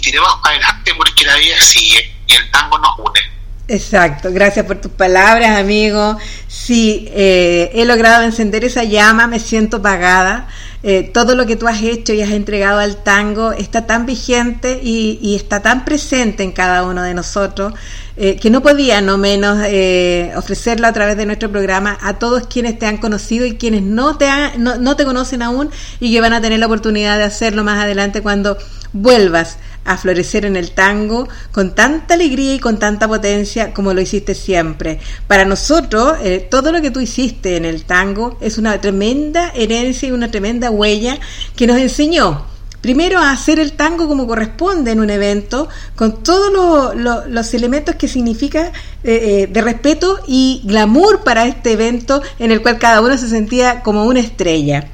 tiremos 0.02 0.28
adelante 0.43 0.93
porque 0.98 1.24
la 1.24 1.35
vida 1.36 1.56
sigue 1.59 2.15
y 2.27 2.35
el 2.35 2.51
tango 2.51 2.77
nos 2.77 2.98
une. 2.98 3.20
Exacto, 3.69 4.31
gracias 4.32 4.66
por 4.66 4.78
tus 4.78 4.90
palabras, 4.90 5.59
amigo. 5.59 6.19
Sí, 6.47 7.09
eh, 7.15 7.70
he 7.73 7.86
logrado 7.86 8.23
encender 8.23 8.65
esa 8.65 8.85
llama, 8.85 9.27
me 9.28 9.40
siento 9.40 9.81
pagada. 9.81 10.48
Eh, 10.82 11.11
todo 11.15 11.35
lo 11.35 11.47
que 11.47 11.56
tú 11.56 11.69
has 11.69 11.81
hecho 11.81 12.12
y 12.12 12.20
has 12.20 12.32
entregado 12.32 12.81
al 12.81 13.02
tango 13.02 13.52
está 13.52 13.86
tan 13.86 14.05
vigente 14.05 14.78
y 14.82 15.35
está 15.35 15.62
tan 15.62 15.86
presente 15.86 16.43
en 16.43 16.52
cada 16.52 16.82
uno 16.82 17.01
de 17.01 17.15
nosotros 17.15 17.73
eh, 18.16 18.36
que 18.36 18.49
no 18.49 18.62
podía 18.62 19.01
no 19.01 19.19
menos 19.19 19.59
eh, 19.66 20.32
ofrecerlo 20.36 20.86
a 20.86 20.93
través 20.93 21.16
de 21.16 21.27
nuestro 21.27 21.51
programa 21.51 21.99
a 22.01 22.19
todos 22.19 22.47
quienes 22.47 22.78
te 22.78 22.86
han 22.86 22.99
conocido 22.99 23.45
y 23.45 23.57
quienes 23.57 23.82
no 23.82 24.16
te, 24.16 24.28
no, 24.59 24.77
no 24.77 24.95
te 24.95 25.05
conocen 25.05 25.43
aún 25.43 25.70
y 25.99 26.12
que 26.12 26.20
van 26.20 26.32
a 26.32 26.41
tener 26.41 26.61
la 26.61 26.66
oportunidad 26.66 27.19
de 27.19 27.24
hacerlo 27.24 27.65
más 27.65 27.82
adelante 27.82 28.23
cuando 28.23 28.57
vuelvas 28.93 29.59
a 29.85 29.97
florecer 29.97 30.45
en 30.45 30.57
el 30.57 30.70
tango 30.70 31.28
con 31.51 31.74
tanta 31.74 32.15
alegría 32.15 32.55
y 32.55 32.61
con 32.61 32.78
tanta 32.78 33.09
potencia 33.09 33.74
como 33.74 33.93
lo 33.93 34.01
hiciste 34.01 34.35
siempre. 34.35 35.01
Para 35.27 35.45
nosotros, 35.45 36.16
eh, 36.23 36.47
todo 36.51 36.73
lo 36.73 36.81
que 36.81 36.91
tú 36.91 37.01
hiciste 37.01 37.57
en 37.57 37.65
el 37.65 37.85
tango 37.85 38.39
es 38.41 38.59
una 38.59 38.81
tremenda 38.81 39.51
herencia 39.55 40.09
y 40.09 40.12
una 40.12 40.31
tremenda 40.31 40.70
huella 40.70 41.19
que 41.57 41.66
nos 41.66 41.78
enseñó 41.78 42.54
primero 42.85 43.19
a 43.19 43.31
hacer 43.31 43.59
el 43.61 43.73
tango 43.73 44.06
como 44.06 44.27
corresponde 44.27 44.93
en 44.93 45.01
un 45.01 45.09
evento, 45.09 45.70
con 45.97 46.23
todos 46.23 46.94
los 46.94 47.55
elementos 47.55 47.94
que 47.94 48.09
significa 48.09 48.66
eh, 48.66 48.73
eh, 49.05 49.47
de 49.51 49.62
respeto 49.62 50.19
y 50.27 50.61
glamour 50.66 51.24
para 51.24 51.47
este 51.47 51.73
evento 51.73 52.20
en 52.39 52.52
el 52.52 52.61
cual 52.61 52.78
cada 52.78 53.01
uno 53.01 53.16
se 53.16 53.31
sentía 53.31 53.81
como 53.81 54.05
una 54.05 54.20
estrella. 54.20 54.86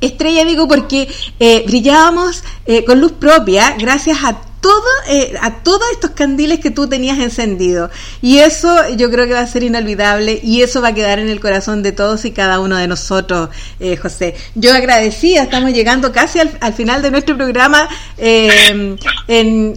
Estrella 0.00 0.46
digo 0.46 0.66
porque 0.66 1.06
eh, 1.38 1.62
brillábamos 1.66 2.44
con 2.86 2.98
luz 2.98 3.12
propia 3.12 3.76
gracias 3.78 4.24
a 4.24 4.40
todo, 4.62 4.84
eh, 5.08 5.34
a 5.42 5.56
todos 5.56 5.82
estos 5.92 6.12
candiles 6.12 6.60
que 6.60 6.70
tú 6.70 6.86
tenías 6.88 7.18
encendido. 7.18 7.90
Y 8.22 8.38
eso 8.38 8.74
yo 8.96 9.10
creo 9.10 9.26
que 9.26 9.34
va 9.34 9.40
a 9.40 9.46
ser 9.46 9.64
inolvidable 9.64 10.40
y 10.42 10.62
eso 10.62 10.80
va 10.80 10.88
a 10.88 10.94
quedar 10.94 11.18
en 11.18 11.28
el 11.28 11.40
corazón 11.40 11.82
de 11.82 11.90
todos 11.90 12.24
y 12.24 12.30
cada 12.30 12.60
uno 12.60 12.76
de 12.76 12.86
nosotros, 12.86 13.50
eh, 13.80 13.96
José. 13.96 14.36
Yo 14.54 14.72
agradecida, 14.72 15.42
estamos 15.42 15.72
llegando 15.72 16.12
casi 16.12 16.38
al, 16.38 16.72
final 16.72 17.02
de 17.02 17.10
nuestro 17.10 17.36
programa. 17.36 17.88
Eh, 18.16 18.96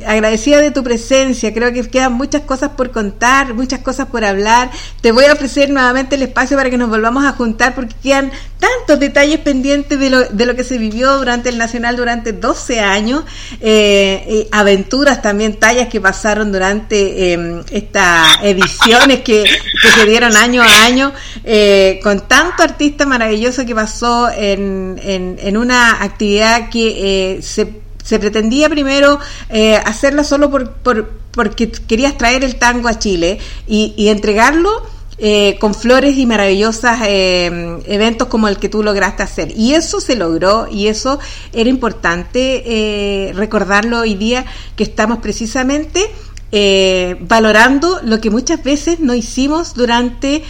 agradecida 0.05 0.59
de 0.59 0.69
tu 0.69 0.83
presencia. 0.83 1.53
Creo 1.53 1.73
que 1.73 1.89
quedan 1.89 2.13
muchas 2.13 2.43
cosas 2.43 2.71
por 2.77 2.91
contar, 2.91 3.55
muchas 3.55 3.79
cosas 3.79 4.07
por 4.07 4.23
hablar. 4.23 4.69
Te 5.01 5.11
voy 5.11 5.25
a 5.25 5.33
ofrecer 5.33 5.71
nuevamente 5.71 6.15
el 6.15 6.21
espacio 6.21 6.55
para 6.57 6.69
que 6.69 6.77
nos 6.77 6.89
volvamos 6.89 7.25
a 7.25 7.31
juntar 7.31 7.73
porque 7.73 7.95
quedan 8.03 8.31
tantos 8.59 8.99
detalles 8.99 9.39
pendientes 9.39 9.99
de 9.99 10.11
lo, 10.11 10.23
de 10.25 10.45
lo 10.45 10.55
que 10.55 10.63
se 10.63 10.77
vivió 10.77 11.17
durante 11.17 11.49
el 11.49 11.57
Nacional 11.57 11.95
durante 11.95 12.33
12 12.33 12.79
años. 12.79 13.23
Eh, 13.61 14.47
aventuras 14.75 15.21
también, 15.21 15.57
tallas 15.57 15.87
que 15.87 16.01
pasaron 16.01 16.51
durante 16.51 17.31
em, 17.31 17.63
estas 17.71 18.43
ediciones 18.43 19.21
que, 19.21 19.43
que, 19.43 19.89
se 19.95 20.05
dieron 20.05 20.35
año 20.35 20.61
a 20.61 20.85
año, 20.85 21.13
eh, 21.45 21.99
con 22.03 22.27
tanto 22.27 22.63
artista 22.63 23.05
maravilloso 23.05 23.65
que 23.65 23.73
pasó 23.73 24.29
en, 24.29 24.99
en, 25.01 25.37
en 25.39 25.57
una 25.57 26.03
actividad 26.03 26.69
que 26.69 27.37
eh, 27.37 27.41
se 27.41 27.85
se 28.03 28.19
pretendía 28.19 28.69
primero 28.69 29.19
eh, 29.49 29.77
hacerla 29.77 30.23
solo 30.23 30.51
por, 30.51 30.73
por, 30.73 31.09
porque 31.31 31.71
querías 31.71 32.15
traer 32.15 32.43
el 32.43 32.57
tango 32.57 32.87
a 32.87 32.99
Chile 32.99 33.39
y, 33.65 33.95
y 33.97 34.09
entregarlo 34.09 34.85
eh, 35.17 35.57
con 35.59 35.73
flores 35.73 36.17
y 36.17 36.25
maravillosas 36.25 37.01
eh, 37.07 37.79
eventos 37.85 38.27
como 38.27 38.47
el 38.47 38.57
que 38.57 38.69
tú 38.69 38.83
lograste 38.83 39.23
hacer. 39.23 39.53
Y 39.55 39.73
eso 39.73 39.99
se 39.99 40.15
logró 40.15 40.67
y 40.69 40.87
eso 40.87 41.19
era 41.53 41.69
importante 41.69 42.63
eh, 42.65 43.33
recordarlo 43.33 43.99
hoy 43.99 44.15
día 44.15 44.45
que 44.75 44.83
estamos 44.83 45.19
precisamente 45.19 46.05
eh, 46.51 47.17
valorando 47.21 47.99
lo 48.03 48.21
que 48.21 48.29
muchas 48.29 48.63
veces 48.63 48.99
no 48.99 49.13
hicimos 49.13 49.73
durante 49.73 50.43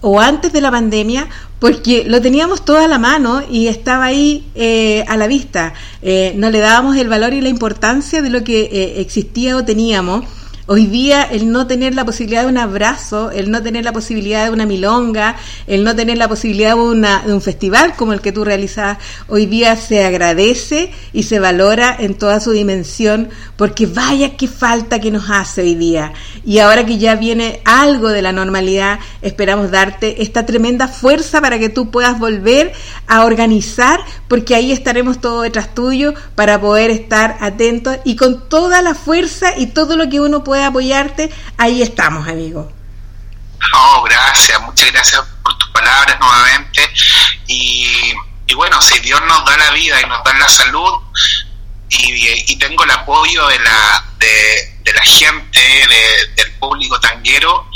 o 0.00 0.20
antes 0.20 0.52
de 0.52 0.60
la 0.60 0.70
pandemia 0.70 1.28
porque 1.58 2.04
lo 2.06 2.20
teníamos 2.20 2.64
todo 2.64 2.78
a 2.78 2.88
la 2.88 2.98
mano 2.98 3.42
y 3.50 3.66
estaba 3.66 4.04
ahí 4.04 4.46
eh, 4.54 5.04
a 5.08 5.16
la 5.16 5.26
vista. 5.26 5.74
Eh, 6.02 6.32
no 6.36 6.50
le 6.50 6.60
dábamos 6.60 6.96
el 6.96 7.08
valor 7.08 7.32
y 7.32 7.40
la 7.40 7.48
importancia 7.48 8.22
de 8.22 8.30
lo 8.30 8.44
que 8.44 8.60
eh, 8.60 9.00
existía 9.00 9.56
o 9.56 9.64
teníamos 9.64 10.24
Hoy 10.70 10.84
día 10.84 11.22
el 11.22 11.50
no 11.50 11.66
tener 11.66 11.94
la 11.94 12.04
posibilidad 12.04 12.42
de 12.42 12.48
un 12.48 12.58
abrazo, 12.58 13.30
el 13.30 13.50
no 13.50 13.62
tener 13.62 13.84
la 13.86 13.94
posibilidad 13.94 14.44
de 14.44 14.50
una 14.50 14.66
milonga, 14.66 15.34
el 15.66 15.82
no 15.82 15.96
tener 15.96 16.18
la 16.18 16.28
posibilidad 16.28 16.74
de, 16.74 16.82
una, 16.82 17.22
un 17.24 17.40
festival 17.40 17.94
como 17.96 18.12
el 18.12 18.20
que 18.20 18.32
tú 18.32 18.44
realizas, 18.44 18.98
hoy 19.28 19.46
día 19.46 19.76
se 19.76 20.04
agradece 20.04 20.92
y 21.14 21.22
se 21.22 21.40
valora 21.40 21.96
en 21.98 22.18
toda 22.18 22.38
su 22.40 22.50
dimensión 22.50 23.30
porque 23.56 23.86
vaya 23.86 24.36
qué 24.36 24.46
falta 24.46 25.00
que 25.00 25.10
nos 25.10 25.30
hace 25.30 25.62
hoy 25.62 25.74
día. 25.74 26.12
Y 26.44 26.58
ahora 26.58 26.84
que 26.84 26.98
ya 26.98 27.14
viene 27.14 27.62
algo 27.64 28.10
de 28.10 28.20
la 28.20 28.32
normalidad, 28.32 28.98
esperamos 29.22 29.70
darte 29.70 30.22
esta 30.22 30.44
tremenda 30.44 30.86
fuerza 30.86 31.40
para 31.40 31.58
que 31.58 31.70
tú 31.70 31.90
puedas 31.90 32.18
volver 32.18 32.74
a 33.06 33.24
organizar 33.24 34.00
porque 34.28 34.54
ahí 34.54 34.70
estaremos 34.72 35.18
todos 35.18 35.44
detrás 35.44 35.74
tuyo 35.74 36.12
para 36.34 36.60
poder 36.60 36.90
estar 36.90 37.38
atentos 37.40 37.96
y 38.04 38.16
con 38.16 38.50
toda 38.50 38.82
la 38.82 38.94
fuerza 38.94 39.56
y 39.56 39.68
todo 39.68 39.96
lo 39.96 40.10
que 40.10 40.20
uno 40.20 40.44
pueda 40.44 40.57
apoyarte, 40.66 41.30
ahí 41.56 41.82
estamos, 41.82 42.26
amigo. 42.28 42.72
Oh, 43.74 44.02
gracias, 44.02 44.60
muchas 44.62 44.90
gracias 44.92 45.22
por 45.42 45.56
tus 45.58 45.68
palabras 45.70 46.18
nuevamente. 46.20 46.90
Y, 47.46 48.14
bueno, 48.54 48.80
si 48.80 48.98
Dios 49.00 49.20
nos 49.26 49.44
da 49.44 49.56
la 49.56 49.70
vida 49.70 50.00
y 50.00 50.06
nos 50.06 50.22
da 50.24 50.34
la 50.34 50.48
salud, 50.48 50.94
y, 51.90 52.56
tengo 52.58 52.84
el 52.84 52.90
apoyo 52.90 53.46
de 53.48 53.58
la, 53.60 54.04
de, 54.18 54.92
la 54.92 55.02
gente, 55.02 55.60
del 56.36 56.52
público 56.54 56.98
tanguero, 57.00 57.68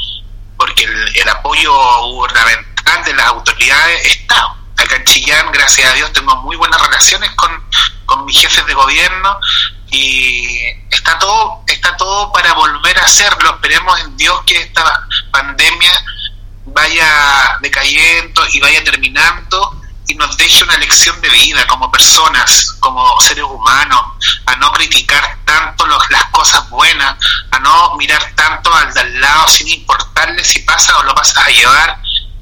porque 0.56 0.84
el, 0.84 1.28
apoyo 1.28 1.72
gubernamental 2.08 3.04
de 3.04 3.14
las 3.14 3.26
autoridades 3.26 4.06
está. 4.06 4.56
Acá 4.76 4.96
en 4.96 5.04
Chillán, 5.04 5.52
gracias 5.52 5.90
a 5.90 5.94
Dios, 5.94 6.12
tengo 6.12 6.34
muy 6.36 6.56
buenas 6.56 6.80
relaciones 6.80 7.30
con, 7.32 7.50
con 8.06 8.24
mis 8.24 8.40
jefes 8.40 8.66
de 8.66 8.74
gobierno 8.74 9.38
y 9.92 10.58
está 10.90 11.18
todo 11.18 11.62
está 11.66 11.96
todo 11.96 12.32
para 12.32 12.52
volver 12.54 12.98
a 12.98 13.04
hacerlo. 13.04 13.50
Esperemos 13.50 14.00
en 14.00 14.16
Dios 14.16 14.40
que 14.46 14.56
esta 14.56 15.06
pandemia 15.30 15.92
vaya 16.66 17.58
decayendo 17.60 18.42
y 18.52 18.60
vaya 18.60 18.82
terminando 18.82 19.80
y 20.08 20.14
nos 20.14 20.36
deje 20.36 20.64
una 20.64 20.76
lección 20.78 21.20
de 21.20 21.28
vida 21.28 21.66
como 21.66 21.90
personas, 21.90 22.74
como 22.80 23.20
seres 23.20 23.44
humanos, 23.44 24.04
a 24.46 24.56
no 24.56 24.72
criticar 24.72 25.38
tanto 25.44 25.86
las 25.86 26.24
cosas 26.26 26.68
buenas, 26.70 27.16
a 27.50 27.58
no 27.60 27.96
mirar 27.96 28.32
tanto 28.34 28.74
al 28.74 28.92
de 28.92 29.10
lado 29.20 29.48
sin 29.48 29.68
importarle 29.68 30.42
si 30.42 30.60
pasa 30.60 30.98
o 30.98 31.02
lo 31.04 31.14
vas 31.14 31.36
a 31.36 31.48
llevar, 31.48 31.98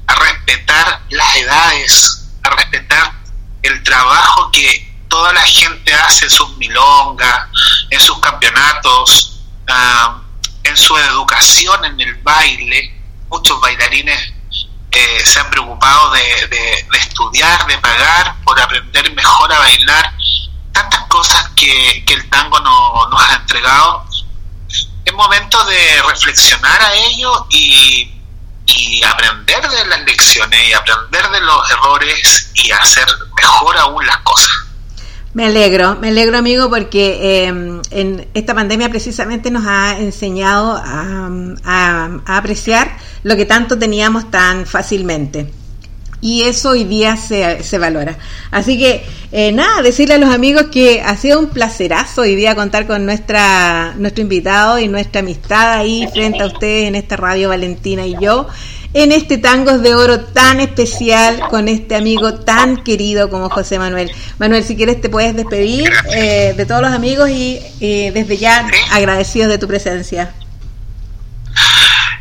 a 0.07 0.15
respetar 0.15 1.01
las 1.09 1.35
edades, 1.35 2.29
a 2.43 2.49
respetar 2.51 3.13
el 3.61 3.83
trabajo 3.83 4.51
que 4.51 4.90
toda 5.11 5.33
la 5.33 5.43
gente 5.43 5.93
hace 5.93 6.29
sus 6.29 6.57
milongas, 6.57 7.49
en 7.89 7.99
sus 7.99 8.17
campeonatos, 8.19 9.41
ah, 9.67 10.21
en 10.63 10.77
su 10.77 10.97
educación 10.97 11.83
en 11.83 11.99
el 11.99 12.15
baile. 12.23 12.97
Muchos 13.29 13.59
bailarines 13.59 14.33
eh, 14.89 15.21
se 15.25 15.39
han 15.41 15.49
preocupado 15.51 16.11
de, 16.11 16.87
estudiar, 16.93 17.67
de 17.67 17.77
pagar 17.79 18.35
por 18.45 18.59
aprender 18.59 19.13
mejor 19.13 19.51
a 19.51 19.59
bailar. 19.59 20.13
Tantas 20.71 21.01
cosas 21.07 21.49
que, 21.57 22.05
el 22.07 22.29
tango 22.29 22.59
nos 22.61 23.21
ha 23.21 23.35
entregado. 23.35 24.05
Es 25.03 25.13
momento 25.13 25.61
de 25.65 26.01
reflexionar 26.03 26.81
a 26.81 26.93
ello 26.93 27.47
y, 27.49 28.13
y 28.65 29.03
aprender 29.03 29.67
de 29.67 29.85
las 29.87 29.99
lecciones 30.03 30.69
y 30.69 30.73
aprender 30.73 31.29
de 31.31 31.41
los 31.41 31.71
errores 31.71 32.51
y 32.53 32.71
hacer 32.71 33.07
mejor 33.35 33.77
aún 33.77 34.05
las 34.05 34.17
cosas. 34.19 34.70
Me 35.33 35.45
alegro, 35.45 35.97
me 36.01 36.09
alegro 36.09 36.37
amigo 36.37 36.69
porque 36.69 37.45
em, 37.45 37.81
en 37.91 38.27
esta 38.33 38.53
pandemia 38.53 38.89
precisamente 38.89 39.49
nos 39.49 39.63
ha 39.65 39.97
enseñado 39.97 40.75
a, 40.83 42.19
apreciar 42.25 42.97
lo 43.23 43.37
que 43.37 43.45
tanto 43.45 43.79
teníamos 43.79 44.29
tan 44.29 44.65
fácilmente. 44.65 45.49
Y 46.19 46.43
eso 46.43 46.71
hoy 46.71 46.83
día 46.83 47.15
se, 47.15 47.63
se 47.63 47.77
valora. 47.77 48.17
Así 48.51 48.77
que 48.77 49.03
eh, 49.31 49.53
nada, 49.53 49.81
decirle 49.81 50.15
a 50.15 50.17
los 50.17 50.29
amigos 50.29 50.65
que 50.71 51.01
ha 51.01 51.15
sido 51.15 51.39
un 51.39 51.47
placerazo 51.47 52.21
hoy 52.21 52.35
día 52.35 52.53
contar 52.53 52.85
con 52.85 53.05
nuestra, 53.05 53.93
nuestro 53.97 54.21
invitado 54.21 54.77
y 54.77 54.89
nuestra 54.89 55.21
amistad 55.21 55.71
ahí 55.71 56.05
frente 56.13 56.43
a 56.43 56.47
ustedes 56.47 56.89
en 56.89 56.95
esta 56.95 57.15
radio 57.15 57.47
Valentina 57.47 58.05
y 58.05 58.15
yo 58.19 58.47
en 58.93 59.11
este 59.11 59.37
Tangos 59.37 59.81
de 59.81 59.95
Oro 59.95 60.19
tan 60.19 60.59
especial 60.59 61.47
con 61.49 61.67
este 61.67 61.95
amigo 61.95 62.33
tan 62.33 62.77
querido 62.83 63.29
como 63.29 63.49
José 63.49 63.79
Manuel. 63.79 64.11
Manuel, 64.37 64.63
si 64.63 64.75
quieres 64.75 64.99
te 64.99 65.09
puedes 65.09 65.35
despedir 65.35 65.91
eh, 66.13 66.53
de 66.55 66.65
todos 66.65 66.81
los 66.81 66.91
amigos 66.91 67.29
y 67.29 67.59
desde 67.79 68.37
ya 68.37 68.67
agradecidos 68.91 69.49
de 69.49 69.57
tu 69.57 69.67
presencia. 69.67 70.33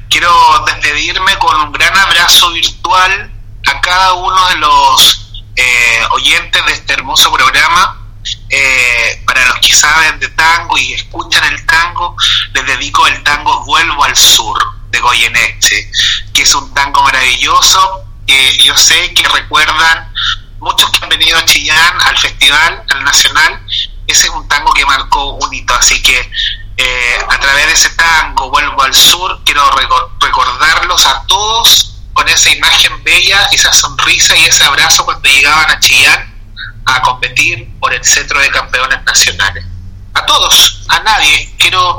Quiero 0.09 0.33
despedirme 0.67 1.37
con 1.39 1.57
un 1.61 1.73
gran 1.73 1.97
abrazo 1.97 2.51
virtual 2.53 3.31
a 3.67 3.81
cada 3.81 4.15
uno 4.15 4.49
de 4.49 4.57
los 4.57 5.45
eh, 5.57 6.01
oyentes 6.13 6.67
de 6.67 6.73
este 6.73 6.93
hermoso 6.95 7.33
programa. 7.33 7.97
Eh, 8.49 9.23
para 9.25 9.45
los 9.47 9.59
que 9.61 9.73
saben 9.73 10.19
de 10.19 10.29
tango 10.31 10.77
y 10.77 10.93
escuchan 10.93 11.45
el 11.53 11.65
tango, 11.65 12.17
les 12.53 12.67
dedico 12.67 13.07
el 13.07 13.23
tango 13.23 13.65
Vuelvo 13.65 14.05
al 14.05 14.15
Sur 14.15 14.80
de 14.91 15.01
Goyeneche, 15.01 15.91
que 16.35 16.43
es 16.43 16.55
un 16.55 16.73
tango 16.75 17.03
maravilloso 17.03 18.05
que 18.27 18.59
yo 18.59 18.77
sé 18.77 19.13
que 19.15 19.29
recuerdan 19.29 20.13
muchos 20.59 20.91
que 20.91 20.99
han 21.03 21.09
venido 21.09 21.39
a 21.39 21.45
Chillán 21.45 22.01
al 22.05 22.19
festival, 22.19 22.83
al 22.89 23.05
nacional, 23.05 23.61
ese 24.07 24.27
es 24.27 24.33
un 24.33 24.47
tango 24.49 24.73
que 24.73 24.85
marcó 24.85 25.35
un 25.35 25.55
hito, 25.55 25.75
así 25.75 26.03
que 26.03 26.31
eh, 26.77 27.19
a 27.29 27.39
través 27.39 27.67
de 27.67 27.73
ese 27.73 27.91
tango 27.91 28.51
vuelvo 28.51 28.83
al 28.83 28.95
sur, 28.95 29.41
quiero 29.45 29.63
recordarlos 30.21 31.07
a 31.07 31.25
todos 31.27 31.95
con 32.13 32.29
esa 32.29 32.51
imagen 32.51 33.03
bella, 33.05 33.49
esa 33.53 33.73
sonrisa 33.73 34.37
y 34.37 34.45
ese 34.45 34.65
abrazo 34.65 35.05
cuando 35.05 35.29
llegaban 35.29 35.71
a 35.71 35.79
Chillán 35.81 36.35
a 36.87 37.03
competir 37.03 37.69
por 37.79 37.93
el 37.93 38.05
centro 38.05 38.41
de 38.41 38.51
campeones 38.51 39.03
nacionales. 39.05 39.65
A 40.15 40.27
todos, 40.27 40.83
a 40.89 41.01
nadie, 41.01 41.55
quiero 41.57 41.97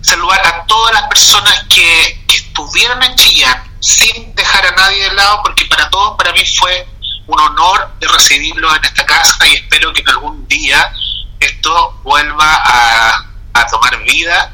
saludar 0.00 0.46
a 0.46 0.64
todas 0.66 0.92
las 0.94 1.02
personas 1.04 1.64
que, 1.68 2.18
estuvieron 2.30 3.02
en 3.02 3.14
Chillán 3.14 3.62
sin 3.80 4.34
dejar 4.34 4.66
a 4.66 4.70
nadie 4.72 5.04
de 5.04 5.14
lado, 5.14 5.40
porque 5.42 5.64
para 5.64 5.88
todos, 5.88 6.16
para 6.18 6.32
mí 6.32 6.44
fue 6.58 6.86
un 7.26 7.40
honor 7.40 7.94
de 8.00 8.08
recibirlos 8.08 8.76
en 8.76 8.84
esta 8.84 9.06
casa 9.06 9.46
y 9.46 9.54
espero 9.54 9.92
que 9.92 10.02
en 10.02 10.08
algún 10.10 10.46
día 10.46 10.92
esto 11.38 12.00
vuelva 12.02 12.54
a, 12.64 13.24
a 13.54 13.66
tomar 13.66 14.02
vida 14.02 14.52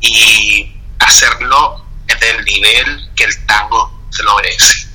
y 0.00 0.76
hacerlo 1.00 1.84
desde 2.06 2.30
el 2.30 2.44
nivel 2.44 3.10
que 3.16 3.24
el 3.24 3.46
tango 3.46 4.00
se 4.10 4.22
lo 4.22 4.36
merece. 4.36 4.89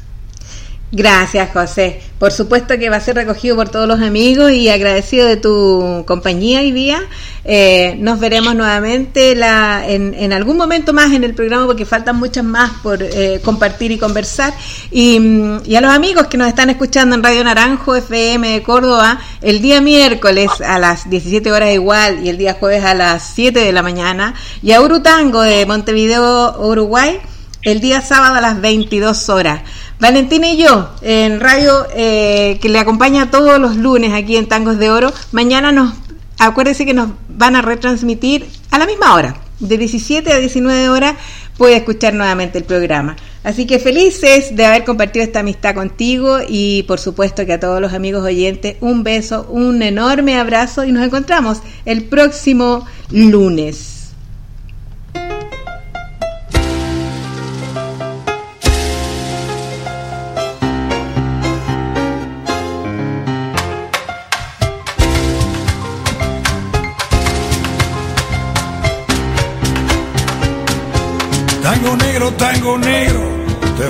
Gracias, 0.92 1.50
José. 1.52 2.00
Por 2.20 2.32
supuesto 2.32 2.78
que 2.78 2.90
va 2.90 2.98
a 2.98 3.02
ser 3.02 3.16
recogido 3.16 3.56
por 3.56 3.70
todos 3.70 3.88
los 3.88 4.02
amigos 4.02 4.52
y 4.52 4.70
agradecido 4.70 5.28
de 5.28 5.36
tu 5.36 6.04
compañía 6.06 6.60
hoy 6.60 6.72
día. 6.72 7.02
Eh, 7.44 7.96
nos 8.00 8.20
veremos 8.20 8.56
nuevamente 8.56 9.36
la, 9.36 9.84
en, 9.88 10.32
algún 10.32 10.58
momento 10.58 10.94
más 10.94 11.12
en 11.12 11.24
el 11.24 11.34
programa 11.34 11.66
porque 11.66 11.86
faltan 11.86 12.18
muchas 12.18 12.44
más 12.44 12.72
por 12.82 13.02
eh, 13.02 13.42
compartir 13.44 13.92
y 13.92 13.98
conversar. 13.98 14.54
Y, 14.92 15.20
y, 15.66 15.76
a 15.76 15.82
los 15.82 15.92
amigos 15.92 16.28
que 16.28 16.38
nos 16.38 16.48
están 16.48 16.70
escuchando 16.70 17.16
en 17.16 17.24
Radio 17.24 17.44
Naranjo 17.44 17.96
FM 17.96 18.48
de 18.48 18.64
Córdoba, 18.64 19.20
el 19.42 19.62
día 19.62 19.82
miércoles 19.82 20.50
a 20.66 20.80
las 20.80 21.10
17 21.10 21.52
horas 21.52 21.74
igual 21.74 22.24
y 22.24 22.30
el 22.30 22.38
día 22.38 22.54
jueves 22.54 22.86
a 22.86 22.94
las 22.94 23.32
7 23.36 23.60
de 23.60 23.72
la 23.74 23.82
mañana. 23.82 24.36
Y 24.62 24.72
a 24.72 24.82
Urutango 24.82 25.42
de 25.42 25.66
Montevideo, 25.66 26.58
Uruguay, 26.60 27.20
el 27.64 27.82
día 27.82 28.00
sábado 28.02 28.36
a 28.36 28.42
las 28.42 28.62
22 28.62 29.28
horas. 29.30 29.62
Valentina 30.00 30.50
y 30.50 30.58
yo, 30.58 30.90
en 31.02 31.40
radio 31.40 31.88
eh, 31.96 32.60
que 32.62 32.68
le 32.68 32.80
acompaña 32.80 33.32
todos 33.32 33.60
los 33.60 33.78
lunes 33.78 34.14
aquí 34.14 34.36
en 34.36 34.48
Tangos 34.48 34.78
de 34.78 34.90
Oro, 34.90 35.14
mañana 35.32 35.72
nos, 35.72 35.94
acuérdese 36.38 36.86
que 36.86 36.94
nos 36.94 37.12
van 37.30 37.56
a 37.56 37.62
retransmitir 37.62 38.46
a 38.72 38.80
la 38.80 38.86
misma 38.86 39.14
hora, 39.14 39.38
de 39.60 39.78
17 39.78 40.34
a 40.34 40.40
19 40.40 40.90
horas, 40.90 41.16
puede 41.58 41.78
escuchar 41.78 42.14
nuevamente 42.14 42.58
el 42.58 42.66
programa. 42.66 43.16
Así 43.46 43.66
que 43.66 43.80
felices 43.80 44.56
de 44.56 44.66
haber 44.66 44.84
compartido 44.84 45.24
esta 45.24 45.40
amistad 45.40 45.74
contigo 45.76 46.40
y 46.46 46.84
por 46.84 47.00
supuesto 47.00 47.46
que 47.46 47.54
a 47.54 47.60
todos 47.60 47.80
los 47.80 47.94
amigos 47.94 48.24
oyentes 48.24 48.76
un 48.82 49.04
beso, 49.04 49.48
un 49.50 49.82
enorme 49.82 50.38
abrazo 50.38 50.84
y 50.84 50.92
nos 50.92 51.06
encontramos 51.06 51.60
el 51.86 52.04
próximo 52.04 52.86
lunes. 53.12 53.95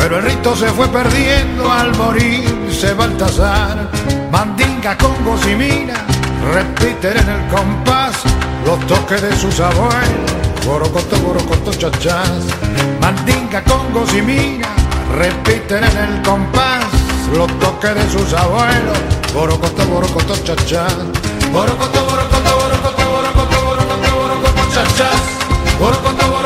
pero 0.00 0.16
el 0.16 0.24
rito 0.24 0.56
se 0.56 0.66
fue 0.68 0.88
perdiendo 0.88 1.70
al 1.70 1.94
morirse 1.96 2.94
Baltasar. 2.94 3.90
Mandinga, 4.32 4.96
congos 4.96 5.46
y 5.46 5.54
mina 5.54 6.06
repiten 6.54 7.18
en 7.18 7.28
el 7.28 7.48
compás 7.48 8.16
los 8.64 8.78
toques 8.86 9.20
de 9.20 9.36
sus 9.36 9.60
abuelos. 9.60 10.30
Borocoto, 10.64 11.16
borocoto, 11.20 11.72
chachás. 11.74 12.44
Mandinga, 13.00 13.62
congos 13.64 14.14
y 14.14 14.22
mina 14.22 14.68
repiten 15.14 15.84
en 15.84 15.96
el 15.98 16.22
compás 16.22 16.84
los 17.34 17.46
toques 17.58 17.94
de 17.94 18.10
sus 18.10 18.32
abuelos. 18.32 18.98
Borocoto, 19.34 19.84
borocoto, 19.84 20.34
chachás. 20.44 20.94
Borocoto, 21.52 22.04
borocoto, 22.06 22.50
borocoto, 22.58 23.10
borocoto, 23.10 23.64
borocoto, 23.66 24.16
borocoto, 24.16 24.74
chachás. 24.74 25.20
Borocoto, 25.78 26.26
borocoto, 26.26 26.39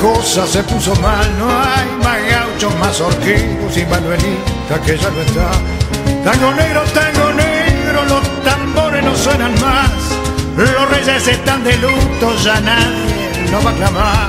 cosa 0.00 0.46
se 0.46 0.62
puso 0.62 0.94
mal, 0.96 1.38
no 1.38 1.46
hay 1.46 1.88
más 2.02 2.18
gauchos, 2.30 2.74
más 2.78 3.00
horquillos 3.00 3.76
y 3.76 3.84
Manuelita 3.84 4.80
que 4.84 4.96
ya 4.96 5.10
no 5.10 5.20
está. 5.20 5.50
Tango 6.24 6.54
negro, 6.54 6.82
tango 6.94 7.32
negro, 7.32 8.04
los 8.06 8.42
tambores 8.42 9.04
no 9.04 9.14
suenan 9.14 9.52
más, 9.60 9.90
los 10.56 10.90
reyes 10.90 11.28
están 11.28 11.62
de 11.64 11.76
luto, 11.76 12.36
ya 12.42 12.60
nadie 12.60 13.50
no 13.50 13.62
va 13.62 13.70
a 13.70 13.74
clamar. 13.74 14.28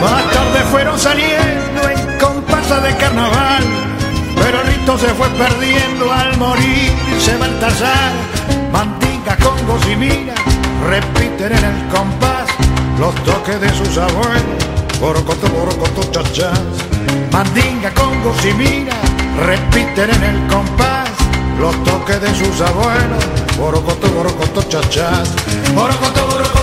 Más 0.00 0.32
tarde 0.32 0.60
fueron 0.70 0.98
saliendo 0.98 1.88
en 1.88 2.18
comparsa 2.18 2.80
de 2.80 2.96
carnaval 2.96 3.84
se 4.98 5.08
fue 5.14 5.28
perdiendo 5.30 5.53
al 6.34 6.38
morir 6.38 6.92
se 7.20 7.36
Baltasar. 7.36 8.12
Mantica, 8.72 9.36
congos 9.36 9.82
y 9.86 9.94
repiten 10.88 11.52
en 11.52 11.64
el 11.64 11.88
compás 11.88 12.48
los 12.98 13.14
toques 13.24 13.60
de 13.60 13.68
sus 13.70 13.96
abuelos. 13.98 14.64
Borocoto, 15.00 15.48
borocoto, 15.48 16.02
chachas. 16.10 16.60
Mandinga, 17.32 17.92
congos 17.94 18.44
y 18.44 18.52
mina 18.54 18.94
repiten 19.46 20.10
en 20.10 20.22
el 20.22 20.46
compás 20.46 21.10
los 21.58 21.74
toques 21.84 22.20
de 22.20 22.34
sus 22.34 22.60
abuelos. 22.60 23.24
Borocoto, 23.58 24.08
borocoto, 24.08 24.62
chachas. 24.62 25.34
Borocoto, 25.74 26.53